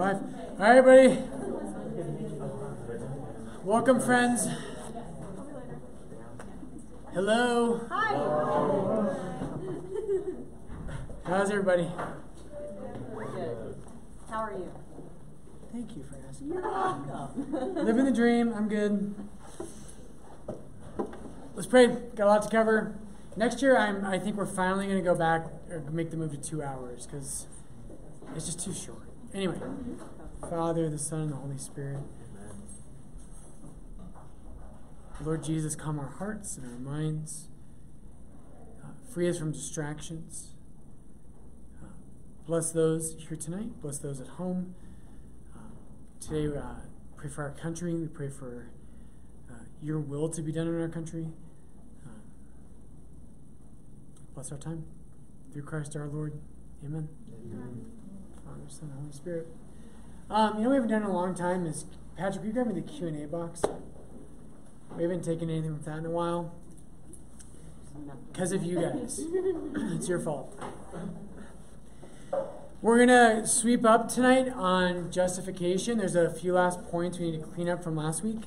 Live. 0.00 0.16
All 0.16 0.56
right, 0.60 0.78
everybody. 0.78 1.22
Welcome, 3.62 4.00
friends. 4.00 4.48
Hello. 7.12 7.82
Hi. 7.90 8.14
How's 11.24 11.50
everybody? 11.50 11.86
Good. 13.34 13.76
How 14.30 14.38
are 14.38 14.52
you? 14.52 14.72
Thank 15.70 15.94
you 15.94 16.02
for 16.04 16.16
asking. 16.26 16.48
You're 16.48 16.62
welcome. 16.62 17.74
Living 17.74 18.06
the 18.06 18.10
dream. 18.10 18.54
I'm 18.54 18.70
good. 18.70 19.14
Let's 21.54 21.66
pray. 21.66 21.88
Got 21.88 22.24
a 22.24 22.30
lot 22.30 22.42
to 22.44 22.48
cover. 22.48 22.98
Next 23.36 23.60
year, 23.60 23.76
I'm. 23.76 24.06
I 24.06 24.18
think 24.18 24.36
we're 24.36 24.46
finally 24.46 24.86
going 24.86 24.96
to 24.96 25.04
go 25.04 25.14
back 25.14 25.44
or 25.70 25.80
make 25.90 26.10
the 26.10 26.16
move 26.16 26.30
to 26.30 26.38
two 26.38 26.62
hours 26.62 27.04
because 27.04 27.46
it's 28.34 28.46
just 28.46 28.64
too 28.64 28.72
short. 28.72 29.09
Anyway, 29.32 29.58
Father, 30.48 30.90
the 30.90 30.98
Son, 30.98 31.20
and 31.20 31.32
the 31.32 31.36
Holy 31.36 31.58
Spirit. 31.58 32.00
Lord 35.22 35.44
Jesus, 35.44 35.76
calm 35.76 35.98
our 35.98 36.08
hearts 36.08 36.56
and 36.56 36.66
our 36.66 36.78
minds. 36.78 37.48
Uh, 38.82 38.88
free 39.12 39.28
us 39.28 39.38
from 39.38 39.52
distractions. 39.52 40.54
Uh, 41.82 41.88
bless 42.46 42.72
those 42.72 43.16
here 43.28 43.36
tonight. 43.36 43.80
Bless 43.82 43.98
those 43.98 44.20
at 44.20 44.28
home. 44.28 44.74
Uh, 45.54 45.58
today, 46.20 46.56
uh, 46.56 46.62
pray 47.16 47.28
for 47.28 47.42
our 47.42 47.50
country. 47.50 47.94
We 47.94 48.08
pray 48.08 48.30
for 48.30 48.70
uh, 49.50 49.54
your 49.82 50.00
will 50.00 50.30
to 50.30 50.40
be 50.40 50.52
done 50.52 50.66
in 50.66 50.80
our 50.80 50.88
country. 50.88 51.26
Uh, 52.06 52.10
bless 54.34 54.50
our 54.50 54.58
time. 54.58 54.86
Through 55.52 55.64
Christ 55.64 55.96
our 55.96 56.06
Lord. 56.06 56.40
Amen. 56.82 57.08
Father, 58.60 58.72
Son, 58.72 58.92
Holy 58.98 59.12
Spirit. 59.12 59.46
Um, 60.28 60.56
you 60.56 60.64
know, 60.64 60.70
we 60.70 60.74
haven't 60.76 60.90
done 60.90 61.02
in 61.02 61.08
a 61.08 61.12
long 61.12 61.34
time 61.34 61.66
is 61.66 61.86
Patrick. 62.16 62.44
You 62.44 62.52
grab 62.52 62.66
me 62.66 62.74
the 62.74 62.80
Q 62.80 63.08
and 63.08 63.22
A 63.22 63.26
box? 63.26 63.62
We 64.96 65.02
haven't 65.02 65.24
taken 65.24 65.50
anything 65.50 65.76
from 65.76 65.84
that 65.84 65.98
in 65.98 66.06
a 66.06 66.10
while 66.10 66.54
because 68.32 68.52
of 68.52 68.62
you 68.62 68.80
guys. 68.80 69.20
it's 69.74 70.08
your 70.08 70.20
fault. 70.20 70.58
We're 72.82 72.98
gonna 72.98 73.46
sweep 73.46 73.84
up 73.84 74.08
tonight 74.08 74.48
on 74.48 75.10
justification. 75.10 75.98
There's 75.98 76.14
a 76.14 76.30
few 76.30 76.54
last 76.54 76.82
points 76.90 77.18
we 77.18 77.30
need 77.30 77.40
to 77.40 77.46
clean 77.46 77.68
up 77.68 77.84
from 77.84 77.96
last 77.96 78.22
week, 78.22 78.42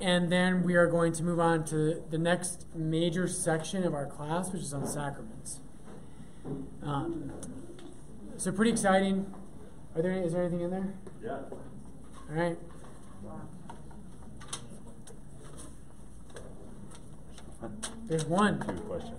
and 0.00 0.30
then 0.30 0.62
we 0.62 0.74
are 0.74 0.86
going 0.86 1.12
to 1.14 1.22
move 1.22 1.40
on 1.40 1.64
to 1.66 2.02
the 2.10 2.18
next 2.18 2.66
major 2.74 3.26
section 3.26 3.84
of 3.84 3.94
our 3.94 4.06
class, 4.06 4.52
which 4.52 4.62
is 4.62 4.72
on 4.72 4.86
sacraments. 4.86 5.60
Um, 6.82 7.32
so 8.40 8.50
pretty 8.50 8.70
exciting. 8.70 9.30
Are 9.94 10.00
there 10.00 10.12
is 10.12 10.32
there 10.32 10.44
anything 10.44 10.62
in 10.62 10.70
there? 10.70 10.94
Yeah. 11.22 11.30
All 11.30 11.58
right. 12.30 12.56
There's 18.06 18.24
one. 18.24 18.60
Two 18.60 18.82
questions. 18.82 19.18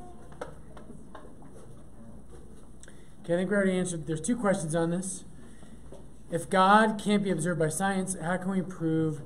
Okay, 3.23 3.33
I 3.33 3.37
think 3.37 3.51
we 3.51 3.55
already 3.55 3.77
answered. 3.77 4.07
There's 4.07 4.21
two 4.21 4.35
questions 4.35 4.73
on 4.73 4.89
this. 4.89 5.23
If 6.31 6.49
God 6.49 6.99
can't 7.01 7.23
be 7.23 7.29
observed 7.29 7.59
by 7.59 7.69
science, 7.69 8.17
how 8.19 8.37
can 8.37 8.49
we 8.49 8.63
prove 8.63 9.21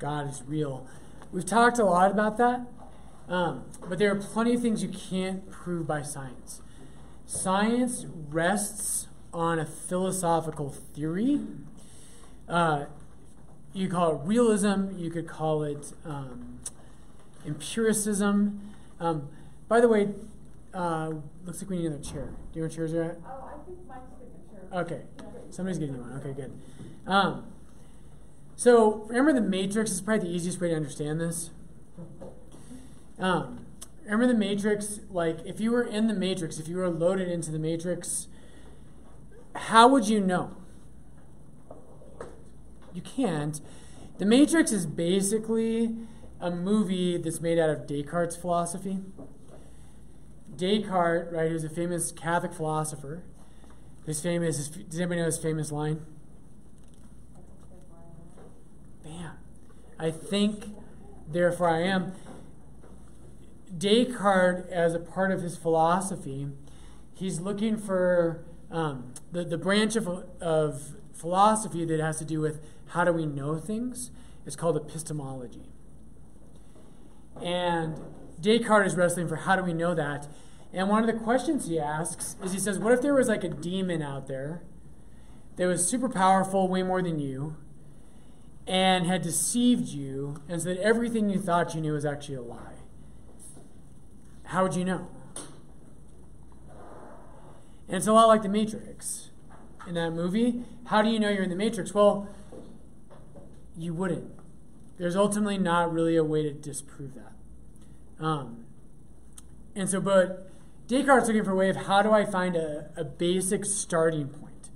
God 0.00 0.28
is 0.28 0.42
real? 0.44 0.88
We've 1.30 1.46
talked 1.46 1.78
a 1.78 1.84
lot 1.84 2.10
about 2.10 2.36
that, 2.38 2.66
um, 3.28 3.64
but 3.88 4.00
there 4.00 4.10
are 4.10 4.16
plenty 4.16 4.54
of 4.54 4.60
things 4.60 4.82
you 4.82 4.88
can't 4.88 5.48
prove 5.52 5.86
by 5.86 6.02
science. 6.02 6.62
Science 7.26 8.06
rests 8.30 9.06
on 9.32 9.58
a 9.58 9.66
philosophical 9.66 10.70
theory. 10.70 11.40
Uh, 12.48 12.86
you 13.72 13.88
call 13.88 14.16
it 14.16 14.20
realism, 14.24 14.96
you 14.96 15.10
could 15.10 15.28
call 15.28 15.62
it 15.62 15.92
um, 16.04 16.58
empiricism. 17.46 18.60
Um, 18.98 19.28
by 19.68 19.80
the 19.80 19.88
way, 19.88 20.08
uh, 20.74 21.12
looks 21.44 21.62
like 21.62 21.70
we 21.70 21.78
need 21.78 21.86
another 21.86 22.02
chair. 22.02 22.24
Do 22.52 22.58
you 22.58 22.62
know 22.62 22.68
where 22.68 22.68
chairs 22.68 22.94
are 22.94 23.02
at? 23.02 23.16
Oh, 23.24 23.44
I 23.46 23.64
think 23.64 23.78
Mike's 23.88 24.02
signature. 24.18 24.76
Okay, 24.76 25.02
somebody's 25.50 25.78
getting 25.78 26.00
one. 26.00 26.20
Okay, 26.20 26.32
good. 26.32 26.52
Um, 27.06 27.46
so 28.56 29.06
remember 29.08 29.32
the 29.32 29.40
matrix 29.40 29.90
is 29.90 30.00
probably 30.00 30.28
the 30.28 30.34
easiest 30.34 30.60
way 30.60 30.68
to 30.68 30.76
understand 30.76 31.20
this. 31.20 31.50
Um, 33.18 33.66
remember 34.04 34.26
the 34.26 34.38
matrix? 34.38 35.00
Like 35.10 35.38
if 35.46 35.60
you 35.60 35.70
were 35.70 35.82
in 35.82 36.08
the 36.08 36.14
matrix, 36.14 36.58
if 36.58 36.68
you 36.68 36.76
were 36.76 36.88
loaded 36.88 37.28
into 37.28 37.50
the 37.50 37.58
matrix, 37.58 38.26
how 39.54 39.88
would 39.88 40.08
you 40.08 40.20
know? 40.20 40.56
You 42.92 43.02
can't. 43.02 43.60
The 44.18 44.26
Matrix 44.26 44.72
is 44.72 44.86
basically 44.86 45.96
a 46.40 46.50
movie 46.50 47.16
that's 47.16 47.40
made 47.40 47.58
out 47.58 47.70
of 47.70 47.86
Descartes' 47.86 48.36
philosophy. 48.36 48.98
Descartes, 50.56 51.32
right, 51.32 51.50
who's 51.50 51.64
a 51.64 51.68
famous 51.68 52.12
Catholic 52.12 52.52
philosopher. 52.52 53.22
His 54.06 54.20
famous, 54.20 54.68
does 54.68 54.98
anybody 54.98 55.20
know 55.20 55.26
his 55.26 55.38
famous 55.38 55.70
line? 55.70 56.04
Bam. 59.04 59.32
I 59.98 60.10
think, 60.10 60.74
therefore 61.28 61.70
I 61.70 61.82
am. 61.82 62.12
Descartes, 63.76 64.68
as 64.70 64.94
a 64.94 64.98
part 64.98 65.30
of 65.30 65.42
his 65.42 65.56
philosophy, 65.56 66.48
he's 67.14 67.40
looking 67.40 67.76
for 67.76 68.44
um, 68.70 69.14
the, 69.32 69.44
the 69.44 69.58
branch 69.58 69.96
of, 69.96 70.24
of 70.40 70.94
philosophy 71.12 71.84
that 71.84 72.00
has 72.00 72.18
to 72.18 72.24
do 72.24 72.40
with 72.40 72.60
how 72.88 73.04
do 73.04 73.12
we 73.12 73.26
know 73.26 73.58
things 73.58 74.10
is 74.46 74.56
called 74.56 74.76
epistemology. 74.76 75.70
And 77.42 78.00
Descartes 78.40 78.92
is 78.92 78.96
wrestling 78.96 79.28
for 79.28 79.36
how 79.36 79.56
do 79.56 79.62
we 79.62 79.72
know 79.72 79.94
that. 79.94 80.28
And 80.72 80.88
one 80.88 81.00
of 81.00 81.06
the 81.06 81.20
questions 81.20 81.66
he 81.66 81.78
asks 81.78 82.36
is 82.42 82.52
he 82.52 82.58
says, 82.58 82.78
What 82.78 82.92
if 82.92 83.02
there 83.02 83.14
was 83.14 83.28
like 83.28 83.44
a 83.44 83.48
demon 83.48 84.02
out 84.02 84.28
there 84.28 84.62
that 85.56 85.66
was 85.66 85.86
super 85.86 86.08
powerful, 86.08 86.68
way 86.68 86.82
more 86.82 87.02
than 87.02 87.18
you, 87.18 87.56
and 88.66 89.06
had 89.06 89.22
deceived 89.22 89.88
you, 89.88 90.40
and 90.48 90.62
so 90.62 90.76
everything 90.80 91.28
you 91.28 91.40
thought 91.40 91.74
you 91.74 91.80
knew 91.80 91.92
was 91.92 92.04
actually 92.04 92.36
a 92.36 92.42
lie? 92.42 92.74
How 94.44 94.62
would 94.62 94.74
you 94.74 94.84
know? 94.84 95.08
And 97.90 97.96
it's 97.96 98.06
a 98.06 98.12
lot 98.12 98.28
like 98.28 98.42
the 98.42 98.48
Matrix 98.48 99.30
in 99.84 99.94
that 99.94 100.12
movie. 100.12 100.62
How 100.84 101.02
do 101.02 101.10
you 101.10 101.18
know 101.18 101.28
you're 101.28 101.42
in 101.42 101.50
the 101.50 101.56
Matrix? 101.56 101.92
Well, 101.92 102.28
you 103.76 103.92
wouldn't. 103.92 104.30
There's 104.96 105.16
ultimately 105.16 105.58
not 105.58 105.92
really 105.92 106.14
a 106.14 106.22
way 106.22 106.44
to 106.44 106.52
disprove 106.52 107.14
that. 107.14 108.24
Um, 108.24 108.66
and 109.74 109.88
so, 109.88 110.00
but 110.00 110.52
Descartes 110.86 111.26
looking 111.26 111.42
for 111.42 111.50
a 111.50 111.56
way 111.56 111.68
of 111.68 111.74
how 111.74 112.00
do 112.00 112.12
I 112.12 112.24
find 112.24 112.54
a, 112.54 112.90
a 112.96 113.02
basic 113.02 113.64
starting 113.64 114.28
point? 114.28 114.68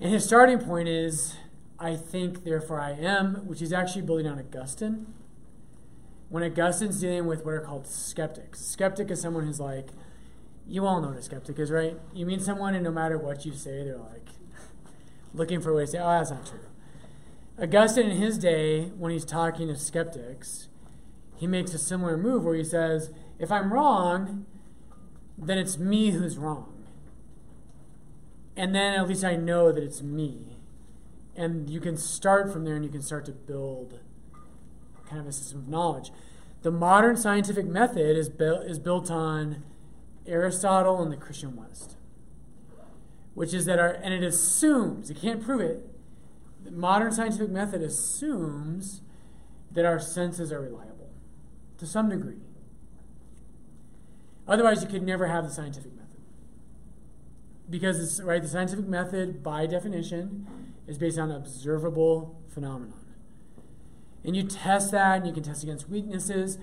And 0.00 0.10
his 0.10 0.24
starting 0.24 0.60
point 0.60 0.88
is, 0.88 1.36
I 1.78 1.94
think, 1.94 2.44
therefore 2.44 2.80
I 2.80 2.92
am, 2.92 3.46
which 3.46 3.60
is 3.60 3.70
actually 3.70 4.02
building 4.02 4.26
on 4.26 4.38
Augustine. 4.38 5.12
When 6.30 6.42
Augustine's 6.42 7.02
dealing 7.02 7.26
with 7.26 7.44
what 7.44 7.52
are 7.52 7.60
called 7.60 7.86
skeptics, 7.86 8.64
skeptic 8.64 9.10
is 9.10 9.20
someone 9.20 9.44
who's 9.44 9.60
like, 9.60 9.90
you 10.68 10.86
all 10.86 11.00
know 11.00 11.08
what 11.08 11.18
a 11.18 11.22
skeptic 11.22 11.58
is, 11.58 11.70
right? 11.70 11.96
You 12.12 12.26
meet 12.26 12.42
someone, 12.42 12.74
and 12.74 12.82
no 12.82 12.90
matter 12.90 13.18
what 13.18 13.46
you 13.46 13.52
say, 13.52 13.84
they're 13.84 13.98
like 13.98 14.28
looking 15.34 15.60
for 15.60 15.70
a 15.70 15.74
way 15.74 15.84
to 15.84 15.90
say, 15.90 15.98
oh, 15.98 16.08
that's 16.08 16.30
not 16.30 16.46
true. 16.46 16.58
Augustine, 17.60 18.10
in 18.10 18.16
his 18.16 18.36
day, 18.36 18.86
when 18.98 19.12
he's 19.12 19.24
talking 19.24 19.68
to 19.68 19.76
skeptics, 19.76 20.68
he 21.36 21.46
makes 21.46 21.72
a 21.72 21.78
similar 21.78 22.16
move 22.16 22.44
where 22.44 22.54
he 22.54 22.64
says, 22.64 23.10
if 23.38 23.52
I'm 23.52 23.72
wrong, 23.72 24.46
then 25.38 25.58
it's 25.58 25.78
me 25.78 26.10
who's 26.10 26.36
wrong. 26.36 26.72
And 28.56 28.74
then 28.74 28.94
at 28.94 29.06
least 29.06 29.24
I 29.24 29.36
know 29.36 29.70
that 29.70 29.82
it's 29.82 30.02
me. 30.02 30.56
And 31.36 31.68
you 31.68 31.80
can 31.80 31.96
start 31.96 32.50
from 32.50 32.64
there 32.64 32.74
and 32.74 32.84
you 32.84 32.90
can 32.90 33.02
start 33.02 33.26
to 33.26 33.32
build 33.32 34.00
kind 35.08 35.20
of 35.20 35.26
a 35.26 35.32
system 35.32 35.60
of 35.60 35.68
knowledge. 35.68 36.10
The 36.62 36.70
modern 36.70 37.16
scientific 37.16 37.66
method 37.66 38.16
is, 38.16 38.28
bu- 38.28 38.62
is 38.62 38.78
built 38.78 39.10
on 39.10 39.62
Aristotle 40.26 41.02
and 41.02 41.12
the 41.12 41.16
Christian 41.16 41.56
West, 41.56 41.96
which 43.34 43.54
is 43.54 43.64
that 43.66 43.78
our, 43.78 43.90
and 43.90 44.12
it 44.12 44.22
assumes, 44.22 45.08
you 45.08 45.14
can't 45.14 45.42
prove 45.42 45.60
it, 45.60 45.88
the 46.64 46.70
modern 46.70 47.12
scientific 47.12 47.50
method 47.50 47.82
assumes 47.82 49.02
that 49.70 49.84
our 49.84 50.00
senses 50.00 50.50
are 50.52 50.60
reliable 50.60 51.10
to 51.78 51.86
some 51.86 52.08
degree. 52.08 52.40
Otherwise, 54.48 54.82
you 54.82 54.88
could 54.88 55.02
never 55.02 55.26
have 55.26 55.44
the 55.44 55.50
scientific 55.50 55.92
method. 55.92 56.20
Because 57.68 58.00
it's, 58.00 58.22
right, 58.22 58.40
the 58.40 58.48
scientific 58.48 58.86
method, 58.86 59.42
by 59.42 59.66
definition, 59.66 60.46
is 60.86 60.98
based 60.98 61.18
on 61.18 61.30
observable 61.30 62.40
phenomenon. 62.48 63.04
And 64.24 64.36
you 64.36 64.44
test 64.44 64.92
that, 64.92 65.18
and 65.18 65.26
you 65.26 65.32
can 65.32 65.42
test 65.42 65.62
against 65.62 65.88
weaknesses, 65.88 66.58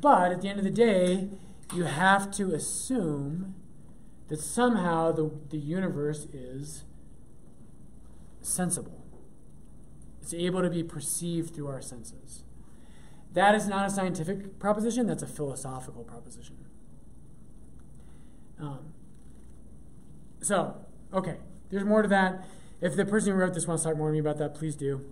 but 0.00 0.32
at 0.32 0.40
the 0.40 0.48
end 0.48 0.58
of 0.58 0.64
the 0.64 0.70
day, 0.70 1.28
you 1.74 1.84
have 1.84 2.30
to 2.32 2.54
assume 2.54 3.54
that 4.28 4.40
somehow 4.40 5.12
the, 5.12 5.30
the 5.50 5.58
universe 5.58 6.26
is 6.32 6.84
sensible. 8.40 9.04
It's 10.20 10.34
able 10.34 10.62
to 10.62 10.70
be 10.70 10.82
perceived 10.82 11.54
through 11.54 11.68
our 11.68 11.82
senses. 11.82 12.44
That 13.32 13.54
is 13.54 13.66
not 13.66 13.86
a 13.86 13.90
scientific 13.90 14.58
proposition, 14.58 15.06
that's 15.06 15.22
a 15.22 15.26
philosophical 15.26 16.04
proposition. 16.04 16.56
Um, 18.60 18.92
so, 20.40 20.76
okay, 21.12 21.36
there's 21.70 21.84
more 21.84 22.02
to 22.02 22.08
that. 22.08 22.44
If 22.80 22.96
the 22.96 23.04
person 23.04 23.32
who 23.32 23.38
wrote 23.38 23.54
this 23.54 23.66
wants 23.66 23.82
to 23.82 23.90
talk 23.90 23.98
more 23.98 24.08
to 24.08 24.12
me 24.12 24.18
about 24.18 24.38
that, 24.38 24.54
please 24.54 24.76
do. 24.76 25.04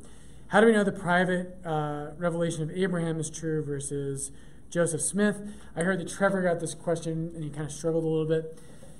How 0.48 0.60
do 0.60 0.66
we 0.66 0.72
know 0.72 0.84
the 0.84 0.92
private 0.92 1.56
uh, 1.64 2.10
revelation 2.16 2.62
of 2.62 2.70
Abraham 2.70 3.20
is 3.20 3.30
true 3.30 3.64
versus 3.64 4.32
Joseph 4.70 5.02
Smith? 5.02 5.42
I 5.76 5.82
heard 5.82 5.98
that 5.98 6.08
Trevor 6.08 6.42
got 6.42 6.60
this 6.60 6.74
question 6.74 7.32
and 7.34 7.42
he 7.42 7.50
kind 7.50 7.66
of 7.66 7.72
struggled 7.72 8.04
a 8.04 8.06
little 8.06 8.26
bit. 8.26 8.58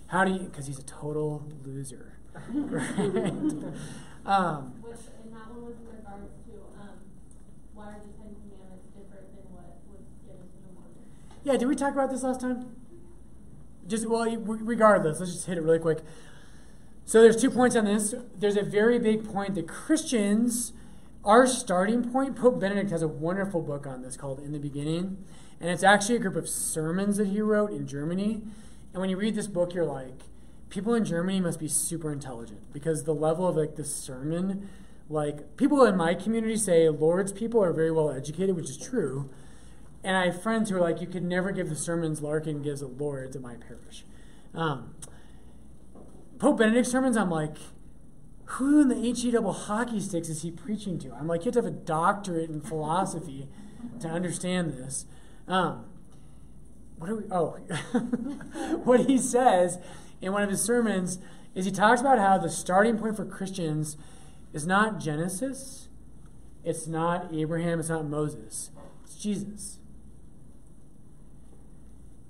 How 0.08 0.24
do 0.24 0.32
you, 0.32 0.38
because 0.40 0.66
he's 0.66 0.80
a 0.80 0.84
total 0.84 1.46
loser. 1.64 2.18
right? 2.52 2.90
um, 4.26 4.74
Which, 4.82 4.98
and 5.22 5.32
that 5.32 5.48
one 5.50 5.66
was 5.66 5.76
in 5.78 5.86
regards 5.86 6.34
to, 6.46 6.52
um, 6.80 6.98
why 7.74 7.84
are 7.84 8.00
the 8.02 8.10
Ten 8.18 8.34
Commandments 8.34 8.90
different 8.90 9.30
than 9.30 9.46
what 9.54 9.78
was 9.86 10.02
given 10.26 10.50
to 10.50 10.58
the 11.44 11.50
yeah, 11.50 11.56
did 11.56 11.68
we 11.68 11.76
talk 11.76 11.92
about 11.92 12.10
this 12.10 12.24
last 12.24 12.40
time? 12.40 12.74
Just, 13.86 14.06
well, 14.06 14.26
regardless, 14.36 15.20
let's 15.20 15.32
just 15.32 15.46
hit 15.46 15.56
it 15.56 15.62
really 15.62 15.78
quick. 15.78 16.00
So 17.04 17.22
there's 17.22 17.40
two 17.40 17.50
points 17.50 17.76
on 17.76 17.84
this. 17.84 18.14
There's 18.36 18.56
a 18.56 18.62
very 18.62 18.98
big 18.98 19.24
point 19.24 19.54
that 19.54 19.66
Christians, 19.66 20.72
our 21.24 21.46
starting 21.46 22.10
point, 22.10 22.36
Pope 22.36 22.60
Benedict 22.60 22.90
has 22.90 23.02
a 23.02 23.08
wonderful 23.08 23.62
book 23.62 23.86
on 23.86 24.02
this 24.02 24.16
called 24.16 24.40
In 24.40 24.52
the 24.52 24.58
Beginning. 24.58 25.24
And 25.60 25.68
it's 25.70 25.82
actually 25.82 26.16
a 26.16 26.20
group 26.20 26.36
of 26.36 26.48
sermons 26.48 27.18
that 27.18 27.28
he 27.28 27.40
wrote 27.40 27.70
in 27.70 27.86
Germany. 27.86 28.42
And 28.92 29.00
when 29.00 29.10
you 29.10 29.16
read 29.16 29.34
this 29.34 29.46
book, 29.46 29.74
you're 29.74 29.84
like, 29.84 30.22
people 30.70 30.94
in 30.94 31.04
Germany 31.04 31.40
must 31.40 31.58
be 31.58 31.68
super 31.68 32.12
intelligent 32.12 32.72
because 32.72 33.04
the 33.04 33.14
level 33.14 33.46
of 33.46 33.56
like 33.56 33.76
the 33.76 33.84
sermon, 33.84 34.70
like 35.08 35.56
people 35.56 35.84
in 35.84 35.96
my 35.96 36.14
community 36.14 36.56
say 36.56 36.88
Lourdes 36.88 37.32
people 37.32 37.62
are 37.62 37.72
very 37.72 37.90
well 37.90 38.10
educated, 38.10 38.56
which 38.56 38.70
is 38.70 38.78
true. 38.78 39.28
And 40.02 40.16
I 40.16 40.26
have 40.26 40.42
friends 40.42 40.70
who 40.70 40.76
are 40.76 40.80
like, 40.80 41.02
you 41.02 41.06
could 41.06 41.24
never 41.24 41.52
give 41.52 41.68
the 41.68 41.76
sermons 41.76 42.22
Larkin 42.22 42.62
gives 42.62 42.82
at 42.82 42.96
Lourdes 42.96 43.36
at 43.36 43.42
my 43.42 43.56
parish. 43.56 44.04
Um, 44.54 44.94
Pope 46.38 46.56
Benedict's 46.58 46.90
sermons, 46.90 47.18
I'm 47.18 47.30
like, 47.30 47.56
who 48.54 48.80
in 48.80 48.88
the 48.88 48.96
HE 48.96 49.30
double 49.32 49.52
hockey 49.52 50.00
sticks 50.00 50.28
is 50.28 50.42
he 50.42 50.50
preaching 50.50 50.98
to? 51.00 51.12
I'm 51.12 51.28
like, 51.28 51.42
you 51.42 51.52
have 51.52 51.54
to 51.54 51.58
have 51.62 51.66
a 51.66 51.70
doctorate 51.70 52.48
in 52.48 52.62
philosophy 52.62 53.46
to 54.00 54.08
understand 54.08 54.72
this. 54.72 55.04
Um, 55.50 55.84
what 56.96 57.08
do 57.08 57.16
we, 57.16 57.24
oh, 57.32 57.56
what 58.84 59.00
he 59.00 59.18
says 59.18 59.78
in 60.20 60.32
one 60.32 60.44
of 60.44 60.48
his 60.48 60.62
sermons 60.62 61.18
is 61.56 61.64
he 61.64 61.72
talks 61.72 62.00
about 62.00 62.20
how 62.20 62.38
the 62.38 62.48
starting 62.48 62.96
point 62.96 63.16
for 63.16 63.24
Christians 63.24 63.96
is 64.52 64.64
not 64.64 65.00
Genesis, 65.00 65.88
it's 66.62 66.86
not 66.86 67.34
Abraham, 67.34 67.80
it's 67.80 67.88
not 67.88 68.06
Moses, 68.06 68.70
it's 69.02 69.16
Jesus. 69.16 69.78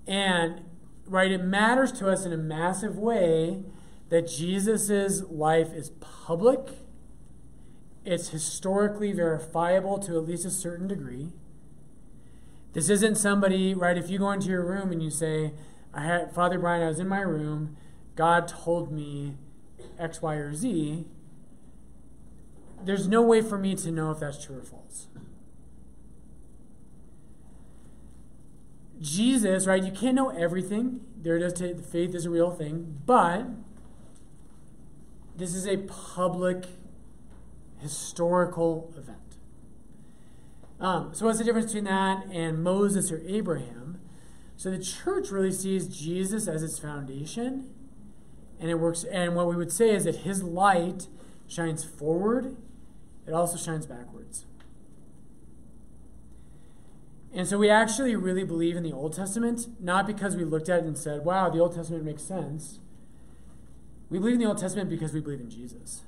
And, 0.06 0.62
right, 1.04 1.30
it 1.30 1.44
matters 1.44 1.92
to 1.92 2.08
us 2.08 2.24
in 2.24 2.32
a 2.32 2.38
massive 2.38 2.96
way 2.96 3.64
that 4.08 4.28
Jesus' 4.28 5.22
life 5.28 5.74
is 5.74 5.90
public, 6.00 6.60
it's 8.06 8.30
historically 8.30 9.12
verifiable 9.12 9.98
to 9.98 10.16
at 10.16 10.24
least 10.24 10.46
a 10.46 10.50
certain 10.50 10.88
degree. 10.88 11.32
This 12.72 12.88
isn't 12.88 13.16
somebody, 13.16 13.74
right? 13.74 13.96
If 13.96 14.10
you 14.10 14.18
go 14.18 14.30
into 14.30 14.48
your 14.48 14.64
room 14.64 14.92
and 14.92 15.02
you 15.02 15.10
say, 15.10 15.52
I 15.92 16.04
had 16.04 16.32
Father 16.32 16.58
Brian, 16.58 16.82
I 16.82 16.88
was 16.88 17.00
in 17.00 17.08
my 17.08 17.20
room, 17.20 17.76
God 18.14 18.46
told 18.46 18.92
me 18.92 19.36
X, 19.98 20.22
Y, 20.22 20.34
or 20.34 20.54
Z, 20.54 21.04
there's 22.84 23.08
no 23.08 23.22
way 23.22 23.42
for 23.42 23.58
me 23.58 23.74
to 23.76 23.90
know 23.90 24.10
if 24.10 24.20
that's 24.20 24.42
true 24.42 24.58
or 24.58 24.62
false. 24.62 25.08
Jesus, 29.00 29.66
right? 29.66 29.82
You 29.82 29.92
can't 29.92 30.14
know 30.14 30.28
everything. 30.28 31.00
There 31.16 31.36
it 31.36 31.42
is. 31.42 31.54
To, 31.54 31.74
faith 31.76 32.14
is 32.14 32.26
a 32.26 32.30
real 32.30 32.50
thing, 32.50 32.98
but 33.06 33.46
this 35.36 35.54
is 35.54 35.66
a 35.66 35.78
public, 35.78 36.66
historical 37.78 38.92
event. 38.96 39.19
Um, 40.80 41.10
so, 41.12 41.26
what's 41.26 41.38
the 41.38 41.44
difference 41.44 41.66
between 41.66 41.84
that 41.84 42.26
and 42.32 42.62
Moses 42.62 43.12
or 43.12 43.22
Abraham? 43.26 44.00
So, 44.56 44.70
the 44.70 44.82
church 44.82 45.30
really 45.30 45.52
sees 45.52 45.88
Jesus 45.88 46.48
as 46.48 46.62
its 46.62 46.78
foundation, 46.78 47.70
and 48.58 48.70
it 48.70 48.76
works. 48.76 49.04
And 49.04 49.34
what 49.34 49.46
we 49.46 49.56
would 49.56 49.72
say 49.72 49.90
is 49.90 50.04
that 50.04 50.16
his 50.16 50.42
light 50.42 51.08
shines 51.46 51.84
forward; 51.84 52.56
it 53.26 53.32
also 53.32 53.58
shines 53.58 53.86
backwards. 53.86 54.46
And 57.32 57.46
so 57.46 57.58
we 57.58 57.70
actually 57.70 58.16
really 58.16 58.44
believe 58.44 58.76
in 58.76 58.82
the 58.82 58.92
Old 58.92 59.14
Testament, 59.14 59.68
not 59.78 60.06
because 60.06 60.36
we 60.36 60.44
looked 60.44 60.68
at 60.68 60.80
it 60.80 60.84
and 60.84 60.98
said, 60.98 61.24
wow, 61.24 61.48
the 61.48 61.60
Old 61.60 61.74
Testament 61.74 62.04
makes 62.04 62.24
sense. 62.24 62.80
We 64.08 64.18
believe 64.18 64.34
in 64.34 64.40
the 64.40 64.46
Old 64.46 64.58
Testament 64.58 64.90
because 64.90 65.12
we 65.12 65.20
believe 65.20 65.40
in 65.40 65.50
Jesus. 65.50 66.02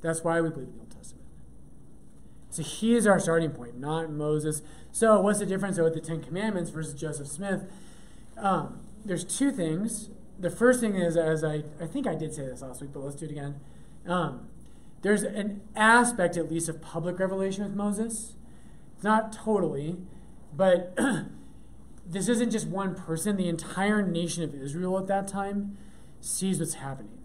That's 0.00 0.22
why 0.22 0.40
we 0.40 0.50
believe 0.50 0.68
in 0.68 0.74
the 0.74 0.80
Old 0.80 0.85
Testament. 0.85 0.85
So 2.56 2.62
he 2.62 2.94
is 2.94 3.06
our 3.06 3.20
starting 3.20 3.50
point, 3.50 3.78
not 3.78 4.10
Moses. 4.10 4.62
So 4.90 5.20
what's 5.20 5.40
the 5.40 5.46
difference 5.46 5.76
though 5.76 5.84
with 5.84 5.92
the 5.92 6.00
Ten 6.00 6.22
Commandments 6.22 6.70
versus 6.70 6.94
Joseph 6.94 7.28
Smith? 7.28 7.70
Um, 8.38 8.80
there's 9.04 9.24
two 9.24 9.52
things. 9.52 10.08
The 10.38 10.48
first 10.48 10.80
thing 10.80 10.94
is, 10.94 11.18
as 11.18 11.44
I, 11.44 11.64
I 11.78 11.86
think 11.86 12.06
I 12.06 12.14
did 12.14 12.34
say 12.34 12.46
this 12.46 12.62
last 12.62 12.80
week, 12.80 12.94
but 12.94 13.00
let's 13.00 13.16
do 13.16 13.26
it 13.26 13.30
again. 13.30 13.56
Um, 14.06 14.48
there's 15.02 15.22
an 15.22 15.60
aspect, 15.76 16.38
at 16.38 16.50
least, 16.50 16.70
of 16.70 16.80
public 16.80 17.18
revelation 17.18 17.62
with 17.62 17.74
Moses 17.74 18.36
It's 18.94 19.04
not 19.04 19.34
totally, 19.34 19.96
but 20.54 20.98
this 22.06 22.26
isn't 22.26 22.52
just 22.52 22.68
one 22.68 22.94
person. 22.94 23.36
The 23.36 23.48
entire 23.50 24.00
nation 24.00 24.44
of 24.44 24.54
Israel 24.54 24.98
at 24.98 25.08
that 25.08 25.28
time 25.28 25.76
sees 26.22 26.58
what's 26.58 26.74
happening. 26.74 27.18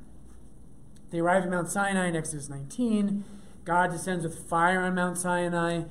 They 1.09 1.19
arrive 1.19 1.43
at 1.43 1.49
Mount 1.49 1.69
Sinai 1.69 2.07
in 2.07 2.17
Exodus 2.17 2.49
19. 2.49 3.23
God 3.63 3.91
descends 3.91 4.23
with 4.23 4.47
fire 4.49 4.81
on 4.81 4.95
Mount 4.95 5.17
Sinai. 5.17 5.83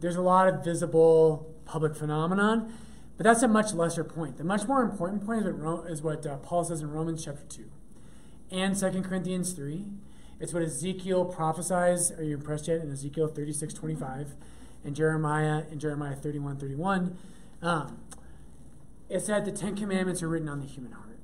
There's 0.00 0.16
a 0.16 0.22
lot 0.22 0.48
of 0.48 0.64
visible 0.64 1.54
public 1.64 1.94
phenomenon, 1.94 2.72
but 3.16 3.24
that's 3.24 3.42
a 3.42 3.48
much 3.48 3.72
lesser 3.72 4.04
point. 4.04 4.38
The 4.38 4.44
much 4.44 4.66
more 4.66 4.82
important 4.82 5.24
point 5.24 5.46
is 5.88 6.02
what, 6.02 6.26
uh, 6.26 6.36
Paul 6.38 6.64
says 6.64 6.82
in 6.82 6.90
Romans 6.90 7.24
chapter 7.24 7.44
2 7.44 7.70
and 8.50 8.76
2 8.76 9.02
Corinthians 9.02 9.52
3. 9.52 9.86
It's 10.40 10.54
what 10.54 10.62
Ezekiel 10.62 11.26
prophesies. 11.26 12.10
Are 12.12 12.24
you 12.24 12.34
impressed 12.34 12.68
yet? 12.68 12.80
In 12.80 12.90
Ezekiel 12.90 13.28
36 13.28 13.74
25 13.74 14.34
and 14.84 14.96
Jeremiah 14.96 15.64
in 15.70 15.78
Jeremiah 15.78 16.16
31 16.16 16.56
31, 16.56 17.18
um, 17.60 17.98
it 19.10 19.20
said 19.20 19.44
the 19.44 19.52
Ten 19.52 19.76
Commandments 19.76 20.22
are 20.22 20.28
written 20.28 20.48
on 20.48 20.60
the 20.60 20.66
human 20.66 20.92
heart. 20.92 21.18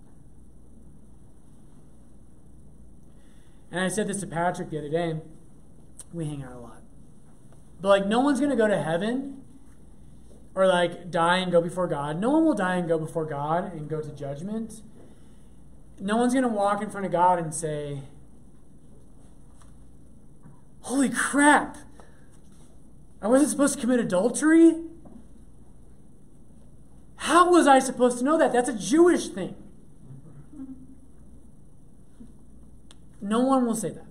And 3.70 3.80
I 3.80 3.88
said 3.88 4.06
this 4.06 4.20
to 4.20 4.26
Patrick 4.26 4.70
the 4.70 4.78
other 4.78 4.90
day. 4.90 5.20
We 6.12 6.26
hang 6.26 6.42
out 6.42 6.52
a 6.52 6.58
lot. 6.58 6.82
But 7.80 7.88
like, 7.88 8.06
no 8.06 8.20
one's 8.20 8.38
to 8.50 8.56
go 8.56 8.66
to 8.66 8.82
heaven 8.82 9.42
or 10.54 10.66
like 10.66 11.10
die 11.10 11.36
and 11.36 11.52
go 11.52 11.60
before 11.60 11.86
God. 11.86 12.18
No 12.18 12.30
one 12.30 12.44
will 12.44 12.54
die 12.54 12.76
and 12.76 12.88
go 12.88 12.98
before 12.98 13.26
God 13.26 13.72
and 13.72 13.88
go 13.88 14.00
to 14.00 14.10
judgment. 14.10 14.82
No 16.00 16.16
one's 16.16 16.32
to 16.42 16.48
walk 16.48 16.82
in 16.82 16.90
front 16.90 17.06
of 17.06 17.12
God 17.12 17.38
and 17.38 17.54
say, 17.54 18.00
Holy 20.80 21.10
crap! 21.10 21.78
I 23.20 23.28
wasn't 23.28 23.50
supposed 23.50 23.74
to 23.74 23.80
commit 23.80 23.98
adultery? 23.98 24.74
How 27.16 27.50
was 27.50 27.66
I 27.66 27.78
supposed 27.80 28.18
to 28.18 28.24
know 28.24 28.38
that? 28.38 28.52
That's 28.52 28.68
a 28.68 28.78
Jewish 28.78 29.28
thing. 29.28 29.56
No 33.20 33.40
one 33.40 33.66
will 33.66 33.74
say 33.74 33.90
that. 33.90 34.05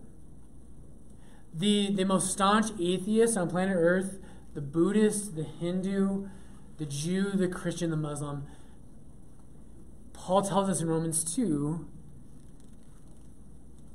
The, 1.58 1.94
the 1.96 2.04
most 2.04 2.32
staunch 2.32 2.72
atheists 2.80 3.38
on 3.38 3.50
planet 3.50 3.78
Earth, 3.78 4.20
the 4.54 4.62
Buddhist, 4.62 5.36
the 5.36 5.44
Hindu, 5.44 6.28
the 6.78 6.86
Jew, 6.86 7.32
the 7.32 7.48
Christian, 7.48 7.90
the 7.90 7.98
Muslim, 7.98 8.46
Paul 10.26 10.42
tells 10.42 10.70
us 10.70 10.82
in 10.82 10.88
Romans 10.88 11.24
2 11.36 11.88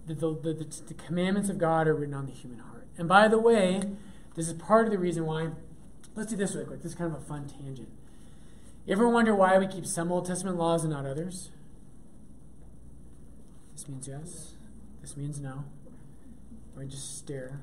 that 0.06 0.20
the, 0.20 0.34
the, 0.34 0.52
the, 0.54 0.82
the 0.88 0.94
commandments 0.94 1.48
of 1.48 1.58
God 1.58 1.88
are 1.88 1.94
written 1.94 2.14
on 2.14 2.26
the 2.26 2.32
human 2.32 2.60
heart. 2.60 2.86
And 2.96 3.08
by 3.08 3.28
the 3.28 3.38
way, 3.38 3.82
this 4.36 4.46
is 4.46 4.54
part 4.54 4.86
of 4.86 4.92
the 4.92 4.98
reason 4.98 5.26
why. 5.26 5.48
Let's 6.14 6.30
do 6.30 6.36
this 6.36 6.54
really 6.54 6.66
quick. 6.66 6.82
This 6.82 6.92
is 6.92 6.98
kind 6.98 7.12
of 7.12 7.20
a 7.20 7.24
fun 7.24 7.48
tangent. 7.48 7.88
You 8.86 8.92
ever 8.92 9.08
wonder 9.08 9.34
why 9.34 9.58
we 9.58 9.66
keep 9.66 9.86
some 9.86 10.10
Old 10.12 10.26
Testament 10.26 10.56
laws 10.56 10.84
and 10.84 10.92
not 10.92 11.04
others? 11.04 11.50
This 13.72 13.88
means 13.88 14.08
yes. 14.08 14.52
This 15.00 15.16
means 15.16 15.40
no. 15.40 15.64
Or 16.80 16.84
just 16.84 17.18
stare. 17.18 17.60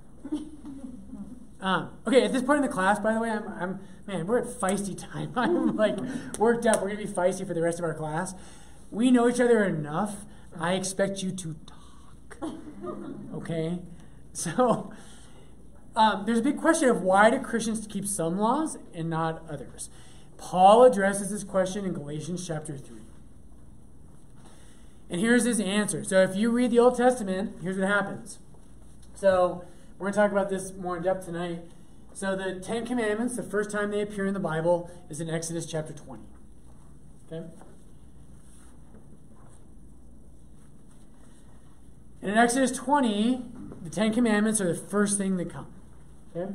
Um, 1.59 1.89
okay, 2.05 2.23
at 2.23 2.31
this 2.31 2.43
point 2.43 2.57
in 2.57 2.61
the 2.61 2.71
class, 2.71 2.99
by 2.99 3.15
the 3.15 3.19
way, 3.19 3.31
I'm, 3.31 3.47
I'm 3.47 3.79
man, 4.05 4.27
we're 4.27 4.37
at 4.37 4.45
feisty 4.45 4.95
time. 4.95 5.31
I'm 5.35 5.75
like 5.75 5.97
worked 6.37 6.67
up. 6.67 6.83
We're 6.83 6.89
gonna 6.89 7.03
be 7.03 7.11
feisty 7.11 7.47
for 7.47 7.55
the 7.55 7.63
rest 7.63 7.79
of 7.79 7.85
our 7.85 7.95
class. 7.95 8.35
We 8.91 9.09
know 9.09 9.27
each 9.27 9.39
other 9.39 9.63
enough. 9.63 10.25
I 10.59 10.73
expect 10.73 11.23
you 11.23 11.31
to 11.31 11.55
talk. 11.65 12.53
Okay? 13.33 13.79
So, 14.33 14.93
um, 15.95 16.25
there's 16.27 16.37
a 16.37 16.43
big 16.43 16.59
question 16.59 16.89
of 16.89 17.01
why 17.01 17.31
do 17.31 17.39
Christians 17.39 17.87
keep 17.87 18.05
some 18.05 18.37
laws 18.37 18.77
and 18.93 19.09
not 19.09 19.43
others? 19.49 19.89
Paul 20.37 20.83
addresses 20.83 21.31
this 21.31 21.43
question 21.43 21.85
in 21.85 21.93
Galatians 21.93 22.45
chapter 22.45 22.77
3. 22.77 22.99
And 25.09 25.19
here's 25.19 25.45
his 25.45 25.59
answer. 25.59 26.03
So, 26.03 26.21
if 26.21 26.35
you 26.35 26.51
read 26.51 26.69
the 26.69 26.77
Old 26.77 26.97
Testament, 26.97 27.55
here's 27.63 27.79
what 27.79 27.87
happens. 27.87 28.37
So, 29.17 29.63
we're 29.97 30.11
going 30.11 30.13
to 30.13 30.19
talk 30.19 30.31
about 30.31 30.49
this 30.51 30.73
more 30.73 30.95
in 30.95 31.01
depth 31.01 31.25
tonight. 31.25 31.61
So, 32.13 32.35
the 32.35 32.59
Ten 32.59 32.85
Commandments, 32.85 33.35
the 33.35 33.41
first 33.41 33.71
time 33.71 33.89
they 33.89 34.01
appear 34.01 34.27
in 34.27 34.35
the 34.35 34.39
Bible, 34.39 34.91
is 35.09 35.19
in 35.19 35.27
Exodus 35.27 35.65
chapter 35.65 35.91
20. 35.91 36.21
Okay? 37.25 37.47
And 42.21 42.31
in 42.31 42.37
Exodus 42.37 42.71
20, 42.71 43.43
the 43.81 43.89
Ten 43.89 44.13
Commandments 44.13 44.61
are 44.61 44.71
the 44.71 44.79
first 44.79 45.17
thing 45.17 45.37
that 45.37 45.49
come. 45.49 45.65
Okay? 46.35 46.53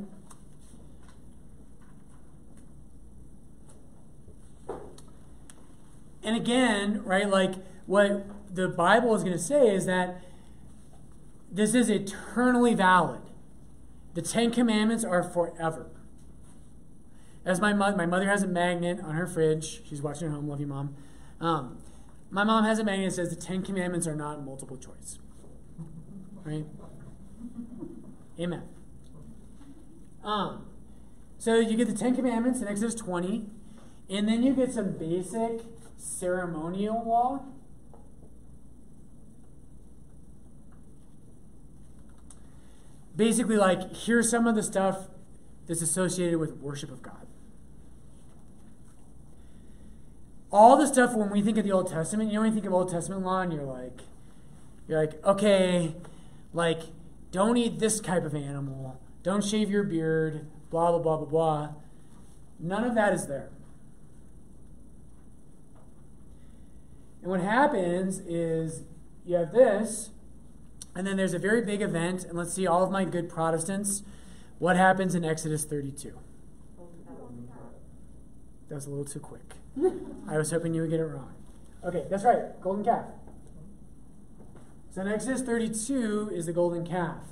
And 6.23 6.37
again, 6.37 7.03
right, 7.05 7.29
like 7.29 7.55
what 7.87 8.25
the 8.55 8.69
Bible 8.69 9.17
is 9.17 9.25
going 9.25 9.37
to 9.37 9.43
say 9.43 9.75
is 9.75 9.87
that 9.87 10.23
this 11.53 11.75
is 11.75 11.91
eternally 11.91 12.75
valid. 12.75 13.21
The 14.15 14.23
Ten 14.23 14.51
Commandments 14.51 15.05
are 15.05 15.23
forever. 15.23 15.91
As 17.45 17.61
my 17.61 17.73
mother, 17.73 17.97
my 17.97 18.07
mother 18.07 18.27
has 18.27 18.43
a 18.43 18.47
magnet 18.47 19.01
on 19.03 19.15
her 19.15 19.27
fridge. 19.27 19.83
She's 19.87 20.01
watching 20.01 20.29
at 20.29 20.35
home. 20.35 20.49
Love 20.49 20.61
you, 20.61 20.67
mom. 20.67 20.97
Um, 21.41 21.79
my 22.31 22.45
mom 22.45 22.65
has 22.65 22.79
a 22.79 22.85
magnet 22.85 23.11
that 23.11 23.17
says 23.17 23.31
the 23.31 23.41
Ten 23.41 23.63
Commandments 23.63 24.07
are 24.07 24.15
not 24.15 24.45
multiple 24.45 24.77
choice. 24.77 25.19
Right? 26.45 26.65
Amen. 28.41 28.63
Um, 30.25 30.67
so 31.39 31.59
you 31.59 31.77
get 31.77 31.89
the 31.89 31.95
Ten 31.95 32.15
Commandments 32.15 32.63
in 32.63 32.69
Exodus 32.69 32.95
20, 32.95 33.45
and 34.09 34.29
then 34.29 34.43
you 34.43 34.55
get 34.55 34.73
some 34.73 34.93
basic 34.97 35.63
ceremonial 35.97 37.03
law. 37.05 37.45
Basically, 43.15 43.57
like, 43.57 43.95
here's 43.95 44.31
some 44.31 44.47
of 44.47 44.55
the 44.55 44.63
stuff 44.63 45.09
that's 45.67 45.83
associated 45.83 46.39
with 46.39 46.57
worship 46.57 46.91
of 46.91 47.03
God. 47.03 47.27
All 50.51 50.77
the 50.77 50.87
stuff 50.87 51.15
when 51.15 51.31
we 51.31 51.41
think 51.41 51.57
of 51.57 51.65
the 51.65 51.73
Old 51.73 51.89
Testament, 51.89 52.31
you 52.31 52.43
you 52.45 52.53
think 52.53 52.67
of 52.67 52.73
Old 52.73 52.91
Testament 52.91 53.23
law, 53.23 53.41
and 53.41 53.53
you're 53.53 53.63
like, 53.65 54.01
you're 54.87 55.01
like, 55.01 55.25
okay, 55.25 55.95
like, 56.53 56.81
don't 57.31 57.57
eat 57.57 57.79
this 57.79 58.01
type 58.01 58.25
of 58.25 58.35
animal, 58.35 59.01
don't 59.23 59.43
shave 59.43 59.71
your 59.71 59.83
beard, 59.83 60.47
blah, 60.71 60.91
blah, 60.91 60.99
blah, 61.01 61.17
blah, 61.17 61.27
blah. 61.27 61.75
None 62.59 62.85
of 62.85 62.95
that 62.95 63.15
is 63.15 63.27
there. 63.27 63.51
And 67.23 67.31
what 67.31 67.41
happens 67.41 68.19
is 68.21 68.83
you 69.25 69.37
have 69.37 69.53
this, 69.53 70.11
and 70.95 71.07
then 71.07 71.17
there's 71.17 71.35
a 71.35 71.39
very 71.39 71.63
big 71.63 71.83
event, 71.83 72.25
and 72.25 72.37
let's 72.37 72.53
see 72.53 72.67
all 72.67 72.85
of 72.85 72.91
my 72.91 73.05
good 73.05 73.29
Protestants. 73.29 74.03
What 74.59 74.77
happens 74.77 75.15
in 75.15 75.25
Exodus 75.25 75.65
32? 75.65 76.13
That 78.69 78.75
was 78.75 78.87
a 78.87 78.91
little 78.91 79.05
too 79.05 79.21
quick. 79.21 79.55
I 80.29 80.39
was 80.39 80.51
hoping 80.51 80.75
you 80.75 80.83
would 80.83 80.91
get 80.91 81.01
it 81.01 81.05
wrong. 81.05 81.35
Okay, 81.85 82.05
that's 82.09 82.25
right, 82.25 82.61
golden 82.61 82.85
calf. 82.85 83.07
So 84.91 85.01
in 85.01 85.09
Exodus 85.09 85.43
32 85.43 86.31
is 86.33 86.47
the 86.47 86.53
golden 86.53 86.87
calf. 86.87 87.25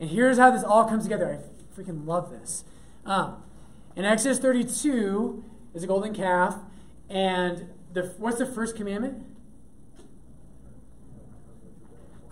And 0.00 0.10
here's 0.10 0.38
how 0.38 0.50
this 0.50 0.64
all 0.64 0.84
comes 0.86 1.04
together. 1.04 1.38
I 1.38 1.80
freaking 1.80 2.06
love 2.06 2.30
this. 2.30 2.64
Um, 3.04 3.42
in 3.94 4.04
Exodus 4.04 4.38
32 4.38 5.44
is 5.74 5.82
a 5.82 5.86
golden 5.86 6.14
calf, 6.14 6.56
and 7.08 7.68
the 7.92 8.14
what's 8.18 8.38
the 8.38 8.46
first 8.46 8.76
commandment? 8.76 9.24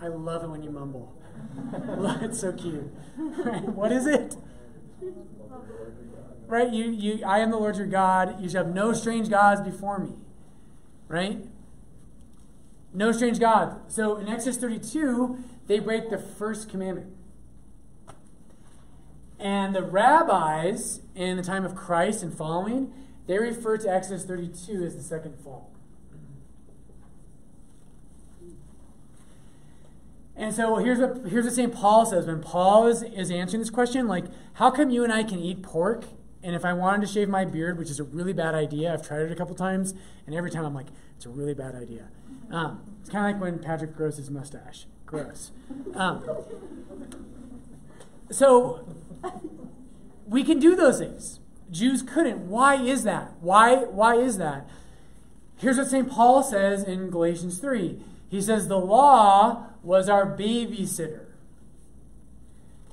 I 0.01 0.07
love 0.07 0.43
it 0.43 0.49
when 0.49 0.63
you 0.63 0.71
mumble. 0.71 1.13
it's 2.21 2.39
so 2.39 2.51
cute. 2.51 2.91
What 3.75 3.91
is 3.91 4.07
it? 4.07 4.35
Right? 6.47 6.73
You, 6.73 6.91
you, 6.91 7.23
I 7.23 7.39
am 7.39 7.51
the 7.51 7.57
Lord 7.57 7.77
your 7.77 7.85
God. 7.85 8.41
You 8.41 8.49
shall 8.49 8.65
have 8.65 8.73
no 8.73 8.93
strange 8.93 9.29
gods 9.29 9.61
before 9.61 9.99
me. 9.99 10.13
Right? 11.07 11.45
No 12.93 13.11
strange 13.11 13.39
gods. 13.39 13.75
So 13.93 14.17
in 14.17 14.27
Exodus 14.27 14.57
32, 14.57 15.37
they 15.67 15.79
break 15.79 16.09
the 16.09 16.17
first 16.17 16.67
commandment. 16.67 17.13
And 19.39 19.73
the 19.73 19.83
rabbis 19.83 21.01
in 21.15 21.37
the 21.37 21.43
time 21.43 21.63
of 21.63 21.75
Christ 21.75 22.21
and 22.21 22.35
following, 22.35 22.91
they 23.27 23.37
refer 23.37 23.77
to 23.77 23.89
Exodus 23.89 24.25
32 24.25 24.83
as 24.83 24.95
the 24.95 25.03
second 25.03 25.35
fall. 25.39 25.70
And 30.41 30.55
so 30.55 30.77
here's 30.77 30.97
what 30.97 31.27
here's 31.27 31.45
what 31.45 31.53
St. 31.53 31.71
Paul 31.71 32.03
says 32.03 32.25
when 32.25 32.41
Paul 32.41 32.87
is, 32.87 33.03
is 33.03 33.29
answering 33.29 33.61
this 33.61 33.69
question, 33.69 34.07
like, 34.07 34.25
how 34.53 34.71
come 34.71 34.89
you 34.89 35.03
and 35.03 35.13
I 35.13 35.21
can 35.21 35.37
eat 35.37 35.61
pork? 35.61 36.05
And 36.41 36.55
if 36.55 36.65
I 36.65 36.73
wanted 36.73 37.05
to 37.05 37.13
shave 37.13 37.29
my 37.29 37.45
beard, 37.45 37.77
which 37.77 37.91
is 37.91 37.99
a 37.99 38.03
really 38.03 38.33
bad 38.33 38.55
idea, 38.55 38.91
I've 38.91 39.07
tried 39.07 39.21
it 39.21 39.31
a 39.31 39.35
couple 39.35 39.53
times, 39.53 39.93
and 40.25 40.33
every 40.33 40.49
time 40.49 40.65
I'm 40.65 40.73
like, 40.73 40.87
it's 41.15 41.27
a 41.27 41.29
really 41.29 41.53
bad 41.53 41.75
idea. 41.75 42.07
Um, 42.49 42.81
it's 42.99 43.09
kind 43.11 43.27
of 43.27 43.33
like 43.33 43.39
when 43.39 43.59
Patrick 43.59 43.95
grows 43.95 44.17
his 44.17 44.31
mustache. 44.31 44.87
Gross. 45.05 45.51
Um, 45.93 46.23
so 48.31 48.87
we 50.25 50.43
can 50.43 50.57
do 50.57 50.75
those 50.75 50.97
things. 50.97 51.39
Jews 51.69 52.01
couldn't. 52.01 52.49
Why 52.49 52.81
is 52.81 53.03
that? 53.03 53.33
Why, 53.41 53.75
why 53.75 54.15
is 54.15 54.39
that? 54.39 54.67
Here's 55.57 55.77
what 55.77 55.87
St. 55.87 56.09
Paul 56.09 56.41
says 56.41 56.83
in 56.83 57.11
Galatians 57.11 57.59
3. 57.59 58.01
He 58.31 58.41
says, 58.41 58.69
The 58.69 58.79
law 58.79 59.67
was 59.83 60.07
our 60.07 60.25
babysitter. 60.25 61.25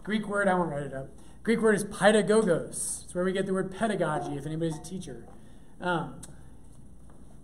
Greek 0.02 0.26
word, 0.26 0.48
I 0.48 0.54
won't 0.54 0.70
write 0.70 0.82
it 0.82 0.92
up. 0.92 1.10
Greek 1.44 1.60
word 1.60 1.76
is 1.76 1.84
pedagogos. 1.84 3.04
It's 3.04 3.14
where 3.14 3.24
we 3.24 3.32
get 3.32 3.46
the 3.46 3.54
word 3.54 3.74
pedagogy, 3.74 4.36
if 4.36 4.44
anybody's 4.46 4.76
a 4.76 4.82
teacher. 4.82 5.26
Um, 5.80 6.20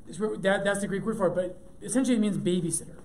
that, 0.09 0.65
that's 0.65 0.81
the 0.81 0.89
Greek 0.89 1.07
word 1.07 1.17
for 1.17 1.29
it, 1.29 1.35
but 1.37 1.61
essentially 1.83 2.17
it 2.17 2.21
means 2.21 2.37
babysitter. 2.37 2.99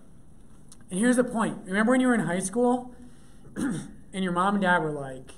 And 0.89 0.99
here's 0.99 1.17
the 1.17 1.23
point. 1.23 1.59
Remember 1.65 1.91
when 1.91 2.01
you 2.01 2.07
were 2.07 2.15
in 2.15 2.21
high 2.21 2.39
school 2.39 2.95
and 3.55 4.23
your 4.23 4.33
mom 4.33 4.55
and 4.55 4.63
dad 4.63 4.79
were 4.79 4.91
like, 4.91 5.33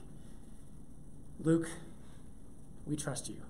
Luke, 1.44 1.70
we 2.86 2.96
trust 2.96 3.28
you. 3.28 3.42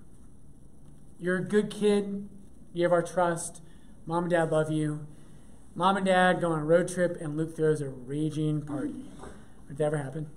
You're 1.20 1.36
a 1.36 1.44
good 1.44 1.70
kid. 1.70 2.28
You 2.74 2.82
have 2.82 2.92
our 2.92 3.04
trust. 3.04 3.62
Mom 4.04 4.24
and 4.24 4.30
dad 4.32 4.50
love 4.50 4.72
you. 4.72 5.06
Mom 5.74 5.96
and 5.96 6.04
dad 6.04 6.40
go 6.40 6.52
on 6.52 6.60
a 6.60 6.64
road 6.64 6.88
trip, 6.88 7.16
and 7.20 7.36
Luke 7.36 7.56
throws 7.56 7.80
a 7.80 7.88
raging 7.88 8.62
party. 8.62 9.06
Did 9.68 9.78
that 9.78 9.84
ever 9.84 9.96
happen? 9.96 10.28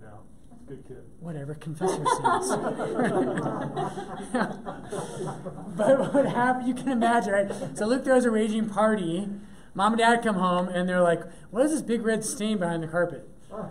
No. 0.00 0.20
Good 0.68 0.86
kid. 0.86 1.02
Whatever, 1.18 1.54
confess 1.54 1.88
your 1.88 2.06
sins. 2.06 2.50
but 5.76 6.14
what 6.14 6.26
happened, 6.26 6.68
you 6.68 6.74
can 6.74 6.88
imagine, 6.88 7.32
right? 7.32 7.50
So 7.76 7.86
Luke 7.86 8.04
throws 8.04 8.24
a 8.24 8.30
raging 8.30 8.68
party. 8.68 9.28
Mom 9.74 9.94
and 9.94 9.98
dad 9.98 10.22
come 10.22 10.36
home, 10.36 10.68
and 10.68 10.88
they're 10.88 11.02
like, 11.02 11.22
what 11.50 11.64
is 11.64 11.72
this 11.72 11.82
big 11.82 12.02
red 12.02 12.24
stain 12.24 12.58
behind 12.58 12.84
the 12.84 12.88
carpet? 12.88 13.28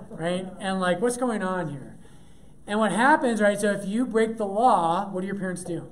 Right? 0.09 0.47
And 0.59 0.81
like, 0.81 0.99
what's 0.99 1.17
going 1.17 1.43
on 1.43 1.69
here? 1.69 1.95
And 2.65 2.79
what 2.79 2.91
happens, 2.91 3.39
right? 3.39 3.59
So 3.59 3.71
if 3.71 3.87
you 3.87 4.05
break 4.05 4.35
the 4.35 4.45
law, 4.45 5.09
what 5.09 5.21
do 5.21 5.27
your 5.27 5.37
parents 5.37 5.63
do? 5.63 5.87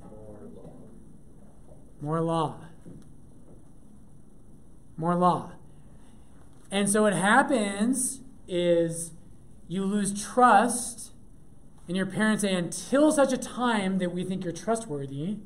More 0.00 0.50
law. 0.56 0.74
More 2.00 2.20
law. 2.20 2.56
And 6.70 6.88
so 6.88 7.02
what 7.02 7.14
happens 7.14 8.20
is 8.46 9.12
you 9.68 9.84
lose 9.84 10.22
trust 10.22 11.12
in 11.88 11.96
your 11.96 12.06
parents 12.06 12.42
say, 12.42 12.54
until 12.54 13.10
such 13.10 13.32
a 13.32 13.36
time 13.36 13.98
that 13.98 14.12
we 14.12 14.22
think 14.22 14.44
you're 14.44 14.52
trustworthy, 14.52 15.38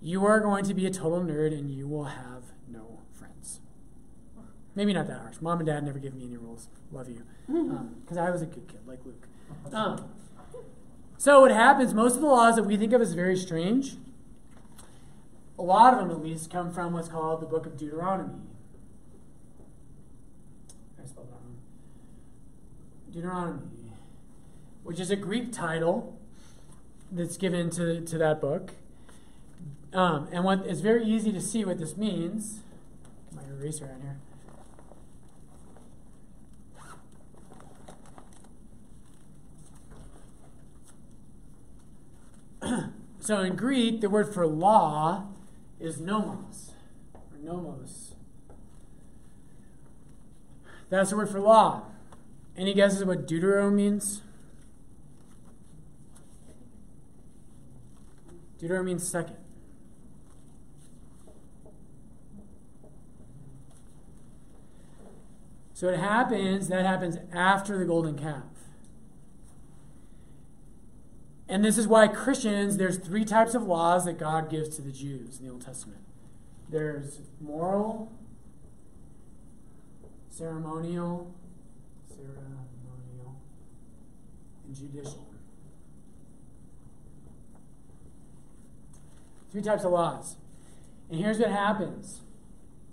you 0.00 0.24
are 0.24 0.40
going 0.40 0.64
to 0.64 0.72
be 0.72 0.86
a 0.86 0.90
total 0.90 1.20
nerd 1.20 1.52
and 1.52 1.70
you 1.70 1.86
will 1.86 2.04
have 2.04 2.44
no 2.66 3.00
friends. 3.12 3.60
Maybe 4.74 4.94
not 4.94 5.06
that 5.08 5.20
harsh. 5.20 5.36
Mom 5.42 5.58
and 5.58 5.66
dad 5.66 5.84
never 5.84 5.98
give 5.98 6.14
me 6.14 6.24
any 6.24 6.38
rules. 6.38 6.68
Love 6.90 7.08
you. 7.10 7.22
Because 7.46 8.16
um, 8.16 8.24
I 8.24 8.30
was 8.30 8.40
a 8.40 8.46
good 8.46 8.66
kid, 8.66 8.80
like 8.86 9.00
Luke. 9.04 9.28
Um, 9.72 10.08
so 11.18 11.40
what 11.40 11.50
happens, 11.50 11.92
most 11.92 12.14
of 12.14 12.22
the 12.22 12.26
laws 12.26 12.56
that 12.56 12.64
we 12.64 12.76
think 12.76 12.94
of 12.94 13.02
as 13.02 13.12
very 13.12 13.36
strange, 13.36 13.96
a 15.58 15.62
lot 15.62 15.94
of 15.94 16.00
them 16.00 16.10
at 16.10 16.22
least 16.22 16.50
come 16.50 16.72
from 16.72 16.92
what's 16.92 17.08
called 17.08 17.40
the 17.40 17.46
book 17.46 17.66
of 17.66 17.76
Deuteronomy. 17.76 18.34
I 21.00 21.06
spelled 21.06 21.28
that 21.28 21.34
wrong. 21.34 21.56
Deuteronomy, 23.12 23.92
which 24.82 24.98
is 24.98 25.10
a 25.10 25.16
Greek 25.16 25.52
title 25.52 26.18
that's 27.12 27.36
given 27.36 27.70
to, 27.70 28.00
to 28.00 28.18
that 28.18 28.40
book. 28.40 28.72
Um, 29.92 30.28
and 30.32 30.42
what, 30.42 30.66
it's 30.66 30.80
very 30.80 31.04
easy 31.04 31.32
to 31.32 31.40
see 31.40 31.64
what 31.64 31.78
this 31.78 31.96
means. 31.96 32.60
my 33.32 33.42
eraser 33.44 33.88
on 33.94 34.00
here. 42.64 42.90
so 43.20 43.40
in 43.42 43.54
Greek, 43.54 44.00
the 44.00 44.10
word 44.10 44.34
for 44.34 44.44
law 44.48 45.28
is 45.80 46.00
nomos 46.00 46.72
or 47.14 47.38
nomos. 47.42 48.14
That's 50.90 51.10
the 51.10 51.16
word 51.16 51.30
for 51.30 51.40
law. 51.40 51.82
Any 52.56 52.74
guesses 52.74 53.04
what 53.04 53.26
deutero 53.26 53.72
means? 53.72 54.22
Deutero 58.60 58.84
means 58.84 59.06
second. 59.06 59.36
So 65.74 65.88
it 65.88 65.98
happens, 65.98 66.68
that 66.68 66.86
happens 66.86 67.18
after 67.32 67.76
the 67.76 67.84
golden 67.84 68.16
calf. 68.16 68.53
And 71.48 71.64
this 71.64 71.76
is 71.76 71.86
why 71.86 72.08
Christians, 72.08 72.78
there's 72.78 72.98
three 72.98 73.24
types 73.24 73.54
of 73.54 73.64
laws 73.64 74.06
that 74.06 74.18
God 74.18 74.50
gives 74.50 74.74
to 74.76 74.82
the 74.82 74.90
Jews 74.90 75.38
in 75.38 75.46
the 75.46 75.52
Old 75.52 75.64
Testament. 75.64 76.00
There's 76.70 77.20
moral, 77.40 78.10
ceremonial, 80.30 81.34
ceremonial, 82.08 83.36
and 84.66 84.74
judicial. 84.74 85.26
Three 89.52 89.62
types 89.62 89.84
of 89.84 89.92
laws. 89.92 90.36
And 91.10 91.20
here's 91.20 91.38
what 91.38 91.50
happens. 91.50 92.22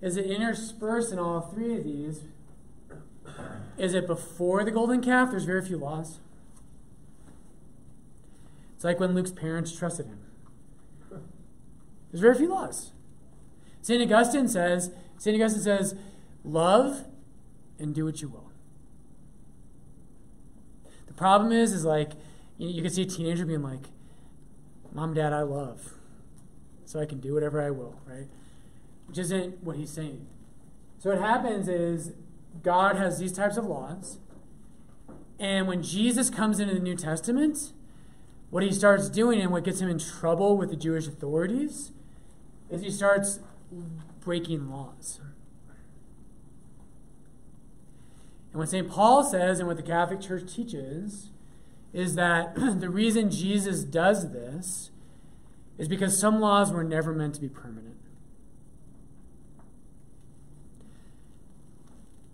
Is 0.01 0.17
it 0.17 0.25
interspersed 0.25 1.13
in 1.13 1.19
all 1.19 1.41
three 1.41 1.77
of 1.77 1.83
these? 1.83 2.21
Is 3.77 3.93
it 3.93 4.05
before 4.05 4.63
the 4.63 4.71
golden 4.71 5.01
calf? 5.01 5.31
There's 5.31 5.45
very 5.45 5.63
few 5.63 5.77
laws. 5.77 6.19
It's 8.81 8.83
like 8.83 8.99
when 8.99 9.13
Luke's 9.13 9.29
parents 9.31 9.71
trusted 9.77 10.07
him. 10.07 10.17
There's 12.11 12.19
very 12.19 12.33
few 12.33 12.49
laws. 12.49 12.93
St. 13.83 14.01
Augustine 14.01 14.47
says, 14.47 14.89
St. 15.19 15.35
Augustine 15.35 15.61
says, 15.61 15.93
love 16.43 17.05
and 17.77 17.93
do 17.93 18.05
what 18.05 18.23
you 18.23 18.29
will. 18.29 18.49
The 21.05 21.13
problem 21.13 21.51
is, 21.51 21.73
is 21.73 21.85
like, 21.85 22.13
you, 22.57 22.69
you 22.69 22.81
can 22.81 22.89
see 22.89 23.03
a 23.03 23.05
teenager 23.05 23.45
being 23.45 23.61
like, 23.61 23.83
Mom, 24.91 25.13
Dad, 25.13 25.31
I 25.31 25.43
love. 25.43 25.93
So 26.85 26.99
I 26.99 27.05
can 27.05 27.19
do 27.19 27.35
whatever 27.35 27.61
I 27.61 27.69
will, 27.69 28.01
right? 28.07 28.29
Which 29.05 29.19
isn't 29.19 29.63
what 29.63 29.75
he's 29.75 29.91
saying. 29.91 30.25
So 30.97 31.11
what 31.11 31.19
happens 31.19 31.67
is 31.67 32.13
God 32.63 32.95
has 32.95 33.19
these 33.19 33.31
types 33.31 33.57
of 33.57 33.65
laws. 33.65 34.17
And 35.37 35.67
when 35.67 35.83
Jesus 35.83 36.31
comes 36.31 36.59
into 36.59 36.73
the 36.73 36.79
New 36.79 36.95
Testament, 36.95 37.73
what 38.51 38.63
he 38.63 38.71
starts 38.71 39.09
doing 39.09 39.41
and 39.41 39.51
what 39.51 39.63
gets 39.63 39.79
him 39.79 39.89
in 39.89 39.97
trouble 39.97 40.57
with 40.57 40.69
the 40.69 40.75
Jewish 40.75 41.07
authorities 41.07 41.91
is 42.69 42.81
he 42.81 42.91
starts 42.91 43.39
breaking 44.19 44.69
laws. 44.69 45.19
And 48.51 48.59
what 48.59 48.69
St. 48.69 48.89
Paul 48.89 49.23
says 49.23 49.59
and 49.59 49.67
what 49.67 49.77
the 49.77 49.83
Catholic 49.83 50.19
Church 50.19 50.53
teaches 50.53 51.31
is 51.93 52.15
that 52.15 52.53
the 52.79 52.89
reason 52.89 53.31
Jesus 53.31 53.83
does 53.83 54.31
this 54.31 54.91
is 55.77 55.87
because 55.87 56.19
some 56.19 56.41
laws 56.41 56.71
were 56.71 56.83
never 56.83 57.13
meant 57.13 57.35
to 57.35 57.41
be 57.41 57.47
permanent. 57.47 57.95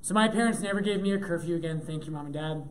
So 0.01 0.15
my 0.15 0.27
parents 0.27 0.62
never 0.62 0.81
gave 0.81 1.01
me 1.01 1.12
a 1.12 1.19
curfew 1.19 1.55
again. 1.55 1.79
Thank 1.79 2.05
you, 2.05 2.11
mom 2.11 2.25
and 2.25 2.33
dad. 2.33 2.70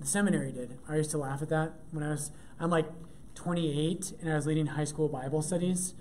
The 0.00 0.06
seminary 0.06 0.50
did. 0.50 0.78
I 0.88 0.96
used 0.96 1.10
to 1.10 1.18
laugh 1.18 1.42
at 1.42 1.50
that 1.50 1.72
when 1.92 2.02
I 2.02 2.10
was. 2.10 2.30
I'm 2.58 2.70
like 2.70 2.86
28 3.34 4.14
and 4.20 4.32
I 4.32 4.34
was 4.34 4.46
leading 4.46 4.66
high 4.66 4.84
school 4.84 5.08
Bible 5.08 5.42
studies, 5.42 5.94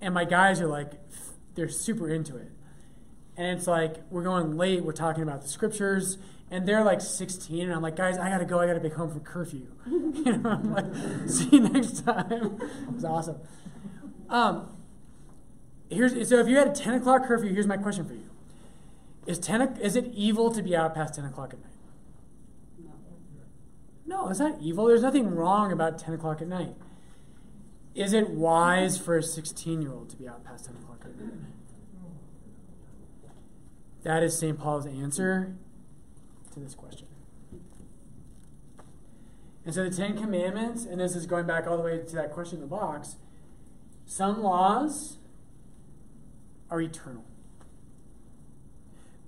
and 0.00 0.12
my 0.12 0.24
guys 0.24 0.60
are 0.60 0.66
like, 0.66 0.92
they're 1.54 1.68
super 1.68 2.08
into 2.08 2.36
it. 2.36 2.50
And 3.36 3.56
it's 3.56 3.68
like 3.68 3.96
we're 4.10 4.24
going 4.24 4.56
late. 4.56 4.84
We're 4.84 4.92
talking 4.92 5.22
about 5.22 5.42
the 5.42 5.48
scriptures, 5.48 6.18
and 6.50 6.66
they're 6.66 6.82
like 6.82 7.00
16, 7.00 7.62
and 7.62 7.72
I'm 7.72 7.82
like, 7.82 7.94
guys, 7.94 8.18
I 8.18 8.28
gotta 8.28 8.44
go. 8.44 8.58
I 8.58 8.66
gotta 8.66 8.80
be 8.80 8.88
home 8.88 9.12
for 9.12 9.20
curfew. 9.20 9.68
you 9.86 10.36
know, 10.36 10.50
I'm 10.50 10.72
like, 10.72 10.86
see 11.28 11.48
you 11.52 11.60
next 11.60 12.04
time. 12.04 12.32
it 12.88 12.92
was 12.92 13.04
awesome. 13.04 13.36
Um, 14.28 14.76
here's 15.88 16.28
so 16.28 16.38
if 16.38 16.48
you 16.48 16.56
had 16.56 16.66
a 16.68 16.72
10 16.72 16.94
o'clock 16.94 17.24
curfew, 17.26 17.52
here's 17.52 17.68
my 17.68 17.76
question 17.76 18.04
for 18.04 18.14
you: 18.14 18.28
Is 19.26 19.38
10 19.38 19.62
o- 19.62 19.74
is 19.80 19.94
it 19.94 20.06
evil 20.12 20.50
to 20.52 20.60
be 20.60 20.74
out 20.74 20.94
past 20.94 21.14
10 21.14 21.24
o'clock 21.24 21.52
at 21.52 21.60
night? 21.60 21.72
No, 24.08 24.30
it's 24.30 24.40
not 24.40 24.58
evil. 24.62 24.86
There's 24.86 25.02
nothing 25.02 25.34
wrong 25.34 25.70
about 25.70 25.98
10 25.98 26.14
o'clock 26.14 26.40
at 26.40 26.48
night. 26.48 26.74
Is 27.94 28.14
it 28.14 28.30
wise 28.30 28.96
for 28.96 29.18
a 29.18 29.22
16 29.22 29.82
year 29.82 29.92
old 29.92 30.08
to 30.08 30.16
be 30.16 30.26
out 30.26 30.42
past 30.44 30.64
10 30.64 30.76
o'clock 30.76 31.02
at 31.04 31.20
night? 31.20 31.34
That 34.04 34.22
is 34.22 34.38
St. 34.38 34.58
Paul's 34.58 34.86
answer 34.86 35.56
to 36.54 36.60
this 36.60 36.74
question. 36.74 37.06
And 39.66 39.74
so 39.74 39.84
the 39.86 39.94
Ten 39.94 40.16
Commandments, 40.16 40.86
and 40.86 40.98
this 40.98 41.14
is 41.14 41.26
going 41.26 41.46
back 41.46 41.66
all 41.66 41.76
the 41.76 41.82
way 41.82 41.98
to 41.98 42.16
that 42.16 42.32
question 42.32 42.56
in 42.56 42.62
the 42.62 42.66
box, 42.66 43.16
some 44.06 44.42
laws 44.42 45.18
are 46.70 46.80
eternal. 46.80 47.24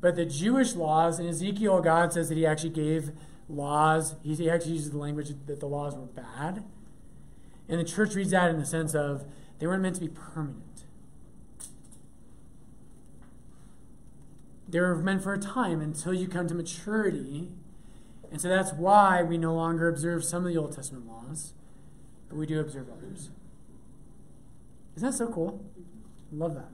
But 0.01 0.17
the 0.17 0.25
Jewish 0.25 0.75
laws, 0.75 1.21
in 1.21 1.27
Ezekiel, 1.29 1.83
God 1.83 2.15
says 2.15 2.31
that 2.31 2.39
he 2.39 2.47
actually 2.47 2.71
gave 2.71 3.13
laws, 3.51 4.15
he 4.23 4.49
actually 4.49 4.73
uses 4.73 4.91
the 4.91 4.99
language 4.99 5.33
that 5.47 5.61
the 5.61 5.67
laws 5.67 5.95
were 5.97 6.07
bad. 6.07 6.65
And 7.69 7.79
the 7.79 7.85
church 7.85 8.15
reads 8.15 8.31
that 8.31 8.51
in 8.51 8.59
the 8.59 8.67
sense 8.67 8.95
of 8.95 9.25
they 9.59 9.67
weren't 9.67 9.83
meant 9.83 9.97
to 9.97 10.01
be 10.01 10.09
permanent. 10.09 10.85
They 14.69 14.81
were 14.81 14.97
meant 14.97 15.23
for 15.23 15.35
a 15.35 15.39
time 15.39 15.81
until 15.81 16.15
you 16.15 16.29
come 16.29 16.47
to 16.49 16.55
maturity. 16.55 17.51
And 18.31 18.41
so 18.41 18.49
that's 18.49 18.73
why 18.73 19.23
we 19.23 19.37
no 19.37 19.55
longer 19.55 19.89
observe 19.89 20.25
some 20.25 20.47
of 20.47 20.53
the 20.53 20.59
Old 20.59 20.75
Testament 20.75 21.07
laws, 21.07 21.53
but 22.29 22.39
we 22.39 22.47
do 22.47 22.61
observe 22.61 22.87
others. 22.91 23.31
Isn't 24.97 25.11
that 25.11 25.17
so 25.17 25.27
cool? 25.27 25.65
Love 26.33 26.55
that. 26.55 26.69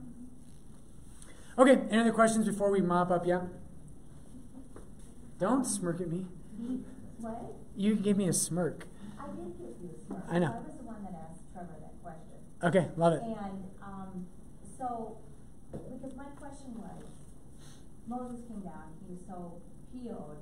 Okay, 1.57 1.81
any 1.89 2.01
other 2.01 2.11
questions 2.11 2.45
before 2.45 2.69
we 2.69 2.81
mop 2.81 3.09
up 3.09 3.25
yet? 3.25 3.41
Don't 5.39 5.65
smirk 5.65 5.99
at 6.01 6.09
me. 6.09 6.27
What? 7.19 7.53
You 7.75 7.95
gave 7.95 8.17
me 8.17 8.27
a 8.27 8.33
smirk. 8.33 8.87
I 9.19 9.27
did 9.27 9.57
give 9.57 9.75
you 9.81 9.89
a 9.95 10.05
smirk. 10.05 10.23
I 10.29 10.39
know. 10.39 10.53
I 10.53 10.65
was 10.65 10.77
the 10.77 10.83
one 10.83 11.03
that 11.03 11.13
asked 11.29 11.45
Trevor 11.53 11.77
that 11.81 11.93
question. 12.01 12.37
Okay, 12.63 12.89
love 12.97 13.13
it. 13.13 13.21
And, 13.21 13.63
um, 13.81 14.25
so, 14.77 15.17
because 15.71 16.15
my 16.15 16.29
question 16.37 16.73
was, 16.77 17.03
Moses 18.07 18.41
came 18.47 18.61
down, 18.61 18.95
he 19.03 19.13
was 19.13 19.21
so 19.27 19.61
PO'd, 19.91 20.37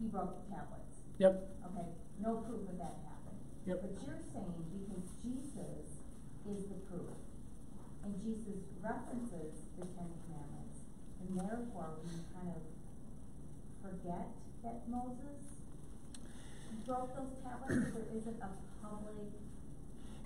he 0.00 0.06
broke 0.06 0.38
the 0.38 0.54
tablets. 0.54 1.02
Yep. 1.18 1.34
Okay, 1.66 1.88
no 2.22 2.44
proof 2.46 2.68
of 2.68 2.78
that 2.78 3.02
happened. 3.04 3.40
Yep. 3.66 3.82
But 3.82 3.92
you're 4.06 4.22
saying 4.32 4.54
because 4.70 5.04
Jesus 5.20 5.98
is 6.46 6.64
the 6.70 6.78
proof, 6.88 7.10
and 8.04 8.14
Jesus 8.22 8.64
references 8.80 9.66
the 9.76 9.84
Ten 9.98 10.08
Commandments, 10.24 10.86
and 11.20 11.36
therefore 11.36 11.98
we 12.06 12.22
kind 12.32 12.54
of 12.54 12.62
forget 13.82 14.30
that 14.62 14.86
Moses 14.88 15.47
broke 16.88 17.14
those 17.14 17.36
tablets, 17.44 17.94
there 17.94 18.16
isn't 18.16 18.36
a 18.40 18.48
public 18.82 19.14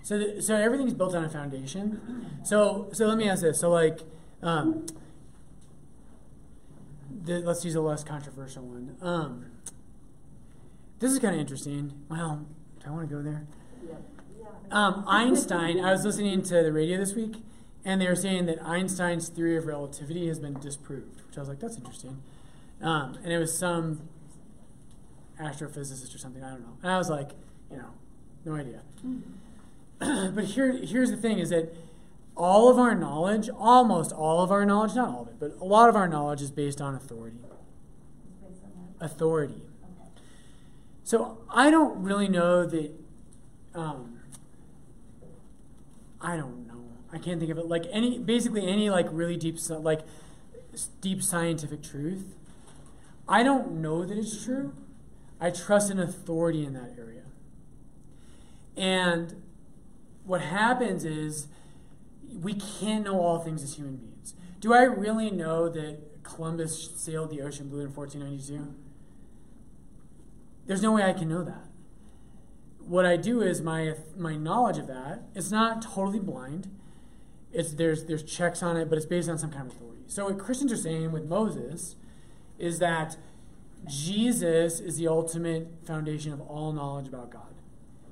So, 0.01 0.17
th- 0.17 0.41
so 0.41 0.55
everything's 0.55 0.93
built 0.93 1.13
on 1.13 1.25
a 1.25 1.29
foundation. 1.29 2.39
So, 2.43 2.89
so 2.93 3.05
let 3.05 3.17
me 3.17 3.29
ask 3.29 3.41
this. 3.41 3.59
So, 3.59 3.69
like, 3.69 3.99
um, 4.41 4.85
the, 7.25 7.39
let's 7.39 7.65
use 7.65 7.75
a 7.75 7.81
less 7.81 8.03
controversial 8.03 8.63
one. 8.63 8.95
Um, 9.01 9.45
this 10.99 11.11
is 11.11 11.19
kind 11.19 11.35
of 11.35 11.41
interesting. 11.41 11.91
Well, 12.09 12.45
do 12.79 12.87
I 12.87 12.91
want 12.91 13.09
to 13.09 13.15
go 13.15 13.21
there? 13.21 13.45
Um, 14.71 15.03
Einstein. 15.05 15.83
I 15.83 15.91
was 15.91 16.05
listening 16.05 16.41
to 16.43 16.63
the 16.63 16.71
radio 16.71 16.97
this 16.97 17.13
week, 17.13 17.43
and 17.83 18.01
they 18.01 18.07
were 18.07 18.15
saying 18.15 18.45
that 18.45 18.65
Einstein's 18.65 19.27
theory 19.27 19.57
of 19.57 19.65
relativity 19.65 20.27
has 20.27 20.39
been 20.39 20.53
disproved. 20.59 21.21
Which 21.27 21.37
I 21.37 21.41
was 21.41 21.49
like, 21.49 21.59
that's 21.59 21.75
interesting. 21.75 22.23
Um, 22.81 23.17
and 23.21 23.33
it 23.33 23.37
was 23.37 23.57
some 23.57 24.07
astrophysicist 25.39 26.13
or 26.13 26.17
something. 26.17 26.43
I 26.43 26.49
don't 26.49 26.61
know. 26.61 26.77
And 26.81 26.91
I 26.91 26.97
was 26.97 27.09
like, 27.09 27.31
you 27.71 27.77
know, 27.77 27.89
no 28.45 28.55
idea. 28.55 28.81
but 30.33 30.45
here, 30.45 30.71
here's 30.73 31.11
the 31.11 31.17
thing: 31.17 31.39
is 31.39 31.49
that 31.49 31.75
all 32.35 32.69
of 32.69 32.77
our 32.77 32.95
knowledge, 32.95 33.49
almost 33.49 34.11
all 34.11 34.41
of 34.41 34.51
our 34.51 34.65
knowledge, 34.65 34.95
not 34.95 35.09
all 35.09 35.21
of 35.23 35.27
it, 35.27 35.35
but 35.39 35.55
a 35.59 35.65
lot 35.65 35.89
of 35.89 35.95
our 35.95 36.07
knowledge 36.07 36.41
is 36.41 36.51
based 36.51 36.81
on 36.81 36.95
authority. 36.95 37.37
based 38.41 38.63
on 38.63 38.71
that. 38.99 39.05
Authority. 39.05 39.61
So 41.03 41.39
I 41.49 41.69
don't 41.69 42.01
really 42.01 42.27
know 42.27 42.65
that. 42.65 42.91
Um, 43.75 44.19
I 46.21 46.37
don't 46.37 46.67
know. 46.67 46.85
I 47.11 47.17
can't 47.17 47.39
think 47.39 47.51
of 47.51 47.57
it. 47.57 47.67
Like 47.67 47.85
any, 47.91 48.17
basically 48.17 48.67
any 48.67 48.89
like 48.89 49.07
really 49.11 49.35
deep. 49.35 49.57
Like 49.69 50.01
deep 51.01 51.21
scientific 51.21 51.83
truth. 51.83 52.35
I 53.27 53.43
don't 53.43 53.81
know 53.81 54.05
that 54.05 54.17
it's 54.17 54.43
true. 54.43 54.73
I 55.39 55.49
trust 55.49 55.89
an 55.91 55.99
authority 55.99 56.65
in 56.65 56.73
that 56.73 56.95
area. 56.97 57.23
And 58.75 59.43
what 60.25 60.41
happens 60.41 61.05
is 61.05 61.47
we 62.41 62.53
can't 62.53 63.05
know 63.05 63.19
all 63.19 63.39
things 63.39 63.63
as 63.63 63.75
human 63.75 63.97
beings. 63.97 64.35
Do 64.59 64.73
I 64.73 64.83
really 64.83 65.29
know 65.29 65.69
that 65.69 66.23
Columbus 66.23 66.91
sailed 66.95 67.29
the 67.29 67.41
ocean 67.41 67.69
blue 67.69 67.81
in 67.81 67.93
1492? 67.93 68.73
There's 70.65 70.81
no 70.81 70.93
way 70.93 71.03
I 71.03 71.13
can 71.13 71.27
know 71.27 71.43
that. 71.43 71.65
What 72.79 73.05
I 73.05 73.17
do 73.17 73.41
is 73.41 73.61
my 73.61 73.95
my 74.17 74.35
knowledge 74.35 74.77
of 74.77 74.87
that, 74.87 75.23
it's 75.35 75.51
not 75.51 75.81
totally 75.81 76.19
blind. 76.19 76.69
It's 77.51 77.73
there's 77.73 78.05
there's 78.05 78.23
checks 78.23 78.63
on 78.63 78.77
it, 78.77 78.89
but 78.89 78.97
it's 78.97 79.05
based 79.05 79.29
on 79.29 79.37
some 79.37 79.51
kind 79.51 79.67
of 79.67 79.75
authority. 79.75 80.03
So 80.07 80.25
what 80.25 80.37
Christians 80.37 80.71
are 80.71 80.77
saying 80.77 81.11
with 81.11 81.25
Moses 81.25 81.95
is 82.57 82.79
that 82.79 83.17
Jesus 83.87 84.79
is 84.79 84.97
the 84.97 85.07
ultimate 85.07 85.67
foundation 85.85 86.31
of 86.31 86.41
all 86.41 86.71
knowledge 86.71 87.07
about 87.07 87.31
God. 87.31 87.53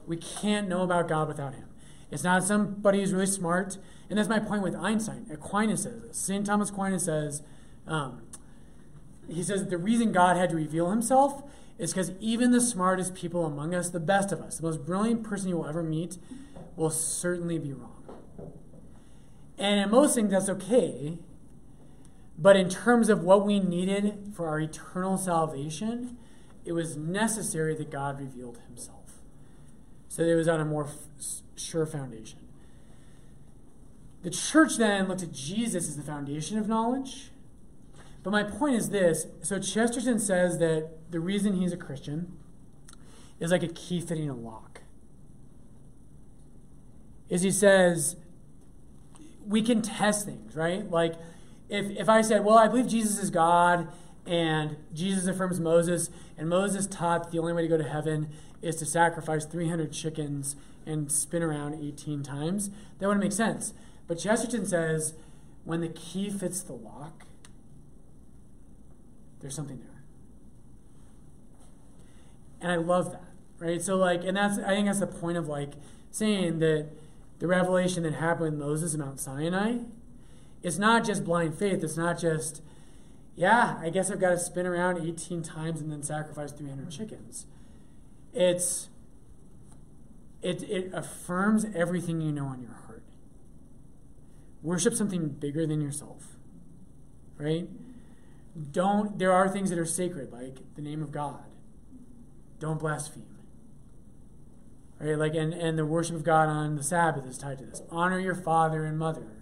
We 0.06 0.18
can't 0.18 0.68
know 0.68 0.82
about 0.82 1.08
God 1.08 1.28
without 1.28 1.56
him. 1.56 1.70
It's 2.12 2.24
not 2.24 2.44
somebody 2.44 3.00
who's 3.00 3.14
really 3.14 3.26
smart. 3.26 3.78
And 4.10 4.18
that's 4.18 4.28
my 4.28 4.40
point 4.40 4.62
with 4.62 4.76
Einstein. 4.76 5.26
Aquinas 5.32 5.84
says 5.84 6.02
this. 6.02 6.18
St. 6.18 6.46
Thomas 6.46 6.70
Aquinas 6.70 7.06
says, 7.06 7.42
um, 7.88 8.24
he 9.30 9.42
says 9.42 9.68
the 9.68 9.78
reason 9.78 10.12
God 10.12 10.36
had 10.36 10.50
to 10.50 10.56
reveal 10.56 10.90
himself 10.90 11.44
is 11.78 11.94
because 11.94 12.12
even 12.20 12.52
the 12.52 12.62
smartest 12.62 13.16
people 13.16 13.46
among 13.46 13.74
us, 13.74 13.90
the 13.90 14.00
best 14.00 14.32
of 14.32 14.42
us, 14.42 14.58
the 14.58 14.64
most 14.64 14.86
brilliant 14.86 15.24
person 15.24 15.50
you 15.50 15.58
will 15.58 15.68
ever 15.68 15.82
meet, 15.82 16.18
will 16.76 16.90
certainly 16.90 17.58
be 17.58 17.74
wrong. 17.74 17.96
And 19.58 19.80
in 19.80 19.90
most 19.90 20.16
things, 20.16 20.32
that's 20.32 20.50
okay. 20.50 21.18
But 22.42 22.56
in 22.56 22.70
terms 22.70 23.10
of 23.10 23.24
what 23.24 23.46
we 23.46 23.60
needed 23.60 24.34
for 24.36 24.48
our 24.48 24.60
eternal 24.60 25.16
salvation, 25.16 26.18
it 26.66 26.72
was 26.72 26.98
necessary 26.98 27.76
that 27.76 27.92
God 27.92 28.20
revealed 28.20 28.58
himself. 28.68 29.22
So 30.10 30.24
it 30.24 30.34
was 30.34 30.48
on 30.48 30.60
a 30.60 30.66
more 30.66 30.86
f- 30.86 31.42
sure 31.56 31.86
foundation. 31.86 32.40
The 34.24 34.32
church 34.32 34.78
then 34.78 35.08
looked 35.08 35.22
at 35.22 35.32
Jesus 35.32 35.88
as 35.88 35.98
the 35.98 36.04
foundation 36.04 36.58
of 36.58 36.68
knowledge. 36.68 37.30
But 38.24 38.32
my 38.32 38.44
point 38.44 38.76
is 38.76 38.90
this 38.90 39.28
so 39.44 39.60
Chesterton 39.60 40.20
says 40.20 40.58
that 40.60 40.90
the 41.12 41.20
reason 41.20 41.54
he's 41.54 41.74
a 41.74 41.78
Christian 41.78 42.38
is 43.40 43.52
like 43.52 43.64
a 43.64 43.68
key 43.68 44.02
fitting 44.02 44.30
a 44.30 44.36
lock. 44.36 44.82
Is 47.30 47.44
he 47.44 47.52
says 47.52 48.16
we 49.46 49.62
can 49.62 49.82
test 49.82 50.26
things, 50.26 50.56
right? 50.56 50.90
Like 50.90 51.16
if, 51.72 51.90
if 51.92 52.10
I 52.10 52.22
said, 52.22 52.44
well, 52.44 52.58
I 52.58 52.68
believe 52.68 52.88
Jesus 52.88 53.18
is 53.18 53.30
God 53.30 53.88
and 54.26 54.76
Jesus 54.94 55.26
affirms 55.26 55.60
Moses, 55.60 56.12
and 56.38 56.50
Moses 56.50 56.86
taught 56.86 57.32
the 57.32 57.40
only 57.40 57.54
way 57.54 57.64
to 57.64 57.68
go 57.68 57.78
to 57.78 57.88
heaven 57.88 58.30
is 58.62 58.76
to 58.76 58.86
sacrifice 58.86 59.46
300 59.46 59.92
chickens 59.92 60.56
and 60.86 61.12
spin 61.12 61.42
around 61.42 61.82
18 61.82 62.24
times, 62.24 62.70
that 63.00 63.08
wouldn't 63.08 63.24
make 63.24 63.32
sense. 63.32 63.74
But 64.08 64.20
Chesterton 64.20 64.66
says 64.66 65.14
when 65.64 65.80
the 65.80 65.88
key 65.88 66.30
fits 66.30 66.62
the 66.62 66.74
lock, 66.74 67.26
there's 69.40 69.56
something 69.56 69.80
there. 69.80 70.04
And 72.60 72.72
I 72.72 72.76
love 72.76 73.14
that, 73.14 73.24
right? 73.60 73.82
So, 73.82 73.96
like, 73.96 74.24
and 74.24 74.38
that's, 74.38 74.60
I 74.60 74.76
think 74.76 74.88
that's 74.88 75.00
the 75.00 75.08
point 75.08 75.38
of 75.38 75.48
like 75.48 75.72
saying 76.12 76.60
that 76.60 76.90
the 77.40 77.48
revelation 77.48 78.04
that 78.04 78.16
happened 78.16 78.52
with 78.52 78.60
Moses 78.60 78.94
at 78.94 79.00
Mount 79.00 79.20
Sinai, 79.20 79.78
it's 80.64 80.78
not 80.78 81.06
just 81.06 81.24
blind 81.24 81.58
faith. 81.58 81.84
It's 81.84 81.98
not 81.98 82.20
just, 82.20 82.62
yeah, 83.36 83.78
I 83.82 83.90
guess 83.90 84.12
I've 84.12 84.20
got 84.20 84.30
to 84.30 84.40
spin 84.40 84.66
around 84.66 85.06
18 85.06 85.42
times 85.42 85.82
and 85.82 85.92
then 85.92 86.04
sacrifice 86.04 86.52
300 86.52 86.90
chickens. 86.92 87.48
It's, 88.34 88.90
it, 90.42 90.64
it 90.64 90.92
affirms 90.94 91.66
everything 91.76 92.22
you 92.22 92.32
know 92.32 92.52
in 92.54 92.62
your 92.62 92.74
heart. 92.74 93.04
Worship 94.62 94.94
something 94.94 95.30
bigger 95.30 95.66
than 95.66 95.82
yourself, 95.82 96.38
right? 97.38 97.68
Don't, 98.72 99.18
there 99.18 99.32
are 99.32 99.50
things 99.50 99.70
that 99.70 99.80
are 99.80 99.86
sacred, 99.86 100.32
like 100.32 100.58
the 100.76 100.82
name 100.82 101.02
of 101.02 101.12
God. 101.12 101.44
Don't 102.60 102.80
blaspheme. 102.80 103.26
Right? 105.00 105.18
Like, 105.18 105.34
and, 105.34 105.54
and 105.54 105.80
the 105.80 105.86
worship 105.86 106.16
of 106.16 106.24
God 106.24 106.48
on 106.48 106.76
the 106.76 106.84
Sabbath 106.84 107.26
is 107.26 107.38
tied 107.38 107.58
to 107.58 107.66
this. 107.66 107.82
Honor 107.90 108.20
your 108.20 108.36
father 108.36 108.86
and 108.86 109.00
mother. 109.00 109.41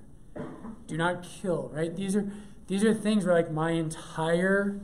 Do 0.88 0.98
not 0.98 1.24
kill, 1.24 1.70
right? 1.74 1.96
These 1.96 2.16
are 2.16 2.32
these 2.68 2.84
are 2.84 2.94
things 2.94 3.26
where 3.26 3.36
like 3.36 3.52
my 3.52 3.72
entire 3.72 4.80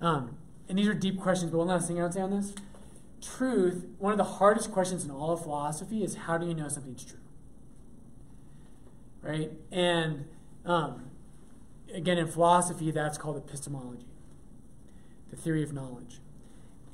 um, 0.00 0.36
and 0.68 0.78
these 0.78 0.86
are 0.86 0.94
deep 0.94 1.18
questions, 1.18 1.50
but 1.50 1.58
one 1.58 1.68
last 1.68 1.88
thing 1.88 1.98
I 1.98 2.04
would 2.04 2.14
say 2.14 2.20
on 2.20 2.30
this. 2.30 2.54
Truth, 3.20 3.86
one 3.98 4.12
of 4.12 4.18
the 4.18 4.24
hardest 4.24 4.70
questions 4.70 5.04
in 5.04 5.10
all 5.10 5.32
of 5.32 5.42
philosophy 5.42 6.04
is 6.04 6.14
how 6.14 6.38
do 6.38 6.46
you 6.46 6.54
know 6.54 6.68
something's 6.68 7.04
true? 7.04 7.18
Right? 9.22 9.50
And 9.72 10.26
um, 10.64 11.10
again, 11.92 12.18
in 12.18 12.28
philosophy, 12.28 12.90
that's 12.90 13.18
called 13.18 13.36
epistemology, 13.36 14.06
the 15.30 15.36
theory 15.36 15.62
of 15.62 15.72
knowledge. 15.72 16.20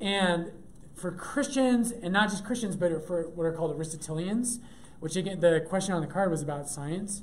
And 0.01 0.51
for 0.95 1.11
Christians, 1.11 1.91
and 1.91 2.13
not 2.13 2.29
just 2.29 2.45
Christians, 2.45 2.75
but 2.75 3.05
for 3.05 3.29
what 3.29 3.43
are 3.45 3.51
called 3.51 3.75
Aristotelians, 3.75 4.59
which 4.99 5.15
again, 5.15 5.41
the 5.41 5.63
question 5.67 5.93
on 5.93 6.01
the 6.01 6.07
card 6.07 6.31
was 6.31 6.41
about 6.41 6.69
science. 6.69 7.21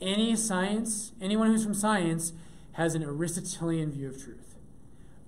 Any 0.00 0.36
science, 0.36 1.12
anyone 1.20 1.48
who's 1.48 1.64
from 1.64 1.74
science, 1.74 2.32
has 2.72 2.94
an 2.94 3.02
Aristotelian 3.02 3.92
view 3.92 4.08
of 4.08 4.22
truth. 4.22 4.56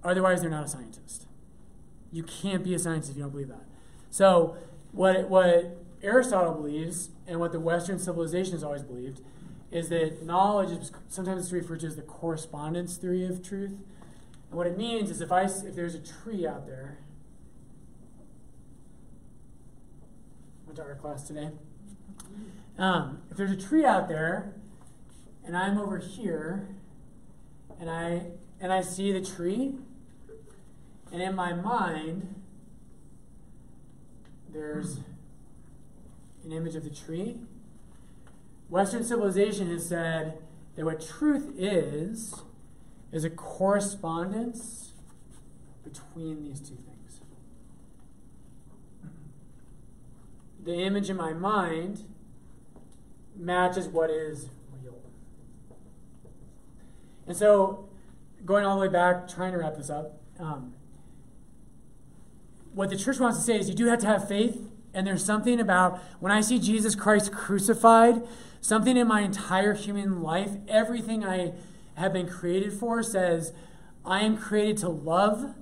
Otherwise, 0.02 0.40
they're 0.40 0.50
not 0.50 0.64
a 0.64 0.68
scientist. 0.68 1.26
You 2.12 2.22
can't 2.22 2.62
be 2.64 2.74
a 2.74 2.78
scientist 2.78 3.10
if 3.10 3.16
you 3.16 3.22
don't 3.22 3.32
believe 3.32 3.48
that. 3.48 3.64
So, 4.10 4.56
what, 4.92 5.28
what 5.28 5.76
Aristotle 6.02 6.54
believes, 6.54 7.10
and 7.26 7.40
what 7.40 7.52
the 7.52 7.60
Western 7.60 7.98
civilization 7.98 8.52
has 8.52 8.62
always 8.62 8.82
believed, 8.82 9.20
is 9.70 9.88
that 9.88 10.24
knowledge 10.24 10.70
is 10.70 10.92
sometimes 11.08 11.52
referred 11.52 11.80
to 11.80 11.86
as 11.86 11.96
the 11.96 12.02
correspondence 12.02 12.96
theory 12.96 13.26
of 13.26 13.46
truth. 13.46 13.72
And 14.50 14.52
what 14.52 14.66
it 14.66 14.78
means 14.78 15.10
is 15.10 15.20
if 15.20 15.32
I 15.32 15.42
if 15.42 15.74
there's 15.74 15.94
a 15.94 16.00
tree 16.00 16.46
out 16.46 16.66
there, 16.66 16.98
went 20.66 20.76
to 20.76 20.82
our 20.82 20.94
class 20.94 21.24
today. 21.24 21.50
Um, 22.78 23.22
if 23.30 23.36
there's 23.36 23.50
a 23.50 23.56
tree 23.56 23.84
out 23.84 24.08
there, 24.08 24.54
and 25.44 25.56
I'm 25.56 25.78
over 25.78 25.98
here, 25.98 26.68
and 27.80 27.88
I 27.90 28.22
and 28.60 28.72
I 28.72 28.82
see 28.82 29.12
the 29.12 29.20
tree, 29.20 29.74
and 31.12 31.22
in 31.22 31.34
my 31.34 31.52
mind, 31.52 32.34
there's 34.52 35.00
an 36.44 36.52
image 36.52 36.74
of 36.74 36.84
the 36.84 36.90
tree. 36.90 37.36
Western 38.68 39.04
civilization 39.04 39.68
has 39.68 39.88
said 39.88 40.38
that 40.74 40.84
what 40.84 41.00
truth 41.00 41.54
is, 41.56 42.34
is 43.12 43.24
a 43.24 43.30
correspondence 43.30 44.92
between 45.84 46.42
these 46.42 46.60
two 46.60 46.76
things. 46.76 47.20
The 50.64 50.74
image 50.74 51.08
in 51.08 51.16
my 51.16 51.32
mind 51.32 52.04
matches 53.38 53.88
what 53.88 54.10
is 54.10 54.50
real. 54.82 54.98
And 57.26 57.36
so, 57.36 57.88
going 58.44 58.64
all 58.64 58.78
the 58.78 58.86
way 58.86 58.92
back, 58.92 59.28
trying 59.28 59.52
to 59.52 59.58
wrap 59.58 59.76
this 59.76 59.90
up, 59.90 60.20
um, 60.38 60.74
what 62.74 62.90
the 62.90 62.96
church 62.96 63.18
wants 63.18 63.38
to 63.38 63.44
say 63.44 63.58
is 63.58 63.68
you 63.68 63.74
do 63.74 63.86
have 63.86 64.00
to 64.00 64.06
have 64.06 64.28
faith, 64.28 64.68
and 64.92 65.06
there's 65.06 65.24
something 65.24 65.60
about 65.60 65.98
when 66.20 66.30
I 66.30 66.40
see 66.40 66.58
Jesus 66.58 66.94
Christ 66.94 67.32
crucified, 67.32 68.22
something 68.60 68.96
in 68.96 69.06
my 69.06 69.22
entire 69.22 69.74
human 69.74 70.22
life, 70.22 70.50
everything 70.68 71.24
I 71.24 71.52
have 71.94 72.12
been 72.12 72.28
created 72.28 72.72
for 72.72 73.02
says, 73.02 73.52
I 74.04 74.20
am 74.20 74.36
created 74.36 74.76
to 74.78 74.88
love. 74.88 75.54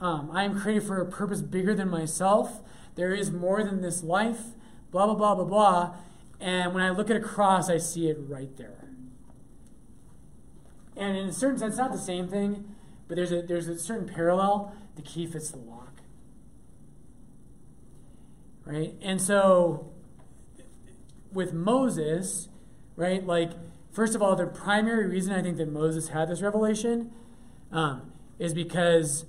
Um, 0.00 0.30
I 0.32 0.44
am 0.44 0.58
created 0.58 0.84
for 0.84 1.00
a 1.00 1.06
purpose 1.06 1.42
bigger 1.42 1.74
than 1.74 1.88
myself. 1.88 2.60
There 2.94 3.14
is 3.14 3.30
more 3.30 3.62
than 3.62 3.80
this 3.80 4.02
life, 4.02 4.40
blah, 4.90 5.06
blah, 5.06 5.14
blah, 5.14 5.34
blah, 5.34 5.44
blah. 5.44 5.94
And 6.40 6.74
when 6.74 6.84
I 6.84 6.90
look 6.90 7.10
at 7.10 7.16
a 7.16 7.20
cross, 7.20 7.68
I 7.68 7.78
see 7.78 8.08
it 8.08 8.16
right 8.20 8.56
there. 8.56 8.88
And 10.96 11.16
in 11.16 11.26
a 11.26 11.32
certain 11.32 11.58
sense, 11.58 11.76
not 11.76 11.92
the 11.92 11.98
same 11.98 12.28
thing, 12.28 12.74
but 13.06 13.16
there's 13.16 13.32
a, 13.32 13.42
there's 13.42 13.68
a 13.68 13.78
certain 13.78 14.08
parallel. 14.08 14.74
The 14.96 15.02
key 15.02 15.26
fits 15.26 15.50
the 15.50 15.58
lock. 15.58 15.94
Right? 18.64 18.94
And 19.00 19.20
so 19.20 19.92
with 21.32 21.52
Moses, 21.52 22.48
right, 22.96 23.24
like, 23.24 23.52
first 23.92 24.14
of 24.14 24.22
all, 24.22 24.36
the 24.36 24.46
primary 24.46 25.06
reason 25.06 25.32
I 25.32 25.42
think 25.42 25.56
that 25.56 25.70
Moses 25.70 26.08
had 26.08 26.28
this 26.28 26.42
revelation 26.42 27.12
um, 27.72 28.12
is 28.38 28.54
because 28.54 29.24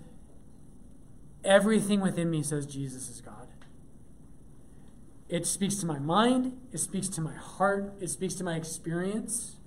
everything 1.43 2.02
within 2.02 2.30
me 2.30 2.43
says 2.43 2.65
Jesus 2.65 3.10
is 3.10 3.22
God. 3.22 3.38
It 5.29 5.45
speaks 5.45 5.75
to 5.75 5.85
my 5.85 5.99
mind, 5.99 6.57
it 6.73 6.79
speaks 6.79 7.07
to 7.09 7.21
my 7.21 7.35
heart, 7.35 7.93
it 8.01 8.09
speaks 8.09 8.33
to 8.35 8.43
my 8.43 8.55
experience. 8.55 9.57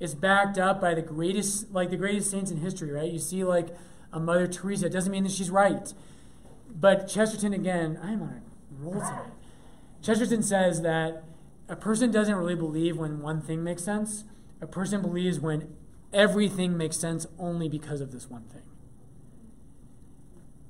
It's 0.00 0.14
backed 0.14 0.58
up 0.58 0.80
by 0.80 0.94
the 0.94 1.02
greatest, 1.02 1.72
like 1.72 1.90
the 1.90 1.96
greatest 1.96 2.30
saints 2.30 2.50
in 2.50 2.58
history, 2.58 2.90
right? 2.90 3.10
You 3.10 3.18
see, 3.18 3.44
like 3.44 3.68
a 4.12 4.20
Mother 4.20 4.46
Teresa. 4.46 4.86
It 4.86 4.92
doesn't 4.92 5.12
mean 5.12 5.24
that 5.24 5.32
she's 5.32 5.50
right, 5.50 5.92
but 6.68 7.08
Chesterton 7.08 7.52
again. 7.52 7.98
I 8.02 8.12
am 8.12 8.22
on 8.22 8.28
a 8.28 8.42
roll 8.82 8.94
tonight. 8.94 9.32
Chesterton 10.00 10.42
says 10.42 10.82
that 10.82 11.24
a 11.68 11.76
person 11.76 12.10
doesn't 12.10 12.34
really 12.34 12.54
believe 12.54 12.96
when 12.96 13.20
one 13.20 13.42
thing 13.42 13.62
makes 13.62 13.84
sense. 13.84 14.24
A 14.60 14.66
person 14.66 15.02
believes 15.02 15.38
when 15.38 15.74
everything 16.12 16.76
makes 16.76 16.96
sense 16.96 17.26
only 17.38 17.68
because 17.68 18.00
of 18.00 18.12
this 18.12 18.30
one 18.30 18.44
thing. 18.44 18.62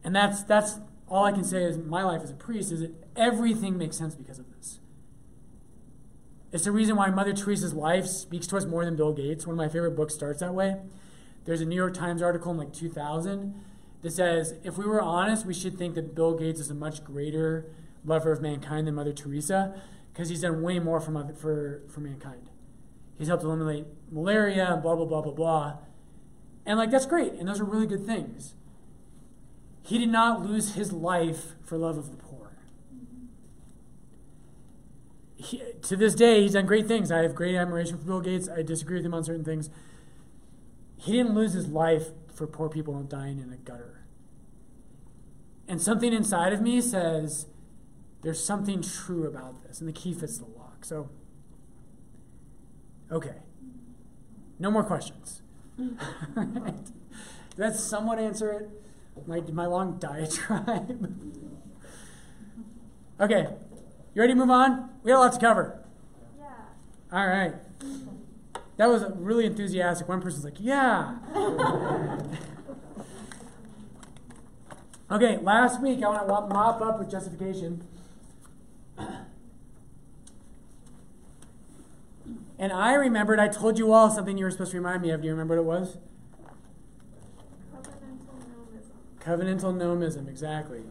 And 0.03 0.17
that's 0.17 0.43
that's 0.43 0.81
all 1.09 1.25
I 1.25 1.33
can 1.33 1.45
say 1.45 1.63
is 1.63 1.79
my 1.79 2.03
life 2.03 2.23
as 2.23 2.31
a 2.31 2.35
priest 2.35 2.73
is 2.73 2.81
that 2.81 3.08
everything 3.19 3.77
makes 3.77 3.97
sense 3.97 4.15
because 4.15 4.39
of 4.39 4.47
this. 4.57 4.79
It's 6.51 6.65
the 6.65 6.73
reason 6.73 6.97
why 6.97 7.11
Mother 7.11 7.35
Teresa's 7.35 7.75
life 7.75 8.07
speaks 8.07 8.47
to 8.47 8.57
us 8.57 8.65
more 8.65 8.85
than 8.85 8.97
Bill 8.97 9.13
Gates. 9.13 9.47
One 9.47 9.55
of 9.55 9.59
my 9.59 9.69
favorite 9.69 9.97
books 9.97 10.15
starts 10.15 10.41
that 10.41 10.55
way. 10.55 10.77
There's 11.45 11.61
a 11.61 11.67
New 11.67 11.77
York 11.77 11.95
Times 11.95 12.23
article 12.23 12.53
in 12.53 12.57
like 12.59 12.73
2000 12.73 13.55
that 14.03 14.13
says 14.13 14.55
if 14.65 14.79
we 14.79 14.87
were 14.87 15.03
honest, 15.03 15.45
we 15.45 15.53
should 15.53 15.77
think 15.77 15.95
that 15.97 16.15
Bill 16.15 16.35
Gates 16.35 16.61
is 16.61 16.71
a 16.71 16.75
much 16.75 17.05
greater 17.05 17.67
lover 18.05 18.33
of 18.33 18.41
mankind 18.41 18.87
than 18.87 18.95
Mother 18.95 19.13
Teresa 19.13 19.79
because 20.13 20.31
he's 20.31 20.41
done 20.41 20.63
way 20.63 20.79
more 20.79 21.01
for, 21.01 21.11
mother, 21.11 21.35
for, 21.35 21.83
for 21.89 22.01
mankind. 22.01 22.49
He's 23.19 23.29
helped 23.29 23.45
eliminate 23.45 23.87
malaria 24.11 24.73
and 24.73 24.83
blah, 24.83 24.95
blah, 24.95 25.05
blah, 25.05 25.21
blah, 25.21 25.33
blah. 25.33 25.77
And 26.65 26.79
like, 26.79 26.91
that's 26.91 27.07
great. 27.07 27.33
And 27.35 27.49
those 27.49 27.61
are 27.61 27.65
really 27.65 27.87
good 27.87 28.07
things. 28.07 28.55
He 29.83 29.99
did 29.99 30.09
not 30.09 30.45
lose 30.45 30.75
his 30.75 30.93
life 30.93 31.55
for 31.65 31.77
love 31.79 31.99
of 31.99 32.11
the 32.11 32.17
poor. 32.17 32.48
He, 35.39 35.63
to 35.83 35.97
this 35.97 36.15
day, 36.15 36.43
he's 36.43 36.53
done 36.53 36.67
great 36.67 36.87
things. 36.87 37.13
I 37.13 37.23
have 37.23 37.35
great 37.35 37.55
admiration 37.55 37.97
for 37.97 38.05
Bill 38.05 38.21
Gates. 38.21 38.49
I 38.49 38.63
disagree 38.63 38.97
with 38.97 39.07
him 39.07 39.15
on 39.15 39.23
certain 39.23 39.45
things. 39.45 39.71
He 40.97 41.13
didn't 41.13 41.35
lose 41.35 41.53
his 41.53 41.69
life 41.69 42.09
for 42.35 42.47
poor 42.47 42.69
people 42.69 43.01
dying 43.05 43.39
in 43.39 43.53
a 43.53 43.57
gutter. 43.57 44.05
And 45.69 45.81
something 45.81 46.13
inside 46.13 46.53
of 46.53 46.61
me 46.61 46.81
says, 46.81 47.47
there's 48.23 48.43
something 48.43 48.83
true 48.83 49.27
about 49.27 49.63
this, 49.63 49.81
and 49.81 49.89
the 49.89 49.93
key 49.93 50.13
fits 50.13 50.39
the 50.39 50.47
lock. 50.47 50.85
So, 50.85 51.09
okay. 53.13 53.37
No 54.59 54.73
more 54.73 54.83
questions. 54.83 55.43
Did 55.77 55.95
that 57.57 57.77
somewhat 57.77 58.19
answer 58.19 58.51
it? 58.51 58.71
My, 59.27 59.41
my 59.53 59.67
long 59.67 59.99
diatribe? 59.99 61.13
okay. 63.21 63.47
You 64.19 64.23
ready 64.23 64.33
to 64.33 64.41
move 64.41 64.51
on? 64.51 64.91
We 65.05 65.13
got 65.13 65.19
a 65.19 65.21
lot 65.21 65.33
to 65.35 65.39
cover. 65.39 65.79
Yeah. 66.37 66.47
All 67.13 67.25
right. 67.25 67.55
That 68.77 68.89
was 68.89 69.05
really 69.15 69.47
enthusiastic. 69.47 70.09
One 70.09 70.21
person's 70.21 70.45
like, 70.45 70.57
yeah. 70.59 71.19
okay, 75.13 75.37
last 75.37 75.81
week 75.81 76.03
I 76.03 76.09
want 76.09 76.49
to 76.49 76.53
mop 76.53 76.81
up 76.81 76.99
with 76.99 77.09
justification. 77.09 77.87
And 82.59 82.73
I 82.73 82.95
remembered, 82.95 83.39
I 83.39 83.47
told 83.47 83.79
you 83.79 83.93
all 83.93 84.11
something 84.11 84.37
you 84.37 84.47
were 84.47 84.51
supposed 84.51 84.73
to 84.73 84.79
remind 84.79 85.03
me 85.03 85.11
of. 85.11 85.21
Do 85.21 85.29
you 85.29 85.33
remember 85.33 85.63
what 85.63 85.77
it 85.77 85.81
was? 85.81 85.97
Covenantal 89.23 89.77
nomism. 89.77 89.77
Covenantal 89.77 89.77
nomism, 89.77 90.29
exactly. 90.29 90.83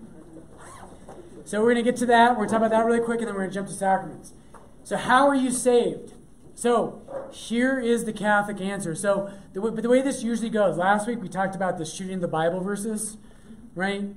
So 1.47 1.61
we're 1.61 1.73
going 1.73 1.85
to 1.85 1.89
get 1.91 1.95
to 1.99 2.05
that. 2.07 2.31
We're 2.31 2.45
going 2.45 2.49
to 2.49 2.51
talk 2.55 2.57
about 2.59 2.71
that 2.71 2.85
really 2.85 2.99
quick, 2.99 3.19
and 3.19 3.27
then 3.29 3.33
we're 3.33 3.43
going 3.43 3.51
to 3.51 3.53
jump 3.53 3.69
to 3.69 3.73
sacraments. 3.73 4.33
So, 4.83 4.97
how 4.97 5.29
are 5.29 5.35
you 5.35 5.49
saved? 5.49 6.11
So, 6.55 7.01
here 7.31 7.79
is 7.79 8.03
the 8.03 8.11
Catholic 8.11 8.59
answer. 8.59 8.93
So, 8.95 9.31
the, 9.53 9.61
but 9.61 9.81
the 9.81 9.87
way 9.87 10.01
this 10.01 10.21
usually 10.23 10.49
goes, 10.49 10.75
last 10.75 11.07
week 11.07 11.21
we 11.21 11.29
talked 11.29 11.55
about 11.55 11.77
the 11.77 11.85
shooting 11.85 12.19
the 12.19 12.27
Bible 12.27 12.59
verses, 12.59 13.15
right? 13.75 14.07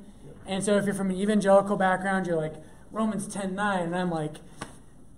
And 0.45 0.65
so, 0.65 0.77
if 0.77 0.85
you're 0.85 0.95
from 0.95 1.11
an 1.11 1.17
evangelical 1.17 1.77
background, 1.77 2.27
you're 2.27 2.37
like 2.37 2.55
Romans 2.91 3.29
10 3.29 3.55
9, 3.55 3.81
and 3.81 3.95
I'm 3.95 4.11
like, 4.11 4.39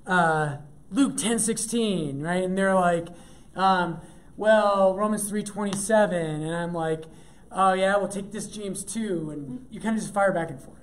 uh, 0.06 0.56
Luke 0.90 1.16
10 1.16 1.38
16, 1.38 2.20
right? 2.20 2.44
And 2.44 2.58
they're 2.58 2.74
like, 2.74 3.08
um, 3.56 4.02
well, 4.36 4.94
Romans 4.94 5.30
3 5.30 5.42
27. 5.42 6.42
And 6.42 6.54
I'm 6.54 6.74
like, 6.74 7.04
oh, 7.50 7.72
yeah, 7.72 7.96
we'll 7.96 8.08
take 8.08 8.32
this 8.32 8.48
James 8.48 8.84
2. 8.84 9.30
And 9.30 9.66
you 9.70 9.80
kind 9.80 9.96
of 9.96 10.02
just 10.02 10.12
fire 10.12 10.30
back 10.30 10.50
and 10.50 10.60
forth. 10.60 10.81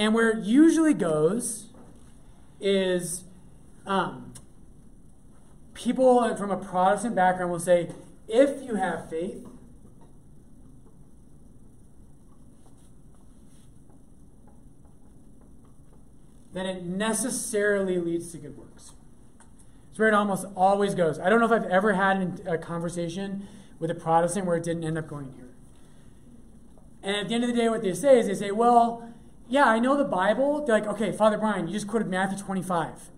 And 0.00 0.14
where 0.14 0.30
it 0.30 0.44
usually 0.44 0.94
goes 0.94 1.66
is 2.58 3.24
um, 3.86 4.32
people 5.74 6.34
from 6.36 6.50
a 6.50 6.56
Protestant 6.56 7.14
background 7.14 7.52
will 7.52 7.60
say, 7.60 7.90
if 8.26 8.62
you 8.62 8.76
have 8.76 9.10
faith, 9.10 9.46
then 16.54 16.64
it 16.64 16.82
necessarily 16.82 17.98
leads 17.98 18.32
to 18.32 18.38
good 18.38 18.56
works. 18.56 18.92
It's 19.90 19.98
where 19.98 20.08
it 20.08 20.14
almost 20.14 20.46
always 20.56 20.94
goes. 20.94 21.18
I 21.18 21.28
don't 21.28 21.40
know 21.40 21.46
if 21.46 21.52
I've 21.52 21.70
ever 21.70 21.92
had 21.92 22.40
a 22.46 22.56
conversation 22.56 23.46
with 23.78 23.90
a 23.90 23.94
Protestant 23.94 24.46
where 24.46 24.56
it 24.56 24.64
didn't 24.64 24.84
end 24.84 24.96
up 24.96 25.08
going 25.08 25.34
here. 25.34 25.50
And 27.02 27.16
at 27.16 27.28
the 27.28 27.34
end 27.34 27.44
of 27.44 27.50
the 27.50 27.56
day, 27.56 27.68
what 27.68 27.82
they 27.82 27.92
say 27.92 28.18
is 28.18 28.28
they 28.28 28.34
say, 28.34 28.50
well, 28.50 29.09
yeah, 29.50 29.64
I 29.64 29.80
know 29.80 29.96
the 29.96 30.04
Bible. 30.04 30.64
They're 30.64 30.78
like, 30.78 30.86
okay, 30.86 31.12
Father 31.12 31.36
Brian, 31.36 31.66
you 31.66 31.74
just 31.74 31.88
quoted 31.88 32.08
Matthew 32.08 32.38
25 32.38 33.10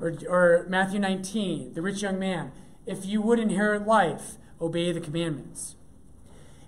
or, 0.00 0.12
or 0.28 0.66
Matthew 0.68 0.98
19, 0.98 1.74
the 1.74 1.80
rich 1.80 2.02
young 2.02 2.18
man. 2.18 2.52
If 2.84 3.06
you 3.06 3.22
would 3.22 3.38
inherit 3.38 3.86
life, 3.86 4.34
obey 4.60 4.92
the 4.92 5.00
commandments. 5.00 5.76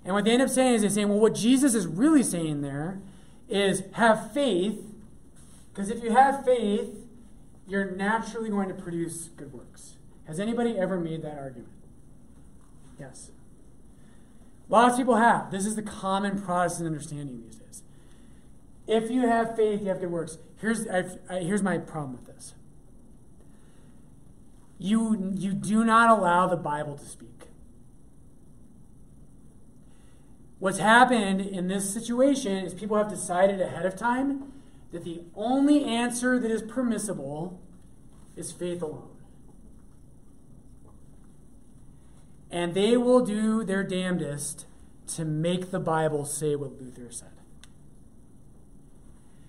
And 0.05 0.15
what 0.15 0.25
they 0.25 0.31
end 0.31 0.43
up 0.43 0.49
saying 0.49 0.75
is 0.77 0.83
they 0.83 0.89
say, 0.89 1.05
well, 1.05 1.19
what 1.19 1.35
Jesus 1.35 1.75
is 1.75 1.87
really 1.87 2.23
saying 2.23 2.63
there 2.63 3.01
is 3.49 3.83
have 3.93 4.33
faith, 4.33 4.81
because 5.73 5.91
if 5.91 6.03
you 6.03 6.13
have 6.13 6.45
faith, 6.45 7.05
you're 7.67 7.91
naturally 7.91 8.51
going 8.51 8.69
to 8.69 8.75
produce 8.75 9.29
good 9.37 9.53
works. 9.53 9.97
Has 10.27 10.39
anybody 10.39 10.79
ever 10.79 10.99
made 10.99 11.23
that 11.23 11.39
argument? 11.39 11.73
Yes. 12.99 13.31
Lots 14.69 14.95
of 14.95 14.99
people 14.99 15.17
have. 15.17 15.51
This 15.51 15.67
is 15.67 15.77
the 15.77 15.83
common 15.83 16.41
Protestant 16.41 16.87
understanding 16.87 17.43
these 17.45 17.57
days. 17.57 17.83
If 18.89 19.11
you 19.11 19.29
have 19.29 19.55
faith, 19.55 19.83
you 19.83 19.89
have 19.89 20.01
good 20.01 20.11
works. 20.11 20.39
Here's, 20.61 20.89
I, 20.89 21.41
here's 21.41 21.63
my 21.63 21.77
problem 21.77 22.13
with 22.13 22.35
this. 22.35 22.55
You, 24.79 25.35
you 25.37 25.53
do 25.53 25.85
not 25.85 26.19
allow 26.19 26.47
the 26.47 26.57
Bible 26.57 26.97
to 26.97 27.05
speak. 27.05 27.49
What's 30.59 30.79
happened 30.79 31.43
in 31.43 31.69
this 31.69 31.93
situation 31.93 32.65
is 32.65 32.73
people 32.73 32.97
have 32.97 33.11
decided 33.11 33.61
ahead 33.61 33.85
of 33.85 33.95
time 33.95 34.53
that 34.91 35.05
the 35.05 35.21
only 35.37 35.85
answer 35.85 36.39
that 36.39 36.51
is 36.51 36.63
permissible 36.63 37.61
is 38.37 38.51
faith 38.51 38.81
alone. 38.81 39.11
And 42.51 42.73
they 42.73 42.97
will 42.97 43.25
do 43.25 43.63
their 43.63 43.85
damnedest 43.85 44.65
to 45.09 45.27
make 45.27 45.71
the 45.71 45.79
Bible 45.79 46.25
say 46.25 46.57
what 46.57 46.81
Luther 46.81 47.11
said. 47.11 47.38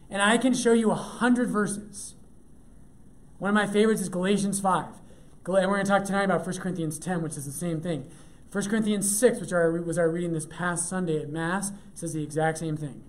And 0.10 0.22
I 0.22 0.38
can 0.38 0.54
show 0.54 0.74
you 0.74 0.92
a 0.92 0.96
hundred 0.96 1.50
verses. 1.50 2.16
One 3.38 3.50
of 3.50 3.56
my 3.56 3.68
favorites 3.68 4.02
is 4.02 4.10
Galatians 4.10 4.60
5. 4.60 4.86
And 4.86 4.98
we're 5.48 5.62
going 5.64 5.86
to 5.86 5.90
talk 5.92 6.04
tonight 6.04 6.26
about 6.26 6.46
1 6.46 6.58
Corinthians 6.58 7.00
10, 7.00 7.22
which 7.22 7.38
is 7.38 7.46
the 7.46 7.52
same 7.52 7.82
thing. 7.82 8.10
1 8.52 8.70
Corinthians 8.70 9.18
6, 9.18 9.40
which 9.40 9.52
was 9.52 9.98
our 9.98 10.10
reading 10.10 10.34
this 10.34 10.46
past 10.46 10.90
Sunday 10.90 11.22
at 11.22 11.30
Mass, 11.30 11.72
says 11.94 12.14
the 12.14 12.24
exact 12.24 12.58
same 12.58 12.76
thing. 12.78 13.04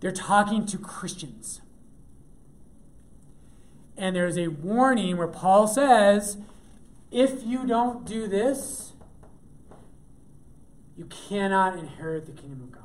They're 0.00 0.12
talking 0.12 0.64
to 0.66 0.78
Christians. 0.78 1.60
And 3.96 4.16
there's 4.16 4.38
a 4.38 4.48
warning 4.48 5.18
where 5.18 5.28
Paul 5.28 5.66
says, 5.66 6.38
if 7.10 7.44
you 7.44 7.66
don't 7.66 8.06
do 8.06 8.26
this, 8.26 8.92
you 10.96 11.04
cannot 11.06 11.78
inherit 11.78 12.24
the 12.26 12.32
kingdom 12.32 12.62
of 12.62 12.72
God. 12.72 12.84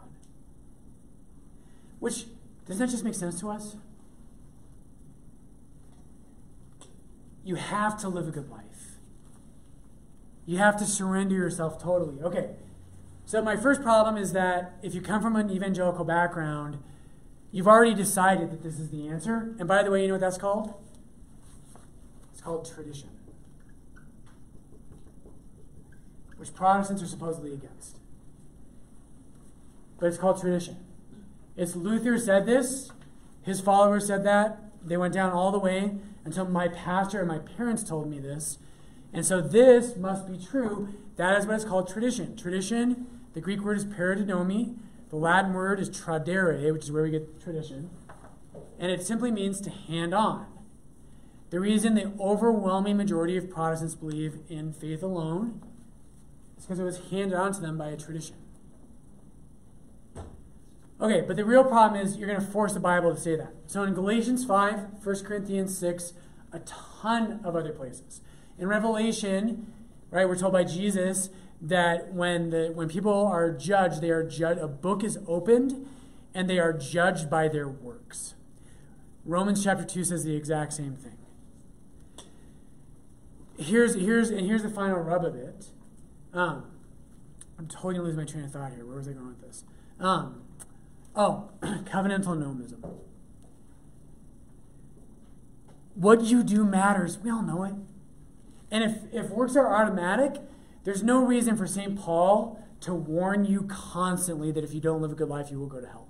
Which, 2.00 2.26
doesn't 2.68 2.86
that 2.86 2.92
just 2.92 3.04
make 3.04 3.14
sense 3.14 3.40
to 3.40 3.50
us? 3.50 3.78
You 7.44 7.56
have 7.56 8.00
to 8.00 8.10
live 8.10 8.28
a 8.28 8.32
good 8.32 8.50
life. 8.50 8.98
You 10.48 10.58
have 10.58 10.78
to 10.78 10.86
surrender 10.86 11.36
yourself 11.36 11.82
totally. 11.82 12.22
Okay, 12.22 12.56
so 13.26 13.42
my 13.42 13.56
first 13.56 13.82
problem 13.82 14.18
is 14.18 14.34
that 14.34 14.78
if 14.82 14.96
you 14.96 15.02
come 15.02 15.22
from 15.22 15.36
an 15.36 15.52
evangelical 15.52 16.06
background, 16.06 16.80
you've 17.52 17.68
already 17.68 17.94
decided 17.94 18.52
that 18.52 18.64
this 18.64 18.80
is 18.80 18.90
the 18.90 19.08
answer. 19.08 19.56
And 19.60 19.68
by 19.68 19.84
the 19.84 19.92
way, 19.92 20.02
you 20.02 20.08
know 20.08 20.16
what 20.16 20.22
that's 20.22 20.38
called? 20.38 20.74
It's 22.32 22.42
called 22.42 22.72
tradition, 22.72 23.10
which 26.38 26.54
Protestants 26.54 27.02
are 27.02 27.08
supposedly 27.08 27.54
against. 27.54 27.98
But 30.00 30.08
it's 30.08 30.18
called 30.18 30.40
tradition. 30.42 30.85
It's 31.58 31.76
Luther 31.76 32.18
said 32.18 32.46
this, 32.46 32.92
his 33.44 33.62
followers 33.62 34.08
said 34.08 34.26
that. 34.26 34.60
They 34.84 34.98
went 34.98 35.14
down 35.14 35.32
all 35.32 35.52
the 35.52 35.60
way 35.60 35.96
until 36.26 36.46
my 36.46 36.68
pastor 36.68 37.20
and 37.20 37.28
my 37.28 37.38
parents 37.38 37.84
told 37.84 38.10
me 38.10 38.20
this. 38.20 38.58
And 39.14 39.26
so 39.26 39.40
this 39.40 39.96
must 39.96 40.28
be 40.28 40.38
true. 40.38 40.90
That 41.16 41.38
is 41.38 41.46
what 41.46 41.56
is 41.56 41.66
called 41.66 41.88
tradition. 41.88 42.36
Tradition, 42.36 43.08
the 43.34 43.42
Greek 43.42 43.62
word 43.62 43.78
is 43.78 43.86
paradidomi. 43.86 44.76
The 45.10 45.16
Latin 45.16 45.54
word 45.54 45.80
is 45.80 45.90
tradere, 45.90 46.74
which 46.74 46.84
is 46.84 46.92
where 46.92 47.04
we 47.04 47.12
get 47.12 47.42
tradition. 47.42 47.90
And 48.80 48.92
it 48.92 49.04
simply 49.04 49.32
means 49.32 49.62
to 49.62 49.70
hand 49.70 50.14
on. 50.14 50.48
The 51.52 51.60
reason 51.60 51.94
the 51.94 52.12
overwhelming 52.20 52.98
majority 52.98 53.38
of 53.38 53.50
Protestants 53.50 53.96
believe 53.96 54.40
in 54.50 54.74
faith 54.74 55.04
alone 55.04 55.62
is 56.58 56.66
because 56.66 56.80
it 56.80 56.84
was 56.84 57.00
handed 57.12 57.38
on 57.38 57.54
to 57.54 57.62
them 57.62 57.78
by 57.78 57.90
a 57.90 57.98
tradition. 57.98 58.36
Okay, 61.00 61.22
but 61.22 61.36
the 61.36 61.44
real 61.44 61.64
problem 61.64 62.02
is 62.02 62.18
you're 62.18 62.28
going 62.28 62.40
to 62.40 62.46
force 62.46 62.74
the 62.74 62.80
Bible 62.80 63.14
to 63.14 63.20
say 63.20 63.36
that. 63.36 63.54
So 63.68 63.84
in 63.84 63.94
Galatians 63.94 64.46
5, 64.46 65.04
1 65.04 65.24
Corinthians 65.24 65.78
6, 65.78 66.14
a 66.54 66.60
ton 66.60 67.42
of 67.44 67.56
other 67.56 67.74
places. 67.74 68.22
In 68.58 68.70
Revelation, 68.70 69.74
right, 70.10 70.28
we're 70.28 70.38
told 70.38 70.54
by 70.54 70.64
Jesus 70.64 71.30
that 71.62 72.14
when 72.14 72.50
the 72.50 72.72
when 72.74 72.88
people 72.88 73.28
are 73.28 73.52
judged, 73.52 74.02
they 74.02 74.10
are 74.10 74.24
judged 74.24 74.60
a 74.62 74.68
book 74.68 75.04
is 75.04 75.20
opened 75.28 75.88
and 76.34 76.50
they 76.50 76.60
are 76.60 76.72
judged 76.72 77.30
by 77.30 77.48
their 77.48 77.68
works. 77.68 78.36
Romans 79.26 79.64
chapter 79.64 79.84
2 79.84 80.04
says 80.06 80.24
the 80.24 80.36
exact 80.36 80.74
same 80.74 80.96
thing. 80.96 81.18
Here's 83.58 83.96
here's 83.96 84.30
and 84.30 84.46
here's 84.46 84.64
the 84.64 84.70
final 84.70 85.00
rub 85.00 85.26
of 85.26 85.36
it. 85.36 85.68
Um, 86.34 86.66
I'm 87.58 87.68
totally 87.68 87.96
gonna 87.96 88.08
lose 88.08 88.18
my 88.18 88.26
train 88.26 88.46
of 88.46 88.52
thought 88.52 88.72
here. 88.74 88.86
Where 88.86 88.98
was 88.98 89.08
I 89.08 89.14
going 89.14 89.28
with 89.28 89.42
this? 89.42 89.64
Um, 90.00 90.45
oh, 91.16 91.50
covenantal 91.62 92.38
nomism. 92.38 92.84
What 95.96 96.22
you 96.24 96.44
do 96.44 96.66
matters. 96.66 97.18
We 97.20 97.30
all 97.30 97.42
know 97.42 97.64
it. 97.64 97.74
And 98.70 98.84
if, 98.84 99.14
if 99.14 99.30
works 99.32 99.56
are 99.56 99.74
automatic, 99.74 100.42
there's 100.84 101.04
no 101.04 101.24
reason 101.24 101.56
for 101.56 101.66
St. 101.66 101.98
Paul 101.98 102.62
to 102.82 102.94
warn 102.94 103.46
you 103.46 103.64
constantly 103.64 104.52
that 104.52 104.64
if 104.64 104.74
you 104.74 104.82
don't 104.82 105.02
live 105.02 105.12
a 105.12 105.16
good 105.16 105.30
life, 105.30 105.50
you 105.50 105.60
will 105.60 105.68
go 105.68 105.80
to 105.80 105.88
hell. 105.88 106.08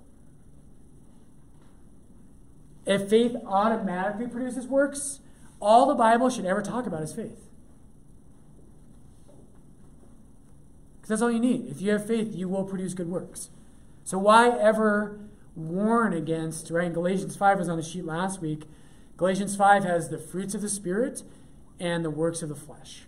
If 2.84 3.08
faith 3.08 3.36
automatically 3.46 4.28
produces 4.28 4.66
works, 4.66 5.20
all 5.60 5.86
the 5.86 5.94
Bible 5.94 6.30
should 6.30 6.44
ever 6.44 6.62
talk 6.62 6.86
about 6.86 7.02
is 7.02 7.12
faith. 7.12 7.48
Because 10.96 11.08
that's 11.08 11.22
all 11.22 11.32
you 11.32 11.40
need. 11.40 11.66
If 11.68 11.80
you 11.80 11.92
have 11.92 12.06
faith, 12.06 12.34
you 12.34 12.48
will 12.48 12.64
produce 12.64 12.94
good 12.94 13.08
works. 13.08 13.50
So 14.06 14.18
why 14.18 14.56
ever 14.56 15.18
warn 15.56 16.12
against, 16.12 16.70
right? 16.70 16.92
Galatians 16.92 17.34
5 17.34 17.58
was 17.58 17.68
on 17.68 17.76
the 17.76 17.82
sheet 17.82 18.04
last 18.04 18.40
week. 18.40 18.68
Galatians 19.16 19.56
5 19.56 19.82
has 19.82 20.10
the 20.10 20.18
fruits 20.18 20.54
of 20.54 20.62
the 20.62 20.68
Spirit 20.68 21.24
and 21.80 22.04
the 22.04 22.10
works 22.10 22.40
of 22.40 22.48
the 22.48 22.54
flesh. 22.54 23.06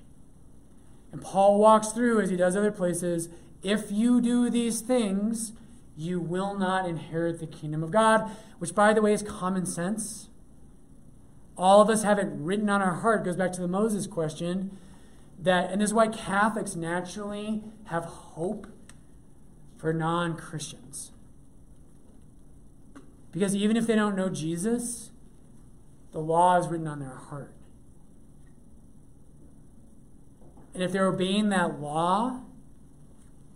And 1.12 1.22
Paul 1.22 1.60
walks 1.60 1.92
through, 1.92 2.20
as 2.20 2.30
he 2.30 2.36
does 2.36 2.56
other 2.56 2.72
places, 2.72 3.28
if 3.62 3.92
you 3.92 4.20
do 4.20 4.50
these 4.50 4.80
things, 4.80 5.52
you 5.96 6.18
will 6.18 6.58
not 6.58 6.84
inherit 6.84 7.38
the 7.38 7.46
kingdom 7.46 7.84
of 7.84 7.92
God, 7.92 8.28
which, 8.58 8.74
by 8.74 8.92
the 8.92 9.00
way, 9.00 9.12
is 9.12 9.22
common 9.22 9.66
sense. 9.66 10.30
All 11.56 11.80
of 11.80 11.88
us 11.88 12.02
have 12.02 12.18
it 12.18 12.26
written 12.28 12.68
on 12.68 12.82
our 12.82 12.94
heart. 12.94 13.20
It 13.20 13.24
goes 13.26 13.36
back 13.36 13.52
to 13.52 13.60
the 13.60 13.68
Moses 13.68 14.08
question 14.08 14.76
that, 15.38 15.70
and 15.70 15.80
this 15.80 15.90
is 15.90 15.94
why 15.94 16.08
Catholics 16.08 16.74
naturally 16.74 17.62
have 17.84 18.04
hope 18.04 18.66
for 19.78 19.92
non 19.92 20.36
Christians. 20.36 21.12
Because 23.32 23.54
even 23.54 23.76
if 23.76 23.86
they 23.86 23.94
don't 23.94 24.16
know 24.16 24.28
Jesus, 24.28 25.10
the 26.12 26.18
law 26.18 26.58
is 26.58 26.66
written 26.68 26.88
on 26.88 26.98
their 26.98 27.14
heart. 27.14 27.52
And 30.74 30.82
if 30.82 30.92
they're 30.92 31.06
obeying 31.06 31.48
that 31.50 31.80
law, 31.80 32.40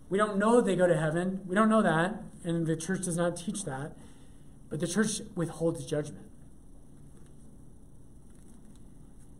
we 0.08 0.18
don't 0.18 0.36
know 0.36 0.56
that 0.56 0.66
they 0.66 0.76
go 0.76 0.86
to 0.86 0.96
heaven. 0.96 1.40
We 1.46 1.54
don't 1.54 1.68
know 1.68 1.82
that, 1.82 2.22
and 2.44 2.66
the 2.66 2.76
church 2.76 3.04
does 3.04 3.16
not 3.16 3.36
teach 3.36 3.64
that. 3.64 3.92
But 4.68 4.80
the 4.80 4.86
church 4.86 5.20
withholds 5.34 5.84
judgment. 5.86 6.26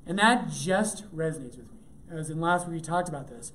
And 0.07 0.19
that 0.19 0.51
just 0.51 1.05
resonates 1.15 1.57
with 1.57 1.71
me. 1.71 1.79
As 2.11 2.31
in 2.31 2.41
last 2.41 2.67
week 2.67 2.75
we 2.75 2.81
talked 2.81 3.09
about 3.09 3.29
this. 3.29 3.53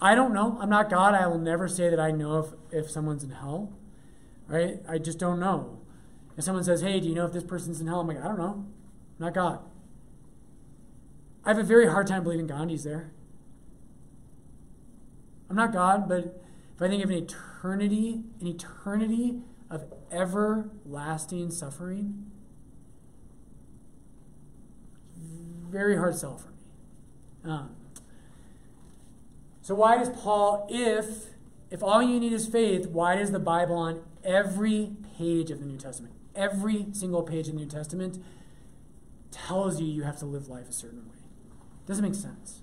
I 0.00 0.14
don't 0.14 0.34
know. 0.34 0.58
I'm 0.60 0.68
not 0.68 0.90
God. 0.90 1.14
I 1.14 1.26
will 1.26 1.38
never 1.38 1.68
say 1.68 1.88
that 1.88 2.00
I 2.00 2.10
know 2.10 2.38
if, 2.38 2.84
if 2.84 2.90
someone's 2.90 3.24
in 3.24 3.30
hell. 3.30 3.72
Right? 4.46 4.80
I 4.88 4.98
just 4.98 5.18
don't 5.18 5.40
know. 5.40 5.78
If 6.36 6.44
someone 6.44 6.64
says, 6.64 6.80
hey, 6.80 7.00
do 7.00 7.08
you 7.08 7.14
know 7.14 7.26
if 7.26 7.32
this 7.32 7.44
person's 7.44 7.80
in 7.80 7.86
hell? 7.86 8.00
I'm 8.00 8.08
like, 8.08 8.22
I 8.22 8.28
don't 8.28 8.38
know. 8.38 8.66
I'm 9.18 9.26
not 9.26 9.34
God. 9.34 9.60
I 11.44 11.50
have 11.50 11.58
a 11.58 11.62
very 11.62 11.86
hard 11.86 12.06
time 12.06 12.22
believing 12.22 12.46
Gandhi's 12.46 12.84
there. 12.84 13.12
I'm 15.48 15.56
not 15.56 15.72
God, 15.72 16.08
but 16.08 16.42
if 16.74 16.82
I 16.82 16.88
think 16.88 17.04
of 17.04 17.10
an 17.10 17.16
eternity, 17.16 18.22
an 18.40 18.46
eternity 18.46 19.40
of 19.70 19.84
everlasting 20.10 21.50
suffering, 21.50 22.30
very 25.70 25.96
hard 25.96 26.16
sell 26.16 26.38
for 26.38 26.48
me. 26.48 27.52
Um, 27.52 27.76
so 29.64 29.74
why 29.74 29.96
does 29.96 30.10
Paul, 30.10 30.66
if 30.68 31.06
if 31.70 31.82
all 31.82 32.02
you 32.02 32.20
need 32.20 32.34
is 32.34 32.46
faith, 32.46 32.86
why 32.86 33.16
does 33.16 33.32
the 33.32 33.38
Bible 33.38 33.76
on 33.76 34.02
every 34.22 34.92
page 35.16 35.50
of 35.50 35.58
the 35.58 35.64
New 35.64 35.78
Testament, 35.78 36.12
every 36.36 36.88
single 36.92 37.22
page 37.22 37.48
of 37.48 37.54
the 37.54 37.60
New 37.60 37.66
Testament, 37.66 38.22
tells 39.30 39.80
you 39.80 39.86
you 39.86 40.02
have 40.02 40.18
to 40.18 40.26
live 40.26 40.48
life 40.48 40.68
a 40.68 40.72
certain 40.72 41.06
way? 41.08 41.16
Doesn't 41.86 42.04
make 42.04 42.14
sense. 42.14 42.60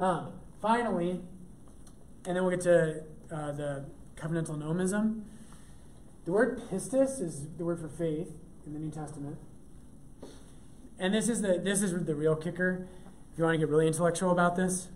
Um, 0.00 0.32
finally, 0.60 1.20
and 2.26 2.36
then 2.36 2.42
we'll 2.42 2.50
get 2.50 2.62
to 2.62 3.04
uh, 3.30 3.52
the 3.52 3.84
covenantal 4.16 4.58
nomism. 4.58 5.22
The 6.24 6.32
word 6.32 6.60
pistis 6.72 7.20
is 7.20 7.46
the 7.56 7.64
word 7.64 7.78
for 7.78 7.88
faith 7.88 8.32
in 8.66 8.72
the 8.72 8.80
New 8.80 8.90
Testament. 8.90 9.38
And 10.98 11.14
this 11.14 11.28
is 11.28 11.40
the 11.40 11.60
this 11.62 11.82
is 11.82 12.04
the 12.04 12.16
real 12.16 12.34
kicker. 12.34 12.88
If 13.32 13.38
you 13.38 13.44
want 13.44 13.54
to 13.54 13.58
get 13.58 13.68
really 13.68 13.86
intellectual 13.86 14.32
about 14.32 14.56
this, 14.56 14.88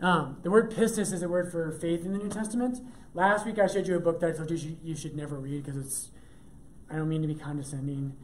um, 0.00 0.36
the 0.42 0.50
word 0.50 0.70
pistis 0.70 1.12
is 1.12 1.22
a 1.22 1.28
word 1.28 1.50
for 1.50 1.70
faith 1.72 2.04
in 2.04 2.12
the 2.12 2.18
New 2.18 2.28
Testament. 2.28 2.80
Last 3.14 3.46
week 3.46 3.58
I 3.58 3.66
showed 3.66 3.86
you 3.86 3.96
a 3.96 4.00
book 4.00 4.20
that 4.20 4.30
I 4.30 4.32
told 4.32 4.50
you 4.50 4.56
you, 4.56 4.76
you 4.82 4.96
should 4.96 5.16
never 5.16 5.36
read 5.36 5.64
because 5.64 5.80
it's. 5.80 6.10
I 6.90 6.96
don't 6.96 7.08
mean 7.08 7.22
to 7.22 7.28
be 7.28 7.34
condescending. 7.34 8.14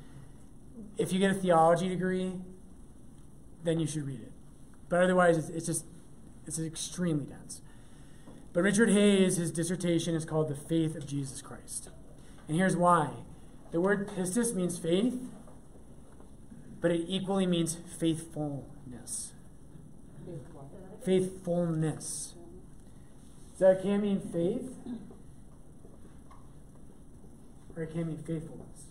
If 0.96 1.12
you 1.12 1.18
get 1.18 1.30
a 1.30 1.34
theology 1.34 1.88
degree, 1.88 2.34
then 3.64 3.80
you 3.80 3.86
should 3.86 4.06
read 4.06 4.20
it. 4.20 4.32
But 4.88 5.02
otherwise, 5.02 5.38
it's, 5.38 5.48
it's 5.48 5.66
just 5.66 5.84
it's 6.46 6.58
extremely 6.58 7.24
dense. 7.24 7.62
But 8.52 8.62
Richard 8.62 8.90
Hays, 8.90 9.36
his 9.36 9.50
dissertation 9.50 10.14
is 10.14 10.24
called 10.24 10.48
The 10.48 10.54
Faith 10.54 10.94
of 10.94 11.06
Jesus 11.06 11.40
Christ. 11.40 11.88
And 12.46 12.56
here's 12.56 12.76
why. 12.76 13.10
The 13.70 13.80
word 13.80 14.06
pistis 14.08 14.54
means 14.54 14.78
faith, 14.78 15.18
but 16.82 16.90
it 16.90 17.04
equally 17.08 17.46
means 17.46 17.78
faithfulness. 17.98 18.66
Faithfulness. 21.04 22.34
So 23.58 23.70
it 23.70 23.82
can 23.82 24.00
mean 24.00 24.20
faith, 24.20 24.76
or 27.76 27.82
it 27.82 27.92
can 27.92 28.08
mean 28.08 28.18
faithfulness. 28.18 28.86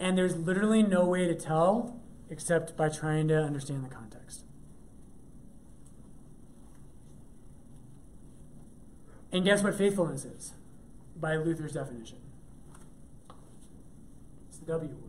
And 0.00 0.16
there's 0.16 0.36
literally 0.36 0.82
no 0.82 1.04
way 1.04 1.26
to 1.26 1.34
tell 1.34 2.00
except 2.30 2.76
by 2.76 2.88
trying 2.88 3.28
to 3.28 3.36
understand 3.36 3.84
the 3.84 3.88
context. 3.88 4.44
And 9.32 9.44
guess 9.44 9.62
what 9.62 9.74
faithfulness 9.74 10.24
is? 10.24 10.54
By 11.16 11.36
Luther's 11.36 11.72
definition. 11.72 12.18
It's 14.48 14.58
the 14.58 14.66
W 14.66 14.88
word. 14.88 15.07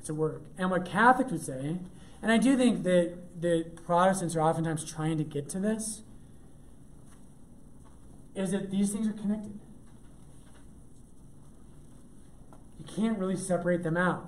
It's 0.00 0.08
a 0.08 0.14
work. 0.14 0.42
And 0.58 0.70
what 0.70 0.84
Catholics 0.84 1.30
would 1.30 1.42
say, 1.42 1.78
and 2.22 2.32
I 2.32 2.38
do 2.38 2.56
think 2.56 2.82
that, 2.82 3.18
that 3.40 3.84
Protestants 3.86 4.34
are 4.34 4.40
oftentimes 4.40 4.90
trying 4.90 5.18
to 5.18 5.24
get 5.24 5.48
to 5.50 5.60
this, 5.60 6.02
is 8.34 8.50
that 8.50 8.70
these 8.70 8.92
things 8.92 9.06
are 9.06 9.12
connected. 9.12 9.58
You 12.78 12.84
can't 12.84 13.18
really 13.18 13.36
separate 13.36 13.82
them 13.82 13.96
out. 13.96 14.26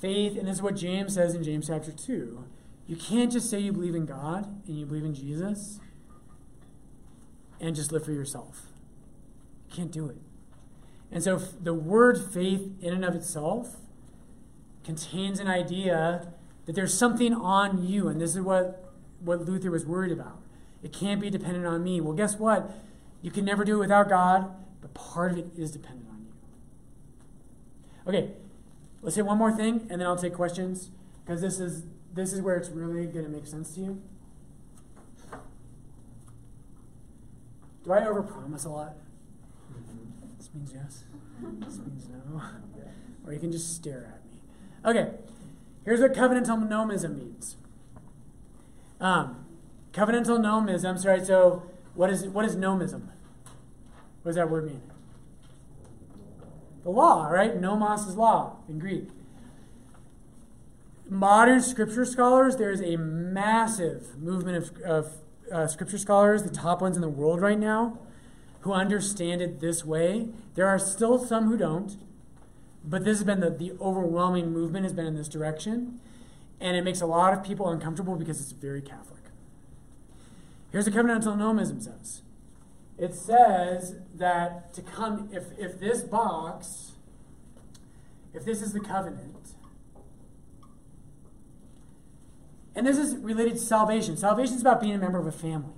Faith, 0.00 0.36
and 0.36 0.48
this 0.48 0.56
is 0.56 0.62
what 0.62 0.76
James 0.76 1.14
says 1.14 1.34
in 1.34 1.42
James 1.44 1.68
chapter 1.68 1.92
2 1.92 2.44
you 2.90 2.96
can't 2.96 3.30
just 3.30 3.48
say 3.48 3.60
you 3.60 3.72
believe 3.72 3.94
in 3.94 4.04
God 4.04 4.66
and 4.66 4.76
you 4.76 4.84
believe 4.84 5.04
in 5.04 5.14
Jesus 5.14 5.78
and 7.60 7.76
just 7.76 7.92
live 7.92 8.04
for 8.04 8.10
yourself. 8.10 8.62
You 9.68 9.76
can't 9.76 9.92
do 9.92 10.08
it. 10.08 10.16
And 11.12 11.22
so 11.22 11.38
the 11.38 11.72
word 11.72 12.18
faith 12.32 12.72
in 12.80 12.92
and 12.92 13.04
of 13.04 13.14
itself 13.14 13.76
contains 14.84 15.38
an 15.40 15.48
idea 15.48 16.32
that 16.66 16.74
there's 16.74 16.94
something 16.94 17.34
on 17.34 17.86
you, 17.86 18.08
and 18.08 18.20
this 18.20 18.34
is 18.34 18.40
what, 18.40 18.92
what 19.20 19.44
Luther 19.44 19.70
was 19.70 19.84
worried 19.84 20.12
about. 20.12 20.40
It 20.82 20.92
can't 20.92 21.20
be 21.20 21.30
dependent 21.30 21.66
on 21.66 21.82
me. 21.82 22.00
Well, 22.00 22.14
guess 22.14 22.36
what? 22.36 22.70
You 23.22 23.30
can 23.30 23.44
never 23.44 23.64
do 23.64 23.76
it 23.76 23.80
without 23.80 24.08
God, 24.08 24.54
but 24.80 24.94
part 24.94 25.32
of 25.32 25.38
it 25.38 25.46
is 25.56 25.70
dependent 25.70 26.08
on 26.10 26.26
you. 26.26 26.32
Okay, 28.08 28.30
let's 29.02 29.16
say 29.16 29.22
one 29.22 29.36
more 29.36 29.52
thing, 29.52 29.86
and 29.90 30.00
then 30.00 30.06
I'll 30.06 30.16
take 30.16 30.34
questions 30.34 30.90
because 31.24 31.40
this 31.40 31.60
is 31.60 31.84
this 32.12 32.32
is 32.32 32.40
where 32.40 32.56
it's 32.56 32.70
really 32.70 33.06
going 33.06 33.24
to 33.24 33.30
make 33.30 33.46
sense 33.46 33.74
to 33.74 33.80
you. 33.80 34.02
Do 37.84 37.92
I 37.92 38.00
overpromise 38.00 38.66
a 38.66 38.68
lot? 38.68 38.96
This 40.38 40.50
means 40.54 40.72
yes. 40.74 41.04
This 41.60 41.78
means 41.78 42.08
no. 42.08 42.42
Or 43.26 43.32
you 43.34 43.38
can 43.38 43.52
just 43.52 43.74
stare 43.76 44.06
at 44.06 44.14
me. 44.14 44.19
Okay, 44.84 45.10
here's 45.84 46.00
what 46.00 46.14
covenantal 46.14 46.68
nomism 46.68 47.18
means. 47.18 47.56
Um, 49.00 49.44
covenantal 49.92 50.38
nomism. 50.38 50.98
Sorry. 50.98 51.24
So 51.24 51.62
what 51.94 52.10
is 52.10 52.26
what 52.28 52.44
is 52.44 52.56
nomism? 52.56 53.08
What 54.22 54.30
does 54.30 54.36
that 54.36 54.50
word 54.50 54.66
mean? 54.66 54.82
The 56.82 56.90
law, 56.90 57.26
right? 57.26 57.58
Nomos 57.60 58.06
is 58.06 58.16
law 58.16 58.56
in 58.68 58.78
Greek. 58.78 59.08
Modern 61.08 61.60
scripture 61.60 62.04
scholars, 62.04 62.56
there's 62.56 62.80
a 62.80 62.96
massive 62.96 64.16
movement 64.18 64.56
of, 64.56 64.80
of 64.82 65.12
uh, 65.52 65.66
scripture 65.66 65.98
scholars, 65.98 66.44
the 66.44 66.50
top 66.50 66.80
ones 66.80 66.96
in 66.96 67.02
the 67.02 67.08
world 67.08 67.40
right 67.40 67.58
now, 67.58 67.98
who 68.60 68.72
understand 68.72 69.42
it 69.42 69.60
this 69.60 69.84
way. 69.84 70.28
There 70.54 70.66
are 70.66 70.78
still 70.78 71.18
some 71.18 71.48
who 71.48 71.56
don't, 71.56 71.96
but 72.84 73.04
this 73.04 73.18
has 73.18 73.24
been 73.24 73.40
the, 73.40 73.50
the 73.50 73.72
overwhelming 73.80 74.52
movement 74.52 74.84
has 74.84 74.92
been 74.92 75.06
in 75.06 75.16
this 75.16 75.28
direction. 75.28 76.00
And 76.60 76.76
it 76.76 76.82
makes 76.82 77.00
a 77.00 77.06
lot 77.06 77.32
of 77.32 77.42
people 77.42 77.68
uncomfortable 77.68 78.16
because 78.16 78.40
it's 78.40 78.52
very 78.52 78.82
Catholic. 78.82 79.22
Here's 80.70 80.88
what 80.88 80.94
covenantal 80.94 81.36
nomism 81.36 81.82
says 81.82 82.22
it 82.98 83.14
says 83.14 83.96
that 84.14 84.74
to 84.74 84.82
come, 84.82 85.30
if, 85.32 85.44
if 85.58 85.80
this 85.80 86.02
box, 86.02 86.92
if 88.34 88.44
this 88.44 88.60
is 88.60 88.72
the 88.72 88.80
covenant, 88.80 89.54
and 92.74 92.86
this 92.86 92.98
is 92.98 93.16
related 93.16 93.54
to 93.54 93.58
salvation. 93.58 94.16
Salvation 94.16 94.54
is 94.54 94.60
about 94.60 94.80
being 94.80 94.94
a 94.94 94.98
member 94.98 95.18
of 95.18 95.26
a 95.26 95.32
family. 95.32 95.72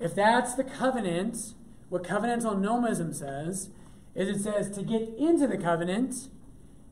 If 0.00 0.14
that's 0.14 0.54
the 0.54 0.64
covenant, 0.64 1.54
what 1.88 2.04
covenantal 2.04 2.56
nomism 2.56 3.14
says 3.14 3.70
is 4.14 4.28
it 4.28 4.42
says 4.42 4.70
to 4.76 4.82
get 4.82 5.02
into 5.18 5.46
the 5.46 5.58
covenant 5.58 6.28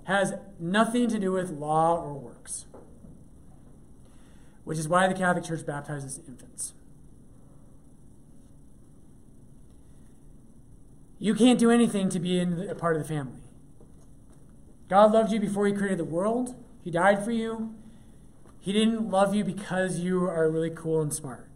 has 0.05 0.35
nothing 0.59 1.09
to 1.09 1.19
do 1.19 1.33
with 1.33 1.51
law 1.51 1.97
or 1.97 2.15
works, 2.15 2.67
which 4.65 4.79
is 4.79 4.89
why 4.89 5.07
the 5.07 5.15
Catholic 5.15 5.45
Church 5.45 5.65
baptizes 5.65 6.21
infants. 6.27 6.75
You 11.19 11.35
can't 11.37 11.59
do 11.59 11.71
anything 11.71 12.09
to 12.09 12.19
be 12.19 12.41
in 12.41 12.69
a 12.69 12.75
part 12.75 12.97
of 12.97 13.03
the 13.03 13.09
family. 13.09 13.43
God 14.89 15.13
loved 15.13 15.31
you 15.31 15.39
before 15.39 15.67
He 15.67 15.73
created 15.73 15.99
the 15.99 16.05
world. 16.05 16.57
He 16.83 16.91
died 16.91 17.25
for 17.25 17.31
you. 17.31 17.75
He 18.59 18.73
didn't 18.73 19.09
love 19.09 19.33
you 19.35 19.45
because 19.45 20.01
you 20.01 20.25
are 20.25 20.51
really 20.51 20.71
cool 20.71 21.01
and 21.01 21.13
smart 21.15 21.49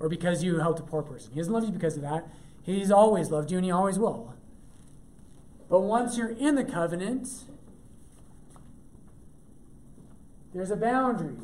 or 0.00 0.08
because 0.08 0.42
you 0.42 0.58
helped 0.58 0.80
a 0.80 0.82
poor 0.82 1.02
person. 1.02 1.32
He 1.32 1.38
doesn't 1.38 1.52
love 1.52 1.64
you 1.64 1.70
because 1.70 1.96
of 1.96 2.02
that. 2.02 2.26
He's 2.62 2.90
always 2.90 3.30
loved 3.30 3.50
you 3.50 3.58
and 3.58 3.64
He 3.64 3.70
always 3.70 3.98
will. 3.98 4.34
But 5.68 5.80
once 5.80 6.16
you're 6.16 6.30
in 6.30 6.54
the 6.54 6.64
covenant, 6.64 7.28
there's 10.52 10.70
a 10.70 10.76
boundary. 10.76 11.36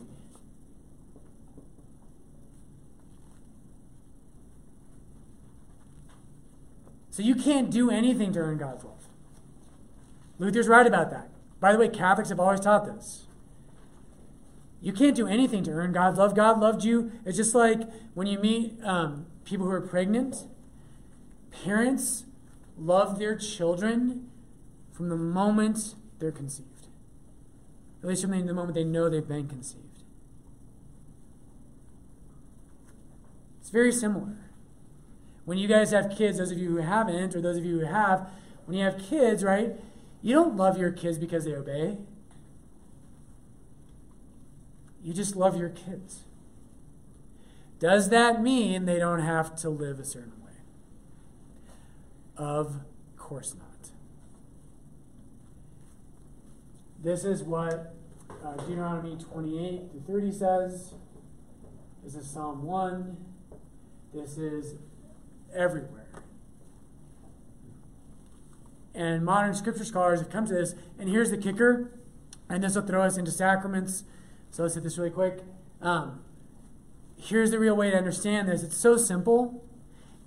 So 7.11 7.23
you 7.23 7.35
can't 7.35 7.71
do 7.71 7.91
anything 7.91 8.33
to 8.35 8.39
earn 8.39 8.59
God's 8.59 8.85
love. 8.85 8.95
Luther's 10.39 10.68
right 10.68 10.87
about 10.87 11.11
that. 11.11 11.29
By 11.59 11.73
the 11.73 11.79
way, 11.79 11.89
Catholics 11.89 12.31
have 12.31 12.41
always 12.41 12.61
taught 12.61 12.87
this. 12.87 13.27
You 14.81 14.93
can't 14.93 15.14
do 15.14 15.27
anything 15.27 15.62
to 15.64 15.71
earn 15.73 15.93
God's 15.93 16.18
love. 16.18 16.35
God 16.35 16.59
loved 16.61 16.85
you. 16.85 17.12
It's 17.27 17.37
just 17.37 17.55
like 17.55 17.81
when 18.14 18.27
you 18.27 18.39
meet 18.39 18.79
um, 18.83 19.27
people 19.45 19.66
who 19.66 19.73
are 19.73 19.81
pregnant, 19.81 20.47
parents 21.64 22.25
love 22.81 23.18
their 23.18 23.37
children 23.37 24.28
from 24.93 25.09
the 25.09 25.16
moment 25.16 25.95
they're 26.18 26.33
conceived, 26.33 26.89
at 28.03 28.09
least 28.09 28.22
from 28.22 28.47
the 28.47 28.55
moment 28.55 28.74
they 28.74 28.85
know 28.85 29.09
they've 29.09 29.28
been 29.28 29.49
conceived. 29.49 29.85
It's 33.61 33.70
very 33.70 33.93
similar. 33.93 34.37
When 35.45 35.59
you 35.59 35.68
guys 35.68 35.91
have 35.91 36.14
kids, 36.16 36.39
those 36.39 36.51
of 36.51 36.59
you 36.59 36.70
who 36.70 36.76
haven't, 36.78 37.35
or 37.35 37.41
those 37.41 37.57
of 37.57 37.64
you 37.64 37.81
who 37.81 37.87
have, 37.87 38.28
when 38.66 38.76
you 38.78 38.85
have 38.85 38.99
kids, 38.99 39.45
right, 39.45 39.72
you 40.22 40.35
don't 40.35 40.57
love 40.57 40.78
your 40.78 40.91
kids 40.91 41.18
because 41.18 41.45
they 41.45 41.55
obey. 41.55 41.99
You 45.03 45.14
just 45.14 45.37
love 45.37 45.57
your 45.57 45.70
kids. 45.70 46.24
Does 47.78 48.11
that 48.11 48.43
mean 48.43 48.85
they 48.85 48.99
don't 48.99 49.20
have 49.20 49.57
to 49.57 49.70
live 49.70 49.99
a 49.99 50.05
certain 50.05 50.33
way? 50.33 50.39
Of 52.41 52.80
course 53.18 53.55
not. 53.55 53.91
This 57.03 57.22
is 57.22 57.43
what 57.43 57.95
uh, 58.43 58.55
Deuteronomy 58.57 59.18
28 59.18 59.93
to 59.93 60.11
30 60.11 60.32
says. 60.32 60.95
This 62.03 62.14
is 62.14 62.26
Psalm 62.26 62.62
1. 62.62 63.18
This 64.14 64.38
is 64.38 64.76
everywhere. 65.55 66.22
And 68.95 69.22
modern 69.22 69.55
scripture 69.55 69.84
scholars 69.84 70.20
have 70.20 70.30
come 70.30 70.47
to 70.47 70.55
this. 70.55 70.74
And 70.99 71.11
here's 71.11 71.30
the 71.30 71.36
kicker, 71.36 71.91
and 72.49 72.64
this 72.64 72.74
will 72.74 72.86
throw 72.86 73.03
us 73.03 73.18
into 73.18 73.32
sacraments. 73.32 74.05
So 74.51 74.62
let's 74.62 74.76
hit 74.76 74.84
this 74.84 74.97
really 74.97 75.11
quick. 75.11 75.41
Um, 75.82 76.22
here's 77.18 77.51
the 77.51 77.59
real 77.59 77.76
way 77.76 77.91
to 77.91 77.99
understand 77.99 78.49
this 78.49 78.62
it's 78.62 78.78
so 78.78 78.97
simple, 78.97 79.62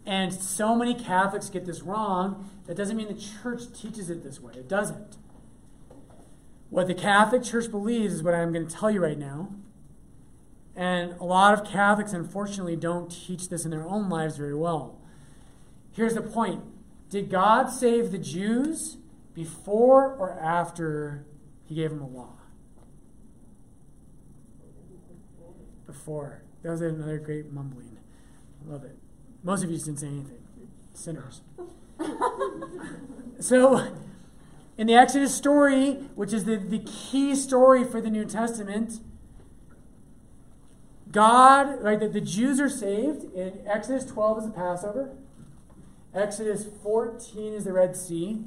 and 0.05 0.33
so 0.33 0.75
many 0.75 0.93
Catholics 0.93 1.49
get 1.49 1.65
this 1.65 1.81
wrong. 1.81 2.49
That 2.67 2.75
doesn't 2.75 2.95
mean 2.95 3.07
the 3.07 3.21
church 3.41 3.61
teaches 3.73 4.09
it 4.09 4.23
this 4.23 4.39
way, 4.39 4.53
it 4.53 4.67
doesn't. 4.67 5.17
What 6.69 6.87
the 6.87 6.95
Catholic 6.95 7.43
Church 7.43 7.69
believes 7.69 8.15
is 8.15 8.23
what 8.23 8.33
I'm 8.33 8.51
going 8.51 8.67
to 8.67 8.75
tell 8.75 8.89
you 8.89 8.99
right 8.99 9.17
now. 9.17 9.53
And 10.75 11.13
a 11.19 11.23
lot 11.23 11.53
of 11.53 11.69
Catholics, 11.69 12.13
unfortunately, 12.13 12.75
don't 12.75 13.11
teach 13.11 13.49
this 13.49 13.63
in 13.63 13.69
their 13.69 13.87
own 13.87 14.09
lives 14.09 14.37
very 14.37 14.55
well. 14.55 14.99
Here's 15.91 16.15
the 16.15 16.21
point 16.23 16.63
Did 17.09 17.29
God 17.29 17.69
save 17.69 18.11
the 18.11 18.17
Jews 18.17 18.97
before 19.35 20.15
or 20.15 20.39
after 20.39 21.25
he 21.65 21.75
gave 21.75 21.91
them 21.91 22.01
a 22.01 22.07
law? 22.07 22.33
Before. 25.85 26.41
That 26.63 26.71
was 26.71 26.81
another 26.81 27.19
great 27.19 27.51
mumbling. 27.51 27.99
I 28.65 28.71
love 28.71 28.83
it. 28.83 28.97
Most 29.43 29.63
of 29.63 29.69
you 29.69 29.77
didn't 29.77 29.97
say 29.97 30.07
anything. 30.07 30.39
Sinners. 30.93 31.41
so, 33.39 33.93
in 34.77 34.87
the 34.87 34.95
Exodus 34.95 35.35
story, 35.35 35.93
which 36.15 36.31
is 36.31 36.45
the, 36.45 36.55
the 36.55 36.79
key 36.79 37.35
story 37.35 37.83
for 37.83 37.99
the 37.99 38.09
New 38.09 38.25
Testament, 38.25 38.99
God, 41.11 41.83
right, 41.83 41.99
the, 41.99 42.07
the 42.07 42.21
Jews 42.21 42.59
are 42.59 42.69
saved. 42.69 43.31
In 43.35 43.59
Exodus 43.67 44.05
12 44.05 44.37
is 44.39 44.45
the 44.45 44.51
Passover. 44.51 45.15
Exodus 46.13 46.67
14 46.81 47.53
is 47.53 47.65
the 47.65 47.73
Red 47.73 47.95
Sea. 47.95 48.45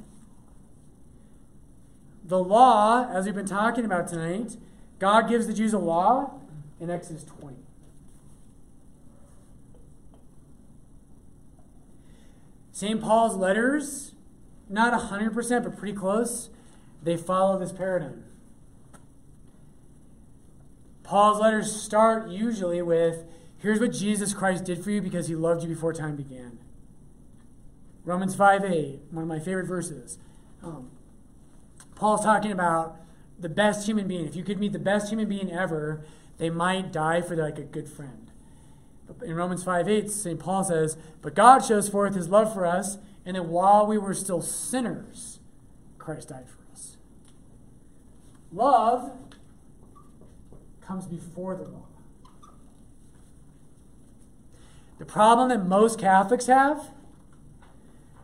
The 2.24 2.42
law, 2.42 3.09
as 3.12 3.26
we've 3.26 3.34
been 3.34 3.47
talking 3.47 3.84
about 3.84 4.09
tonight, 4.09 4.57
God 4.99 5.28
gives 5.28 5.47
the 5.47 5.53
Jews 5.53 5.72
a 5.72 5.78
law 5.78 6.40
in 6.80 6.90
Exodus 6.90 7.22
20. 7.22 7.65
St. 12.76 13.00
Paul's 13.00 13.36
letters, 13.36 14.12
not 14.68 14.92
100%, 14.92 15.64
but 15.64 15.78
pretty 15.78 15.96
close, 15.96 16.50
they 17.02 17.16
follow 17.16 17.58
this 17.58 17.72
paradigm. 17.72 18.24
Paul's 21.02 21.40
letters 21.40 21.74
start 21.74 22.28
usually 22.28 22.82
with 22.82 23.24
here's 23.56 23.80
what 23.80 23.94
Jesus 23.94 24.34
Christ 24.34 24.66
did 24.66 24.84
for 24.84 24.90
you 24.90 25.00
because 25.00 25.26
he 25.26 25.34
loved 25.34 25.62
you 25.62 25.70
before 25.70 25.94
time 25.94 26.16
began. 26.16 26.58
Romans 28.04 28.34
5 28.34 28.66
8, 28.66 29.00
one 29.10 29.22
of 29.22 29.28
my 29.28 29.38
favorite 29.38 29.66
verses. 29.66 30.18
Um, 30.62 30.90
Paul's 31.94 32.24
talking 32.26 32.52
about 32.52 33.00
the 33.40 33.48
best 33.48 33.88
human 33.88 34.06
being. 34.06 34.26
If 34.26 34.36
you 34.36 34.44
could 34.44 34.60
meet 34.60 34.74
the 34.74 34.78
best 34.78 35.08
human 35.08 35.30
being 35.30 35.50
ever, 35.50 36.04
they 36.36 36.50
might 36.50 36.92
die 36.92 37.22
for 37.22 37.36
like 37.36 37.58
a 37.58 37.62
good 37.62 37.88
friend. 37.88 38.25
In 39.22 39.34
Romans 39.34 39.64
5 39.64 39.88
8, 39.88 40.11
St. 40.11 40.38
Paul 40.38 40.64
says, 40.64 40.96
But 41.22 41.34
God 41.34 41.61
shows 41.61 41.88
forth 41.88 42.14
his 42.14 42.28
love 42.28 42.52
for 42.52 42.66
us, 42.66 42.98
and 43.24 43.36
that 43.36 43.46
while 43.46 43.86
we 43.86 43.98
were 43.98 44.14
still 44.14 44.42
sinners, 44.42 45.40
Christ 45.98 46.28
died 46.28 46.46
for 46.48 46.72
us. 46.72 46.96
Love 48.52 49.12
comes 50.80 51.07
before 51.07 51.57
the 51.57 51.64
law. 51.64 51.86
The 54.98 55.04
problem 55.04 55.48
that 55.50 55.66
most 55.66 55.98
Catholics 55.98 56.46
have 56.46 56.90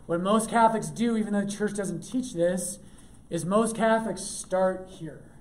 What 0.07 0.21
most 0.21 0.51
Catholics 0.51 0.89
do, 0.89 1.17
even 1.17 1.33
though 1.33 1.45
the 1.45 1.51
church 1.51 1.75
doesn't 1.75 2.01
teach 2.01 2.35
this, 2.35 2.79
is 3.31 3.45
most 3.45 3.77
Catholics 3.77 4.23
start 4.23 4.89
here. 4.89 5.32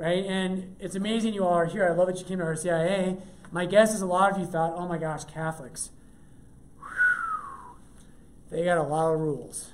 Right? 0.00 0.24
And 0.24 0.76
it's 0.80 0.94
amazing 0.94 1.34
you 1.34 1.44
all 1.44 1.52
are 1.52 1.66
here. 1.66 1.86
I 1.86 1.90
love 1.92 2.06
that 2.06 2.18
you 2.18 2.24
came 2.24 2.38
to 2.38 2.44
RCIA. 2.44 3.20
My 3.52 3.66
guess 3.66 3.92
is 3.92 4.00
a 4.00 4.06
lot 4.06 4.32
of 4.32 4.38
you 4.38 4.46
thought, 4.46 4.72
oh 4.74 4.88
my 4.88 4.96
gosh, 4.96 5.24
Catholics. 5.24 5.90
They 8.50 8.64
got 8.64 8.78
a 8.78 8.82
lot 8.82 9.12
of 9.12 9.20
rules. 9.20 9.72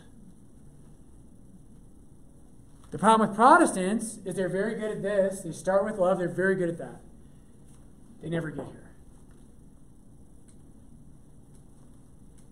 The 2.91 2.99
problem 2.99 3.29
with 3.29 3.37
Protestants 3.37 4.19
is 4.25 4.35
they're 4.35 4.49
very 4.49 4.75
good 4.75 4.91
at 4.91 5.03
this. 5.03 5.43
They 5.43 5.53
start 5.53 5.85
with 5.85 5.97
love, 5.97 6.19
they're 6.19 6.29
very 6.29 6.57
good 6.57 6.71
at 6.71 6.79
that. 6.79 7.01
They 8.21 8.29
never 8.29 8.51
get 8.51 8.67
here. 8.67 8.91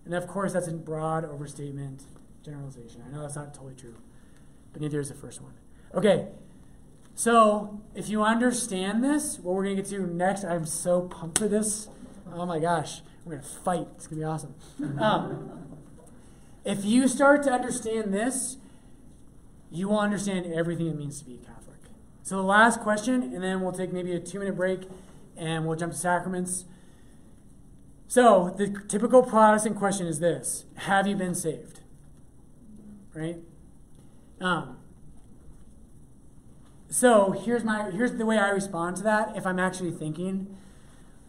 And 0.05 0.13
of 0.13 0.27
course, 0.27 0.53
that's 0.53 0.69
a 0.69 0.73
broad 0.73 1.25
overstatement, 1.25 2.03
generalization. 2.41 3.03
I 3.05 3.13
know 3.13 3.21
that's 3.21 3.35
not 3.35 3.53
totally 3.53 3.75
true, 3.75 3.95
but 4.71 4.81
neither 4.81 5.01
is 5.01 5.09
the 5.09 5.15
first 5.15 5.41
one. 5.41 5.55
Okay, 5.93 6.27
so 7.15 7.81
if 7.95 8.09
you 8.09 8.23
understand 8.23 9.03
this, 9.03 9.39
what 9.39 9.55
we're 9.55 9.63
going 9.63 9.77
to 9.77 9.81
get 9.81 9.89
to 9.89 10.05
next, 10.05 10.43
I'm 10.43 10.65
so 10.65 11.03
pumped 11.03 11.39
for 11.39 11.47
this. 11.47 11.87
Oh 12.33 12.45
my 12.45 12.59
gosh, 12.59 13.01
we're 13.23 13.33
going 13.33 13.43
to 13.43 13.49
fight. 13.49 13.87
It's 13.95 14.07
going 14.07 14.19
to 14.19 14.25
be 14.25 14.29
awesome. 14.29 14.55
Um, 14.99 15.77
if 16.65 16.83
you 16.83 17.07
start 17.07 17.43
to 17.43 17.51
understand 17.51 18.13
this, 18.13 18.57
you 19.71 19.87
will 19.87 19.99
understand 19.99 20.51
everything 20.53 20.87
it 20.87 20.97
means 20.97 21.19
to 21.19 21.25
be 21.25 21.35
a 21.35 21.37
Catholic. 21.37 21.79
So 22.23 22.35
the 22.37 22.43
last 22.43 22.81
question, 22.81 23.23
and 23.23 23.43
then 23.43 23.61
we'll 23.61 23.71
take 23.71 23.93
maybe 23.93 24.11
a 24.13 24.19
two 24.19 24.39
minute 24.39 24.55
break 24.55 24.81
and 25.37 25.65
we'll 25.65 25.77
jump 25.77 25.93
to 25.93 25.97
sacraments. 25.97 26.65
So, 28.07 28.53
the 28.55 28.67
typical 28.87 29.23
Protestant 29.23 29.77
question 29.77 30.07
is 30.07 30.19
this 30.19 30.65
Have 30.75 31.07
you 31.07 31.15
been 31.15 31.35
saved? 31.35 31.81
Right? 33.13 33.37
Um, 34.39 34.77
so, 36.89 37.31
here's, 37.31 37.63
my, 37.63 37.89
here's 37.91 38.13
the 38.13 38.25
way 38.25 38.37
I 38.37 38.49
respond 38.49 38.97
to 38.97 39.03
that 39.03 39.35
if 39.35 39.45
I'm 39.45 39.59
actually 39.59 39.91
thinking. 39.91 40.55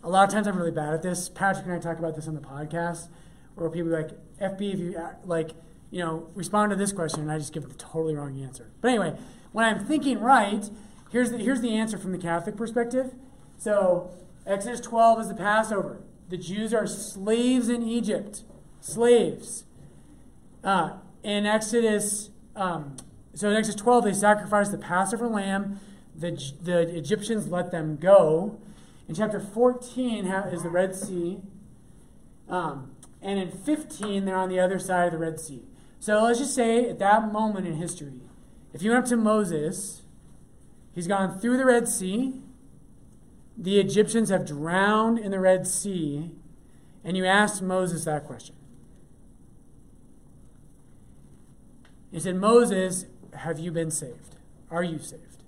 A 0.03 0.09
lot 0.09 0.29
of 0.29 0.33
times 0.33 0.47
I'm 0.47 0.57
really 0.57 0.71
bad 0.71 0.95
at 0.95 1.03
this. 1.03 1.29
Patrick 1.29 1.65
and 1.65 1.75
I 1.75 1.79
talk 1.79 1.99
about 1.99 2.15
this 2.15 2.29
on 2.29 2.35
the 2.35 2.41
podcast, 2.41 3.09
where 3.55 3.69
people 3.71 3.91
like, 3.91 4.11
FB, 4.41 4.75
if 4.75 4.79
you 4.79 5.01
like, 5.25 5.53
you 5.91 6.01
know, 6.01 6.29
respond 6.35 6.71
to 6.71 6.77
this 6.77 6.93
question, 6.93 7.23
and 7.23 7.33
I 7.33 7.39
just 7.39 7.53
give 7.53 7.69
the 7.69 7.75
totally 7.75 8.15
wrong 8.15 8.41
answer. 8.41 8.71
But 8.81 8.89
anyway, 8.89 9.17
when 9.53 9.65
I'm 9.65 9.85
thinking 9.85 10.21
right, 10.21 10.69
here's 11.11 11.31
the, 11.31 11.39
here's 11.39 11.63
the 11.63 11.75
answer 11.75 11.99
from 11.99 12.13
the 12.13 12.19
Catholic 12.19 12.57
perspective. 12.57 13.15
So, 13.57 14.11
Exodus 14.47 14.81
12 14.81 15.21
is 15.23 15.29
the 15.29 15.35
Passover. 15.35 16.03
The 16.29 16.37
Jews 16.37 16.75
are 16.75 16.87
slaves 16.87 17.69
in 17.69 17.83
Egypt. 17.83 18.43
Slaves. 18.81 19.65
Uh, 20.63 20.99
in 21.23 21.47
Exodus, 21.47 22.31
um, 22.55 22.97
so 23.37 23.51
in 23.51 23.57
Exodus 23.57 23.80
12, 23.80 24.05
they 24.05 24.12
sacrificed 24.12 24.72
the 24.72 24.78
Passover 24.78 25.28
lamb. 25.28 25.78
The, 26.14 26.30
the 26.62 26.97
Egyptians 26.97 27.49
let 27.49 27.70
them 27.70 27.97
go. 27.97 28.59
In 29.09 29.14
chapter 29.14 29.39
14 29.39 30.26
is 30.26 30.62
the 30.62 30.70
Red 30.70 30.97
Sea. 30.97 31.39
Um, 32.49 32.93
and 33.22 33.39
in 33.39 33.51
15, 33.51 34.24
they're 34.24 34.37
on 34.37 34.49
the 34.49 34.59
other 34.59 34.78
side 34.78 35.07
of 35.07 35.12
the 35.12 35.18
Red 35.18 35.39
Sea. 35.39 35.62
So 36.01 36.22
let's 36.22 36.39
just 36.39 36.55
say 36.55 36.89
at 36.89 36.99
that 36.99 37.32
moment 37.32 37.66
in 37.66 37.76
history, 37.76 38.20
if 38.72 38.82
you 38.82 38.91
went 38.91 39.05
up 39.05 39.09
to 39.11 39.16
Moses, 39.16 40.03
he's 40.95 41.07
gone 41.07 41.39
through 41.39 41.57
the 41.57 41.66
Red 41.66 41.87
Sea 41.87 42.43
the 43.57 43.80
Egyptians 43.80 44.28
have 44.28 44.47
drowned 44.47 45.18
in 45.18 45.30
the 45.30 45.41
Red 45.41 45.66
Sea, 45.66 46.30
and 47.03 47.16
you 47.16 47.24
asked 47.24 47.62
Moses 47.62 48.05
that 48.05 48.24
question. 48.24 48.55
He 52.12 52.20
said, 52.20 52.37
Moses, 52.37 53.07
have 53.39 53.59
you 53.59 53.70
been 53.70 53.91
saved? 53.91 54.37
Are 54.70 54.82
you 54.82 54.99
saved? 54.99 55.43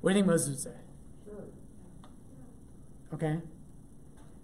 What 0.00 0.10
do 0.10 0.16
you 0.16 0.22
think 0.22 0.30
Moses 0.30 0.48
would 0.48 0.58
say? 0.60 0.80
Sure. 1.24 1.44
Okay. 3.14 3.40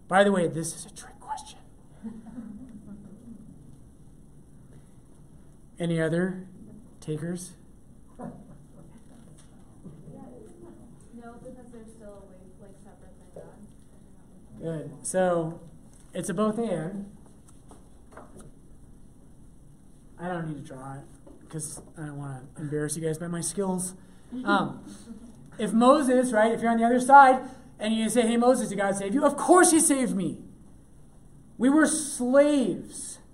By 0.06 0.24
the 0.24 0.30
way, 0.32 0.46
this 0.46 0.74
is 0.74 0.86
a 0.86 0.90
trick 0.94 1.18
question. 1.20 1.58
Any 5.78 6.00
other 6.00 6.46
takers? 7.00 7.52
No, 8.18 8.34
because 11.42 11.72
they're 11.72 11.84
still 11.84 12.24
away, 12.24 12.36
like 12.60 12.70
separate 12.82 13.14
than 13.34 13.42
God. 13.42 13.58
Good. 14.60 15.06
So 15.06 15.60
it's 16.14 16.28
a 16.28 16.34
both 16.34 16.58
and. 16.58 17.10
I 20.20 20.28
don't 20.28 20.48
need 20.48 20.64
to 20.64 20.74
draw 20.74 20.94
it 20.94 21.17
because 21.48 21.80
I 21.96 22.02
don't 22.02 22.18
want 22.18 22.54
to 22.56 22.62
embarrass 22.62 22.96
you 22.96 23.02
guys 23.02 23.18
by 23.18 23.26
my 23.28 23.40
skills. 23.40 23.94
Um, 24.44 24.84
if 25.58 25.72
Moses, 25.72 26.32
right, 26.32 26.52
if 26.52 26.60
you're 26.60 26.70
on 26.70 26.78
the 26.78 26.84
other 26.84 27.00
side 27.00 27.40
and 27.78 27.94
you 27.94 28.08
say, 28.08 28.22
hey, 28.22 28.36
Moses, 28.36 28.68
did 28.68 28.78
God 28.78 28.94
save 28.94 29.14
you? 29.14 29.24
Of 29.24 29.36
course 29.36 29.70
he 29.70 29.80
saved 29.80 30.14
me. 30.14 30.38
We 31.56 31.68
were 31.68 31.86
slaves. 31.86 33.18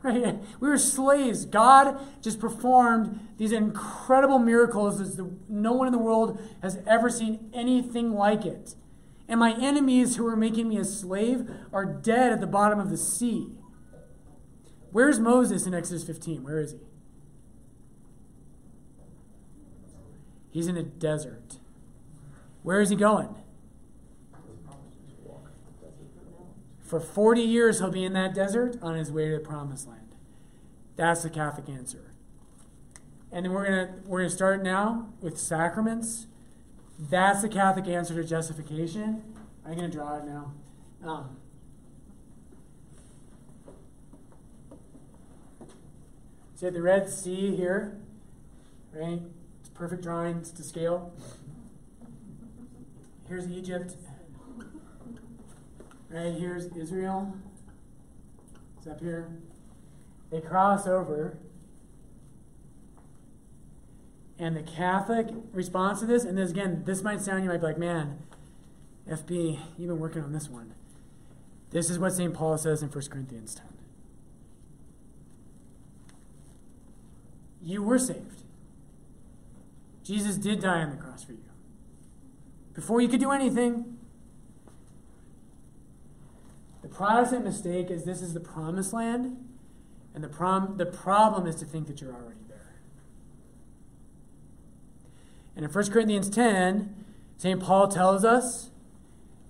Right? 0.00 0.38
We 0.60 0.68
were 0.68 0.78
slaves. 0.78 1.44
God 1.44 1.98
just 2.22 2.38
performed 2.38 3.18
these 3.36 3.50
incredible 3.50 4.38
miracles 4.38 5.16
that 5.16 5.28
no 5.48 5.72
one 5.72 5.88
in 5.88 5.92
the 5.92 5.98
world 5.98 6.40
has 6.62 6.78
ever 6.86 7.10
seen 7.10 7.50
anything 7.52 8.12
like 8.12 8.46
it. 8.46 8.76
And 9.26 9.40
my 9.40 9.60
enemies 9.60 10.14
who 10.14 10.22
were 10.22 10.36
making 10.36 10.68
me 10.68 10.78
a 10.78 10.84
slave 10.84 11.50
are 11.72 11.84
dead 11.84 12.30
at 12.30 12.38
the 12.40 12.46
bottom 12.46 12.78
of 12.78 12.90
the 12.90 12.96
sea. 12.96 13.48
Where's 14.98 15.20
Moses 15.20 15.64
in 15.64 15.74
Exodus 15.74 16.02
15? 16.02 16.42
Where 16.42 16.58
is 16.58 16.72
he? 16.72 16.78
He's 20.50 20.66
in 20.66 20.76
a 20.76 20.82
desert. 20.82 21.58
Where 22.64 22.80
is 22.80 22.90
he 22.90 22.96
going? 22.96 23.32
For 26.80 26.98
40 26.98 27.40
years, 27.42 27.78
he'll 27.78 27.92
be 27.92 28.04
in 28.04 28.12
that 28.14 28.34
desert 28.34 28.76
on 28.82 28.96
his 28.96 29.12
way 29.12 29.28
to 29.28 29.34
the 29.34 29.38
promised 29.38 29.86
land. 29.86 30.16
That's 30.96 31.22
the 31.22 31.30
Catholic 31.30 31.68
answer. 31.68 32.12
And 33.30 33.44
then 33.44 33.52
we're 33.52 33.66
going 33.66 34.02
we're 34.04 34.24
to 34.24 34.30
start 34.30 34.64
now 34.64 35.10
with 35.20 35.38
sacraments. 35.38 36.26
That's 36.98 37.42
the 37.42 37.48
Catholic 37.48 37.86
answer 37.86 38.20
to 38.20 38.28
justification. 38.28 39.22
I'm 39.64 39.76
going 39.76 39.92
to 39.92 39.96
draw 39.96 40.16
it 40.16 40.24
now. 40.24 40.54
Um, 41.04 41.36
have 46.66 46.74
the 46.74 46.82
Red 46.82 47.08
Sea 47.08 47.54
here, 47.54 47.98
right? 48.92 49.20
It's 49.60 49.68
perfect 49.70 50.02
drawings 50.02 50.50
to 50.52 50.62
scale. 50.62 51.12
Here's 53.28 53.48
Egypt. 53.50 53.94
Right 56.10 56.32
here's 56.32 56.66
Israel. 56.76 57.34
It's 58.78 58.86
up 58.86 59.00
here. 59.00 59.28
They 60.30 60.40
cross 60.40 60.86
over 60.86 61.38
and 64.38 64.56
the 64.56 64.62
Catholic 64.62 65.28
response 65.52 66.00
to 66.00 66.06
this, 66.06 66.24
and 66.24 66.38
this 66.38 66.50
again, 66.50 66.82
this 66.86 67.02
might 67.02 67.20
sound, 67.20 67.42
you 67.42 67.50
might 67.50 67.60
be 67.60 67.66
like, 67.66 67.78
man, 67.78 68.18
FB, 69.10 69.58
you've 69.76 69.88
been 69.88 69.98
working 69.98 70.22
on 70.22 70.32
this 70.32 70.48
one. 70.48 70.74
This 71.70 71.90
is 71.90 71.98
what 71.98 72.12
St. 72.12 72.32
Paul 72.32 72.56
says 72.56 72.82
in 72.82 72.88
1 72.88 73.04
Corinthians 73.10 73.54
10. 73.56 73.67
You 77.62 77.82
were 77.82 77.98
saved. 77.98 78.42
Jesus 80.04 80.36
did 80.36 80.60
die 80.60 80.82
on 80.82 80.90
the 80.90 80.96
cross 80.96 81.24
for 81.24 81.32
you. 81.32 81.38
Before 82.74 83.00
you 83.00 83.08
could 83.08 83.20
do 83.20 83.30
anything, 83.30 83.98
the 86.82 86.88
Protestant 86.88 87.44
mistake 87.44 87.90
is 87.90 88.04
this 88.04 88.22
is 88.22 88.34
the 88.34 88.40
promised 88.40 88.92
land, 88.92 89.36
and 90.14 90.24
the, 90.24 90.28
prom- 90.28 90.76
the 90.76 90.86
problem 90.86 91.46
is 91.46 91.56
to 91.56 91.64
think 91.64 91.86
that 91.88 92.00
you're 92.00 92.14
already 92.14 92.40
there. 92.48 92.76
And 95.56 95.64
in 95.64 95.70
1 95.70 95.90
Corinthians 95.90 96.30
10, 96.30 96.94
St. 97.36 97.60
Paul 97.60 97.88
tells 97.88 98.24
us 98.24 98.70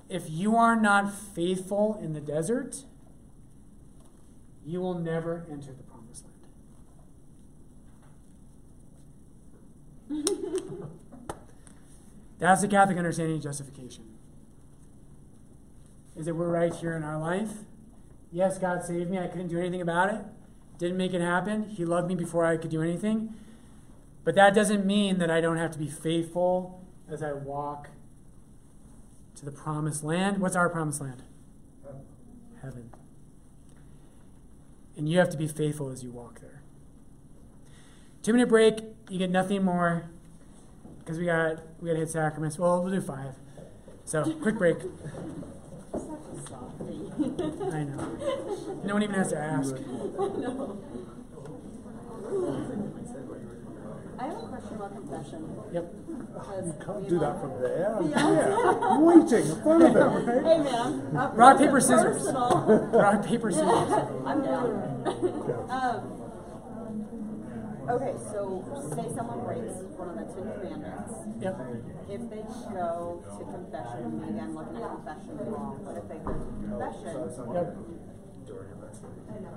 if 0.09 0.31
you 0.31 0.57
are 0.57 0.75
not 0.75 1.13
faithful 1.13 1.99
in 2.03 2.15
the 2.15 2.21
desert, 2.21 2.85
you 4.65 4.81
will 4.81 4.99
never 4.99 5.47
enter 5.51 5.73
the 5.73 5.83
promised 5.83 6.25
land. 6.25 6.35
That's 12.39 12.61
the 12.63 12.69
Catholic 12.69 12.97
understanding 12.97 13.37
of 13.37 13.43
justification. 13.43 14.05
Is 16.17 16.27
that 16.27 16.35
we're 16.35 16.49
right 16.49 16.75
here 16.75 16.97
in 16.97 17.03
our 17.03 17.19
life. 17.19 17.51
Yes, 18.33 18.59
God 18.59 18.85
saved 18.85 19.11
me. 19.11 19.19
I 19.19 19.27
couldn't 19.27 19.49
do 19.49 19.59
anything 19.59 19.81
about 19.81 20.13
it. 20.13 20.21
Didn't 20.79 20.97
make 20.97 21.13
it 21.15 21.21
happen. 21.21 21.69
He 21.71 21.85
loved 21.85 22.09
me 22.09 22.15
before 22.15 22.45
I 22.45 22.57
could 22.57 22.71
do 22.71 22.83
anything. 22.83 23.35
But 24.25 24.35
that 24.35 24.55
doesn't 24.55 24.85
mean 24.85 25.19
that 25.19 25.31
I 25.31 25.41
don't 25.41 25.57
have 25.57 25.71
to 25.73 25.79
be 25.79 25.89
faithful 25.89 26.85
as 27.11 27.23
I 27.23 27.33
walk 27.33 27.89
to 29.37 29.45
the 29.45 29.53
promised 29.53 30.05
land. 30.05 30.39
What's 30.39 30.57
our 30.57 30.69
promised 30.69 31.01
land? 31.01 31.23
Heaven. 32.63 32.91
And 34.97 35.09
you 35.09 35.19
have 35.19 35.31
to 35.31 35.37
be 35.37 35.47
faithful 35.47 35.91
as 35.91 36.03
you 36.03 36.11
walk 36.11 36.41
there. 36.41 36.63
Two 38.23 38.33
minute 38.33 38.49
break. 38.49 38.81
You 39.11 39.19
get 39.19 39.31
nothing 39.31 39.65
more 39.65 40.05
because 40.99 41.19
we 41.19 41.25
got 41.27 41.61
we 41.81 41.87
got 41.89 41.95
to 41.95 42.01
hit 42.01 42.11
sacraments. 42.11 42.59
Well, 42.59 42.83
we'll 42.83 42.93
do 42.93 43.01
five. 43.01 43.35
So 44.05 44.25
quick 44.43 44.59
break. 44.59 44.77
I 45.95 47.85
know. 47.85 48.19
No 48.85 48.95
one 48.95 49.03
even 49.03 49.15
has 49.15 49.31
to 49.31 49.39
ask. 49.39 49.75
I 54.21 54.25
have 54.27 54.37
a 54.37 54.47
question 54.49 54.77
about 54.77 54.95
confession. 54.95 55.49
Yep. 55.73 55.95
You 56.09 56.75
Can't 56.85 57.09
do 57.09 57.19
that 57.21 57.41
from 57.41 57.63
there. 57.63 57.97
I'm 57.99 58.11
Yeah. 58.11 58.99
waiting 58.99 59.47
in 59.51 59.63
front 59.63 59.83
of 59.85 59.91
him, 59.91 59.97
okay? 60.29 60.43
Hey 60.49 60.59
man, 60.59 61.13
Rock, 61.35 61.59
paper, 61.59 61.81
scissors. 61.81 62.27
Rock, 62.33 63.25
paper, 63.25 63.51
scissors. 63.51 63.93
I'm 64.27 64.43
down. 64.43 65.67
um, 65.71 66.18
okay, 67.91 68.15
so 68.31 68.65
say 68.95 69.07
someone 69.15 69.41
breaks 69.45 69.75
one 69.97 70.09
of 70.11 70.17
the 70.21 70.27
Ten 70.35 70.47
Commandments. 70.61 71.13
Yep. 71.41 71.55
If 72.09 72.23
they 72.31 72.43
go 72.75 73.23
to 73.25 73.43
confession, 73.49 74.21
maybe 74.21 74.39
I'm 74.41 74.55
looking 74.55 74.77
at 74.83 74.91
confession 74.91 75.37
wrong, 75.49 75.81
but 75.85 75.97
if 75.97 76.07
they 76.09 76.19
go 76.21 76.33
to 76.33 76.49
confession, 76.63 77.15
Yep. 77.55 77.77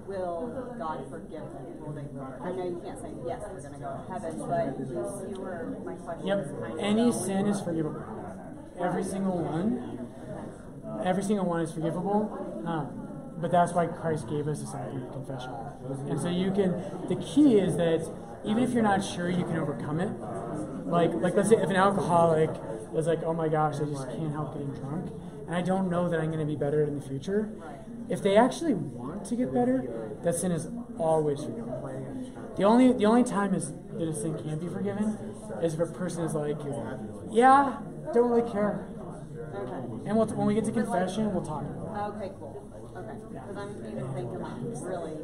will 0.08 0.76
God 0.78 1.00
forgive 1.10 1.46
them? 1.52 1.66
Will 1.80 1.94
they? 1.94 2.08
I 2.44 2.52
know 2.52 2.66
you 2.66 2.82
can't 2.84 3.00
say 3.00 3.12
yes, 3.26 3.42
they're 3.48 3.62
going 3.62 3.74
to 3.74 3.80
go 3.80 3.92
to 3.96 4.04
heaven, 4.12 4.34
but 4.48 4.80
you 4.80 5.02
see 5.20 5.34
where 5.40 5.78
my 5.86 5.96
question 5.96 6.28
Yep. 6.28 6.40
is 6.40 6.52
kind 6.52 6.74
of 6.74 6.80
Any 6.80 7.12
sin 7.12 7.48
is 7.48 7.62
forgivable. 7.62 8.04
Every 8.80 9.04
single 9.04 9.38
one. 9.40 10.08
Every 11.04 11.24
single 11.24 11.46
one 11.46 11.62
is 11.62 11.72
forgivable. 11.72 12.30
Um, 12.66 13.01
but 13.42 13.52
that's 13.52 13.74
why 13.74 13.88
Christ 13.88 14.30
gave 14.30 14.48
us 14.48 14.62
a 14.62 14.68
sacrament 14.68 15.08
of 15.08 15.14
confession. 15.14 15.52
And 16.10 16.20
so 16.20 16.30
you 16.30 16.52
can. 16.52 16.72
The 17.10 17.16
key 17.16 17.58
is 17.58 17.76
that 17.78 18.08
even 18.46 18.64
if 18.64 18.72
you're 18.72 18.84
not 18.84 19.04
sure 19.04 19.30
you 19.30 19.44
can 19.44 19.58
overcome 19.58 20.00
it, 20.00 20.12
like 20.86 21.14
like 21.16 21.36
let's 21.36 21.50
say 21.50 21.56
if 21.56 21.70
an 21.70 21.76
alcoholic 21.76 22.50
is 22.96 23.08
like, 23.08 23.24
oh 23.24 23.34
my 23.34 23.48
gosh, 23.48 23.76
I 23.76 23.86
just 23.86 24.08
can't 24.10 24.32
help 24.32 24.54
getting 24.54 24.74
drunk, 24.74 25.12
and 25.48 25.56
I 25.56 25.62
don't 25.62 25.90
know 25.90 26.10
that 26.10 26.20
I'm 26.20 26.28
going 26.28 26.40
to 26.40 26.46
be 26.46 26.56
better 26.56 26.84
in 26.84 27.00
the 27.00 27.06
future. 27.06 27.50
If 28.10 28.22
they 28.22 28.36
actually 28.36 28.74
want 28.74 29.26
to 29.26 29.36
get 29.36 29.54
better, 29.54 30.18
that 30.24 30.36
sin 30.36 30.52
is 30.52 30.68
always 30.98 31.40
forgiven. 31.40 31.72
The 32.58 32.64
only 32.64 32.94
the 32.94 33.06
only 33.06 33.24
time 33.24 33.54
is 33.54 33.72
that 33.94 34.08
a 34.08 34.14
sin 34.14 34.38
can't 34.44 34.60
be 34.60 34.68
forgiven 34.68 35.18
is 35.62 35.74
if 35.74 35.80
a 35.80 35.86
person 35.86 36.24
is 36.24 36.34
like, 36.34 36.58
yeah, 37.32 37.80
don't 38.14 38.30
really 38.30 38.50
care. 38.52 38.88
Okay. 39.54 40.10
And 40.10 40.18
we'll, 40.18 40.28
when 40.28 40.48
we 40.48 40.54
get 40.54 40.66
to 40.66 40.72
confession, 40.72 41.34
we'll 41.34 41.46
talk 41.46 41.64
about 41.64 42.14
it. 42.14 42.16
Okay, 42.16 42.32
cool. 42.40 42.71
Okay. 43.02 43.18
Because 43.32 43.58
I'm 43.58 43.72
even 43.88 44.08
thinking 44.14 44.40
like 44.40 44.62
really 44.86 45.18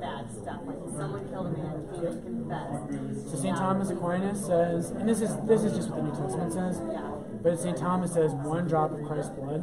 bad 0.00 0.30
stuff. 0.30 0.60
Like 0.66 0.76
someone 0.96 1.28
killed 1.28 1.46
a 1.46 1.50
man, 1.50 1.88
came 1.94 2.02
to 2.02 2.20
confess. 2.22 3.30
So 3.30 3.36
St. 3.38 3.56
Thomas 3.56 3.90
Aquinas 3.90 4.44
says, 4.44 4.90
and 4.90 5.08
this 5.08 5.20
is 5.20 5.30
this 5.46 5.62
is 5.64 5.76
just 5.76 5.90
what 5.90 5.98
the 5.98 6.02
New 6.10 6.16
Testament 6.16 6.52
says, 6.52 6.80
Yeah. 6.90 7.10
but 7.42 7.58
St. 7.58 7.76
Thomas 7.76 8.12
says 8.12 8.32
one 8.32 8.66
drop 8.66 8.92
of 8.92 9.04
Christ's 9.06 9.30
blood, 9.30 9.60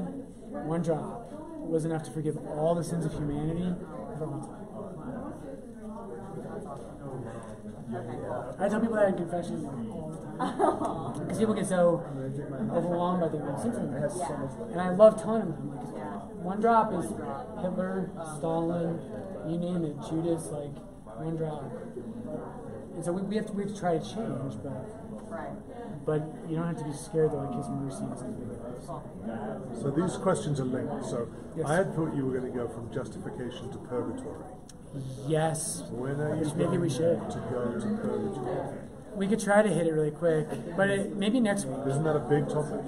one 0.65 0.81
drop, 0.81 1.31
was 1.59 1.85
enough 1.85 2.03
to 2.03 2.11
forgive 2.11 2.37
all 2.47 2.75
the 2.75 2.83
sins 2.83 3.05
of 3.05 3.13
humanity 3.13 3.73
for 4.17 4.25
all 4.25 4.39
time. 4.41 4.57
Okay, 7.93 8.17
cool. 8.23 8.55
I 8.59 8.69
tell 8.69 8.79
people 8.79 8.95
that 8.95 9.09
in 9.09 9.15
confession 9.15 9.65
all 9.65 10.09
the 10.09 10.17
time. 10.17 10.17
Because 11.21 11.37
people 11.37 11.53
get 11.53 11.67
so 11.67 12.03
overwhelmed 12.73 13.21
by 13.21 13.27
their 13.27 13.43
own 13.47 13.59
sinfulness. 13.61 14.15
Yeah. 14.17 14.71
And 14.71 14.81
I 14.81 14.89
love 14.89 15.21
telling 15.21 15.41
them, 15.41 15.53
I'm 15.53 15.75
like, 15.75 15.85
Yeah. 15.85 15.90
One 16.41 16.59
drop 16.61 16.93
is 16.93 17.05
Hitler, 17.61 18.09
Stalin, 18.37 18.99
you 19.47 19.57
name 19.57 19.85
it, 19.85 19.95
Judas, 20.09 20.47
like, 20.51 20.73
one 21.17 21.35
drop. 21.35 21.63
And 22.95 23.03
so 23.05 23.11
we, 23.13 23.21
we 23.21 23.35
have 23.37 23.45
to 23.47 23.53
we 23.53 23.63
have 23.63 23.73
to 23.73 23.79
try 23.79 23.97
to 23.97 24.03
change, 24.03 24.55
but 24.63 24.97
Right. 25.31 26.05
but 26.05 26.21
you 26.49 26.57
don't 26.57 26.67
have 26.67 26.77
to 26.79 26.83
be 26.83 26.91
scared 26.91 27.31
that 27.31 27.37
like 27.37 27.55
his 27.55 27.69
mercy 27.69 28.03
is 28.13 28.21
big. 28.21 29.79
So 29.81 29.91
these 29.91 30.17
questions 30.17 30.59
are 30.59 30.65
linked. 30.65 31.05
So 31.05 31.29
Yes. 31.55 31.67
I 31.67 31.75
had 31.75 31.95
thought 31.95 32.13
you 32.15 32.25
were 32.25 32.37
going 32.37 32.51
to 32.51 32.57
go 32.57 32.67
from 32.67 32.91
justification 32.91 33.71
to 33.71 33.77
purgatory. 33.77 34.43
Yes. 35.25 35.83
When 35.89 36.19
are 36.19 36.35
you 36.35 36.41
Which 36.43 36.55
maybe 36.55 36.77
we 36.77 36.89
should. 36.89 37.19
to 37.29 37.37
go 37.49 37.79
to 37.79 37.87
purgatory? 38.01 38.77
We 39.15 39.27
could 39.27 39.39
try 39.39 39.61
to 39.61 39.69
hit 39.69 39.87
it 39.87 39.93
really 39.93 40.11
quick, 40.11 40.47
but 40.75 40.89
it, 40.89 41.15
maybe 41.15 41.39
next 41.39 41.65
week. 41.65 41.79
Isn't 41.87 42.03
that 42.03 42.15
a 42.15 42.19
big 42.19 42.49
topic? 42.49 42.81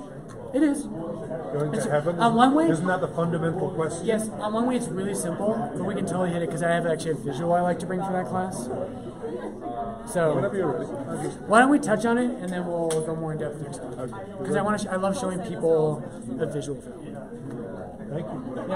It 0.53 0.61
is. 0.63 0.83
Going 0.83 1.73
It's- 1.73 1.85
heaven? 1.85 2.19
on 2.19 2.35
one 2.35 2.53
way- 2.53 2.69
Isn't 2.69 2.85
that 2.87 3.01
the 3.01 3.07
fundamental 3.07 3.69
question? 3.71 4.05
Yes, 4.05 4.29
on 4.39 4.53
one 4.53 4.67
way 4.67 4.75
it's 4.75 4.87
really 4.87 5.13
simple, 5.15 5.55
but 5.75 5.83
we 5.85 5.95
can 5.95 6.05
totally 6.05 6.29
hit 6.31 6.41
it 6.43 6.47
because 6.47 6.61
I 6.63 6.69
have 6.71 6.85
actually 6.85 7.11
a 7.11 7.15
visual 7.15 7.53
I 7.53 7.61
like 7.61 7.79
to 7.79 7.85
bring 7.85 8.01
for 8.01 8.11
that 8.13 8.27
class. 8.27 8.69
So 10.05 10.35
Whenever 10.35 10.57
you're 10.57 10.67
ready. 10.71 10.89
I 11.09 11.23
just- 11.23 11.39
why 11.47 11.59
don't 11.59 11.69
we 11.69 11.79
touch 11.79 12.05
on 12.05 12.17
it 12.17 12.31
and 12.41 12.49
then 12.49 12.67
we'll 12.67 12.89
go 12.89 13.15
more 13.15 13.31
in 13.31 13.37
depth 13.39 13.61
next 13.61 13.81
week? 13.81 13.97
Okay. 13.99 14.13
Because 14.39 14.55
I 14.55 14.61
want 14.61 14.77
to. 14.79 14.83
Sh- 14.87 14.91
I 14.91 14.95
love 14.97 15.17
showing 15.17 15.39
people 15.39 16.03
a 16.39 16.45
visual 16.45 16.79
film. 16.81 16.99
Thank 18.09 18.27
you. 18.27 18.41
Yep. 18.55 18.67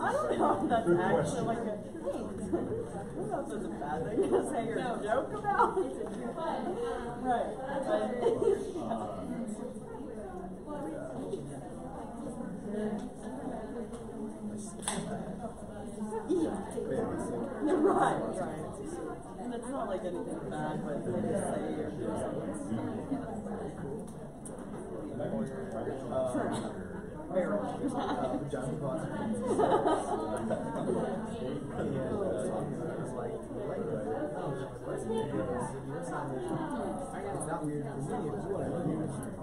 I 0.00 0.12
don't 0.12 0.38
know 0.38 0.58
if 0.62 0.68
that's 0.68 0.88
actually 0.90 1.46
like 1.46 1.58
a 1.58 1.62
trait. 1.62 1.76
I 2.12 2.54
don't 3.16 3.30
know 3.30 3.40
if 3.40 3.48
that's 3.48 3.64
a 3.64 3.68
bad 3.80 3.98
thing 4.06 4.30
to 4.30 4.50
say 4.50 4.62
or 4.68 4.76
joke 5.02 5.32
about. 5.32 5.76
right. 7.24 7.46
Yeah, 8.76 9.06
right, 17.82 18.20
right. 18.40 18.62
And 19.40 19.54
it's 19.54 19.68
not 19.68 19.88
like 19.88 20.00
anything 20.00 20.50
bad, 20.50 20.84
but 20.84 21.04
they 21.04 21.20
just 21.28 21.44
say 21.44 21.60
or 21.82 21.90
do 21.90 22.06
something. 22.06 22.92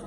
I 0.00 0.06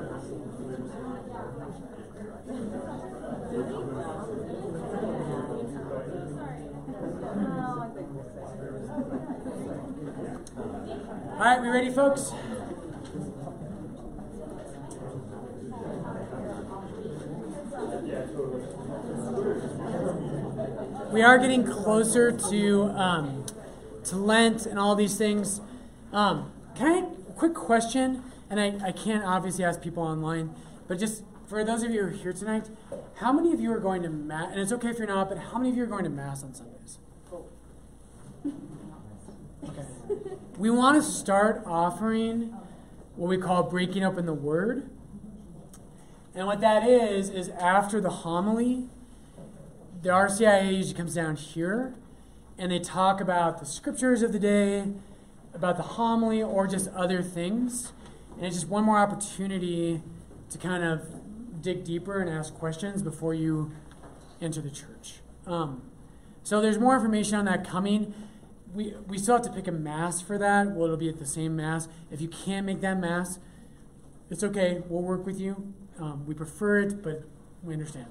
All 0.00 0.06
right, 11.38 11.60
we 11.60 11.68
ready, 11.68 11.90
folks? 11.90 12.32
We 21.12 21.20
are 21.20 21.38
getting 21.38 21.66
closer 21.66 22.32
to 22.32 22.84
um, 22.94 23.44
to 24.04 24.16
Lent 24.16 24.64
and 24.64 24.78
all 24.78 24.94
these 24.94 25.18
things. 25.18 25.60
Um, 26.10 26.52
can 26.74 26.86
I 26.86 27.02
quick 27.34 27.52
question? 27.52 28.29
And 28.50 28.60
I, 28.60 28.88
I 28.88 28.92
can't 28.92 29.24
obviously 29.24 29.64
ask 29.64 29.80
people 29.80 30.02
online, 30.02 30.54
but 30.88 30.98
just 30.98 31.22
for 31.46 31.64
those 31.64 31.82
of 31.82 31.92
you 31.92 32.02
who 32.02 32.08
are 32.08 32.10
here 32.10 32.32
tonight, 32.32 32.68
how 33.16 33.32
many 33.32 33.52
of 33.52 33.60
you 33.60 33.72
are 33.72 33.78
going 33.78 34.02
to 34.02 34.10
mass? 34.10 34.50
And 34.50 34.60
it's 34.60 34.72
okay 34.72 34.88
if 34.88 34.98
you're 34.98 35.06
not, 35.06 35.28
but 35.28 35.38
how 35.38 35.58
many 35.58 35.70
of 35.70 35.76
you 35.76 35.84
are 35.84 35.86
going 35.86 36.04
to 36.04 36.10
mass 36.10 36.42
on 36.42 36.52
Sundays? 36.52 36.98
Okay. 39.64 39.84
We 40.58 40.70
want 40.70 40.96
to 40.96 41.02
start 41.02 41.62
offering 41.64 42.54
what 43.16 43.28
we 43.28 43.38
call 43.38 43.62
breaking 43.64 44.04
open 44.04 44.26
the 44.26 44.34
word. 44.34 44.88
And 46.34 46.46
what 46.46 46.60
that 46.60 46.88
is, 46.88 47.28
is 47.30 47.48
after 47.50 48.00
the 48.00 48.10
homily, 48.10 48.88
the 50.02 50.10
RCIA 50.10 50.74
usually 50.74 50.94
comes 50.94 51.14
down 51.14 51.36
here 51.36 51.94
and 52.56 52.70
they 52.70 52.78
talk 52.78 53.20
about 53.20 53.58
the 53.58 53.66
scriptures 53.66 54.22
of 54.22 54.32
the 54.32 54.38
day, 54.38 54.84
about 55.52 55.76
the 55.76 55.82
homily, 55.82 56.42
or 56.42 56.66
just 56.66 56.88
other 56.88 57.22
things. 57.22 57.92
And 58.40 58.46
it's 58.46 58.56
just 58.56 58.68
one 58.68 58.82
more 58.82 58.98
opportunity 58.98 60.02
to 60.48 60.58
kind 60.58 60.82
of 60.82 61.62
dig 61.62 61.84
deeper 61.84 62.20
and 62.20 62.28
ask 62.28 62.52
questions 62.54 63.02
before 63.02 63.34
you 63.34 63.70
enter 64.40 64.60
the 64.60 64.70
church. 64.70 65.20
Um, 65.46 65.82
so 66.42 66.60
there's 66.60 66.78
more 66.78 66.96
information 66.96 67.36
on 67.36 67.44
that 67.44 67.68
coming 67.68 68.14
we, 68.74 68.94
we 69.06 69.18
still 69.18 69.36
have 69.36 69.44
to 69.44 69.52
pick 69.52 69.66
a 69.66 69.72
mass 69.72 70.20
for 70.20 70.38
that. 70.38 70.70
Well, 70.70 70.84
it'll 70.84 70.96
be 70.96 71.08
at 71.08 71.18
the 71.18 71.26
same 71.26 71.56
mass. 71.56 71.88
If 72.10 72.20
you 72.20 72.28
can't 72.28 72.66
make 72.66 72.80
that 72.80 72.98
mass, 72.98 73.38
it's 74.30 74.44
okay. 74.44 74.82
We'll 74.88 75.02
work 75.02 75.26
with 75.26 75.40
you. 75.40 75.74
Um, 75.98 76.24
we 76.26 76.34
prefer 76.34 76.80
it, 76.80 77.02
but 77.02 77.24
we 77.62 77.74
understand. 77.74 78.06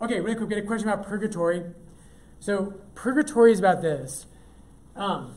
Okay, 0.00 0.20
really 0.20 0.34
quick, 0.34 0.48
we 0.48 0.54
had 0.56 0.64
a 0.64 0.66
question 0.66 0.88
about 0.88 1.06
purgatory. 1.06 1.62
So, 2.40 2.80
purgatory 2.94 3.52
is 3.52 3.60
about 3.60 3.82
this. 3.82 4.26
Um, 4.96 5.36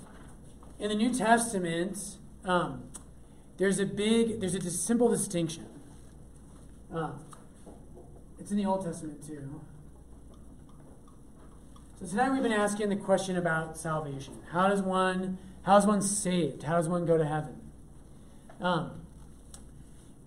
in 0.79 0.89
the 0.89 0.95
New 0.95 1.13
Testament, 1.13 1.97
um, 2.43 2.84
there's 3.57 3.79
a 3.79 3.85
big, 3.85 4.39
there's 4.39 4.55
a 4.55 4.71
simple 4.71 5.09
distinction. 5.09 5.65
Um, 6.93 7.19
it's 8.39 8.51
in 8.51 8.57
the 8.57 8.65
Old 8.65 8.85
Testament 8.85 9.25
too. 9.25 9.61
So 11.99 12.07
tonight 12.07 12.31
we've 12.31 12.43
been 12.43 12.51
asking 12.51 12.89
the 12.89 12.95
question 12.95 13.37
about 13.37 13.77
salvation. 13.77 14.35
How 14.51 14.67
does 14.67 14.81
one 14.81 15.37
how 15.65 15.77
is 15.77 15.85
one 15.85 16.01
saved? 16.03 16.61
How 16.61 16.75
does 16.75 16.87
one 16.87 17.07
go 17.07 17.17
to 17.17 17.25
heaven? 17.25 17.59
Um, 18.61 19.01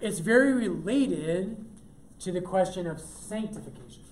it's 0.00 0.18
very 0.18 0.52
related 0.52 1.64
to 2.20 2.32
the 2.32 2.40
question 2.40 2.88
of 2.88 2.98
sanctification. 3.00 4.02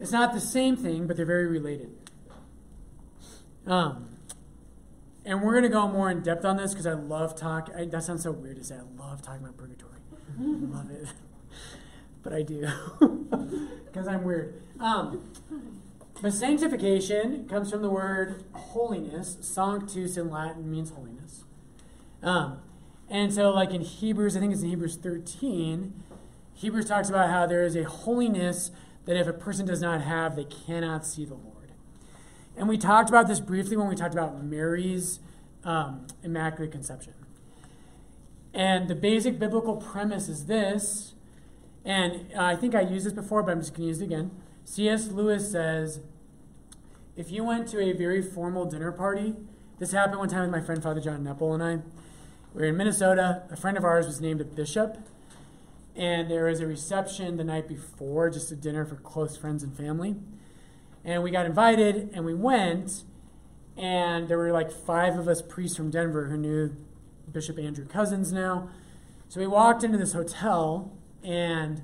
It's 0.00 0.12
not 0.12 0.32
the 0.32 0.40
same 0.40 0.76
thing, 0.76 1.06
but 1.06 1.16
they're 1.16 1.26
very 1.26 1.46
related. 1.46 1.90
Um, 3.66 4.08
and 5.24 5.42
we're 5.42 5.52
going 5.52 5.64
to 5.64 5.68
go 5.68 5.86
more 5.86 6.10
in 6.10 6.22
depth 6.22 6.44
on 6.44 6.56
this 6.56 6.72
because 6.72 6.86
I 6.86 6.94
love 6.94 7.36
talk. 7.36 7.70
I, 7.76 7.84
that 7.84 8.02
sounds 8.02 8.22
so 8.22 8.32
weird 8.32 8.56
to 8.56 8.64
say. 8.64 8.76
I 8.76 9.00
love 9.00 9.20
talking 9.22 9.42
about 9.42 9.56
purgatory. 9.56 9.98
I 10.38 10.42
love 10.42 10.90
it, 10.90 11.08
but 12.22 12.32
I 12.32 12.42
do 12.42 12.66
because 13.86 14.08
I'm 14.08 14.24
weird. 14.24 14.60
Um, 14.80 15.30
but 16.22 16.32
sanctification 16.32 17.46
comes 17.48 17.70
from 17.70 17.82
the 17.82 17.90
word 17.90 18.44
holiness. 18.52 19.36
Sanctus 19.40 20.16
in 20.16 20.30
Latin 20.30 20.70
means 20.70 20.90
holiness. 20.90 21.44
Um, 22.22 22.60
and 23.08 23.32
so, 23.32 23.50
like 23.50 23.72
in 23.72 23.82
Hebrews, 23.82 24.36
I 24.36 24.40
think 24.40 24.52
it's 24.52 24.62
in 24.62 24.68
Hebrews 24.70 24.96
13, 24.96 25.92
Hebrews 26.54 26.86
talks 26.86 27.08
about 27.08 27.30
how 27.30 27.46
there 27.46 27.62
is 27.62 27.74
a 27.74 27.84
holiness 27.84 28.70
that 29.10 29.16
if 29.16 29.26
a 29.26 29.32
person 29.32 29.66
does 29.66 29.82
not 29.82 30.02
have, 30.02 30.36
they 30.36 30.44
cannot 30.44 31.04
see 31.04 31.24
the 31.24 31.34
Lord. 31.34 31.72
And 32.56 32.68
we 32.68 32.78
talked 32.78 33.08
about 33.08 33.26
this 33.26 33.40
briefly 33.40 33.76
when 33.76 33.88
we 33.88 33.96
talked 33.96 34.14
about 34.14 34.40
Mary's 34.44 35.18
um, 35.64 36.06
Immaculate 36.22 36.70
Conception. 36.70 37.14
And 38.54 38.86
the 38.86 38.94
basic 38.94 39.36
biblical 39.36 39.78
premise 39.78 40.28
is 40.28 40.46
this, 40.46 41.14
and 41.84 42.32
I 42.38 42.54
think 42.54 42.76
I 42.76 42.82
used 42.82 43.04
this 43.04 43.12
before, 43.12 43.42
but 43.42 43.50
I'm 43.50 43.58
just 43.58 43.74
going 43.74 43.82
to 43.82 43.88
use 43.88 44.00
it 44.00 44.04
again. 44.04 44.30
C.S. 44.64 45.08
Lewis 45.08 45.50
says 45.50 45.98
if 47.16 47.32
you 47.32 47.42
went 47.42 47.66
to 47.70 47.80
a 47.80 47.92
very 47.92 48.22
formal 48.22 48.64
dinner 48.64 48.92
party, 48.92 49.34
this 49.80 49.90
happened 49.90 50.20
one 50.20 50.28
time 50.28 50.42
with 50.42 50.52
my 50.52 50.60
friend 50.60 50.80
Father 50.80 51.00
John 51.00 51.24
Nepil 51.24 51.52
and 51.52 51.62
I. 51.64 51.82
We 52.54 52.62
were 52.62 52.68
in 52.68 52.76
Minnesota. 52.76 53.42
A 53.50 53.56
friend 53.56 53.76
of 53.76 53.84
ours 53.84 54.06
was 54.06 54.20
named 54.20 54.40
a 54.40 54.44
bishop, 54.44 54.98
and 55.96 56.30
there 56.30 56.44
was 56.44 56.60
a 56.60 56.66
reception 56.66 57.36
the 57.36 57.44
night 57.44 57.68
before, 57.68 58.30
just 58.30 58.50
a 58.52 58.56
dinner 58.56 58.84
for 58.84 58.96
close 58.96 59.36
friends 59.36 59.62
and 59.62 59.76
family. 59.76 60.16
And 61.04 61.22
we 61.22 61.30
got 61.30 61.46
invited 61.46 62.10
and 62.12 62.24
we 62.24 62.34
went, 62.34 63.04
and 63.76 64.28
there 64.28 64.38
were 64.38 64.52
like 64.52 64.70
five 64.70 65.18
of 65.18 65.28
us 65.28 65.42
priests 65.42 65.76
from 65.76 65.90
Denver 65.90 66.26
who 66.26 66.36
knew 66.36 66.76
Bishop 67.30 67.58
Andrew 67.58 67.86
Cozzens 67.86 68.32
now. 68.32 68.68
So 69.28 69.40
we 69.40 69.46
walked 69.46 69.84
into 69.84 69.96
this 69.96 70.12
hotel, 70.12 70.92
and 71.22 71.82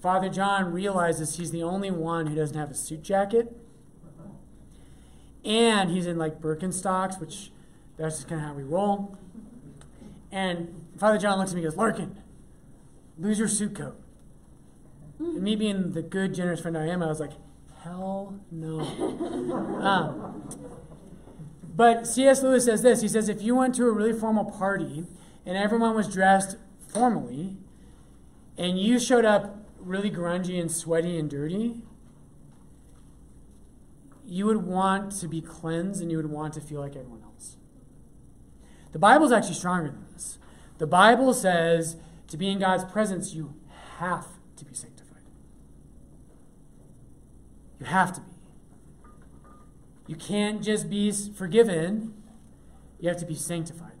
Father 0.00 0.28
John 0.28 0.72
realizes 0.72 1.36
he's 1.36 1.50
the 1.50 1.62
only 1.62 1.90
one 1.90 2.26
who 2.26 2.34
doesn't 2.34 2.56
have 2.56 2.70
a 2.70 2.74
suit 2.74 3.02
jacket. 3.02 3.56
And 5.44 5.90
he's 5.90 6.06
in 6.06 6.18
like 6.18 6.40
Birkenstocks, 6.40 7.20
which 7.20 7.50
that's 7.96 8.16
just 8.16 8.28
kind 8.28 8.40
of 8.40 8.48
how 8.48 8.54
we 8.54 8.62
roll. 8.62 9.16
And 10.30 10.84
Father 10.98 11.18
John 11.18 11.38
looks 11.38 11.52
at 11.52 11.56
me 11.56 11.62
and 11.62 11.70
goes, 11.70 11.78
Larkin, 11.78 12.16
lose 13.18 13.38
your 13.38 13.48
suit 13.48 13.74
coat. 13.74 13.96
And 15.18 15.42
me 15.42 15.56
being 15.56 15.92
the 15.92 16.02
good, 16.02 16.34
generous 16.34 16.60
friend 16.60 16.76
I 16.76 16.86
am, 16.88 17.02
I 17.02 17.06
was 17.06 17.20
like, 17.20 17.32
hell 17.82 18.38
no. 18.50 18.80
um, 19.80 20.48
but 21.74 22.06
C.S. 22.06 22.42
Lewis 22.42 22.64
says 22.64 22.82
this 22.82 23.02
he 23.02 23.08
says, 23.08 23.28
if 23.28 23.42
you 23.42 23.54
went 23.54 23.74
to 23.76 23.86
a 23.86 23.92
really 23.92 24.12
formal 24.12 24.44
party 24.44 25.04
and 25.44 25.56
everyone 25.56 25.94
was 25.94 26.12
dressed 26.12 26.56
formally, 26.88 27.56
and 28.58 28.78
you 28.78 28.98
showed 28.98 29.24
up 29.24 29.66
really 29.78 30.10
grungy 30.10 30.60
and 30.60 30.70
sweaty 30.70 31.18
and 31.18 31.30
dirty, 31.30 31.82
you 34.24 34.46
would 34.46 34.64
want 34.64 35.12
to 35.12 35.28
be 35.28 35.40
cleansed 35.40 36.02
and 36.02 36.10
you 36.10 36.16
would 36.16 36.30
want 36.30 36.54
to 36.54 36.60
feel 36.60 36.80
like 36.80 36.96
everyone 36.96 37.22
else. 37.22 37.56
The 38.92 38.98
Bible 38.98 39.26
is 39.26 39.32
actually 39.32 39.54
stronger 39.54 39.90
than 39.90 40.06
this. 40.12 40.38
The 40.78 40.86
Bible 40.86 41.32
says 41.32 41.96
to 42.28 42.36
be 42.36 42.48
in 42.50 42.58
God's 42.58 42.84
presence, 42.84 43.34
you 43.34 43.54
have 43.98 44.26
to 44.56 44.64
be 44.64 44.74
sanctified. 44.74 45.22
You 47.78 47.86
have 47.86 48.12
to 48.14 48.20
be. 48.20 48.26
You 50.06 50.16
can't 50.16 50.62
just 50.62 50.88
be 50.88 51.10
forgiven, 51.10 52.14
you 53.00 53.08
have 53.08 53.18
to 53.18 53.26
be 53.26 53.34
sanctified. 53.34 53.92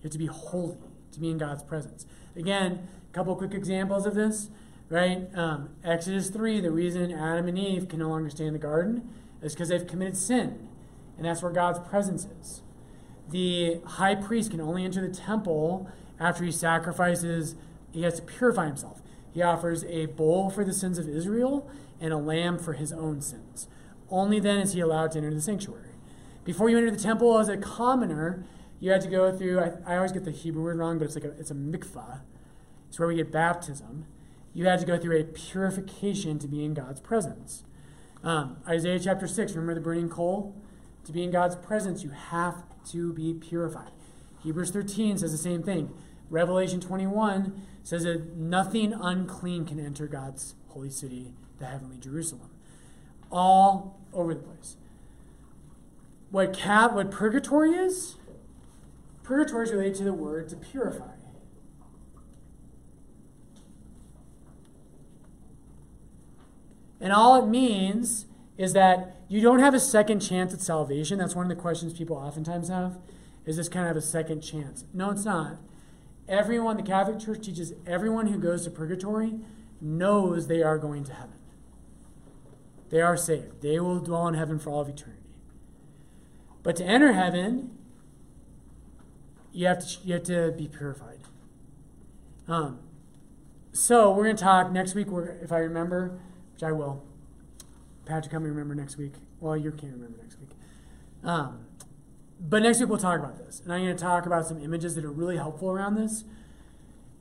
You 0.00 0.04
have 0.04 0.12
to 0.12 0.18
be 0.18 0.26
holy 0.26 0.78
to 1.12 1.20
be 1.20 1.30
in 1.30 1.38
God's 1.38 1.62
presence. 1.62 2.06
Again, 2.36 2.88
a 3.08 3.14
couple 3.14 3.34
quick 3.36 3.54
examples 3.54 4.06
of 4.06 4.14
this, 4.14 4.48
right? 4.88 5.28
Um, 5.34 5.70
Exodus 5.84 6.30
3, 6.30 6.60
the 6.60 6.70
reason 6.70 7.12
Adam 7.12 7.48
and 7.48 7.58
Eve 7.58 7.88
can 7.88 8.00
no 8.00 8.08
longer 8.08 8.30
stay 8.30 8.46
in 8.46 8.52
the 8.52 8.58
garden 8.58 9.08
is 9.42 9.54
because 9.54 9.68
they've 9.68 9.86
committed 9.86 10.16
sin, 10.16 10.68
and 11.16 11.26
that's 11.26 11.42
where 11.42 11.52
God's 11.52 11.78
presence 11.88 12.26
is. 12.40 12.62
The 13.30 13.80
high 13.84 14.14
priest 14.14 14.50
can 14.50 14.60
only 14.60 14.84
enter 14.84 15.06
the 15.06 15.14
temple 15.14 15.90
after 16.18 16.44
he 16.44 16.52
sacrifices, 16.52 17.54
he 17.92 18.02
has 18.02 18.16
to 18.16 18.22
purify 18.22 18.66
himself. 18.66 19.00
He 19.32 19.42
offers 19.42 19.84
a 19.84 20.06
bull 20.06 20.50
for 20.50 20.64
the 20.64 20.72
sins 20.72 20.98
of 20.98 21.08
Israel 21.08 21.70
and 22.00 22.12
a 22.12 22.18
lamb 22.18 22.58
for 22.58 22.74
his 22.74 22.92
own 22.92 23.20
sins. 23.20 23.68
Only 24.10 24.40
then 24.40 24.58
is 24.58 24.72
he 24.72 24.80
allowed 24.80 25.12
to 25.12 25.18
enter 25.18 25.32
the 25.32 25.40
sanctuary. 25.40 25.90
Before 26.44 26.68
you 26.68 26.76
enter 26.76 26.90
the 26.90 26.98
temple 26.98 27.38
as 27.38 27.48
a 27.48 27.56
commoner, 27.56 28.44
you 28.80 28.90
had 28.90 29.00
to 29.02 29.08
go 29.08 29.36
through, 29.36 29.60
I, 29.60 29.72
I 29.86 29.96
always 29.96 30.12
get 30.12 30.24
the 30.24 30.30
Hebrew 30.30 30.64
word 30.64 30.78
wrong, 30.78 30.98
but 30.98 31.04
it's 31.04 31.14
like 31.14 31.24
a, 31.24 31.30
it's 31.38 31.50
a 31.50 31.54
mikvah. 31.54 32.20
It's 32.88 32.98
where 32.98 33.08
we 33.08 33.14
get 33.14 33.30
baptism. 33.30 34.06
You 34.52 34.66
had 34.66 34.80
to 34.80 34.86
go 34.86 34.98
through 34.98 35.20
a 35.20 35.24
purification 35.24 36.38
to 36.40 36.48
be 36.48 36.64
in 36.64 36.74
God's 36.74 37.00
presence. 37.00 37.62
Um, 38.24 38.56
Isaiah 38.66 38.98
chapter 38.98 39.28
6, 39.28 39.52
remember 39.52 39.74
the 39.74 39.80
burning 39.80 40.08
coal? 40.08 40.54
To 41.04 41.12
be 41.12 41.22
in 41.22 41.30
God's 41.30 41.56
presence, 41.56 42.02
you 42.02 42.10
have 42.10 42.64
to 42.92 43.12
be 43.12 43.34
purified. 43.34 43.90
Hebrews 44.42 44.70
13 44.70 45.18
says 45.18 45.32
the 45.32 45.38
same 45.38 45.62
thing. 45.62 45.90
Revelation 46.30 46.80
21 46.80 47.62
says 47.82 48.04
that 48.04 48.36
nothing 48.36 48.92
unclean 48.92 49.64
can 49.64 49.78
enter 49.78 50.06
God's 50.06 50.54
holy 50.68 50.90
city 50.90 51.34
the 51.58 51.66
heavenly 51.66 51.98
Jerusalem. 51.98 52.50
all 53.30 54.00
over 54.12 54.34
the 54.34 54.40
place. 54.40 54.76
What 56.30 56.52
cat, 56.52 56.94
what 56.94 57.12
purgatory 57.12 57.70
is? 57.72 58.16
Purgatory 59.22 59.66
is 59.66 59.72
related 59.72 59.94
to 59.96 60.04
the 60.04 60.12
word 60.12 60.48
to 60.48 60.56
purify. 60.56 61.12
And 67.00 67.12
all 67.12 67.42
it 67.42 67.46
means 67.48 68.26
is 68.58 68.72
that 68.72 69.19
you 69.30 69.40
don't 69.40 69.60
have 69.60 69.74
a 69.74 69.80
second 69.80 70.18
chance 70.18 70.52
at 70.52 70.60
salvation. 70.60 71.18
That's 71.18 71.36
one 71.36 71.48
of 71.48 71.56
the 71.56 71.62
questions 71.62 71.92
people 71.92 72.16
oftentimes 72.16 72.68
have. 72.68 72.98
Is 73.46 73.56
this 73.56 73.68
kind 73.68 73.88
of 73.88 73.96
a 73.96 74.02
second 74.02 74.40
chance? 74.40 74.84
No, 74.92 75.10
it's 75.12 75.24
not. 75.24 75.58
Everyone, 76.28 76.76
the 76.76 76.82
Catholic 76.82 77.20
Church 77.20 77.46
teaches 77.46 77.72
everyone 77.86 78.26
who 78.26 78.40
goes 78.40 78.64
to 78.64 78.70
purgatory 78.70 79.38
knows 79.80 80.48
they 80.48 80.64
are 80.64 80.78
going 80.78 81.04
to 81.04 81.14
heaven. 81.14 81.38
They 82.88 83.00
are 83.00 83.16
saved. 83.16 83.62
They 83.62 83.78
will 83.78 84.00
dwell 84.00 84.26
in 84.26 84.34
heaven 84.34 84.58
for 84.58 84.70
all 84.70 84.80
of 84.80 84.88
eternity. 84.88 85.22
But 86.64 86.74
to 86.76 86.84
enter 86.84 87.12
heaven, 87.12 87.78
you 89.52 89.68
have 89.68 89.86
to, 89.86 89.98
you 90.04 90.14
have 90.14 90.24
to 90.24 90.50
be 90.58 90.66
purified. 90.66 91.20
Um, 92.48 92.80
so 93.70 94.10
we're 94.10 94.24
going 94.24 94.36
to 94.36 94.42
talk 94.42 94.72
next 94.72 94.96
week, 94.96 95.06
if 95.40 95.52
I 95.52 95.58
remember, 95.58 96.18
which 96.52 96.64
I 96.64 96.72
will. 96.72 97.04
Patrick, 98.04 98.32
help 98.32 98.42
me 98.42 98.50
remember 98.50 98.74
next 98.74 98.96
week. 98.96 99.14
Well, 99.40 99.56
you 99.56 99.70
can't 99.70 99.92
remember 99.92 100.18
next 100.18 100.38
week. 100.38 100.50
Um, 101.22 101.66
but 102.40 102.62
next 102.62 102.80
week 102.80 102.88
we'll 102.88 102.98
talk 102.98 103.18
about 103.18 103.36
this. 103.38 103.60
And 103.60 103.72
I'm 103.72 103.82
going 103.84 103.96
to 103.96 104.02
talk 104.02 104.26
about 104.26 104.46
some 104.46 104.62
images 104.62 104.94
that 104.94 105.04
are 105.04 105.10
really 105.10 105.36
helpful 105.36 105.70
around 105.70 105.96
this. 105.96 106.24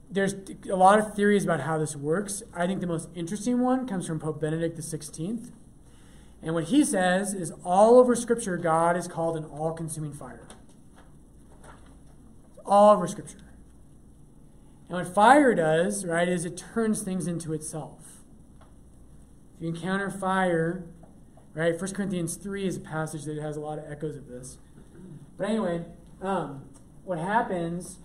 There's 0.09 0.34
a 0.69 0.75
lot 0.75 0.97
of 0.97 1.15
theories 1.15 1.43
about 1.43 1.61
how 1.61 1.77
this 1.77 1.95
works. 1.95 2.41
I 2.53 2.65
think 2.65 2.82
the 2.82 2.88
most 2.88 3.09
interesting 3.13 3.59
one 3.59 3.88
comes 3.88 4.07
from 4.07 4.19
Pope 4.19 4.41
Benedict 4.41 4.77
XVI. 4.77 5.51
And 6.41 6.55
what 6.55 6.65
he 6.65 6.84
says 6.84 7.34
is 7.34 7.51
all 7.63 7.99
over 7.99 8.15
Scripture, 8.15 8.57
God 8.57 8.95
is 8.95 9.07
called 9.07 9.38
an 9.38 9.45
all 9.45 9.73
consuming 9.73 10.13
fire. 10.13 10.47
All 12.65 12.95
over 12.95 13.07
Scripture. 13.07 13.38
And 14.88 14.97
what 14.97 15.13
fire 15.13 15.53
does, 15.53 16.05
right, 16.05 16.27
is 16.27 16.45
it 16.45 16.57
turns 16.57 17.03
things 17.03 17.27
into 17.27 17.53
itself. 17.53 17.99
You 19.60 19.70
encounter 19.70 20.10
fire, 20.10 20.86
right, 21.53 21.80
1 21.80 21.93
Corinthians 21.93 22.36
3 22.36 22.66
is 22.66 22.78
a 22.78 22.80
passage 22.80 23.26
that 23.26 23.38
has 23.38 23.57
a 23.57 23.60
lot 23.60 23.78
of 23.78 23.91
echoes 23.91 24.16
of 24.16 24.28
this. 24.28 24.57
But 25.38 25.49
anyway, 25.49 25.86
um, 26.22 26.64
what 27.03 27.20
happens 27.20 27.99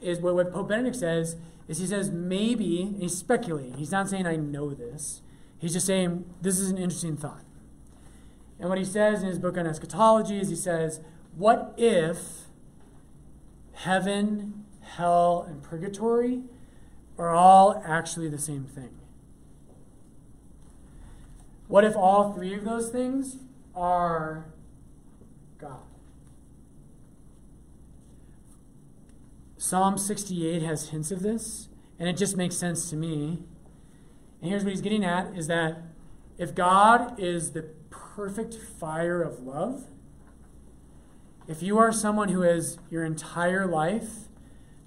is 0.00 0.20
what, 0.20 0.34
what 0.34 0.52
Pope 0.52 0.68
Benedict 0.68 0.96
says 0.96 1.36
is 1.68 1.78
he 1.78 1.86
says 1.86 2.10
maybe, 2.10 2.82
and 2.82 3.02
he's 3.02 3.16
speculating. 3.16 3.74
He's 3.74 3.90
not 3.90 4.08
saying 4.08 4.26
I 4.26 4.36
know 4.36 4.74
this. 4.74 5.22
He's 5.58 5.72
just 5.72 5.86
saying 5.86 6.24
this 6.40 6.58
is 6.58 6.70
an 6.70 6.78
interesting 6.78 7.16
thought. 7.16 7.44
And 8.58 8.68
what 8.68 8.78
he 8.78 8.84
says 8.84 9.22
in 9.22 9.28
his 9.28 9.38
book 9.38 9.58
on 9.58 9.66
eschatology 9.66 10.38
is 10.38 10.48
he 10.48 10.56
says, 10.56 11.00
what 11.36 11.74
if 11.76 12.44
heaven, 13.72 14.64
hell, 14.80 15.44
and 15.48 15.62
purgatory 15.62 16.42
are 17.18 17.30
all 17.30 17.82
actually 17.84 18.28
the 18.28 18.38
same 18.38 18.64
thing? 18.64 18.90
What 21.66 21.84
if 21.84 21.96
all 21.96 22.32
three 22.32 22.54
of 22.54 22.64
those 22.64 22.90
things 22.90 23.38
are 23.74 24.46
God? 25.58 25.80
Psalm 29.56 29.96
68 29.96 30.62
has 30.62 30.90
hints 30.90 31.10
of 31.10 31.22
this, 31.22 31.68
and 31.98 32.08
it 32.08 32.16
just 32.16 32.36
makes 32.36 32.56
sense 32.56 32.90
to 32.90 32.96
me. 32.96 33.38
And 34.40 34.50
here's 34.50 34.62
what 34.62 34.70
he's 34.70 34.82
getting 34.82 35.04
at 35.04 35.34
is 35.36 35.46
that 35.46 35.78
if 36.36 36.54
God 36.54 37.18
is 37.18 37.52
the 37.52 37.62
perfect 37.88 38.54
fire 38.54 39.22
of 39.22 39.40
love, 39.40 39.84
if 41.46 41.62
you 41.62 41.78
are 41.78 41.92
someone 41.92 42.28
who 42.28 42.42
has 42.42 42.78
your 42.90 43.04
entire 43.04 43.66
life 43.66 44.28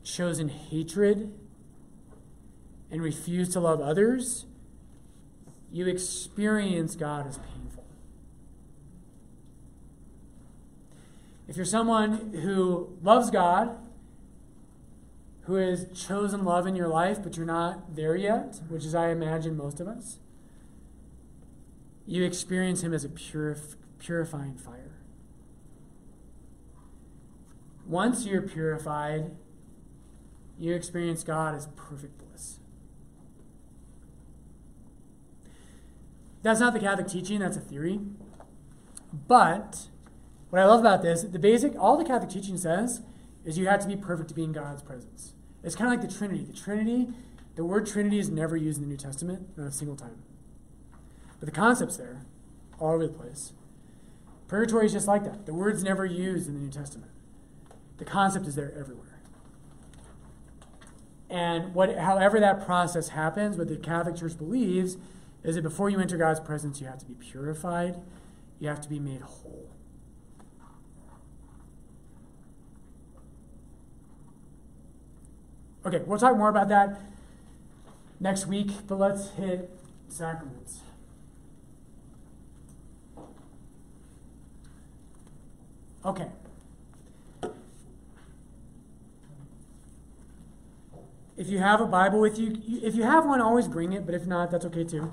chosen 0.04 0.50
hatred 0.50 1.34
and 2.90 3.02
refused 3.02 3.52
to 3.54 3.60
love 3.60 3.80
others, 3.80 4.47
you 5.72 5.88
experience 5.88 6.96
God 6.96 7.28
as 7.28 7.38
painful. 7.38 7.84
If 11.48 11.56
you're 11.56 11.66
someone 11.66 12.34
who 12.34 12.98
loves 13.02 13.30
God, 13.30 13.78
who 15.44 15.56
has 15.56 15.88
chosen 15.96 16.44
love 16.44 16.68
in 16.68 16.76
your 16.76 16.90
life, 16.90 17.24
but 17.24 17.38
you're 17.38 17.46
not 17.46 17.96
there 17.96 18.16
yet, 18.16 18.60
which 18.68 18.84
is, 18.84 18.94
I 18.94 19.10
imagine, 19.10 19.56
most 19.56 19.80
of 19.80 19.88
us, 19.88 20.20
you 22.06 22.24
experience 22.24 22.82
Him 22.82 22.94
as 22.94 23.06
a 23.06 23.10
purif- 23.10 23.76
purifying 24.00 24.56
fire. 24.56 24.98
Once 27.86 28.26
you're 28.26 28.42
purified, 28.42 29.32
you 30.60 30.74
experience 30.74 31.24
God 31.24 31.56
as 31.56 31.68
perfect 31.78 32.22
That's 36.48 36.62
not 36.62 36.72
the 36.72 36.80
Catholic 36.80 37.10
teaching, 37.10 37.40
that's 37.40 37.58
a 37.58 37.60
theory. 37.60 38.00
But 39.12 39.88
what 40.50 40.62
I 40.62 40.66
love 40.66 40.80
about 40.80 41.02
this, 41.02 41.24
the 41.24 41.38
basic, 41.38 41.78
all 41.78 41.98
the 41.98 42.06
Catholic 42.06 42.30
teaching 42.30 42.56
says 42.56 43.02
is 43.44 43.58
you 43.58 43.68
have 43.68 43.82
to 43.82 43.88
be 43.90 43.98
perfect 43.98 44.30
to 44.30 44.34
be 44.34 44.46
in 44.46 44.54
God's 44.54 44.82
presence. 44.82 45.34
It's 45.62 45.76
kind 45.76 45.94
of 45.94 46.00
like 46.00 46.10
the 46.10 46.18
Trinity. 46.18 46.46
The 46.46 46.54
Trinity, 46.54 47.10
the 47.58 47.66
word 47.66 47.86
Trinity 47.86 48.18
is 48.18 48.30
never 48.30 48.56
used 48.56 48.78
in 48.78 48.86
the 48.86 48.90
New 48.90 48.96
Testament, 48.96 49.58
not 49.58 49.68
a 49.68 49.72
single 49.74 49.98
time. 49.98 50.24
But 51.42 51.48
the 51.48 51.52
concept's 51.52 51.98
there, 51.98 52.22
all 52.80 52.94
over 52.94 53.08
the 53.08 53.14
place. 53.14 53.52
Purgatory 54.48 54.86
is 54.86 54.94
just 54.94 55.06
like 55.06 55.26
that. 55.26 55.48
The 55.48 55.54
word's 55.54 55.84
never 55.84 56.06
used 56.06 56.48
in 56.48 56.54
the 56.54 56.62
New 56.62 56.72
Testament. 56.72 57.12
The 57.98 58.06
concept 58.06 58.48
is 58.48 58.56
there 58.56 58.74
everywhere. 58.80 59.20
And 61.30 61.74
what, 61.74 61.98
however 61.98 62.40
that 62.40 62.66
process 62.66 63.10
happens, 63.10 63.58
what 63.58 63.68
the 63.68 63.76
Catholic 63.76 64.16
Church 64.16 64.38
believes 64.38 64.96
is 65.44 65.56
that 65.56 65.62
before 65.62 65.90
you 65.90 66.00
enter 66.00 66.18
God's 66.18 66.40
presence, 66.40 66.82
you 66.82 66.88
have 66.88 67.00
to 67.00 67.06
be 67.06 67.14
purified, 67.14 67.96
you 68.60 68.68
have 68.68 68.82
to 68.82 68.90
be 68.90 69.00
made 69.00 69.22
whole. 69.22 69.70
Okay, 75.86 76.00
we'll 76.06 76.20
talk 76.20 76.36
more 76.36 76.50
about 76.50 76.68
that 76.70 77.00
next 78.20 78.46
week, 78.46 78.72
but 78.88 79.00
let's 79.00 79.30
hit 79.32 79.70
sacraments. 80.10 80.82
Okay. 86.04 86.28
If 91.38 91.50
you 91.50 91.60
have 91.60 91.80
a 91.80 91.86
Bible 91.86 92.20
with 92.20 92.40
you, 92.40 92.62
if 92.84 92.96
you 92.96 93.04
have 93.04 93.26
one, 93.26 93.40
always 93.40 93.68
bring 93.68 93.94
it, 93.94 94.06
but 94.06 94.16
if 94.16 94.26
not, 94.26 94.50
that's 94.50 94.66
okay 94.66 94.84
too. 94.84 95.12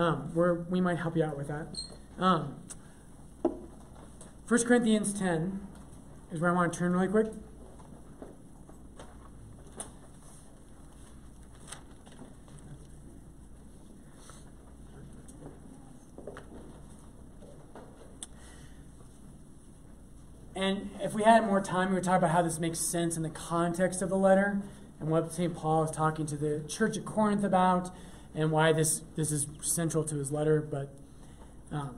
Um, 0.00 0.32
we're, 0.34 0.54
we 0.54 0.80
might 0.80 0.96
help 0.96 1.14
you 1.14 1.22
out 1.22 1.36
with 1.36 1.48
that. 1.48 1.78
Um, 2.18 2.54
1 4.48 4.64
Corinthians 4.64 5.12
10 5.12 5.60
is 6.32 6.40
where 6.40 6.50
I 6.50 6.54
want 6.54 6.72
to 6.72 6.78
turn 6.78 6.94
really 6.94 7.08
quick. 7.08 7.26
And 20.56 20.88
if 21.02 21.12
we 21.12 21.24
had 21.24 21.44
more 21.44 21.60
time, 21.60 21.90
we 21.90 21.96
would 21.96 22.04
talk 22.04 22.16
about 22.16 22.30
how 22.30 22.40
this 22.40 22.58
makes 22.58 22.80
sense 22.90 23.18
in 23.18 23.22
the 23.22 23.28
context 23.28 24.00
of 24.00 24.08
the 24.08 24.16
letter 24.16 24.62
and 24.98 25.10
what 25.10 25.30
St. 25.30 25.54
Paul 25.54 25.84
is 25.84 25.90
talking 25.90 26.24
to 26.24 26.38
the 26.38 26.64
church 26.66 26.96
at 26.96 27.04
Corinth 27.04 27.44
about 27.44 27.90
and 28.34 28.50
why 28.50 28.72
this, 28.72 29.02
this 29.16 29.32
is 29.32 29.46
central 29.60 30.04
to 30.04 30.16
his 30.16 30.30
letter. 30.30 30.60
But 30.60 30.94
um, 31.72 31.96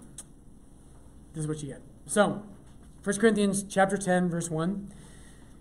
this 1.35 1.43
is 1.43 1.49
what 1.49 1.63
you 1.63 1.69
get. 1.69 1.83
So, 2.07 2.43
1 3.05 3.17
Corinthians 3.19 3.63
chapter 3.63 3.97
10, 3.97 4.29
verse 4.29 4.51
1. 4.51 4.93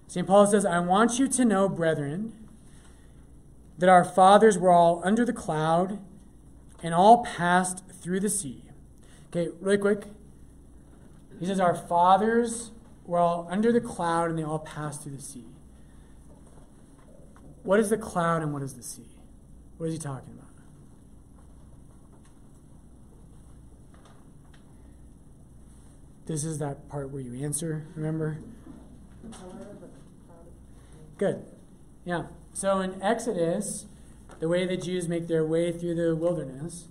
St. 0.07 0.27
Paul 0.27 0.45
says, 0.45 0.65
I 0.65 0.79
want 0.79 1.19
you 1.19 1.27
to 1.27 1.45
know, 1.45 1.69
brethren, 1.69 2.33
that 3.77 3.89
our 3.89 4.03
fathers 4.03 4.57
were 4.57 4.69
all 4.69 5.01
under 5.05 5.25
the 5.25 5.33
cloud 5.33 5.99
and 6.83 6.93
all 6.93 7.23
passed 7.23 7.83
through 7.89 8.19
the 8.19 8.29
sea. 8.29 8.63
Okay, 9.29 9.49
really 9.59 9.77
quick. 9.77 10.07
He 11.39 11.45
says, 11.45 11.59
Our 11.59 11.75
fathers 11.75 12.71
were 13.05 13.17
all 13.17 13.47
under 13.49 13.71
the 13.71 13.81
cloud 13.81 14.29
and 14.29 14.37
they 14.37 14.43
all 14.43 14.59
passed 14.59 15.03
through 15.03 15.15
the 15.15 15.21
sea. 15.21 15.45
What 17.63 17.79
is 17.79 17.89
the 17.89 17.97
cloud 17.97 18.41
and 18.41 18.53
what 18.53 18.61
is 18.61 18.73
the 18.73 18.83
sea? 18.83 19.17
What 19.77 19.87
is 19.87 19.93
he 19.93 19.99
talking 19.99 20.33
about? 20.33 20.40
This 26.31 26.45
is 26.45 26.59
that 26.59 26.87
part 26.87 27.09
where 27.09 27.21
you 27.21 27.43
answer, 27.43 27.83
remember? 27.93 28.37
Good. 31.17 31.43
Yeah. 32.05 32.27
So 32.53 32.79
in 32.79 33.01
Exodus, 33.03 33.85
the 34.39 34.47
way 34.47 34.65
the 34.65 34.77
Jews 34.77 35.09
make 35.09 35.27
their 35.27 35.45
way 35.45 35.73
through 35.73 35.95
the 35.95 36.15
wilderness 36.15 36.87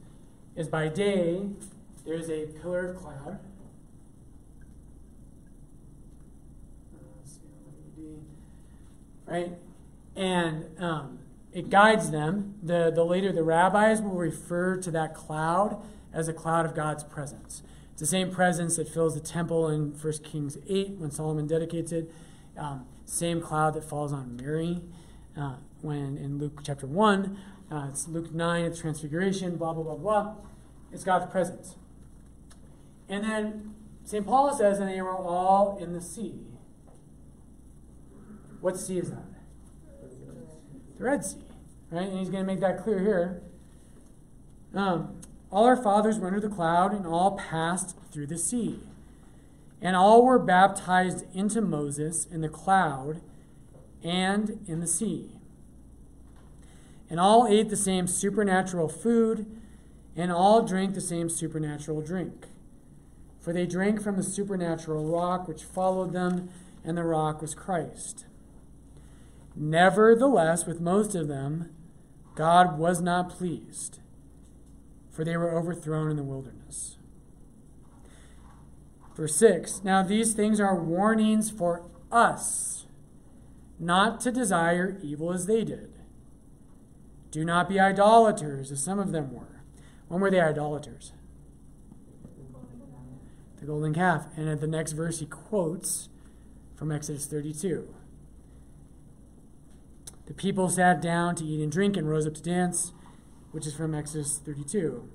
is 0.56 0.68
by 0.68 0.88
day 0.88 1.46
there's 2.04 2.28
a 2.28 2.48
pillar 2.48 2.90
of 2.90 2.96
cloud. 2.98 3.38
Right? 9.26 9.52
And 10.16 10.66
um, 10.78 11.18
it 11.54 11.70
guides 11.70 12.10
them. 12.10 12.56
The, 12.62 12.92
the 12.94 13.04
later 13.04 13.32
the 13.32 13.42
rabbis 13.42 14.02
will 14.02 14.10
refer 14.10 14.76
to 14.76 14.90
that 14.90 15.14
cloud 15.14 15.82
as 16.12 16.28
a 16.28 16.34
cloud 16.34 16.66
of 16.66 16.74
God's 16.74 17.04
presence. 17.04 17.62
The 18.00 18.06
same 18.06 18.30
presence 18.30 18.76
that 18.76 18.88
fills 18.88 19.12
the 19.12 19.20
temple 19.20 19.68
in 19.68 19.90
1 19.90 20.12
Kings 20.24 20.56
8 20.66 20.92
when 20.92 21.10
Solomon 21.10 21.46
dedicates 21.46 21.92
it. 21.92 22.10
Um, 22.56 22.86
same 23.04 23.42
cloud 23.42 23.74
that 23.74 23.84
falls 23.84 24.10
on 24.10 24.36
Mary 24.36 24.80
uh, 25.36 25.56
when 25.82 26.16
in 26.16 26.38
Luke 26.38 26.60
chapter 26.64 26.86
1. 26.86 27.38
Uh, 27.70 27.88
it's 27.90 28.08
Luke 28.08 28.32
9 28.32 28.64
it's 28.64 28.80
Transfiguration, 28.80 29.56
blah, 29.56 29.74
blah, 29.74 29.82
blah, 29.82 29.96
blah. 29.96 30.34
It's 30.90 31.04
God's 31.04 31.30
presence. 31.30 31.76
And 33.06 33.22
then 33.22 33.74
St. 34.04 34.26
Paul 34.26 34.56
says, 34.56 34.78
and 34.78 34.88
they 34.88 35.02
were 35.02 35.14
all 35.14 35.76
in 35.78 35.92
the 35.92 36.00
sea. 36.00 36.40
What 38.62 38.78
sea 38.78 38.96
is 38.96 39.10
that? 39.10 39.26
The 40.96 41.04
Red 41.04 41.22
Sea. 41.22 41.44
Right? 41.90 42.08
And 42.08 42.18
he's 42.18 42.30
going 42.30 42.46
to 42.46 42.50
make 42.50 42.60
that 42.60 42.82
clear 42.82 43.00
here. 43.00 43.42
Um, 44.74 45.19
all 45.50 45.64
our 45.64 45.76
fathers 45.76 46.18
were 46.18 46.28
under 46.28 46.40
the 46.40 46.48
cloud, 46.48 46.92
and 46.92 47.06
all 47.06 47.32
passed 47.36 47.96
through 48.12 48.26
the 48.26 48.38
sea. 48.38 48.80
And 49.82 49.96
all 49.96 50.24
were 50.24 50.38
baptized 50.38 51.24
into 51.34 51.60
Moses 51.60 52.26
in 52.26 52.40
the 52.40 52.48
cloud 52.48 53.20
and 54.02 54.64
in 54.66 54.80
the 54.80 54.86
sea. 54.86 55.36
And 57.08 57.18
all 57.18 57.48
ate 57.48 57.70
the 57.70 57.76
same 57.76 58.06
supernatural 58.06 58.88
food, 58.88 59.46
and 60.16 60.30
all 60.30 60.62
drank 60.62 60.94
the 60.94 61.00
same 61.00 61.28
supernatural 61.28 62.00
drink. 62.02 62.46
For 63.40 63.52
they 63.52 63.66
drank 63.66 64.02
from 64.02 64.16
the 64.16 64.22
supernatural 64.22 65.06
rock 65.06 65.48
which 65.48 65.64
followed 65.64 66.12
them, 66.12 66.50
and 66.84 66.96
the 66.96 67.04
rock 67.04 67.40
was 67.40 67.54
Christ. 67.54 68.26
Nevertheless, 69.56 70.66
with 70.66 70.80
most 70.80 71.14
of 71.14 71.26
them, 71.26 71.70
God 72.34 72.78
was 72.78 73.00
not 73.00 73.30
pleased, 73.30 73.98
for 75.20 75.24
they 75.24 75.36
were 75.36 75.54
overthrown 75.54 76.10
in 76.10 76.16
the 76.16 76.22
wilderness. 76.22 76.96
Verse 79.14 79.36
6 79.36 79.84
Now 79.84 80.02
these 80.02 80.32
things 80.32 80.58
are 80.58 80.74
warnings 80.74 81.50
for 81.50 81.82
us, 82.10 82.86
not 83.78 84.22
to 84.22 84.32
desire 84.32 84.98
evil 85.02 85.30
as 85.30 85.44
they 85.44 85.62
did. 85.62 85.92
Do 87.30 87.44
not 87.44 87.68
be 87.68 87.78
idolaters, 87.78 88.72
as 88.72 88.82
some 88.82 88.98
of 88.98 89.12
them 89.12 89.34
were. 89.34 89.60
When 90.08 90.22
were 90.22 90.30
they 90.30 90.40
idolaters? 90.40 91.12
The 93.58 93.66
golden 93.66 93.92
calf. 93.92 94.24
And 94.38 94.48
at 94.48 94.62
the 94.62 94.66
next 94.66 94.92
verse, 94.92 95.18
he 95.18 95.26
quotes 95.26 96.08
from 96.76 96.90
Exodus 96.90 97.26
32. 97.26 97.94
The 100.24 100.32
people 100.32 100.70
sat 100.70 101.02
down 101.02 101.34
to 101.34 101.44
eat 101.44 101.62
and 101.62 101.70
drink 101.70 101.98
and 101.98 102.08
rose 102.08 102.26
up 102.26 102.32
to 102.36 102.42
dance, 102.42 102.94
which 103.52 103.66
is 103.66 103.74
from 103.74 103.94
Exodus 103.94 104.38
32. 104.38 105.08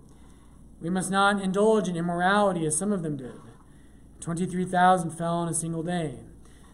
We 0.82 0.90
must 0.90 1.10
not 1.10 1.42
indulge 1.42 1.88
in 1.88 1.96
immorality 1.96 2.66
as 2.66 2.78
some 2.78 2.92
of 2.92 3.02
them 3.02 3.18
did. 3.18 3.40
23,000 4.20 5.12
fell 5.12 5.44
in 5.44 5.50
a 5.50 5.54
single 5.54 5.84
day. 5.84 6.20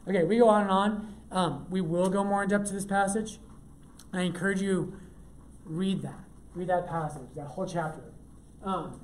Okay, 0.07 0.24
we 0.24 0.38
go 0.38 0.49
on 0.49 0.62
and 0.62 0.72
on. 0.72 1.16
Um, 1.32 1.68
we 1.70 1.82
will 1.82 2.09
go 2.09 2.24
more 2.24 2.43
in 2.43 2.49
depth 2.49 2.68
to 2.68 2.74
this 2.74 2.86
passage. 2.86 3.39
I 4.12 4.22
encourage 4.22 4.62
you 4.62 4.99
read 5.66 6.01
that. 6.01 6.20
Read 6.53 6.68
that 6.68 6.88
passage, 6.88 7.30
that 7.36 7.45
whole 7.45 7.66
chapter. 7.66 8.01
Um, 8.64 8.99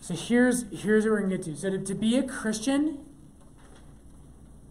so 0.00 0.14
here's 0.14 0.64
here's 0.72 1.04
what 1.04 1.10
we're 1.10 1.20
gonna 1.20 1.36
get 1.36 1.44
to. 1.46 1.56
So 1.56 1.70
to, 1.70 1.78
to 1.78 1.94
be 1.94 2.16
a 2.16 2.22
Christian 2.22 3.04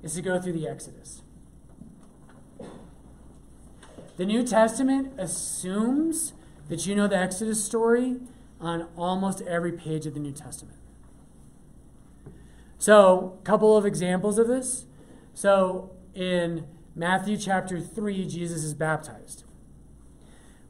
is 0.01 0.15
to 0.15 0.21
go 0.21 0.41
through 0.41 0.53
the 0.53 0.67
Exodus. 0.67 1.21
The 4.17 4.25
New 4.25 4.43
Testament 4.43 5.13
assumes 5.17 6.33
that 6.69 6.85
you 6.87 6.95
know 6.95 7.07
the 7.07 7.17
Exodus 7.17 7.63
story 7.63 8.17
on 8.59 8.87
almost 8.97 9.41
every 9.43 9.71
page 9.71 10.07
of 10.07 10.15
the 10.15 10.19
New 10.19 10.31
Testament. 10.31 10.77
So, 12.79 13.37
a 13.39 13.45
couple 13.45 13.77
of 13.77 13.85
examples 13.85 14.39
of 14.39 14.47
this. 14.47 14.85
So, 15.33 15.91
in 16.15 16.65
Matthew 16.95 17.37
chapter 17.37 17.79
3, 17.79 18.27
Jesus 18.27 18.63
is 18.63 18.73
baptized. 18.73 19.43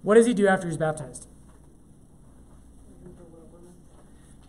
What 0.01 0.15
does 0.15 0.25
he 0.25 0.33
do 0.33 0.47
after 0.47 0.67
he's 0.67 0.77
baptized? 0.77 1.27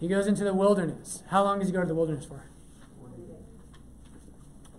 He 0.01 0.09
goes 0.09 0.27
into 0.27 0.45
the 0.45 0.55
wilderness. 0.55 1.23
How 1.29 1.45
long 1.45 1.59
does 1.61 1.69
he 1.69 1.73
go 1.73 1.81
to 1.81 1.87
the 1.87 1.95
wilderness 1.95 2.25
for? 2.25 2.45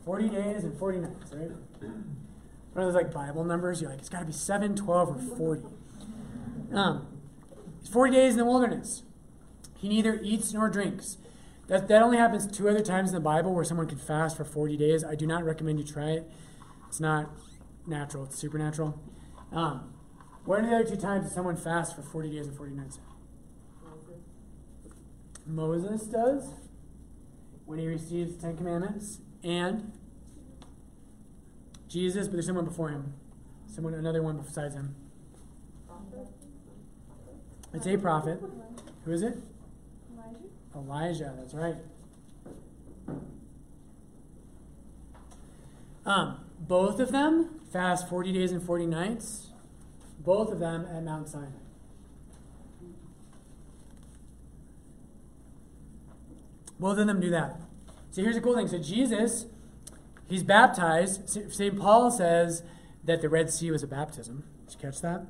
40 0.05 0.29
days 0.29 0.63
and 0.63 0.77
40 0.77 0.99
nights, 0.99 1.33
right? 1.33 1.51
One 2.73 2.85
of 2.85 2.93
those 2.93 3.01
like 3.01 3.13
Bible 3.13 3.43
numbers. 3.43 3.81
You're 3.81 3.89
like, 3.89 3.99
it's 3.99 4.09
got 4.09 4.19
to 4.19 4.25
be 4.25 4.31
7, 4.31 4.75
12, 4.75 5.09
or 5.09 5.37
40. 5.37 5.61
Um, 6.73 7.07
40 7.91 8.13
days 8.13 8.33
in 8.33 8.37
the 8.37 8.45
wilderness. 8.45 9.03
He 9.77 9.89
neither 9.89 10.19
eats 10.21 10.53
nor 10.53 10.69
drinks. 10.69 11.17
That, 11.67 11.87
that 11.87 12.01
only 12.01 12.17
happens 12.17 12.45
two 12.47 12.67
other 12.67 12.81
times 12.81 13.09
in 13.09 13.15
the 13.15 13.21
Bible 13.21 13.53
where 13.53 13.63
someone 13.63 13.87
can 13.87 13.97
fast 13.97 14.37
for 14.37 14.43
40 14.43 14.77
days. 14.77 15.03
I 15.03 15.15
do 15.15 15.25
not 15.25 15.43
recommend 15.43 15.79
you 15.79 15.85
try 15.85 16.11
it. 16.11 16.29
It's 16.87 16.99
not 16.99 17.29
natural, 17.85 18.25
it's 18.25 18.37
supernatural. 18.37 18.99
Um, 19.51 19.93
what 20.45 20.59
are 20.59 20.65
the 20.67 20.75
other 20.75 20.83
two 20.83 20.95
times 20.95 21.31
someone 21.31 21.55
fasts 21.55 21.93
for 21.93 22.01
40 22.01 22.31
days 22.31 22.47
and 22.47 22.57
40 22.57 22.73
nights? 22.73 22.99
Moses 25.45 26.03
does 26.03 26.53
when 27.65 27.77
he 27.79 27.87
receives 27.87 28.35
the 28.35 28.41
Ten 28.41 28.57
Commandments, 28.57 29.19
and 29.43 29.91
Jesus, 31.89 32.27
but 32.27 32.33
there's 32.33 32.45
someone 32.45 32.65
before 32.65 32.89
him. 32.89 33.13
Someone, 33.67 33.93
another 33.93 34.21
one 34.21 34.37
besides 34.37 34.75
him. 34.75 34.95
It's 37.73 37.85
a 37.85 37.97
prophet. 37.97 38.41
Who 39.05 39.11
is 39.11 39.21
it? 39.21 39.37
Elijah, 40.15 40.37
Elijah, 40.75 41.33
that's 41.37 41.53
right. 41.53 41.75
Um, 46.05 46.39
both 46.59 46.99
of 46.99 47.11
them 47.11 47.59
fast 47.71 48.09
40 48.09 48.33
days 48.33 48.51
and 48.51 48.63
40 48.63 48.85
nights. 48.85 49.47
Both 50.19 50.51
of 50.51 50.59
them 50.59 50.85
at 50.91 51.03
Mount 51.03 51.29
Sinai. 51.29 51.47
Both 56.79 56.97
of 56.97 57.07
them 57.07 57.19
do 57.19 57.29
that. 57.29 57.59
So 58.11 58.21
here's 58.21 58.35
the 58.35 58.41
cool 58.41 58.55
thing. 58.55 58.67
So 58.67 58.79
Jesus, 58.79 59.45
he's 60.29 60.43
baptized. 60.43 61.51
St. 61.51 61.77
Paul 61.77 62.11
says 62.11 62.63
that 63.03 63.21
the 63.21 63.29
Red 63.29 63.49
Sea 63.49 63.71
was 63.71 63.83
a 63.83 63.87
baptism. 63.87 64.43
Did 64.65 64.75
you 64.75 64.79
catch 64.79 65.01
that? 65.01 65.25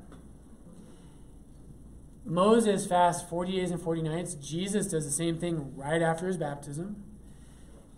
Moses 2.24 2.86
fasts 2.86 3.28
40 3.28 3.52
days 3.52 3.70
and 3.70 3.80
40 3.80 4.02
nights. 4.02 4.34
Jesus 4.34 4.86
does 4.86 5.04
the 5.04 5.10
same 5.10 5.38
thing 5.38 5.72
right 5.74 6.02
after 6.02 6.26
his 6.26 6.36
baptism. 6.36 7.02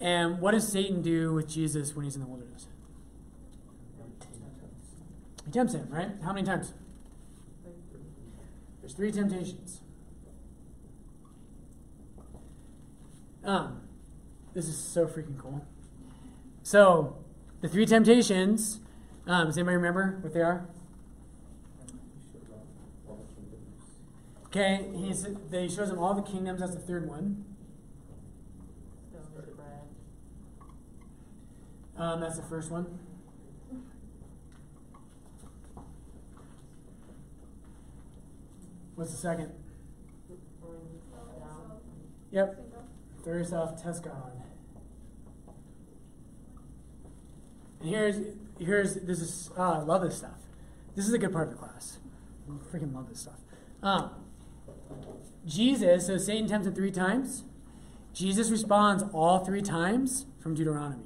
And 0.01 0.41
what 0.41 0.53
does 0.53 0.67
Satan 0.67 1.03
do 1.03 1.33
with 1.35 1.49
Jesus 1.49 1.95
when 1.95 2.05
he's 2.05 2.15
in 2.15 2.23
the 2.23 2.27
wilderness? 2.27 2.67
He 5.45 5.51
tempts 5.51 5.75
him, 5.75 5.89
right? 5.91 6.11
How 6.25 6.33
many 6.33 6.47
times? 6.47 6.73
There's 8.81 8.95
three 8.95 9.13
temptations. 9.13 9.81
Um, 13.45 13.83
this 14.55 14.69
is 14.69 14.77
so 14.77 15.07
freaking 15.07 15.39
cool. 15.39 15.65
So, 16.63 17.17
the 17.61 17.69
three 17.69 17.87
temptations, 17.87 18.81
um, 19.27 19.47
does 19.47 19.59
anybody 19.59 19.77
remember 19.77 20.19
what 20.21 20.33
they 20.33 20.41
are? 20.41 20.67
Okay, 24.47 24.87
he's, 24.95 25.27
he 25.51 25.69
shows 25.69 25.89
them 25.89 25.99
all 25.99 26.15
the 26.15 26.23
kingdoms. 26.23 26.61
That's 26.61 26.75
the 26.75 26.81
third 26.81 27.09
one. 27.09 27.45
Um, 31.97 32.21
that's 32.21 32.37
the 32.37 32.43
first 32.43 32.71
one. 32.71 32.99
What's 38.95 39.13
the 39.13 39.17
second? 39.17 39.53
Yep. 42.31 42.59
Throw 43.25 43.35
yourself 43.35 43.83
test 43.83 44.03
God. 44.05 44.42
And 47.83 47.91
here's 47.91 48.17
here's 48.61 48.95
this 48.95 49.21
is 49.21 49.51
oh, 49.57 49.63
I 49.63 49.79
love 49.79 50.03
this 50.03 50.17
stuff. 50.17 50.39
This 50.95 51.09
is 51.09 51.13
a 51.13 51.19
good 51.19 51.33
part 51.33 51.49
of 51.49 51.55
the 51.55 51.59
class. 51.59 51.99
I 52.49 52.77
freaking 52.77 52.95
love 52.95 53.09
this 53.09 53.21
stuff. 53.21 53.41
Um, 53.83 54.11
Jesus, 55.45 56.07
so 56.07 56.17
Satan 56.17 56.47
tempts 56.47 56.69
him 56.69 56.75
three 56.75 56.93
times. 56.93 57.43
Jesus 58.15 58.51
responds 58.51 59.03
all 59.13 59.45
three 59.45 59.63
times 59.63 60.27
from 60.41 60.55
Deuteronomy. 60.55 61.05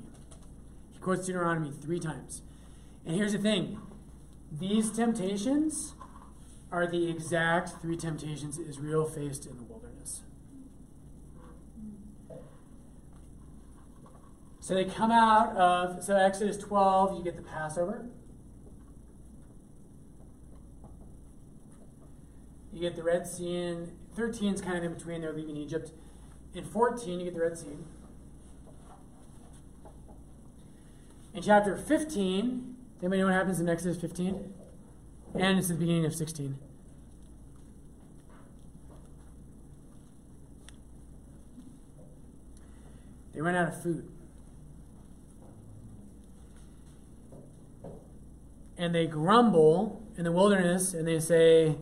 He 0.92 0.98
quotes 0.98 1.24
Deuteronomy 1.24 1.70
three 1.70 2.00
times. 2.00 2.42
And 3.06 3.16
here's 3.16 3.32
the 3.32 3.38
thing 3.38 3.78
these 4.52 4.90
temptations 4.90 5.94
are 6.70 6.86
the 6.86 7.08
exact 7.08 7.80
three 7.80 7.96
temptations 7.96 8.58
Israel 8.58 9.06
faced 9.06 9.46
in 9.46 9.56
the 9.56 9.62
wilderness. 9.62 10.22
So 14.66 14.74
they 14.74 14.84
come 14.84 15.12
out 15.12 15.56
of, 15.56 16.02
so 16.02 16.16
Exodus 16.16 16.58
12, 16.58 17.18
you 17.18 17.22
get 17.22 17.36
the 17.36 17.42
Passover. 17.42 18.04
You 22.72 22.80
get 22.80 22.96
the 22.96 23.04
Red 23.04 23.28
Sea, 23.28 23.58
and 23.58 23.92
13 24.16 24.54
is 24.54 24.60
kind 24.60 24.76
of 24.76 24.82
in 24.82 24.94
between, 24.94 25.20
they're 25.20 25.32
leaving 25.32 25.56
Egypt. 25.56 25.92
In 26.52 26.64
14, 26.64 27.20
you 27.20 27.26
get 27.26 27.34
the 27.34 27.42
Red 27.42 27.56
Sea. 27.56 27.78
In 31.32 31.42
chapter 31.42 31.76
15, 31.76 32.76
anybody 33.02 33.20
know 33.20 33.26
what 33.26 33.34
happens 33.34 33.60
in 33.60 33.68
Exodus 33.68 34.00
15? 34.00 34.52
And 35.36 35.58
it's 35.60 35.68
the 35.68 35.74
beginning 35.74 36.06
of 36.06 36.14
16. 36.16 36.58
They 43.32 43.40
run 43.40 43.54
out 43.54 43.68
of 43.68 43.80
food. 43.80 44.08
And 48.78 48.94
they 48.94 49.06
grumble 49.06 50.02
in 50.16 50.24
the 50.24 50.32
wilderness 50.32 50.94
and 50.94 51.06
they 51.06 51.18
say, 51.18 51.76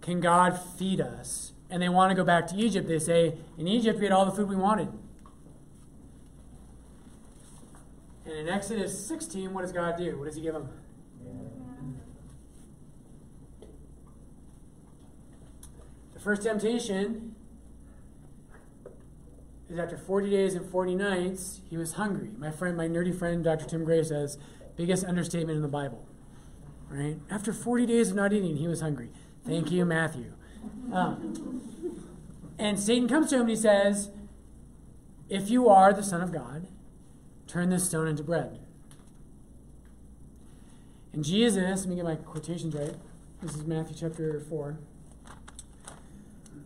Can 0.00 0.20
God 0.20 0.58
feed 0.78 1.00
us? 1.00 1.52
And 1.70 1.82
they 1.82 1.88
want 1.88 2.10
to 2.10 2.14
go 2.14 2.24
back 2.24 2.46
to 2.48 2.56
Egypt. 2.56 2.88
They 2.88 2.98
say, 2.98 3.34
In 3.56 3.68
Egypt, 3.68 3.98
we 3.98 4.04
had 4.04 4.12
all 4.12 4.24
the 4.24 4.32
food 4.32 4.48
we 4.48 4.56
wanted. 4.56 4.88
And 8.24 8.34
in 8.34 8.48
Exodus 8.48 9.06
16, 9.06 9.52
what 9.52 9.62
does 9.62 9.72
God 9.72 9.96
do? 9.96 10.18
What 10.18 10.26
does 10.26 10.36
He 10.36 10.42
give 10.42 10.54
them? 10.54 10.68
The 16.18 16.20
first 16.20 16.42
temptation 16.42 17.36
is 19.70 19.78
after 19.78 19.96
40 19.96 20.30
days 20.30 20.54
and 20.54 20.68
40 20.68 20.94
nights, 20.94 21.60
he 21.70 21.76
was 21.76 21.92
hungry. 21.92 22.30
My 22.36 22.50
friend, 22.50 22.76
my 22.76 22.88
nerdy 22.88 23.16
friend, 23.16 23.44
Dr. 23.44 23.66
Tim 23.66 23.84
Gray 23.84 24.02
says, 24.02 24.36
biggest 24.78 25.04
understatement 25.04 25.56
in 25.56 25.62
the 25.62 25.68
Bible. 25.68 26.06
Right? 26.88 27.18
After 27.30 27.52
40 27.52 27.84
days 27.84 28.10
of 28.10 28.16
not 28.16 28.32
eating, 28.32 28.56
he 28.56 28.66
was 28.66 28.80
hungry. 28.80 29.10
Thank 29.44 29.70
you, 29.70 29.84
Matthew. 29.84 30.32
Um, 30.90 31.60
and 32.58 32.78
Satan 32.78 33.08
comes 33.08 33.28
to 33.30 33.34
him 33.34 33.42
and 33.42 33.50
he 33.50 33.56
says, 33.56 34.10
If 35.28 35.50
you 35.50 35.68
are 35.68 35.92
the 35.92 36.02
Son 36.02 36.22
of 36.22 36.32
God, 36.32 36.68
turn 37.46 37.68
this 37.68 37.84
stone 37.84 38.06
into 38.06 38.22
bread. 38.22 38.60
And 41.12 41.24
Jesus, 41.24 41.80
let 41.80 41.88
me 41.88 41.96
get 41.96 42.04
my 42.04 42.14
quotations 42.14 42.74
right. 42.74 42.94
This 43.42 43.54
is 43.54 43.64
Matthew 43.64 43.96
chapter 43.98 44.40
4. 44.48 44.78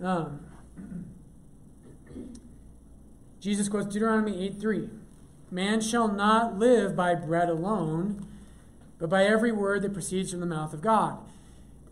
Um, 0.03 0.41
Jesus 3.41 3.69
quotes 3.69 3.87
Deuteronomy 3.87 4.45
8 4.47 4.61
3. 4.61 4.91
Man 5.53 5.83
shall 5.83 6.09
not 6.09 6.59
live 6.59 6.97
by 6.97 7.15
bread 7.15 7.51
alone, 7.51 8.27
but 8.99 9.11
by 9.11 9.27
every 9.27 9.53
word 9.53 9.83
that 9.83 9.93
proceeds 9.93 10.31
from 10.31 10.41
the 10.41 10.47
mouth 10.47 10.73
of 10.73 10.81
God. 10.81 11.19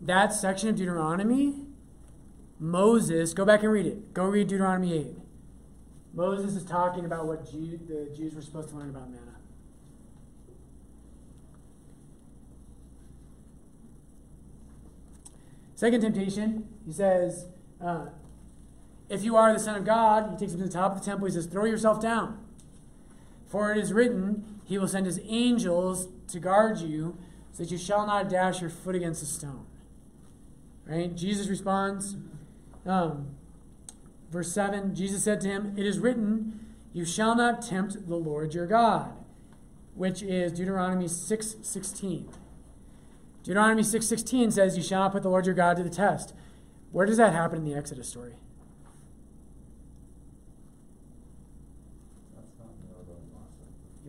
That 0.01 0.33
section 0.33 0.69
of 0.69 0.77
Deuteronomy, 0.77 1.57
Moses, 2.59 3.35
go 3.35 3.45
back 3.45 3.61
and 3.61 3.71
read 3.71 3.85
it. 3.85 4.15
Go 4.15 4.25
read 4.25 4.47
Deuteronomy 4.47 4.97
8. 4.97 5.07
Moses 6.15 6.55
is 6.55 6.65
talking 6.65 7.05
about 7.05 7.27
what 7.27 7.51
Jew, 7.51 7.79
the 7.87 8.11
Jews 8.17 8.33
were 8.33 8.41
supposed 8.41 8.69
to 8.69 8.75
learn 8.75 8.89
about 8.89 9.11
manna. 9.11 9.35
Second 15.75 16.01
temptation, 16.01 16.67
he 16.83 16.91
says, 16.91 17.45
uh, 17.79 18.07
if 19.07 19.23
you 19.23 19.35
are 19.35 19.53
the 19.53 19.59
Son 19.59 19.75
of 19.75 19.85
God, 19.85 20.31
he 20.31 20.37
takes 20.37 20.53
him 20.53 20.61
to 20.61 20.65
the 20.65 20.71
top 20.71 20.93
of 20.93 20.99
the 20.99 21.05
temple. 21.05 21.27
He 21.27 21.33
says, 21.33 21.45
Throw 21.45 21.65
yourself 21.65 22.01
down. 22.01 22.40
For 23.51 23.71
it 23.71 23.77
is 23.77 23.91
written, 23.91 24.61
He 24.63 24.77
will 24.77 24.87
send 24.87 25.05
His 25.05 25.19
angels 25.25 26.07
to 26.29 26.39
guard 26.39 26.79
you, 26.79 27.17
so 27.51 27.63
that 27.63 27.71
you 27.71 27.77
shall 27.77 28.07
not 28.07 28.29
dash 28.29 28.61
your 28.61 28.69
foot 28.69 28.95
against 28.95 29.21
a 29.21 29.25
stone. 29.25 29.65
Right? 30.87 31.13
Jesus 31.13 31.49
responds, 31.49 32.15
um, 32.85 33.35
verse 34.31 34.51
7 34.53 34.95
Jesus 34.95 35.23
said 35.23 35.41
to 35.41 35.49
him, 35.49 35.73
It 35.77 35.85
is 35.85 35.99
written, 35.99 36.65
You 36.93 37.03
shall 37.03 37.35
not 37.35 37.61
tempt 37.61 38.07
the 38.07 38.15
Lord 38.15 38.53
your 38.53 38.67
God, 38.67 39.11
which 39.95 40.23
is 40.23 40.53
Deuteronomy 40.53 41.09
6 41.09 41.55
16. 41.61 42.29
Deuteronomy 43.43 43.83
6 43.83 44.05
16 44.05 44.51
says, 44.51 44.77
You 44.77 44.83
shall 44.83 45.01
not 45.01 45.11
put 45.11 45.23
the 45.23 45.29
Lord 45.29 45.45
your 45.45 45.55
God 45.55 45.75
to 45.77 45.83
the 45.83 45.89
test. 45.89 46.33
Where 46.91 47.05
does 47.05 47.17
that 47.17 47.33
happen 47.33 47.59
in 47.59 47.65
the 47.65 47.73
Exodus 47.73 48.07
story? 48.07 48.35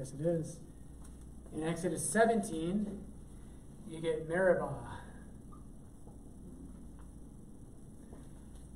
Yes, 0.03 0.15
it 0.19 0.27
is. 0.27 0.57
In 1.55 1.63
Exodus 1.63 2.11
17, 2.11 3.05
you 3.89 4.01
get 4.01 4.29
Meribah, 4.29 4.75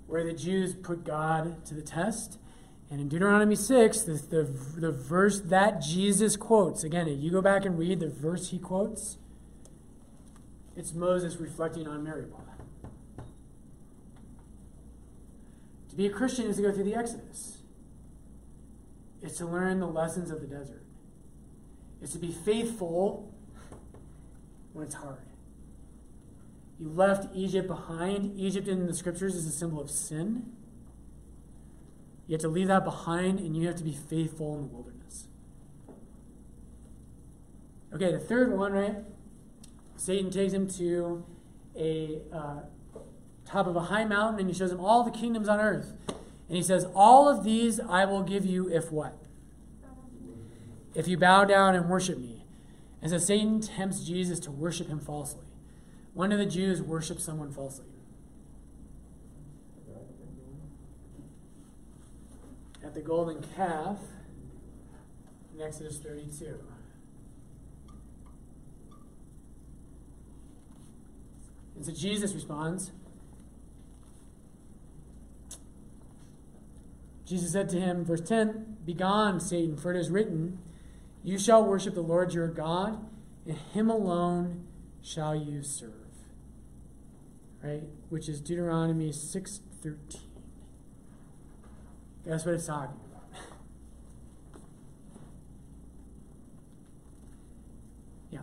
where 0.07 0.23
the 0.23 0.33
Jews 0.33 0.77
put 0.77 1.03
God 1.03 1.65
to 1.65 1.75
the 1.75 1.83
test. 1.83 2.39
And 2.93 3.01
in 3.01 3.09
Deuteronomy 3.09 3.57
6, 3.57 4.03
the, 4.03 4.13
the, 4.13 4.43
the 4.79 4.93
verse 4.93 5.41
that 5.41 5.83
Jesus 5.83 6.37
quotes, 6.37 6.85
again, 6.85 7.09
you 7.09 7.33
go 7.33 7.43
back 7.43 7.65
and 7.65 7.77
read 7.77 7.99
the 7.99 8.09
verse 8.09 8.51
he 8.51 8.61
quotes, 8.61 9.19
it's 10.77 10.95
Moses 10.95 11.39
reflecting 11.39 11.89
on 11.89 12.05
Meribah. 12.05 12.37
To 15.91 15.97
be 15.97 16.07
a 16.07 16.11
Christian 16.11 16.47
is 16.47 16.55
to 16.59 16.63
go 16.63 16.73
through 16.73 16.85
the 16.85 16.95
Exodus. 16.95 17.63
It's 19.23 19.39
to 19.39 19.47
learn 19.47 19.81
the 19.81 19.89
lessons 19.89 20.31
of 20.31 20.41
the 20.41 20.47
desert. 20.47 20.86
It's 22.03 22.13
to 22.13 22.19
be 22.19 22.33
faithful 22.33 23.33
when 24.73 24.87
it's 24.87 24.95
hard. 24.95 25.19
You 26.79 26.91
left 26.91 27.35
Egypt 27.35 27.69
behind. 27.69 28.39
Egypt 28.39 28.69
in 28.69 28.87
the 28.87 28.95
scriptures 28.95 29.35
is 29.35 29.47
a 29.47 29.51
symbol 29.51 29.81
of 29.81 29.91
sin. 29.91 30.53
You 32.27 32.35
have 32.35 32.43
to 32.43 32.49
leave 32.49 32.69
that 32.69 32.85
behind 32.85 33.39
and 33.39 33.57
you 33.57 33.67
have 33.67 33.77
to 33.77 33.85
be 33.85 33.93
faithful 33.93 34.55
in 34.57 34.63
the 34.63 34.67
wilderness. 34.67 35.29
Okay, 37.95 38.13
the 38.13 38.19
third 38.19 38.53
one, 38.53 38.73
right? 38.73 38.97
Satan 39.97 40.31
takes 40.31 40.53
him 40.53 40.69
to 40.71 41.25
a 41.75 42.21
uh, 42.33 42.61
top 43.47 43.67
of 43.67 43.77
a 43.77 43.81
high 43.81 44.05
mountain 44.05 44.41
and 44.41 44.49
he 44.49 44.55
shows 44.55 44.73
him 44.73 44.81
all 44.81 45.03
the 45.05 45.11
kingdoms 45.11 45.49
on 45.49 45.61
earth. 45.61 45.95
And 46.49 46.57
he 46.57 46.63
says, 46.63 46.87
All 46.95 47.29
of 47.29 47.45
these 47.45 47.81
I 47.81 48.05
will 48.05 48.23
give 48.23 48.45
you 48.45 48.69
if 48.71 48.93
what? 48.93 49.17
If 50.97 51.07
you 51.07 51.19
bow 51.19 51.45
down 51.45 51.75
and 51.75 51.91
worship 51.91 52.19
me. 52.19 52.47
And 53.03 53.11
so 53.11 53.19
Satan 53.19 53.61
tempts 53.61 54.03
Jesus 54.03 54.41
to 54.41 54.51
worship 54.51 54.89
him 54.89 54.99
falsely. 54.99 55.45
When 56.15 56.31
do 56.31 56.39
the 56.39 56.47
Jews 56.47 56.81
worship 56.81 57.21
someone 57.21 57.53
falsely? 57.53 57.85
At 62.83 62.95
the 62.95 63.03
golden 63.03 63.45
calf 63.55 63.99
in 65.55 65.61
Exodus 65.61 65.99
32. 65.99 66.59
And 71.77 71.85
so 71.85 71.93
Jesus 71.93 72.33
responds. 72.33 72.93
Jesus 77.27 77.53
said 77.53 77.69
to 77.69 77.81
him, 77.81 78.03
verse 78.03 78.23
10 78.23 78.79
Begone, 78.87 79.41
Satan, 79.41 79.77
for 79.77 79.93
it 79.93 79.99
is 79.99 80.09
written, 80.09 80.59
You 81.27 81.39
shall 81.41 81.65
worship 81.65 81.95
the 81.95 82.03
Lord 82.03 82.33
your 82.33 82.47
God, 82.47 83.05
and 83.45 83.59
him 83.59 83.91
alone 83.91 84.69
shall 85.03 85.35
you 85.35 85.61
serve. 85.61 85.91
Right? 87.61 87.83
Which 88.11 88.29
is 88.29 88.41
Deuteronomy 88.41 89.11
6 89.11 89.61
13. 89.83 90.21
That's 92.25 92.45
what 92.45 92.55
it's 92.55 92.69
talking 92.69 93.01
about. 93.11 93.25
yeah. 98.31 98.39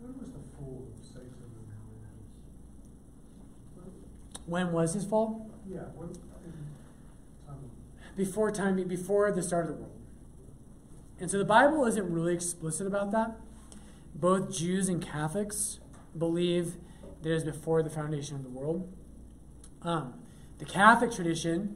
When 0.00 0.18
was 0.18 0.30
the 0.30 0.40
fall 0.56 0.88
of 0.92 1.06
Satan 1.06 1.30
When 4.46 4.72
was 4.72 4.94
his 4.94 5.04
fall? 5.04 5.48
Yeah, 5.64 5.78
when, 5.94 6.12
time 7.46 7.70
before 8.16 8.50
time 8.50 8.82
before 8.88 9.30
the 9.30 9.44
start 9.44 9.66
of 9.66 9.76
the 9.76 9.76
world. 9.76 9.95
And 11.18 11.30
so 11.30 11.38
the 11.38 11.44
Bible 11.44 11.86
isn't 11.86 12.12
really 12.12 12.34
explicit 12.34 12.86
about 12.86 13.10
that. 13.12 13.36
Both 14.14 14.54
Jews 14.54 14.88
and 14.88 15.00
Catholics 15.00 15.80
believe 16.16 16.76
that 17.22 17.44
before 17.44 17.82
the 17.82 17.90
foundation 17.90 18.36
of 18.36 18.42
the 18.42 18.48
world. 18.48 18.92
Um, 19.82 20.14
the 20.58 20.64
Catholic 20.64 21.12
tradition 21.12 21.74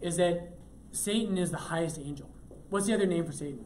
is 0.00 0.16
that 0.16 0.54
Satan 0.90 1.38
is 1.38 1.50
the 1.50 1.58
highest 1.58 1.98
angel. 1.98 2.30
What's 2.70 2.86
the 2.86 2.94
other 2.94 3.06
name 3.06 3.24
for 3.24 3.32
Satan? 3.32 3.64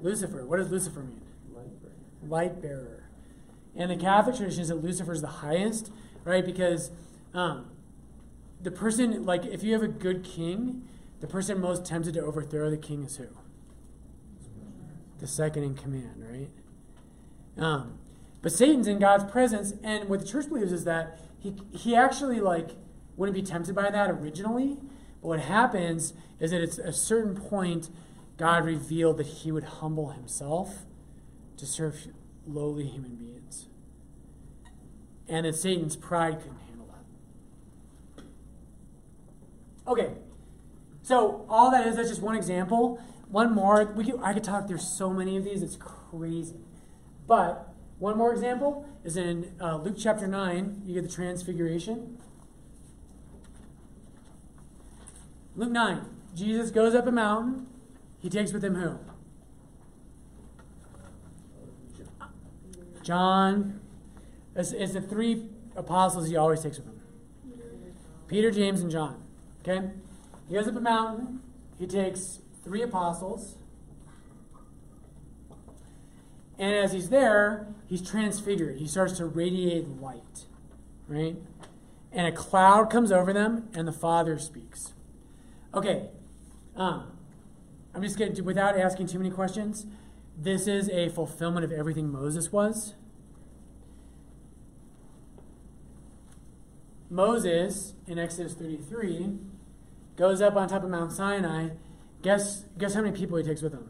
Lucifer. 0.00 0.44
What 0.44 0.56
does 0.56 0.70
Lucifer 0.70 1.00
mean? 1.00 1.20
Light 2.28 2.60
bearer. 2.60 3.04
And 3.76 3.90
the 3.90 3.96
Catholic 3.96 4.36
tradition 4.36 4.62
is 4.62 4.68
that 4.68 4.76
Lucifer 4.76 5.12
is 5.12 5.20
the 5.20 5.28
highest, 5.28 5.92
right? 6.24 6.44
Because 6.44 6.90
um, 7.32 7.70
the 8.60 8.70
person, 8.70 9.24
like, 9.24 9.44
if 9.46 9.62
you 9.62 9.72
have 9.72 9.82
a 9.82 9.88
good 9.88 10.24
king, 10.24 10.82
the 11.20 11.26
person 11.26 11.60
most 11.60 11.84
tempted 11.86 12.14
to 12.14 12.20
overthrow 12.20 12.70
the 12.70 12.76
king 12.76 13.04
is 13.04 13.16
who? 13.16 13.28
The 15.20 15.26
second 15.26 15.64
in 15.64 15.74
command, 15.74 16.24
right? 16.26 16.50
Um, 17.62 17.98
but 18.42 18.52
Satan's 18.52 18.88
in 18.88 18.98
God's 18.98 19.30
presence, 19.30 19.74
and 19.82 20.08
what 20.08 20.20
the 20.20 20.26
church 20.26 20.48
believes 20.48 20.72
is 20.72 20.84
that 20.84 21.20
he, 21.38 21.54
he 21.72 21.94
actually 21.94 22.40
like 22.40 22.70
wouldn't 23.16 23.34
be 23.36 23.42
tempted 23.42 23.74
by 23.74 23.90
that 23.90 24.10
originally. 24.10 24.78
But 25.20 25.28
what 25.28 25.40
happens 25.40 26.14
is 26.38 26.52
that 26.52 26.62
at 26.62 26.78
a 26.78 26.92
certain 26.92 27.36
point, 27.36 27.90
God 28.38 28.64
revealed 28.64 29.18
that 29.18 29.26
he 29.26 29.52
would 29.52 29.64
humble 29.64 30.10
himself 30.10 30.86
to 31.58 31.66
serve 31.66 32.08
lowly 32.46 32.86
human 32.86 33.16
beings. 33.16 33.66
And 35.28 35.44
that 35.44 35.54
Satan's 35.54 35.96
pride 35.96 36.38
couldn't 36.40 36.58
handle 36.66 36.88
that. 38.16 38.22
Okay, 39.90 40.14
so 41.02 41.44
all 41.48 41.70
that 41.70 41.86
is, 41.86 41.96
that's 41.96 42.08
just 42.08 42.22
one 42.22 42.36
example. 42.36 42.98
One 43.30 43.54
more, 43.54 43.92
we 43.94 44.04
could, 44.04 44.20
I 44.22 44.34
could 44.34 44.44
talk, 44.44 44.66
there's 44.66 44.86
so 44.86 45.12
many 45.12 45.36
of 45.36 45.44
these, 45.44 45.62
it's 45.62 45.76
crazy. 45.76 46.56
But 47.28 47.72
one 47.98 48.18
more 48.18 48.32
example 48.32 48.88
is 49.04 49.16
in 49.16 49.54
uh, 49.60 49.76
Luke 49.76 49.96
chapter 49.96 50.26
9, 50.26 50.82
you 50.84 50.94
get 50.94 51.08
the 51.08 51.14
transfiguration. 51.14 52.18
Luke 55.54 55.70
9, 55.70 56.06
Jesus 56.34 56.70
goes 56.70 56.94
up 56.94 57.06
a 57.06 57.12
mountain, 57.12 57.66
he 58.20 58.28
takes 58.28 58.52
with 58.52 58.64
him 58.64 58.74
who? 58.74 58.98
John. 63.02 63.80
It's, 64.54 64.72
it's 64.72 64.92
the 64.92 65.00
three 65.00 65.48
apostles 65.76 66.28
he 66.28 66.36
always 66.36 66.60
takes 66.60 66.76
with 66.76 66.86
him 66.86 67.00
Peter, 68.28 68.50
James, 68.50 68.80
and 68.80 68.90
John. 68.90 69.22
Okay? 69.62 69.88
He 70.48 70.54
goes 70.54 70.68
up 70.68 70.76
a 70.76 70.80
mountain, 70.80 71.40
he 71.78 71.86
takes 71.86 72.40
three 72.62 72.82
apostles. 72.82 73.56
And 76.58 76.74
as 76.74 76.92
he's 76.92 77.08
there, 77.08 77.68
he's 77.86 78.02
transfigured. 78.02 78.78
He 78.78 78.86
starts 78.86 79.16
to 79.18 79.24
radiate 79.24 79.88
light, 80.00 80.44
right? 81.08 81.36
And 82.12 82.26
a 82.26 82.32
cloud 82.32 82.90
comes 82.90 83.10
over 83.10 83.32
them, 83.32 83.68
and 83.74 83.88
the 83.88 83.92
Father 83.92 84.38
speaks. 84.38 84.92
Okay, 85.72 86.08
um, 86.76 87.16
I'm 87.94 88.02
just 88.02 88.18
going 88.18 88.34
to, 88.34 88.42
without 88.42 88.78
asking 88.78 89.06
too 89.06 89.18
many 89.18 89.30
questions, 89.30 89.86
this 90.36 90.66
is 90.66 90.88
a 90.90 91.08
fulfillment 91.08 91.64
of 91.64 91.72
everything 91.72 92.10
Moses 92.10 92.52
was. 92.52 92.94
Moses, 97.08 97.94
in 98.06 98.18
Exodus 98.18 98.54
33, 98.54 99.38
goes 100.16 100.40
up 100.40 100.54
on 100.56 100.68
top 100.68 100.84
of 100.84 100.90
Mount 100.90 101.12
Sinai. 101.12 101.70
Guess, 102.22 102.64
guess 102.76 102.94
how 102.94 103.02
many 103.02 103.16
people 103.16 103.38
he 103.38 103.44
takes 103.44 103.62
with 103.62 103.72
him? 103.72 103.88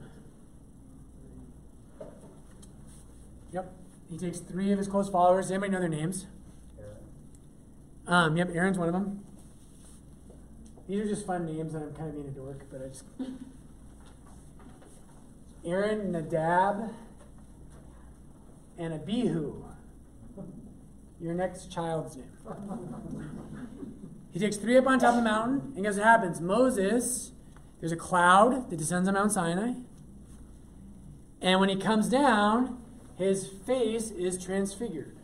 Yep. 3.53 3.73
He 4.11 4.19
takes 4.19 4.39
three 4.39 4.71
of 4.73 4.79
his 4.79 4.89
close 4.89 5.09
followers. 5.09 5.47
Does 5.47 5.53
anybody 5.53 5.73
know 5.73 5.81
their 5.81 5.89
names? 5.89 6.27
Um, 8.07 8.37
yep, 8.37 8.51
Aaron's 8.53 8.79
one 8.79 8.89
of 8.89 8.95
them. 8.95 9.25
These 10.89 11.01
are 11.01 11.09
just 11.09 11.27
fun 11.27 11.47
names, 11.47 11.75
and 11.75 11.85
I'm 11.85 11.95
kind 11.95 12.09
of 12.09 12.15
being 12.15 12.27
a 12.27 12.31
dork, 12.31 12.67
but 12.71 12.83
I 12.83 12.89
just. 12.89 13.05
Aaron, 15.65 16.11
Nadab, 16.11 16.91
and 18.79 18.95
Abihu. 18.95 19.65
Your 21.21 21.35
next 21.35 21.71
child's 21.71 22.17
name. 22.17 22.27
He 24.33 24.39
takes 24.39 24.57
three 24.57 24.79
up 24.79 24.87
on 24.87 25.01
top 25.01 25.11
of 25.11 25.17
the 25.17 25.23
mountain, 25.23 25.73
and 25.75 25.85
guess 25.85 25.97
what 25.97 26.05
happens? 26.05 26.41
Moses, 26.41 27.33
there's 27.81 27.93
a 27.93 27.97
cloud 27.97 28.71
that 28.71 28.77
descends 28.77 29.09
on 29.09 29.15
Mount 29.15 29.33
Sinai. 29.33 29.73
And 31.41 31.59
when 31.59 31.71
he 31.71 31.77
comes 31.77 32.09
down, 32.09 32.79
his 33.17 33.49
face 33.49 34.11
is 34.11 34.43
transfigured. 34.43 35.17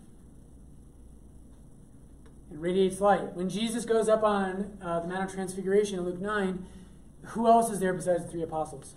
It 2.51 2.59
radiates 2.59 3.01
light. 3.01 3.35
When 3.35 3.51
Jesus 3.51 3.85
goes 3.85 4.09
up 4.09 4.23
on 4.23 4.79
uh, 4.83 5.01
the 5.01 5.09
Mount 5.09 5.29
of 5.29 5.35
Transfiguration 5.35 5.99
in 5.99 6.05
Luke 6.05 6.21
9, 6.21 6.65
who 7.23 7.47
else 7.47 7.71
is 7.71 7.81
there 7.81 7.93
besides 7.93 8.25
the 8.25 8.31
three 8.31 8.43
apostles? 8.43 8.95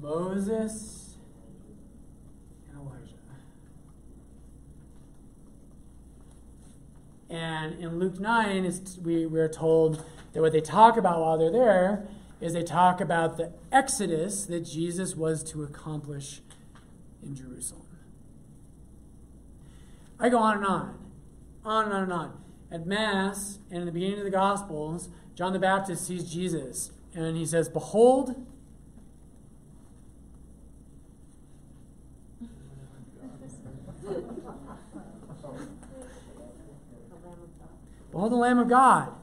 Moses 0.00 1.16
and 2.68 2.78
Elijah. 2.78 3.14
And 7.28 7.80
in 7.80 7.98
Luke 7.98 8.20
9, 8.20 8.64
it's, 8.64 8.98
we, 8.98 9.26
we're 9.26 9.48
told 9.48 10.04
that 10.36 10.42
what 10.42 10.52
they 10.52 10.60
talk 10.60 10.98
about 10.98 11.18
while 11.18 11.38
they're 11.38 11.50
there 11.50 12.06
is 12.42 12.52
they 12.52 12.62
talk 12.62 13.00
about 13.00 13.38
the 13.38 13.54
exodus 13.72 14.44
that 14.44 14.60
Jesus 14.60 15.16
was 15.16 15.42
to 15.42 15.62
accomplish 15.62 16.42
in 17.22 17.34
Jerusalem. 17.34 17.86
I 20.20 20.28
go 20.28 20.36
on 20.36 20.58
and 20.58 20.66
on, 20.66 20.98
on 21.64 21.84
and 21.86 21.94
on 21.94 22.02
and 22.02 22.12
on. 22.12 22.40
At 22.70 22.86
Mass 22.86 23.60
and 23.70 23.80
in 23.80 23.86
the 23.86 23.92
beginning 23.92 24.18
of 24.18 24.24
the 24.24 24.30
Gospels, 24.30 25.08
John 25.34 25.54
the 25.54 25.58
Baptist 25.58 26.06
sees 26.06 26.30
Jesus 26.30 26.90
and 27.14 27.34
he 27.34 27.46
says, 27.46 27.70
Behold, 27.70 28.34
Behold 38.12 38.32
the 38.32 38.36
Lamb 38.36 38.58
of 38.58 38.68
God, 38.68 39.14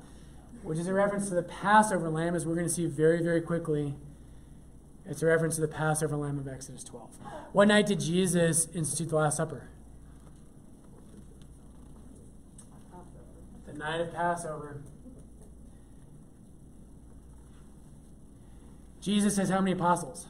which 0.64 0.80
is 0.80 0.88
a 0.88 0.94
reference 0.94 1.28
to 1.30 1.36
the 1.36 1.44
Passover 1.44 2.10
lamb, 2.10 2.36
as 2.36 2.46
we're 2.46 2.56
going 2.56 2.68
to 2.68 2.74
see 2.74 2.86
very, 2.86 3.22
very 3.22 3.42
quickly. 3.42 3.96
It's 5.06 5.22
a 5.22 5.26
reference 5.26 5.56
to 5.56 5.62
the 5.62 5.68
Passover 5.68 6.16
lamb 6.16 6.40
of 6.40 6.48
Exodus 6.48 6.84
12. 6.84 7.10
What 7.52 7.68
night 7.68 7.86
did 7.86 8.00
Jesus 8.00 8.68
institute 8.74 9.10
the 9.10 9.18
Last 9.18 9.38
Supper? 9.38 9.68
The 13.68 13.74
night 13.74 14.00
of 14.00 14.14
Passover. 14.14 14.82
Jesus 19.02 19.36
has 19.36 19.50
how 19.50 19.60
many 19.60 19.74
apostles? 19.74 20.28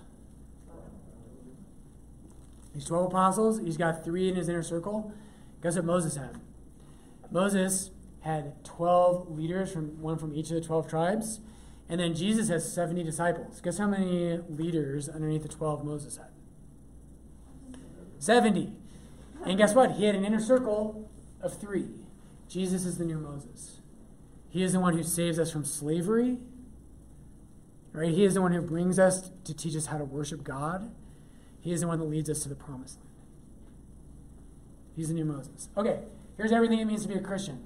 He's 2.73 2.85
12 2.85 3.05
apostles. 3.05 3.59
He's 3.59 3.77
got 3.77 4.03
three 4.03 4.29
in 4.29 4.35
his 4.35 4.49
inner 4.49 4.63
circle. 4.63 5.13
Guess 5.61 5.75
what 5.75 5.85
Moses 5.85 6.15
had? 6.15 6.39
Moses 7.29 7.91
had 8.23 8.63
12 8.63 9.29
leaders, 9.29 9.71
from 9.71 10.01
one 10.01 10.17
from 10.17 10.33
each 10.33 10.49
of 10.49 10.55
the 10.55 10.61
12 10.61 10.89
tribes. 10.89 11.39
And 11.89 11.99
then 11.99 12.15
Jesus 12.15 12.47
has 12.49 12.71
70 12.71 13.03
disciples. 13.03 13.59
Guess 13.61 13.77
how 13.77 13.87
many 13.87 14.39
leaders 14.49 15.09
underneath 15.09 15.43
the 15.43 15.49
12 15.49 15.83
Moses 15.83 16.17
had? 16.17 16.27
70. 18.19 18.71
And 19.45 19.57
guess 19.57 19.75
what? 19.75 19.91
He 19.91 20.05
had 20.05 20.15
an 20.15 20.23
inner 20.23 20.39
circle 20.39 21.11
of 21.41 21.59
three. 21.59 21.89
Jesus 22.47 22.85
is 22.85 22.97
the 22.97 23.03
new 23.03 23.17
Moses. 23.17 23.81
He 24.49 24.63
is 24.63 24.71
the 24.71 24.79
one 24.79 24.95
who 24.95 25.03
saves 25.03 25.37
us 25.37 25.51
from 25.51 25.65
slavery. 25.65 26.37
Right? 27.91 28.11
He 28.11 28.23
is 28.23 28.33
the 28.33 28.41
one 28.41 28.53
who 28.53 28.61
brings 28.61 28.97
us 28.97 29.29
to 29.43 29.53
teach 29.53 29.75
us 29.75 29.87
how 29.87 29.97
to 29.97 30.05
worship 30.05 30.43
God. 30.43 30.89
He 31.59 31.73
is 31.73 31.81
the 31.81 31.87
one 31.87 31.99
that 31.99 32.05
leads 32.05 32.29
us 32.29 32.41
to 32.43 32.49
the 32.49 32.55
promised 32.55 32.99
land. 32.99 33.09
He's 34.95 35.09
the 35.09 35.13
new 35.13 35.25
Moses. 35.25 35.69
Okay, 35.75 35.99
here's 36.37 36.51
everything 36.51 36.79
it 36.79 36.85
means 36.85 37.03
to 37.03 37.07
be 37.07 37.15
a 37.15 37.21
Christian. 37.21 37.63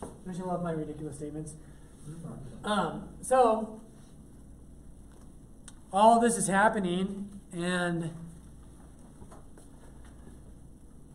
Don't 0.00 0.36
you 0.36 0.44
love 0.44 0.62
my 0.62 0.72
ridiculous 0.72 1.16
statements? 1.16 1.54
Um, 2.64 3.08
so, 3.20 3.80
all 5.92 6.20
this 6.20 6.36
is 6.36 6.48
happening, 6.48 7.28
and 7.52 8.10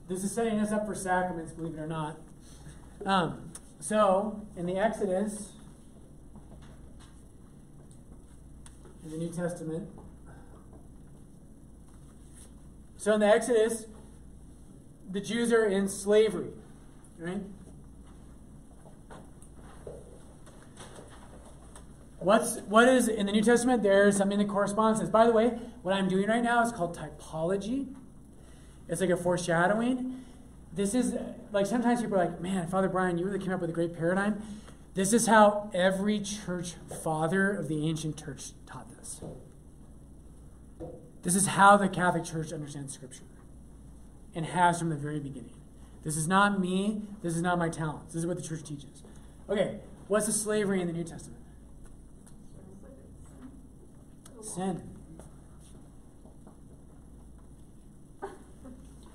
this 0.08 0.24
is 0.24 0.32
setting 0.32 0.60
us 0.60 0.72
up 0.72 0.86
for 0.86 0.95
sacraments, 0.95 1.52
believe 1.52 1.76
it 1.76 1.80
or 1.80 1.88
not. 1.88 2.20
Um, 3.06 3.52
so, 3.80 4.45
in 4.56 4.66
the 4.66 4.78
Exodus, 4.78 5.49
in 9.03 9.12
the 9.12 9.18
New 9.18 9.30
Testament, 9.30 9.90
so 12.98 13.14
in 13.14 13.20
the 13.20 13.28
Exodus, 13.28 13.86
the 15.10 15.20
Jews 15.20 15.52
are 15.52 15.66
in 15.66 15.90
slavery, 15.90 16.52
right? 17.18 17.41
What's 22.22 22.57
what 22.61 22.88
is 22.88 23.07
in 23.07 23.26
the 23.26 23.31
New 23.31 23.41
Testament? 23.41 23.81
There's 23.81 24.15
something 24.15 24.38
that 24.38 24.48
corresponds. 24.48 25.02
By 25.10 25.26
the 25.26 25.31
way, 25.31 25.57
what 25.81 25.95
I'm 25.95 26.07
doing 26.07 26.27
right 26.27 26.43
now 26.43 26.61
is 26.64 26.72
called 26.72 26.95
typology. 26.95 27.95
It's 28.88 29.02
like 29.02 29.10
a 29.10 29.18
foreshadowing. 29.18 30.23
This 30.72 30.93
is 30.93 31.15
like 31.52 31.65
sometimes 31.65 31.99
people 31.99 32.19
are 32.19 32.26
like, 32.26 32.39
"Man, 32.39 32.68
Father 32.68 32.89
Brian, 32.89 33.18
you 33.18 33.26
really 33.26 33.39
came 33.39 33.52
up 33.52 33.60
with 33.60 33.72
a 33.72 33.73
great 33.73 33.98
paradigm." 33.98 34.39
This 34.93 35.14
is 35.14 35.26
how 35.26 35.72
every 35.73 36.19
church 36.19 36.76
father 37.03 37.52
of 37.56 37.68
the 37.68 37.88
ancient 37.88 38.18
church 38.18 38.52
taught 38.68 38.88
this. 38.95 39.22
This 41.23 41.35
is 41.35 41.48
how 41.48 41.76
the 41.76 41.89
Catholic 41.89 42.23
Church 42.23 42.53
understands 42.53 42.93
Scripture. 42.93 43.23
and 44.34 44.45
has 44.45 44.80
from 44.80 44.89
the 44.89 44.95
very 44.95 45.19
beginning. 45.19 45.56
This 46.03 46.15
is 46.15 46.26
not 46.26 46.57
me. 46.57 47.02
This 47.22 47.35
is 47.35 47.41
not 47.41 47.60
my 47.60 47.68
talents. 47.68 48.14
This 48.14 48.22
is 48.22 48.26
what 48.26 48.38
the 48.38 48.43
church 48.43 48.64
teaches. 48.64 49.03
Okay, 49.49 49.80
what's 50.07 50.27
the 50.27 50.31
slavery 50.31 50.80
in 50.80 50.88
the 50.88 50.93
New 50.93 51.03
Testament? 51.03 51.40
Sin. 54.43 54.81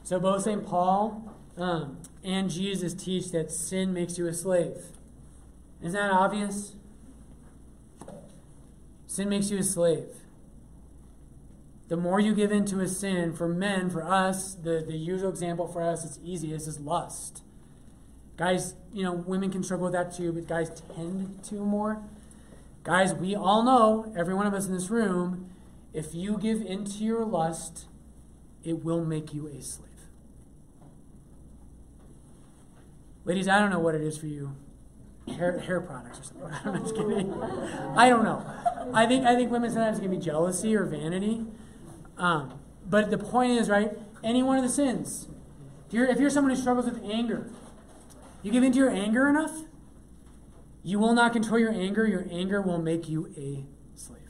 So 0.03 0.21
both 0.21 0.43
St. 0.43 0.65
Paul 0.65 1.35
um, 1.57 1.99
and 2.23 2.49
Jesus 2.49 2.95
teach 2.95 3.33
that 3.33 3.51
sin 3.51 3.93
makes 3.93 4.19
you 4.19 4.27
a 4.29 4.33
slave. 4.33 4.85
Isn't 5.81 5.93
that 5.93 6.13
obvious? 6.13 6.77
Sin 9.07 9.29
makes 9.29 9.51
you 9.51 9.59
a 9.59 9.63
slave. 9.63 10.07
The 11.89 11.97
more 11.97 12.19
you 12.19 12.35
give 12.35 12.51
into 12.51 12.81
a 12.81 12.89
sin, 12.89 13.33
for 13.33 13.49
men, 13.49 13.91
for 13.91 14.03
us, 14.03 14.55
the, 14.55 14.85
the 14.87 14.97
usual 14.97 15.31
example 15.31 15.69
for 15.69 15.83
us, 15.83 16.05
it's 16.05 16.19
easiest, 16.25 16.67
is 16.67 16.81
lust. 16.81 17.43
Guys, 18.37 18.75
you 18.93 19.03
know, 19.03 19.13
women 19.13 19.51
can 19.51 19.63
struggle 19.63 19.85
with 19.85 19.95
that 19.95 20.13
too, 20.13 20.33
but 20.33 20.47
guys 20.47 20.71
tend 20.95 21.43
to 21.45 21.55
more. 21.55 22.03
Guys, 22.87 23.13
we 23.13 23.35
all 23.35 23.65
know, 23.65 24.13
every 24.17 24.33
one 24.33 24.47
of 24.47 24.55
us 24.55 24.69
in 24.69 24.73
this 24.73 24.91
room, 24.91 25.51
if 25.93 26.15
you 26.15 26.39
give 26.39 26.63
into 26.63 27.03
your 27.03 27.25
lust, 27.25 27.87
it 28.63 28.85
will 28.85 29.05
make 29.05 29.35
you 29.35 29.49
a 29.49 29.61
slave. 29.61 29.91
Ladies, 33.25 33.49
I 33.49 33.59
don't 33.59 33.71
know 33.71 33.81
what 33.81 33.97
it 33.97 34.03
is 34.03 34.17
for 34.17 34.29
you. 34.29 34.55
Hair, 35.27 35.59
hair 35.59 35.81
products 35.81 36.21
or 36.21 36.23
something. 36.23 36.53
I'm 36.65 36.83
just 36.85 36.95
kidding. 36.95 37.35
I 37.97 38.09
don't 38.09 38.23
know. 38.23 38.47
I 38.95 39.05
think 39.05 39.27
I 39.27 39.35
think 39.35 39.51
women 39.51 39.69
sometimes 39.69 39.99
can 39.99 40.13
be 40.13 40.17
jealousy 40.19 40.77
or 40.77 40.85
vanity. 40.85 41.45
Um, 42.17 42.61
but 42.89 43.11
the 43.11 43.19
point 43.19 43.51
is, 43.51 43.69
right? 43.69 43.99
Any 44.23 44.45
one 44.45 44.59
of 44.59 44.63
the 44.63 44.71
sins. 44.71 45.27
If 45.89 45.93
you're 45.93 46.07
if 46.07 46.21
you're 46.21 46.31
someone 46.31 46.55
who 46.55 46.61
struggles 46.61 46.87
with 46.87 47.03
anger, 47.03 47.51
you 48.45 48.53
give 48.53 48.63
into 48.63 48.79
your 48.79 48.91
anger 48.91 49.29
enough, 49.29 49.65
you 50.87 51.01
will 51.01 51.15
not 51.15 51.33
control 51.33 51.59
your 51.59 51.73
anger. 51.73 52.07
Your 52.07 52.29
anger 52.31 52.63
will 52.63 52.81
make 52.81 53.09
you 53.09 53.27
a 53.37 53.65
slave. 53.99 54.21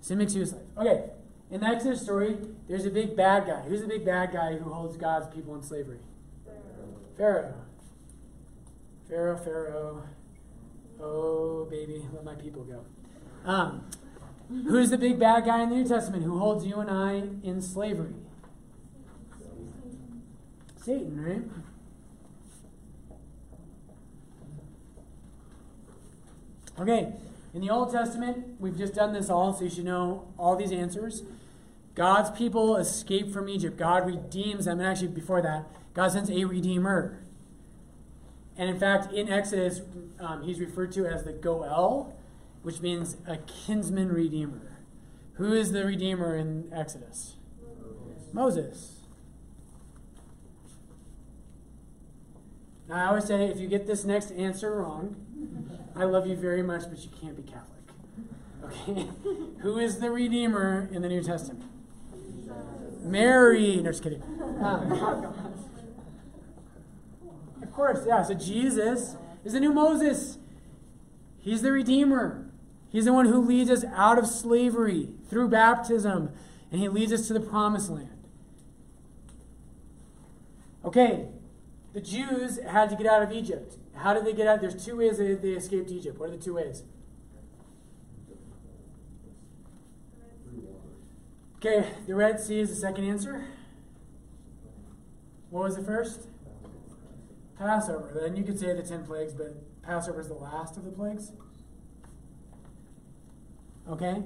Sin 0.00 0.16
makes 0.16 0.34
you 0.34 0.42
a 0.42 0.46
slave. 0.46 0.62
Okay. 0.78 1.10
In 1.50 1.60
the 1.60 1.66
Exodus 1.66 2.00
story, 2.00 2.38
there's 2.68 2.86
a 2.86 2.90
big 2.90 3.14
bad 3.14 3.46
guy. 3.46 3.60
Who's 3.60 3.82
the 3.82 3.86
big 3.86 4.02
bad 4.02 4.32
guy 4.32 4.54
who 4.54 4.72
holds 4.72 4.96
God's 4.96 5.26
people 5.26 5.54
in 5.54 5.62
slavery? 5.62 5.98
Pharaoh. 7.18 7.52
Pharaoh, 9.06 9.36
Pharaoh. 9.36 10.02
Oh, 10.98 11.66
baby, 11.70 12.02
let 12.14 12.24
my 12.24 12.34
people 12.34 12.64
go. 12.64 12.86
Um, 13.44 13.86
who's 14.48 14.88
the 14.88 14.96
big 14.96 15.18
bad 15.18 15.44
guy 15.44 15.62
in 15.64 15.68
the 15.68 15.76
New 15.76 15.86
Testament 15.86 16.24
who 16.24 16.38
holds 16.38 16.64
you 16.64 16.76
and 16.76 16.88
I 16.90 17.24
in 17.46 17.60
slavery? 17.60 18.14
Satan, 20.82 21.22
right? 21.22 21.42
Okay, 26.78 27.12
in 27.54 27.60
the 27.60 27.70
Old 27.70 27.92
Testament, 27.92 28.58
we've 28.58 28.76
just 28.76 28.94
done 28.94 29.12
this 29.12 29.28
all, 29.28 29.52
so 29.52 29.64
you 29.64 29.70
should 29.70 29.84
know 29.84 30.26
all 30.38 30.56
these 30.56 30.72
answers. 30.72 31.22
God's 31.94 32.36
people 32.36 32.76
escape 32.76 33.30
from 33.30 33.48
Egypt. 33.48 33.76
God 33.76 34.06
redeems 34.06 34.64
them. 34.64 34.80
And 34.80 34.88
actually, 34.88 35.08
before 35.08 35.42
that, 35.42 35.66
God 35.92 36.12
sends 36.12 36.30
a 36.30 36.44
redeemer. 36.44 37.18
And 38.56 38.70
in 38.70 38.78
fact, 38.78 39.12
in 39.12 39.28
Exodus, 39.28 39.82
um, 40.18 40.42
he's 40.42 40.58
referred 40.60 40.92
to 40.92 41.06
as 41.06 41.24
the 41.24 41.32
Goel, 41.32 42.16
which 42.62 42.80
means 42.80 43.16
a 43.26 43.36
kinsman 43.36 44.10
redeemer. 44.10 44.78
Who 45.34 45.52
is 45.52 45.72
the 45.72 45.84
redeemer 45.84 46.36
in 46.36 46.70
Exodus? 46.72 47.36
Moses. 48.32 48.32
Moses. 48.32 48.98
Now, 52.88 52.96
I 52.96 53.06
always 53.08 53.24
say 53.24 53.46
if 53.46 53.58
you 53.58 53.68
get 53.68 53.86
this 53.86 54.04
next 54.04 54.30
answer 54.32 54.74
wrong, 54.74 55.16
I 55.94 56.04
love 56.04 56.26
you 56.26 56.36
very 56.36 56.62
much, 56.62 56.84
but 56.88 57.02
you 57.02 57.10
can't 57.20 57.36
be 57.36 57.42
Catholic. 57.42 57.68
Okay? 58.64 59.08
Who 59.60 59.78
is 59.78 59.98
the 59.98 60.10
redeemer 60.10 60.88
in 60.92 61.02
the 61.02 61.08
New 61.08 61.22
Testament? 61.22 61.64
Mary. 63.02 63.76
No, 63.76 63.90
just 63.90 64.02
kidding. 64.02 64.22
Um, 64.60 64.92
of 67.62 67.72
course, 67.72 68.04
yeah. 68.06 68.22
So 68.22 68.34
Jesus 68.34 69.16
is 69.44 69.52
the 69.52 69.60
new 69.60 69.72
Moses. 69.72 70.38
He's 71.38 71.62
the 71.62 71.72
Redeemer. 71.72 72.46
He's 72.90 73.06
the 73.06 73.12
one 73.12 73.26
who 73.26 73.40
leads 73.40 73.70
us 73.70 73.84
out 73.94 74.18
of 74.18 74.26
slavery 74.26 75.08
through 75.28 75.48
baptism, 75.48 76.30
and 76.70 76.80
he 76.80 76.88
leads 76.88 77.12
us 77.12 77.26
to 77.26 77.32
the 77.32 77.40
promised 77.40 77.90
land. 77.90 78.08
Okay, 80.84 81.26
the 81.94 82.00
Jews 82.00 82.60
had 82.60 82.90
to 82.90 82.96
get 82.96 83.06
out 83.06 83.22
of 83.22 83.32
Egypt. 83.32 83.76
How 83.94 84.14
did 84.14 84.24
they 84.24 84.32
get 84.32 84.46
out? 84.46 84.60
There's 84.60 84.84
two 84.84 84.96
ways 84.96 85.18
they, 85.18 85.34
they 85.34 85.50
escaped 85.50 85.90
Egypt. 85.90 86.18
What 86.18 86.30
are 86.30 86.36
the 86.36 86.42
two 86.42 86.54
ways? 86.54 86.82
Okay, 91.56 91.88
the 92.08 92.14
Red 92.14 92.40
Sea 92.40 92.60
is 92.60 92.70
the 92.70 92.76
second 92.76 93.04
answer. 93.04 93.46
What 95.50 95.64
was 95.64 95.76
the 95.76 95.84
first? 95.84 96.28
Passover. 97.56 98.18
Then 98.20 98.36
you 98.36 98.42
could 98.42 98.58
say 98.58 98.74
the 98.74 98.82
ten 98.82 99.04
plagues, 99.04 99.32
but 99.32 99.62
Passover 99.82 100.20
is 100.20 100.28
the 100.28 100.34
last 100.34 100.76
of 100.76 100.84
the 100.84 100.90
plagues. 100.90 101.30
Okay? 103.88 104.22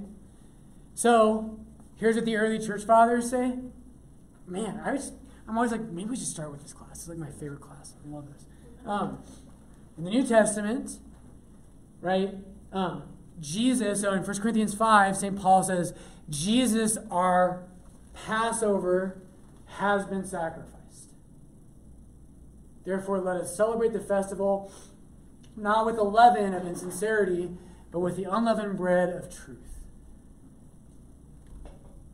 So, 0.94 1.58
here's 1.96 2.16
what 2.16 2.24
the 2.24 2.36
early 2.36 2.58
church 2.58 2.84
fathers 2.84 3.28
say. 3.28 3.58
Man, 4.46 4.80
I 4.82 4.92
was, 4.92 5.12
I'm 5.46 5.56
always 5.56 5.72
like, 5.72 5.82
maybe 5.82 6.10
we 6.10 6.16
should 6.16 6.26
start 6.26 6.50
with 6.50 6.62
this 6.62 6.72
class. 6.72 7.00
It's 7.00 7.08
like 7.08 7.18
my 7.18 7.30
favorite 7.30 7.60
class. 7.60 7.94
I 8.02 8.08
love 8.14 8.32
this. 8.32 8.46
Um, 8.86 9.18
in 9.98 10.04
the 10.04 10.10
New 10.10 10.26
Testament, 10.26 10.98
right, 12.00 12.34
um, 12.72 13.02
Jesus, 13.40 14.00
so 14.02 14.12
in 14.12 14.22
1 14.22 14.40
Corinthians 14.40 14.74
5, 14.74 15.16
St. 15.16 15.36
Paul 15.36 15.62
says, 15.62 15.94
Jesus, 16.28 16.98
our 17.10 17.64
Passover, 18.14 19.22
has 19.78 20.06
been 20.06 20.24
sacrificed. 20.24 21.12
Therefore, 22.84 23.20
let 23.20 23.36
us 23.36 23.56
celebrate 23.56 23.92
the 23.92 24.00
festival 24.00 24.72
not 25.56 25.86
with 25.86 25.96
the 25.96 26.04
leaven 26.04 26.54
of 26.54 26.66
insincerity, 26.66 27.50
but 27.90 28.00
with 28.00 28.16
the 28.16 28.24
unleavened 28.24 28.76
bread 28.76 29.08
of 29.08 29.34
truth. 29.34 29.58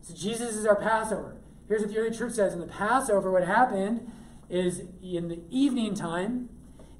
So, 0.03 0.15
Jesus 0.15 0.55
is 0.57 0.67
our 0.67 0.77
Passover. 0.77 1.37
Here's 1.69 1.83
what 1.83 1.91
the 1.91 1.99
early 1.99 2.17
church 2.17 2.35
says 2.35 2.53
in 2.53 2.61
the 2.61 2.67
Passover, 2.67 3.31
what 3.31 3.45
happened 3.45 4.11
is 4.49 4.83
in 5.03 5.29
the 5.29 5.41
evening 5.51 5.95
time, 5.95 6.49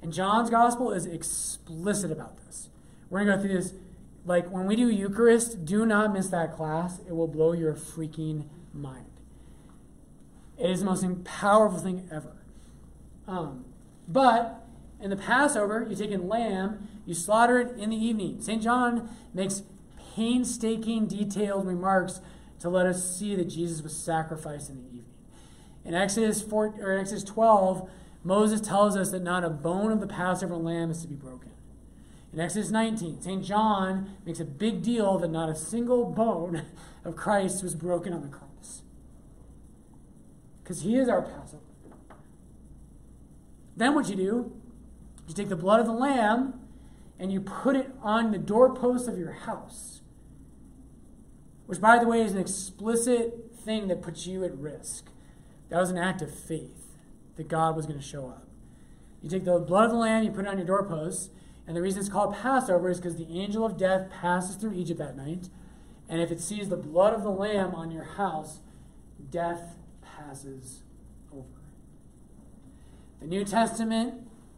and 0.03 0.11
John's 0.11 0.49
gospel 0.49 0.91
is 0.91 1.05
explicit 1.05 2.11
about 2.11 2.37
this. 2.45 2.69
We're 3.09 3.23
going 3.23 3.31
to 3.31 3.35
go 3.37 3.41
through 3.41 3.61
this. 3.61 3.73
Like 4.25 4.49
when 4.49 4.65
we 4.65 4.75
do 4.75 4.89
Eucharist, 4.89 5.65
do 5.65 5.85
not 5.85 6.13
miss 6.13 6.27
that 6.27 6.55
class. 6.55 6.99
It 7.07 7.15
will 7.15 7.27
blow 7.27 7.53
your 7.53 7.73
freaking 7.73 8.45
mind. 8.73 9.05
It 10.59 10.69
is 10.69 10.81
the 10.81 10.85
most 10.85 11.05
powerful 11.23 11.79
thing 11.79 12.07
ever. 12.11 12.33
Um, 13.27 13.65
but 14.07 14.65
in 14.99 15.09
the 15.09 15.15
Passover, 15.15 15.85
you 15.89 15.95
take 15.95 16.11
a 16.11 16.17
lamb, 16.17 16.87
you 17.05 17.13
slaughter 17.13 17.59
it 17.59 17.77
in 17.77 17.89
the 17.89 17.95
evening. 17.95 18.41
St. 18.41 18.61
John 18.61 19.09
makes 19.33 19.63
painstaking, 20.15 21.07
detailed 21.07 21.65
remarks 21.65 22.19
to 22.59 22.69
let 22.69 22.85
us 22.85 23.17
see 23.17 23.35
that 23.35 23.45
Jesus 23.45 23.81
was 23.81 23.95
sacrificed 23.95 24.69
in 24.69 24.77
the 24.77 24.87
evening. 24.87 25.05
In 25.85 25.93
Exodus 25.93 26.41
4, 26.41 26.75
or 26.81 26.97
Exodus 26.97 27.23
12, 27.23 27.89
Moses 28.23 28.61
tells 28.61 28.95
us 28.95 29.11
that 29.11 29.21
not 29.21 29.43
a 29.43 29.49
bone 29.49 29.91
of 29.91 29.99
the 29.99 30.07
Passover 30.07 30.55
lamb 30.55 30.89
is 30.89 31.01
to 31.01 31.07
be 31.07 31.15
broken. 31.15 31.51
In 32.31 32.39
Exodus 32.39 32.71
19, 32.71 33.21
St. 33.21 33.43
John 33.43 34.15
makes 34.25 34.39
a 34.39 34.45
big 34.45 34.81
deal 34.81 35.19
that 35.19 35.29
not 35.29 35.49
a 35.49 35.55
single 35.55 36.05
bone 36.05 36.63
of 37.05 37.15
Christ 37.15 37.61
was 37.61 37.75
broken 37.75 38.13
on 38.13 38.21
the 38.21 38.29
cross. 38.29 38.81
Because 40.63 40.81
he 40.81 40.95
is 40.95 41.09
our 41.09 41.21
Passover. 41.21 41.61
Then 43.75 43.93
what 43.93 44.09
you 44.09 44.15
do, 44.15 44.51
you 45.27 45.33
take 45.33 45.49
the 45.49 45.55
blood 45.55 45.81
of 45.81 45.85
the 45.85 45.93
lamb 45.93 46.59
and 47.19 47.31
you 47.31 47.41
put 47.41 47.75
it 47.75 47.91
on 48.01 48.31
the 48.31 48.37
doorpost 48.37 49.07
of 49.07 49.17
your 49.17 49.31
house. 49.31 50.01
Which, 51.65 51.81
by 51.81 51.99
the 51.99 52.07
way, 52.07 52.21
is 52.21 52.33
an 52.33 52.39
explicit 52.39 53.51
thing 53.63 53.87
that 53.89 54.01
puts 54.01 54.25
you 54.27 54.43
at 54.43 54.57
risk. 54.57 55.09
That 55.69 55.79
was 55.79 55.89
an 55.89 55.97
act 55.97 56.21
of 56.21 56.33
faith 56.33 56.82
that 57.35 57.47
God 57.47 57.75
was 57.75 57.85
going 57.85 57.99
to 57.99 58.05
show 58.05 58.27
up. 58.27 58.47
You 59.21 59.29
take 59.29 59.45
the 59.45 59.59
blood 59.59 59.85
of 59.85 59.91
the 59.91 59.97
lamb, 59.97 60.23
you 60.23 60.31
put 60.31 60.45
it 60.45 60.49
on 60.49 60.57
your 60.57 60.67
doorpost, 60.67 61.31
and 61.65 61.75
the 61.75 61.81
reason 61.81 62.01
it's 62.01 62.09
called 62.09 62.35
Passover 62.35 62.89
is 62.89 62.97
because 62.97 63.15
the 63.15 63.39
angel 63.39 63.65
of 63.65 63.77
death 63.77 64.09
passes 64.09 64.55
through 64.55 64.73
Egypt 64.73 64.99
that 64.99 65.15
night, 65.15 65.49
and 66.09 66.21
if 66.21 66.31
it 66.31 66.41
sees 66.41 66.69
the 66.69 66.77
blood 66.77 67.13
of 67.13 67.23
the 67.23 67.29
lamb 67.29 67.73
on 67.73 67.89
your 67.89 68.03
house, 68.03 68.59
death 69.31 69.75
passes 70.01 70.83
over. 71.31 71.45
The 73.21 73.27
New 73.27 73.45
Testament, 73.45 74.15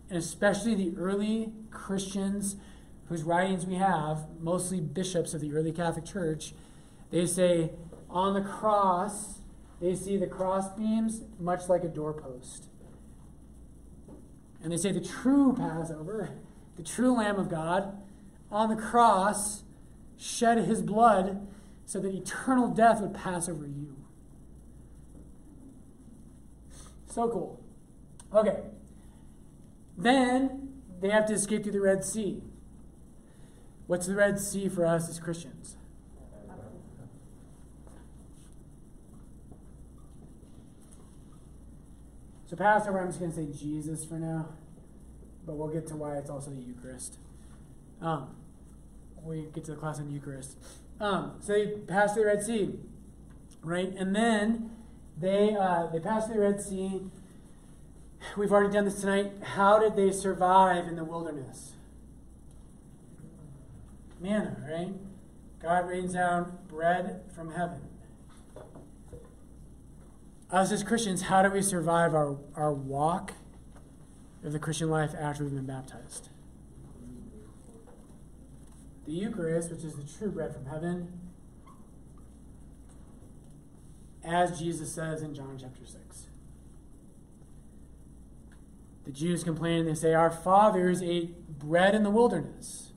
and 0.10 0.18
especially 0.18 0.73
the 0.73 0.97
early 0.97 1.53
Christians 1.69 2.56
whose 3.07 3.23
writings 3.23 3.65
we 3.65 3.76
have, 3.76 4.26
mostly 4.41 4.81
bishops 4.81 5.34
of 5.35 5.41
the 5.41 5.53
early 5.53 5.72
Catholic 5.72 6.06
Church, 6.06 6.53
they 7.11 7.27
say 7.27 7.72
on 8.10 8.34
the 8.34 8.41
cross, 8.41 9.39
they 9.81 9.95
see 9.95 10.18
the 10.18 10.27
cross 10.27 10.69
beams 10.77 11.22
much 11.39 11.68
like 11.68 11.84
a 11.84 11.88
doorpost. 11.88 12.68
And 14.64 14.72
they 14.72 14.77
say 14.77 14.91
the 14.91 15.02
true 15.02 15.53
Passover, 15.53 16.31
the 16.76 16.84
true 16.84 17.15
Lamb 17.18 17.38
of 17.38 17.49
God, 17.49 18.02
on 18.52 18.69
the 18.69 18.76
cross 18.76 19.64
shed 20.18 20.57
his 20.60 20.81
blood 20.81 21.47
so 21.85 21.99
that 21.99 22.14
eternal 22.14 22.69
death 22.69 23.02
would 23.02 23.14
pass 23.14 23.47
over 23.47 23.68
you. 23.68 23.95
So 27.06 27.30
cool. 27.30 27.61
Okay. 28.34 28.64
Then 29.97 30.73
they 30.99 31.10
have 31.10 31.26
to 31.27 31.34
escape 31.34 31.64
through 31.64 31.73
the 31.73 31.81
Red 31.81 32.03
Sea. 32.03 32.41
What's 33.88 34.07
the 34.07 34.15
Red 34.15 34.39
Sea 34.39 34.68
for 34.68 34.85
us 34.85 35.10
as 35.10 35.19
Christians? 35.19 35.77
So, 42.47 42.55
Passover, 42.55 42.99
I'm 42.99 43.07
just 43.07 43.19
going 43.19 43.31
to 43.31 43.38
say 43.38 43.47
Jesus 43.57 44.05
for 44.05 44.15
now, 44.15 44.49
but 45.45 45.55
we'll 45.55 45.69
get 45.69 45.88
to 45.88 45.95
why 45.95 46.17
it's 46.17 46.30
also 46.30 46.51
the 46.51 46.61
Eucharist. 46.61 47.17
Um, 48.01 48.35
we 49.23 49.47
get 49.53 49.63
to 49.65 49.72
the 49.72 49.77
class 49.77 49.99
on 49.99 50.11
Eucharist. 50.11 50.57
Um, 50.99 51.34
so 51.41 51.53
they 51.53 51.67
pass 51.88 52.13
through 52.13 52.23
the 52.23 52.30
Red 52.30 52.43
Sea, 52.43 52.76
right? 53.63 53.93
And 53.97 54.15
then 54.15 54.72
they 55.19 55.55
uh, 55.55 55.88
they 55.88 55.99
pass 55.99 56.26
through 56.26 56.35
the 56.35 56.41
Red 56.41 56.61
Sea. 56.61 57.01
We've 58.38 58.51
already 58.51 58.73
done 58.73 58.85
this 58.85 59.01
tonight. 59.01 59.34
How 59.41 59.80
did 59.80 59.95
they 59.95 60.11
survive 60.11 60.88
in 60.88 60.95
the 60.95 61.03
wilderness? 61.03 61.73
Manna, 64.19 64.55
right? 64.69 64.93
God 65.61 65.88
rains 65.88 66.13
down 66.13 66.57
bread 66.67 67.22
from 67.35 67.51
heaven. 67.51 67.81
Us 70.51 70.72
as 70.72 70.84
Christians, 70.84 71.23
how 71.23 71.41
do 71.41 71.49
we 71.49 71.61
survive 71.61 72.13
our, 72.13 72.38
our 72.55 72.72
walk 72.72 73.34
of 74.43 74.51
the 74.53 74.59
Christian 74.59 74.89
life 74.89 75.11
after 75.19 75.43
we've 75.43 75.55
been 75.55 75.65
baptized? 75.65 76.30
The 79.05 79.13
Eucharist, 79.13 79.72
which 79.72 79.84
is 79.84 79.95
the 79.95 80.03
true 80.17 80.31
bread 80.31 80.53
from 80.53 80.67
heaven, 80.67 81.19
as 84.23 84.59
Jesus 84.59 84.91
says 84.91 85.22
in 85.22 85.34
John 85.34 85.57
chapter 85.59 85.85
6. 85.85 86.27
The 89.05 89.11
Jews 89.11 89.43
complain 89.43 89.81
and 89.81 89.88
they 89.88 89.93
say, 89.93 90.13
Our 90.13 90.31
fathers 90.31 91.01
ate 91.01 91.59
bread 91.59 91.93
in 91.93 92.03
the 92.03 92.09
wilderness. 92.09 92.91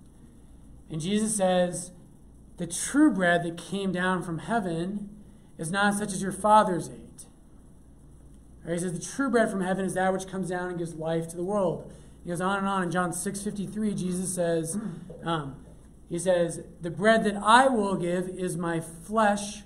And 0.91 1.01
Jesus 1.01 1.37
says, 1.37 1.93
The 2.57 2.67
true 2.67 3.13
bread 3.13 3.43
that 3.45 3.59
came 3.59 3.93
down 3.93 4.23
from 4.23 4.39
heaven 4.39 5.11
is 5.59 5.71
not 5.71 5.95
such 5.95 6.13
as 6.13 6.23
your 6.23 6.33
fathers 6.33 6.89
ate. 6.89 6.98
Right, 8.65 8.75
he 8.75 8.79
says, 8.79 8.93
The 8.93 9.05
true 9.05 9.31
bread 9.31 9.51
from 9.51 9.61
heaven 9.61 9.85
is 9.85 9.95
that 9.95 10.13
which 10.13 10.27
comes 10.27 10.49
down 10.49 10.69
and 10.71 10.79
gives 10.79 10.95
life 10.95 11.29
to 11.29 11.37
the 11.37 11.45
world. 11.45 11.93
He 12.23 12.31
goes 12.31 12.41
on 12.41 12.59
and 12.59 12.67
on. 12.67 12.83
In 12.83 12.91
John 12.91 13.13
6 13.13 13.43
53, 13.43 13.95
Jesus 13.95 14.35
says, 14.35 14.79
um, 15.25 15.57
He 16.09 16.19
says, 16.19 16.63
The 16.81 16.91
bread 16.91 17.25
that 17.25 17.37
I 17.37 17.69
will 17.69 17.97
give 17.97 18.29
is 18.29 18.57
my 18.57 18.81
flesh 18.81 19.63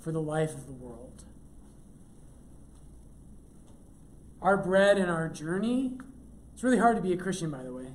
for 0.00 0.12
the 0.12 0.20
life 0.20 0.54
of 0.54 0.66
the 0.66 0.72
world. 0.72 1.24
Our 4.40 4.56
bread 4.56 4.98
and 4.98 5.10
our 5.10 5.28
journey, 5.28 5.98
it's 6.54 6.62
really 6.62 6.78
hard 6.78 6.96
to 6.96 7.02
be 7.02 7.12
a 7.12 7.16
Christian, 7.16 7.50
by 7.50 7.64
the 7.64 7.72
way. 7.72 7.88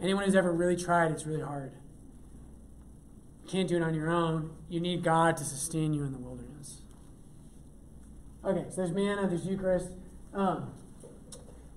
Anyone 0.00 0.24
who's 0.24 0.34
ever 0.34 0.52
really 0.52 0.74
tried, 0.74 1.12
it's 1.12 1.26
really 1.26 1.42
hard. 1.42 1.72
You 3.44 3.50
can't 3.50 3.68
do 3.68 3.76
it 3.76 3.82
on 3.82 3.94
your 3.94 4.10
own. 4.10 4.50
You 4.68 4.80
need 4.80 5.04
God 5.04 5.36
to 5.36 5.44
sustain 5.44 5.94
you 5.94 6.02
in 6.02 6.12
the 6.12 6.18
wilderness. 6.18 6.51
Okay, 8.44 8.64
so 8.70 8.76
there's 8.76 8.90
manna, 8.90 9.28
there's 9.28 9.46
Eucharist. 9.46 9.90
Um, 10.34 10.72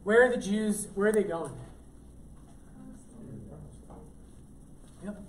where 0.04 0.26
are 0.26 0.32
the 0.32 0.42
Jews? 0.42 0.88
Where 0.96 1.10
are 1.10 1.12
they 1.12 1.24
going? 1.24 1.52
Yep, 5.04 5.22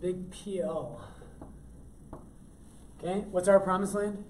big 0.00 0.30
PL. 0.32 1.00
Okay, 2.98 3.20
what's 3.30 3.46
our 3.46 3.60
promised 3.60 3.94
land? 3.94 4.24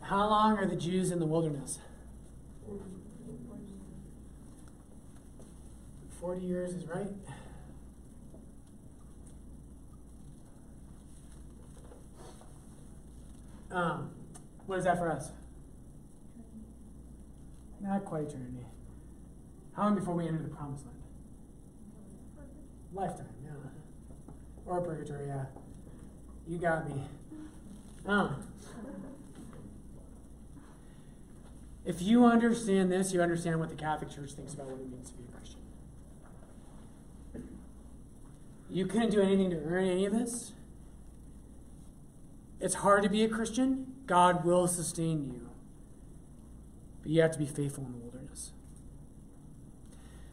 How 0.00 0.28
long 0.28 0.56
are 0.56 0.66
the 0.66 0.76
Jews 0.76 1.10
in 1.10 1.18
the 1.18 1.26
wilderness? 1.26 1.80
40 6.20 6.40
years 6.40 6.70
is 6.72 6.86
right. 6.86 7.10
Um, 13.70 14.10
what 14.66 14.78
is 14.78 14.84
that 14.84 14.98
for 14.98 15.10
us? 15.10 15.30
Not 17.80 18.04
quite 18.04 18.24
eternity. 18.24 18.66
How 19.74 19.82
long 19.84 19.94
before 19.94 20.14
we 20.14 20.26
enter 20.26 20.42
the 20.42 20.48
promised 20.48 20.86
land? 20.86 20.96
Lifetime, 22.92 23.26
yeah. 23.44 23.50
Or 24.64 24.80
purgatory, 24.80 25.26
yeah. 25.26 25.44
You 26.48 26.58
got 26.58 26.88
me. 26.88 27.02
Um, 28.06 28.42
if 31.84 32.00
you 32.00 32.24
understand 32.24 32.90
this, 32.90 33.12
you 33.12 33.20
understand 33.20 33.60
what 33.60 33.68
the 33.68 33.76
Catholic 33.76 34.10
Church 34.10 34.32
thinks 34.32 34.54
about 34.54 34.66
what 34.66 34.80
it 34.80 34.90
means 34.90 35.10
to 35.10 35.16
be 35.16 35.24
a 35.28 35.36
Christian. 35.36 35.60
You 38.70 38.86
couldn't 38.86 39.10
do 39.10 39.20
anything 39.20 39.50
to 39.50 39.56
earn 39.56 39.86
any 39.86 40.06
of 40.06 40.12
this. 40.12 40.52
It's 42.66 42.74
hard 42.74 43.04
to 43.04 43.08
be 43.08 43.22
a 43.22 43.28
Christian. 43.28 43.94
God 44.08 44.44
will 44.44 44.66
sustain 44.66 45.30
you. 45.32 45.48
But 47.00 47.12
you 47.12 47.22
have 47.22 47.30
to 47.30 47.38
be 47.38 47.46
faithful 47.46 47.84
in 47.86 47.92
the 47.92 47.98
wilderness. 47.98 48.50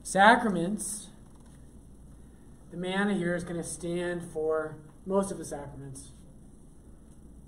Sacraments, 0.02 1.10
the 2.72 2.78
manna 2.78 3.14
here 3.14 3.36
is 3.36 3.44
going 3.44 3.58
to 3.58 3.64
stand 3.64 4.24
for 4.24 4.78
most 5.06 5.30
of 5.30 5.38
the 5.38 5.46
sacraments, 5.46 6.10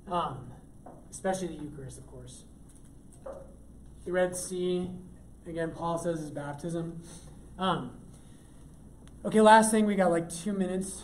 um, 0.08 0.52
especially 1.10 1.48
the 1.48 1.64
Eucharist, 1.64 1.98
of 1.98 2.06
course. 2.06 2.44
The 4.06 4.12
Red 4.12 4.36
Sea, 4.36 4.92
again, 5.48 5.72
Paul 5.72 5.98
says 5.98 6.20
is 6.20 6.30
baptism. 6.30 7.02
Um, 7.58 7.90
okay, 9.26 9.42
last 9.42 9.72
thing, 9.72 9.88
we 9.88 9.96
got 9.96 10.12
like 10.12 10.30
two 10.30 10.54
minutes. 10.54 11.02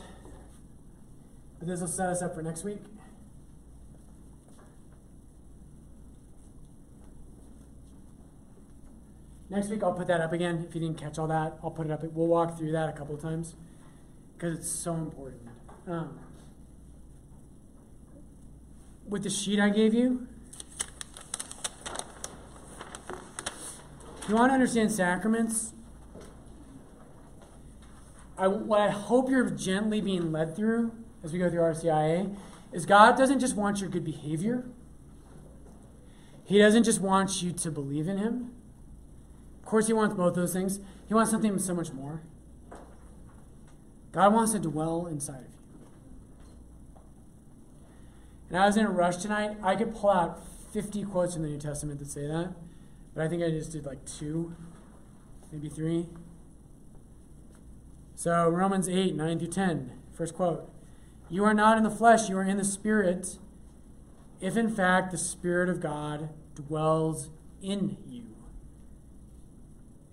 But 1.58 1.68
this 1.68 1.80
will 1.80 1.88
set 1.88 2.10
us 2.10 2.22
up 2.22 2.36
for 2.36 2.44
next 2.44 2.64
week. 2.64 2.78
Next 9.52 9.68
week, 9.68 9.84
I'll 9.84 9.91
put 9.91 10.07
that 10.07 10.22
up 10.22 10.32
again. 10.32 10.65
If 10.65 10.73
you 10.73 10.80
didn't 10.80 10.98
catch 10.98 11.19
all 11.19 11.28
that, 11.28 11.57
I'll 11.61 11.72
put 11.72 11.86
it 11.86 11.91
up. 11.91 12.06
We'll 12.06 12.28
walk 12.28 12.57
through 12.57 12.72
that 12.72 12.88
a 12.88 12.94
couple 12.94 13.15
of 13.15 13.22
times 13.22 13.56
because 14.34 14.57
it's 14.57 14.69
so 14.69 14.94
important. 14.94 15.41
Um, 15.86 16.18
with 19.10 19.23
the 19.23 19.30
sheet 19.30 19.60
I 19.60 19.68
gave 19.68 19.94
you, 19.94 20.26
if 24.22 24.30
you 24.30 24.36
want 24.36 24.52
to 24.52 24.53
understand 24.53 24.90
sacraments, 24.90 25.73
I, 28.38 28.48
what 28.48 28.80
I 28.80 28.90
hope 28.90 29.30
you're 29.30 29.49
gently 29.49 29.99
being 29.99 30.32
led 30.32 30.56
through 30.56 30.94
as 31.26 31.34
we 31.34 31.40
go 31.40 31.49
through 31.49 31.60
RCIA 31.60 32.38
is 32.72 32.86
God 32.86 33.18
doesn't 33.18 33.41
just 33.41 33.57
want 33.57 33.82
your 33.82 33.90
good 33.90 34.06
behavior. 34.06 34.64
He 36.45 36.57
doesn't 36.57 36.86
just 36.86 37.02
want 37.02 37.44
you 37.44 37.52
to 37.52 37.69
believe 37.69 38.07
in 38.07 38.18
Him. 38.18 38.52
Course, 39.72 39.88
He 39.88 39.93
wants 39.93 40.14
both 40.15 40.35
those 40.35 40.52
things. 40.52 40.81
He 41.07 41.14
wants 41.14 41.31
something 41.31 41.57
so 41.57 41.73
much 41.73 41.93
more. 41.93 42.23
God 44.11 44.34
wants 44.34 44.52
to 44.52 44.60
dwell 44.60 45.06
inside 45.06 45.38
of 45.38 45.43
you. 45.43 46.99
And 48.49 48.60
I 48.60 48.65
was 48.65 48.76
in 48.76 48.85
a 48.85 48.89
rush 48.89 49.15
tonight. 49.15 49.56
I 49.64 49.77
could 49.77 49.95
pull 49.95 50.10
out 50.10 50.41
50 50.73 51.06
quotes 51.06 51.35
from 51.35 51.43
the 51.43 51.48
New 51.48 51.57
Testament 51.57 51.99
that 51.99 52.10
say 52.10 52.27
that, 52.27 52.53
but 53.15 53.23
I 53.23 53.30
think 53.30 53.43
I 53.43 53.49
just 53.49 53.72
did 53.72 53.85
like 53.85 54.03
two, 54.03 54.53
maybe 55.53 55.69
three. 55.69 56.07
So, 58.14 58.49
Romans 58.49 58.89
8, 58.89 59.15
9 59.15 59.39
through 59.39 59.48
10, 59.48 59.91
first 60.11 60.35
quote 60.35 60.69
You 61.30 61.45
are 61.45 61.53
not 61.53 61.77
in 61.77 61.84
the 61.84 61.89
flesh, 61.89 62.27
you 62.27 62.38
are 62.38 62.43
in 62.43 62.57
the 62.57 62.65
Spirit, 62.65 63.38
if 64.41 64.57
in 64.57 64.69
fact 64.69 65.14
the 65.14 65.18
Spirit 65.18 65.69
of 65.69 65.80
God 65.80 66.27
dwells 66.56 67.30
in 67.61 67.95
you. 68.06 68.31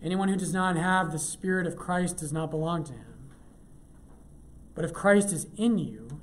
Anyone 0.02 0.28
who 0.28 0.36
does 0.36 0.52
not 0.52 0.76
have 0.76 1.12
the 1.12 1.18
Spirit 1.18 1.66
of 1.66 1.76
Christ 1.76 2.18
does 2.18 2.32
not 2.32 2.50
belong 2.50 2.84
to 2.84 2.92
him. 2.92 3.30
But 4.74 4.84
if 4.84 4.92
Christ 4.92 5.32
is 5.32 5.46
in 5.56 5.78
you, 5.78 6.20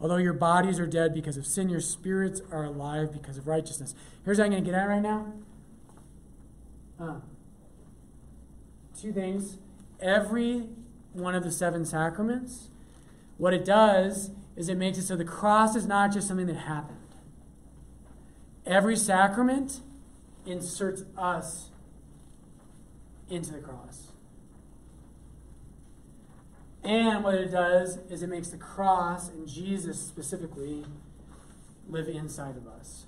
although 0.00 0.16
your 0.16 0.32
bodies 0.32 0.80
are 0.80 0.86
dead 0.86 1.12
because 1.12 1.36
of 1.36 1.46
sin, 1.46 1.68
your 1.68 1.80
spirits 1.80 2.40
are 2.50 2.64
alive 2.64 3.12
because 3.12 3.36
of 3.36 3.46
righteousness. 3.46 3.94
Here's 4.24 4.38
what 4.38 4.44
I'm 4.44 4.50
going 4.52 4.64
to 4.64 4.70
get 4.70 4.78
at 4.78 4.88
right 4.88 5.02
now. 5.02 5.32
Uh, 6.98 7.16
two 8.98 9.12
things. 9.12 9.58
Every 10.00 10.68
one 11.12 11.34
of 11.34 11.44
the 11.44 11.52
seven 11.52 11.84
sacraments. 11.84 12.68
What 13.36 13.52
it 13.52 13.64
does 13.64 14.30
is 14.56 14.68
it 14.68 14.78
makes 14.78 14.96
it 14.96 15.02
so 15.02 15.16
the 15.16 15.24
cross 15.24 15.76
is 15.76 15.86
not 15.86 16.12
just 16.12 16.28
something 16.28 16.46
that 16.46 16.56
happened. 16.56 16.98
Every 18.64 18.96
sacrament 18.96 19.80
inserts 20.46 21.04
us 21.18 21.71
into 23.32 23.52
the 23.52 23.58
cross. 23.58 24.12
And 26.84 27.22
what 27.22 27.34
it 27.34 27.50
does 27.52 27.98
is 28.10 28.22
it 28.22 28.28
makes 28.28 28.48
the 28.48 28.56
cross 28.56 29.28
and 29.30 29.48
Jesus 29.48 30.00
specifically 30.00 30.84
live 31.88 32.08
inside 32.08 32.56
of 32.56 32.66
us. 32.66 33.06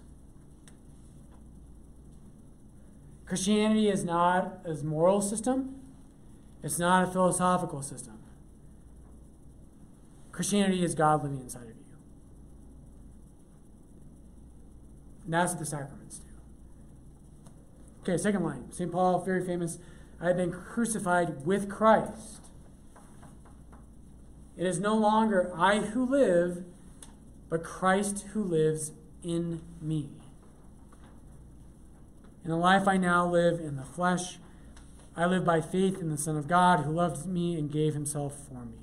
Christianity 3.27 3.89
is 3.89 4.05
not 4.05 4.61
a 4.65 4.75
moral 4.85 5.21
system, 5.21 5.77
it's 6.63 6.79
not 6.79 7.09
a 7.09 7.11
philosophical 7.11 7.83
system. 7.83 8.19
Christianity 10.31 10.85
is 10.85 10.95
God 10.95 11.23
living 11.23 11.41
inside 11.41 11.63
of 11.63 11.69
you. 11.69 11.75
And 15.25 15.35
that's 15.35 15.53
what 15.53 15.61
the 15.61 15.67
sacraments 15.67 16.19
do. 16.19 16.25
Okay, 18.03 18.19
second 18.19 18.45
line. 18.45 18.71
St. 18.71 18.91
Paul, 18.93 19.21
very 19.21 19.45
famous. 19.45 19.79
I 20.21 20.29
have 20.29 20.37
been 20.37 20.53
crucified 20.53 21.45
with 21.45 21.69
Christ. 21.69 22.41
It 24.57 24.67
is 24.67 24.79
no 24.79 24.95
longer 24.95 25.53
I 25.57 25.81
who 25.81 26.07
live, 26.07 26.65
but 27.51 27.65
Christ 27.65 28.27
who 28.33 28.43
lives 28.43 28.93
in 29.23 29.61
me. 29.81 30.11
In 32.45 32.51
the 32.51 32.57
life 32.57 32.87
I 32.87 32.97
now 32.97 33.27
live 33.27 33.59
in 33.59 33.77
the 33.77 33.85
flesh, 33.85 34.39
I 35.17 35.27
live 35.27 35.45
by 35.45 35.61
faith 35.61 36.01
in 36.01 36.11
the 36.11 36.19
Son 36.19 36.37
of 36.37 36.47
God 36.47 36.81
who 36.81 36.93
loved 36.93 37.27
me 37.27 37.57
and 37.57 37.71
gave 37.71 37.95
himself 37.95 38.47
for 38.49 38.65
me. 38.65 38.79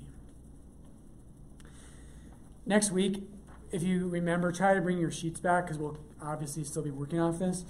Next 2.66 2.90
week, 2.90 3.22
if 3.70 3.82
you 3.82 4.08
remember, 4.08 4.52
try 4.52 4.74
to 4.74 4.80
bring 4.80 4.98
your 4.98 5.10
sheets 5.10 5.40
back 5.40 5.66
because 5.66 5.78
we'll 5.78 5.98
obviously 6.20 6.64
still 6.64 6.82
be 6.82 6.90
working 6.90 7.20
off 7.20 7.38
this. 7.38 7.64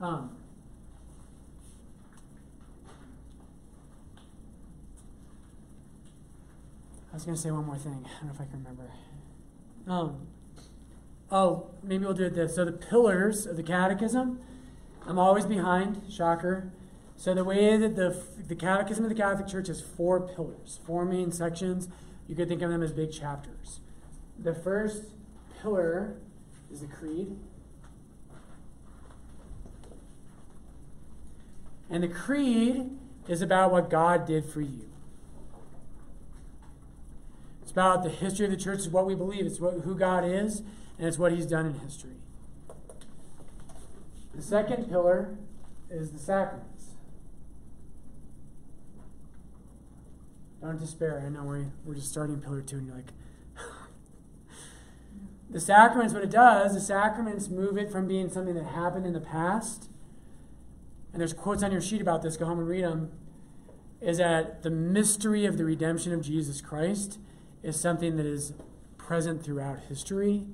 Um, 0.00 0.36
I 7.14 7.16
was 7.16 7.24
going 7.24 7.36
to 7.36 7.40
say 7.40 7.52
one 7.52 7.64
more 7.64 7.78
thing. 7.78 8.04
I 8.04 8.18
don't 8.18 8.26
know 8.26 8.34
if 8.34 8.40
I 8.40 8.44
can 8.44 8.58
remember. 8.58 8.90
Um, 9.86 10.26
oh, 11.30 11.68
maybe 11.80 12.04
we'll 12.04 12.12
do 12.12 12.24
it 12.24 12.34
this. 12.34 12.56
So, 12.56 12.64
the 12.64 12.72
pillars 12.72 13.46
of 13.46 13.56
the 13.56 13.62
catechism, 13.62 14.40
I'm 15.06 15.16
always 15.16 15.46
behind, 15.46 16.02
shocker. 16.10 16.72
So, 17.16 17.32
the 17.32 17.44
way 17.44 17.76
that 17.76 17.94
the, 17.94 18.20
the 18.48 18.56
catechism 18.56 19.04
of 19.04 19.10
the 19.10 19.14
Catholic 19.14 19.46
Church 19.46 19.68
has 19.68 19.80
four 19.80 20.26
pillars, 20.26 20.80
four 20.84 21.04
main 21.04 21.30
sections. 21.30 21.86
You 22.26 22.34
could 22.34 22.48
think 22.48 22.62
of 22.62 22.70
them 22.70 22.82
as 22.82 22.92
big 22.92 23.12
chapters. 23.12 23.78
The 24.36 24.52
first 24.52 25.04
pillar 25.62 26.16
is 26.72 26.80
the 26.80 26.88
creed. 26.88 27.36
And 31.88 32.02
the 32.02 32.08
creed 32.08 32.90
is 33.28 33.40
about 33.40 33.70
what 33.70 33.88
God 33.88 34.26
did 34.26 34.44
for 34.44 34.62
you. 34.62 34.88
About 37.74 38.04
the 38.04 38.08
history 38.08 38.44
of 38.44 38.52
the 38.52 38.56
church, 38.56 38.78
it's 38.78 38.86
what 38.86 39.04
we 39.04 39.16
believe, 39.16 39.44
it's 39.46 39.58
what, 39.58 39.80
who 39.80 39.96
God 39.96 40.24
is, 40.24 40.60
and 40.96 41.08
it's 41.08 41.18
what 41.18 41.32
He's 41.32 41.44
done 41.44 41.66
in 41.66 41.74
history. 41.80 42.12
The 44.32 44.42
second 44.42 44.88
pillar 44.88 45.36
is 45.90 46.12
the 46.12 46.20
sacraments. 46.20 46.90
Don't 50.62 50.78
despair. 50.78 51.20
I 51.26 51.28
know 51.30 51.42
we're, 51.42 51.66
we're 51.84 51.96
just 51.96 52.12
starting 52.12 52.40
pillar 52.40 52.60
two, 52.60 52.76
and 52.76 52.86
you're 52.86 52.94
like, 52.94 53.12
the 55.50 55.58
sacraments, 55.58 56.14
what 56.14 56.22
it 56.22 56.30
does, 56.30 56.74
the 56.74 56.80
sacraments 56.80 57.48
move 57.48 57.76
it 57.76 57.90
from 57.90 58.06
being 58.06 58.30
something 58.30 58.54
that 58.54 58.66
happened 58.66 59.04
in 59.04 59.14
the 59.14 59.20
past, 59.20 59.88
and 61.12 61.20
there's 61.20 61.32
quotes 61.32 61.64
on 61.64 61.72
your 61.72 61.80
sheet 61.80 62.00
about 62.00 62.22
this, 62.22 62.36
go 62.36 62.46
home 62.46 62.60
and 62.60 62.68
read 62.68 62.84
them, 62.84 63.10
is 64.00 64.18
that 64.18 64.62
the 64.62 64.70
mystery 64.70 65.44
of 65.44 65.58
the 65.58 65.64
redemption 65.64 66.12
of 66.12 66.22
Jesus 66.22 66.60
Christ 66.60 67.18
is 67.64 67.80
something 67.80 68.16
that 68.16 68.26
is 68.26 68.52
present 68.98 69.42
throughout 69.42 69.80
history 69.88 70.46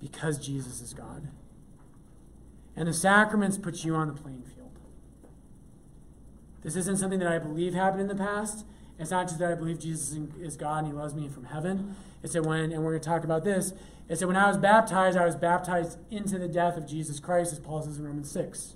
because 0.00 0.44
Jesus 0.44 0.82
is 0.82 0.92
God. 0.92 1.28
And 2.76 2.88
the 2.88 2.92
sacraments 2.92 3.56
put 3.56 3.84
you 3.84 3.94
on 3.94 4.08
the 4.08 4.14
playing 4.14 4.42
field. 4.42 4.70
This 6.62 6.76
isn't 6.76 6.98
something 6.98 7.20
that 7.20 7.28
I 7.28 7.38
believe 7.38 7.72
happened 7.74 8.02
in 8.02 8.08
the 8.08 8.14
past. 8.14 8.66
It's 8.98 9.10
not 9.10 9.28
just 9.28 9.38
that 9.38 9.50
I 9.50 9.54
believe 9.54 9.78
Jesus 9.78 10.18
is 10.38 10.56
God 10.56 10.84
and 10.84 10.88
He 10.88 10.92
loves 10.92 11.14
me 11.14 11.28
from 11.28 11.44
heaven. 11.44 11.96
It's 12.22 12.34
that 12.34 12.44
when, 12.44 12.72
and 12.72 12.84
we're 12.84 12.90
going 12.90 13.02
to 13.02 13.08
talk 13.08 13.24
about 13.24 13.44
this, 13.44 13.72
it's 14.08 14.20
that 14.20 14.26
when 14.26 14.36
I 14.36 14.48
was 14.48 14.58
baptized, 14.58 15.16
I 15.16 15.24
was 15.24 15.36
baptized 15.36 15.98
into 16.10 16.38
the 16.38 16.48
death 16.48 16.76
of 16.76 16.86
Jesus 16.86 17.20
Christ, 17.20 17.52
as 17.52 17.60
Paul 17.60 17.82
says 17.82 17.96
in 17.96 18.04
Romans 18.04 18.30
6. 18.30 18.74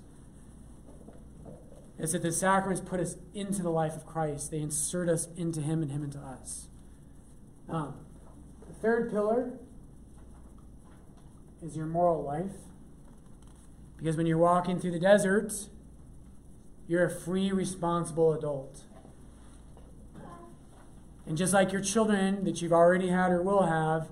It's 1.99 2.13
that 2.13 2.23
the 2.23 2.31
sacraments 2.31 2.81
put 2.81 2.99
us 2.99 3.17
into 3.33 3.61
the 3.61 3.69
life 3.69 3.95
of 3.95 4.05
Christ. 4.05 4.51
They 4.51 4.59
insert 4.59 5.09
us 5.09 5.27
into 5.35 5.61
Him 5.61 5.81
and 5.81 5.91
Him 5.91 6.03
into 6.03 6.19
us. 6.19 6.69
Um, 7.69 7.95
the 8.67 8.73
third 8.73 9.09
pillar 9.09 9.53
is 11.63 11.75
your 11.75 11.85
moral 11.85 12.23
life. 12.23 12.51
Because 13.97 14.17
when 14.17 14.25
you're 14.25 14.37
walking 14.37 14.79
through 14.79 14.91
the 14.91 14.99
desert, 14.99 15.53
you're 16.87 17.05
a 17.05 17.09
free, 17.09 17.51
responsible 17.51 18.33
adult. 18.33 18.81
And 21.25 21.37
just 21.37 21.53
like 21.53 21.71
your 21.71 21.81
children 21.81 22.43
that 22.43 22.61
you've 22.61 22.73
already 22.73 23.07
had 23.07 23.31
or 23.31 23.41
will 23.41 23.63
have, 23.63 24.09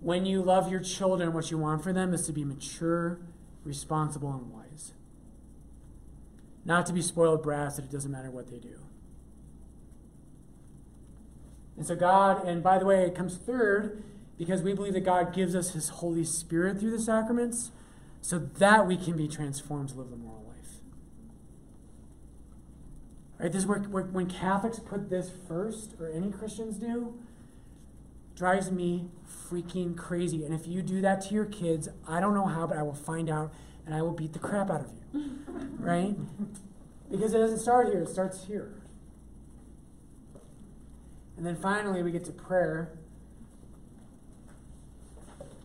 when 0.00 0.26
you 0.26 0.42
love 0.42 0.70
your 0.70 0.80
children, 0.80 1.32
what 1.32 1.50
you 1.50 1.58
want 1.58 1.82
for 1.82 1.92
them 1.92 2.12
is 2.12 2.26
to 2.26 2.32
be 2.32 2.44
mature, 2.44 3.20
responsible, 3.64 4.32
and 4.32 4.52
wise. 4.52 4.92
Not 6.64 6.84
to 6.86 6.92
be 6.92 7.00
spoiled 7.00 7.42
brats 7.42 7.76
that 7.76 7.86
it 7.86 7.90
doesn't 7.90 8.10
matter 8.10 8.30
what 8.30 8.50
they 8.50 8.58
do. 8.58 8.80
And 11.80 11.86
so, 11.86 11.96
God, 11.96 12.46
and 12.46 12.62
by 12.62 12.78
the 12.78 12.84
way, 12.84 13.04
it 13.06 13.14
comes 13.14 13.38
third 13.38 14.02
because 14.36 14.60
we 14.60 14.74
believe 14.74 14.92
that 14.92 15.00
God 15.00 15.32
gives 15.32 15.54
us 15.56 15.70
His 15.70 15.88
Holy 15.88 16.24
Spirit 16.24 16.78
through 16.78 16.90
the 16.90 17.00
sacraments 17.00 17.70
so 18.20 18.38
that 18.38 18.86
we 18.86 18.98
can 18.98 19.16
be 19.16 19.26
transformed 19.26 19.88
to 19.88 19.94
live 19.94 20.10
the 20.10 20.16
moral 20.16 20.44
life. 20.46 20.72
Right? 23.38 23.50
This 23.50 23.62
is 23.62 23.66
where, 23.66 23.78
where 23.78 24.02
when 24.02 24.26
Catholics 24.26 24.78
put 24.78 25.08
this 25.08 25.30
first, 25.48 25.94
or 25.98 26.10
any 26.10 26.30
Christians 26.30 26.76
do, 26.76 27.14
drives 28.36 28.70
me 28.70 29.06
freaking 29.48 29.96
crazy. 29.96 30.44
And 30.44 30.52
if 30.52 30.66
you 30.66 30.82
do 30.82 31.00
that 31.00 31.22
to 31.28 31.34
your 31.34 31.46
kids, 31.46 31.88
I 32.06 32.20
don't 32.20 32.34
know 32.34 32.44
how, 32.44 32.66
but 32.66 32.76
I 32.76 32.82
will 32.82 32.92
find 32.92 33.30
out 33.30 33.54
and 33.86 33.94
I 33.94 34.02
will 34.02 34.12
beat 34.12 34.34
the 34.34 34.38
crap 34.38 34.68
out 34.68 34.82
of 34.82 34.90
you. 35.14 35.38
right? 35.78 36.14
Because 37.10 37.32
it 37.32 37.38
doesn't 37.38 37.60
start 37.60 37.86
here, 37.86 38.02
it 38.02 38.10
starts 38.10 38.44
here. 38.44 38.79
And 41.40 41.46
then 41.46 41.56
finally, 41.56 42.02
we 42.02 42.12
get 42.12 42.26
to 42.26 42.32
prayer, 42.32 42.92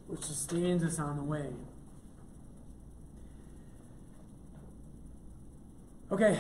which 0.08 0.24
sustains 0.24 0.86
us 0.86 1.00
on 1.00 1.18
the 1.18 1.24
way. 1.24 1.52
Okay. 6.10 6.40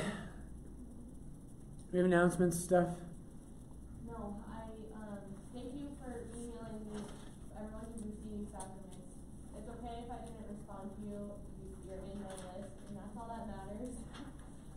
We 1.91 1.97
have 1.99 2.05
announcements 2.05 2.57
stuff. 2.57 2.95
No, 4.07 4.39
I, 4.47 4.71
um, 4.95 5.19
thank 5.51 5.75
you 5.75 5.91
for 5.99 6.15
emailing 6.31 6.87
me, 6.95 7.03
everyone 7.59 7.91
who's 7.91 8.07
receiving 8.07 8.47
sacraments. 8.55 9.19
It's 9.51 9.67
okay 9.67 9.99
if 9.99 10.11
I 10.15 10.23
didn't 10.23 10.47
respond 10.47 10.95
to 10.95 11.01
you, 11.11 11.35
You- 11.59 11.75
you're 11.83 11.99
in 12.07 12.23
my 12.23 12.31
list, 12.55 12.71
and 12.87 12.95
that's 12.95 13.11
all 13.19 13.27
that 13.27 13.47
matters. 13.51 13.99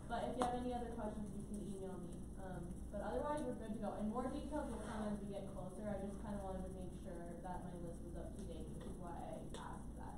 But 0.09 0.27
if 0.27 0.35
you 0.35 0.43
have 0.43 0.55
any 0.59 0.73
other 0.73 0.91
questions, 0.99 1.31
you 1.31 1.47
can 1.47 1.63
email 1.63 1.95
me. 2.03 2.19
Um, 2.43 2.59
but 2.91 3.01
otherwise, 3.07 3.39
we're 3.45 3.55
good 3.55 3.77
to 3.77 3.79
go. 3.79 3.93
And 3.99 4.09
more 4.09 4.25
details 4.27 4.67
will 4.73 4.81
come 4.81 5.05
as 5.07 5.21
we 5.21 5.29
get 5.31 5.45
closer. 5.53 5.85
I 5.85 6.01
just 6.01 6.17
kinda 6.25 6.41
wanted 6.41 6.65
to 6.65 6.73
make 6.73 6.91
sure 7.05 7.13
that 7.45 7.57
my 7.63 7.73
list 7.85 8.01
was 8.03 8.15
up 8.17 8.33
to 8.35 8.41
date, 8.49 8.65
which 8.73 8.89
is 8.89 8.97
why 8.97 9.13
I 9.13 9.37
asked 9.53 9.93
that. 10.01 10.17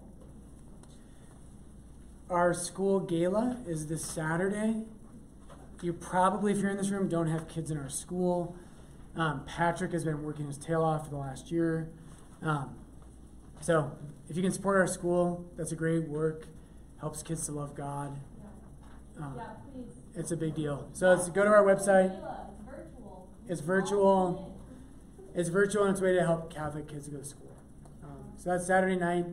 Our 2.32 2.54
school 2.54 3.02
gala 3.02 3.58
is 3.68 3.88
this 3.88 4.06
Saturday. 4.06 4.84
You 5.82 5.92
probably, 5.92 6.54
if 6.54 6.60
you're 6.60 6.70
in 6.70 6.78
this 6.78 6.90
room, 6.90 7.10
don't 7.10 7.28
have 7.28 7.50
kids 7.50 7.72
in 7.72 7.78
our 7.78 7.90
school. 7.90 8.56
Um, 9.18 9.44
Patrick 9.46 9.92
has 9.92 10.06
been 10.06 10.24
working 10.24 10.48
his 10.48 10.58
tail 10.58 10.82
off 10.82 11.04
for 11.06 11.10
the 11.10 11.18
last 11.18 11.52
year. 11.52 11.90
Um, 12.42 12.76
so, 13.60 13.92
if 14.30 14.38
you 14.38 14.42
can 14.44 14.54
support 14.54 14.78
our 14.78 14.88
school, 14.88 15.46
that's 15.58 15.74
a 15.74 15.76
great 15.76 16.08
work. 16.08 16.48
Helps 17.02 17.22
kids 17.22 17.46
to 17.48 17.52
love 17.52 17.76
God. 17.76 18.18
Um, 19.20 19.34
Yeah, 19.36 19.44
please. 19.74 19.92
it's 20.16 20.32
a 20.32 20.38
big 20.38 20.56
deal. 20.56 20.88
So, 20.94 21.12
it's, 21.12 21.28
go 21.28 21.44
to 21.44 21.50
our 21.50 21.66
website. 21.66 22.18
Kayla, 22.18 22.46
It's 22.56 22.64
virtual. 22.66 23.28
It's 23.50 23.62
virtual. 23.62 24.58
It's 25.36 25.50
virtual 25.50 25.84
and 25.84 25.92
it's 25.92 26.00
a 26.00 26.04
way 26.06 26.14
to 26.14 26.22
help 26.22 26.54
Catholic 26.54 26.88
kids 26.88 27.10
go 27.10 27.18
to 27.18 27.26
school. 27.26 27.52
Um, 28.04 28.24
so 28.38 28.52
that's 28.52 28.68
Saturday 28.68 28.96
night. 28.96 29.26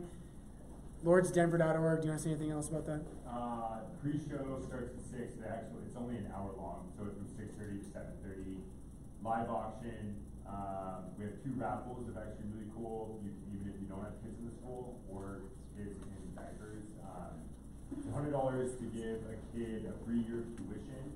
LourdesDenver.org. 1.05 2.01
Do 2.01 2.07
you 2.07 2.11
want 2.11 2.19
to 2.21 2.23
say 2.23 2.29
anything 2.31 2.51
else 2.51 2.69
about 2.69 2.85
that? 2.85 3.01
Uh, 3.27 3.87
pre-show 4.01 4.59
starts 4.67 4.91
at 4.95 5.01
six, 5.11 5.33
actually, 5.47 5.87
it's 5.87 5.95
only 5.95 6.17
an 6.17 6.27
hour 6.35 6.51
long, 6.57 6.91
so 6.97 7.05
it's 7.07 7.15
from 7.15 7.27
six 7.39 7.55
thirty 7.55 7.79
to 7.79 7.85
seven 7.91 8.13
thirty. 8.23 8.59
live 9.23 9.49
auction. 9.49 10.15
Um, 10.47 11.13
we 11.17 11.25
have 11.25 11.35
two 11.43 11.53
raffles 11.55 12.07
that 12.09 12.17
are 12.19 12.25
actually 12.27 12.49
really 12.51 12.71
cool. 12.75 13.19
You 13.23 13.31
can, 13.31 13.43
even 13.53 13.65
if 13.69 13.77
you 13.79 13.87
don't 13.87 14.01
have 14.03 14.17
kids 14.25 14.35
in 14.39 14.49
the 14.49 14.55
school 14.59 14.99
or 15.07 15.47
kids 15.77 15.93
in 15.93 16.23
diapers. 16.35 16.83
Um, 17.05 17.37
it's 17.95 18.07
hundred 18.11 18.31
dollars 18.35 18.75
to 18.81 18.85
give 18.91 19.23
a 19.29 19.37
kid 19.55 19.87
a 19.87 19.95
free 20.03 20.23
year 20.27 20.43
of 20.43 20.49
tuition, 20.57 21.15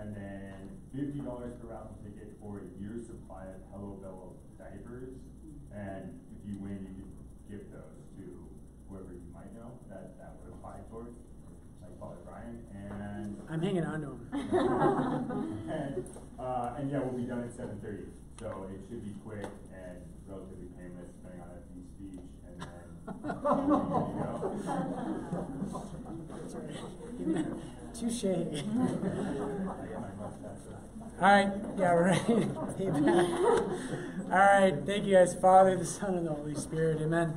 and 0.00 0.16
then 0.16 0.80
fifty 0.96 1.20
dollars 1.20 1.52
per 1.60 1.68
raffle 1.76 1.98
ticket 2.04 2.32
for 2.40 2.64
a 2.64 2.68
year's 2.80 3.04
supply 3.10 3.44
of 3.52 3.60
Hello 3.74 3.98
Bello 4.00 4.32
diapers. 4.56 5.12
And 5.76 6.16
if 6.34 6.40
you 6.48 6.56
win, 6.62 6.80
you 6.96 7.04
can 7.04 7.26
give 7.50 7.64
those 7.72 7.99
whoever 8.90 9.14
you 9.14 9.30
might 9.32 9.54
know 9.54 9.70
that 9.88 10.18
that 10.18 10.34
would 10.42 10.52
apply 10.52 10.82
towards, 10.90 11.14
like 11.80 11.94
Father 11.98 12.18
Brian. 12.26 12.58
And 12.74 13.38
I'm 13.48 13.62
hanging 13.62 13.84
on 13.84 14.00
to 14.02 14.08
him. 14.08 14.20
and, 15.70 16.04
uh, 16.38 16.74
and 16.78 16.90
yeah, 16.90 16.98
we'll 16.98 17.16
be 17.16 17.24
done 17.24 17.44
at 17.44 17.52
seven 17.52 17.78
thirty, 17.80 18.10
so 18.38 18.66
it 18.74 18.80
should 18.88 19.04
be 19.04 19.14
quick 19.24 19.46
and 19.72 19.98
relatively 20.26 20.68
painless, 20.76 21.10
depending 21.22 21.42
on 21.42 21.48
FD's 21.62 21.86
speech, 21.94 22.20
and 22.46 22.60
then. 22.60 22.68
there 26.50 26.70
you 27.18 27.44
go. 27.44 27.56
Touche. 27.92 28.24
I 28.24 28.28
get 28.28 28.66
my 30.00 30.12
mustache. 30.18 30.70
All 31.20 31.26
right, 31.26 31.52
yeah, 31.76 31.92
we're 31.92 32.04
ready 32.04 32.24
to 32.24 32.74
pay 32.78 32.88
back. 32.88 33.28
All 34.30 34.38
right, 34.38 34.74
thank 34.86 35.04
you 35.04 35.14
guys, 35.16 35.34
Father, 35.34 35.76
the 35.76 35.84
Son, 35.84 36.14
and 36.14 36.26
the 36.26 36.32
Holy 36.32 36.54
Spirit. 36.54 37.02
Amen. 37.02 37.36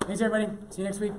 Thanks, 0.00 0.22
everybody. 0.22 0.56
See 0.70 0.82
you 0.82 0.84
next 0.84 1.00
week. 1.00 1.12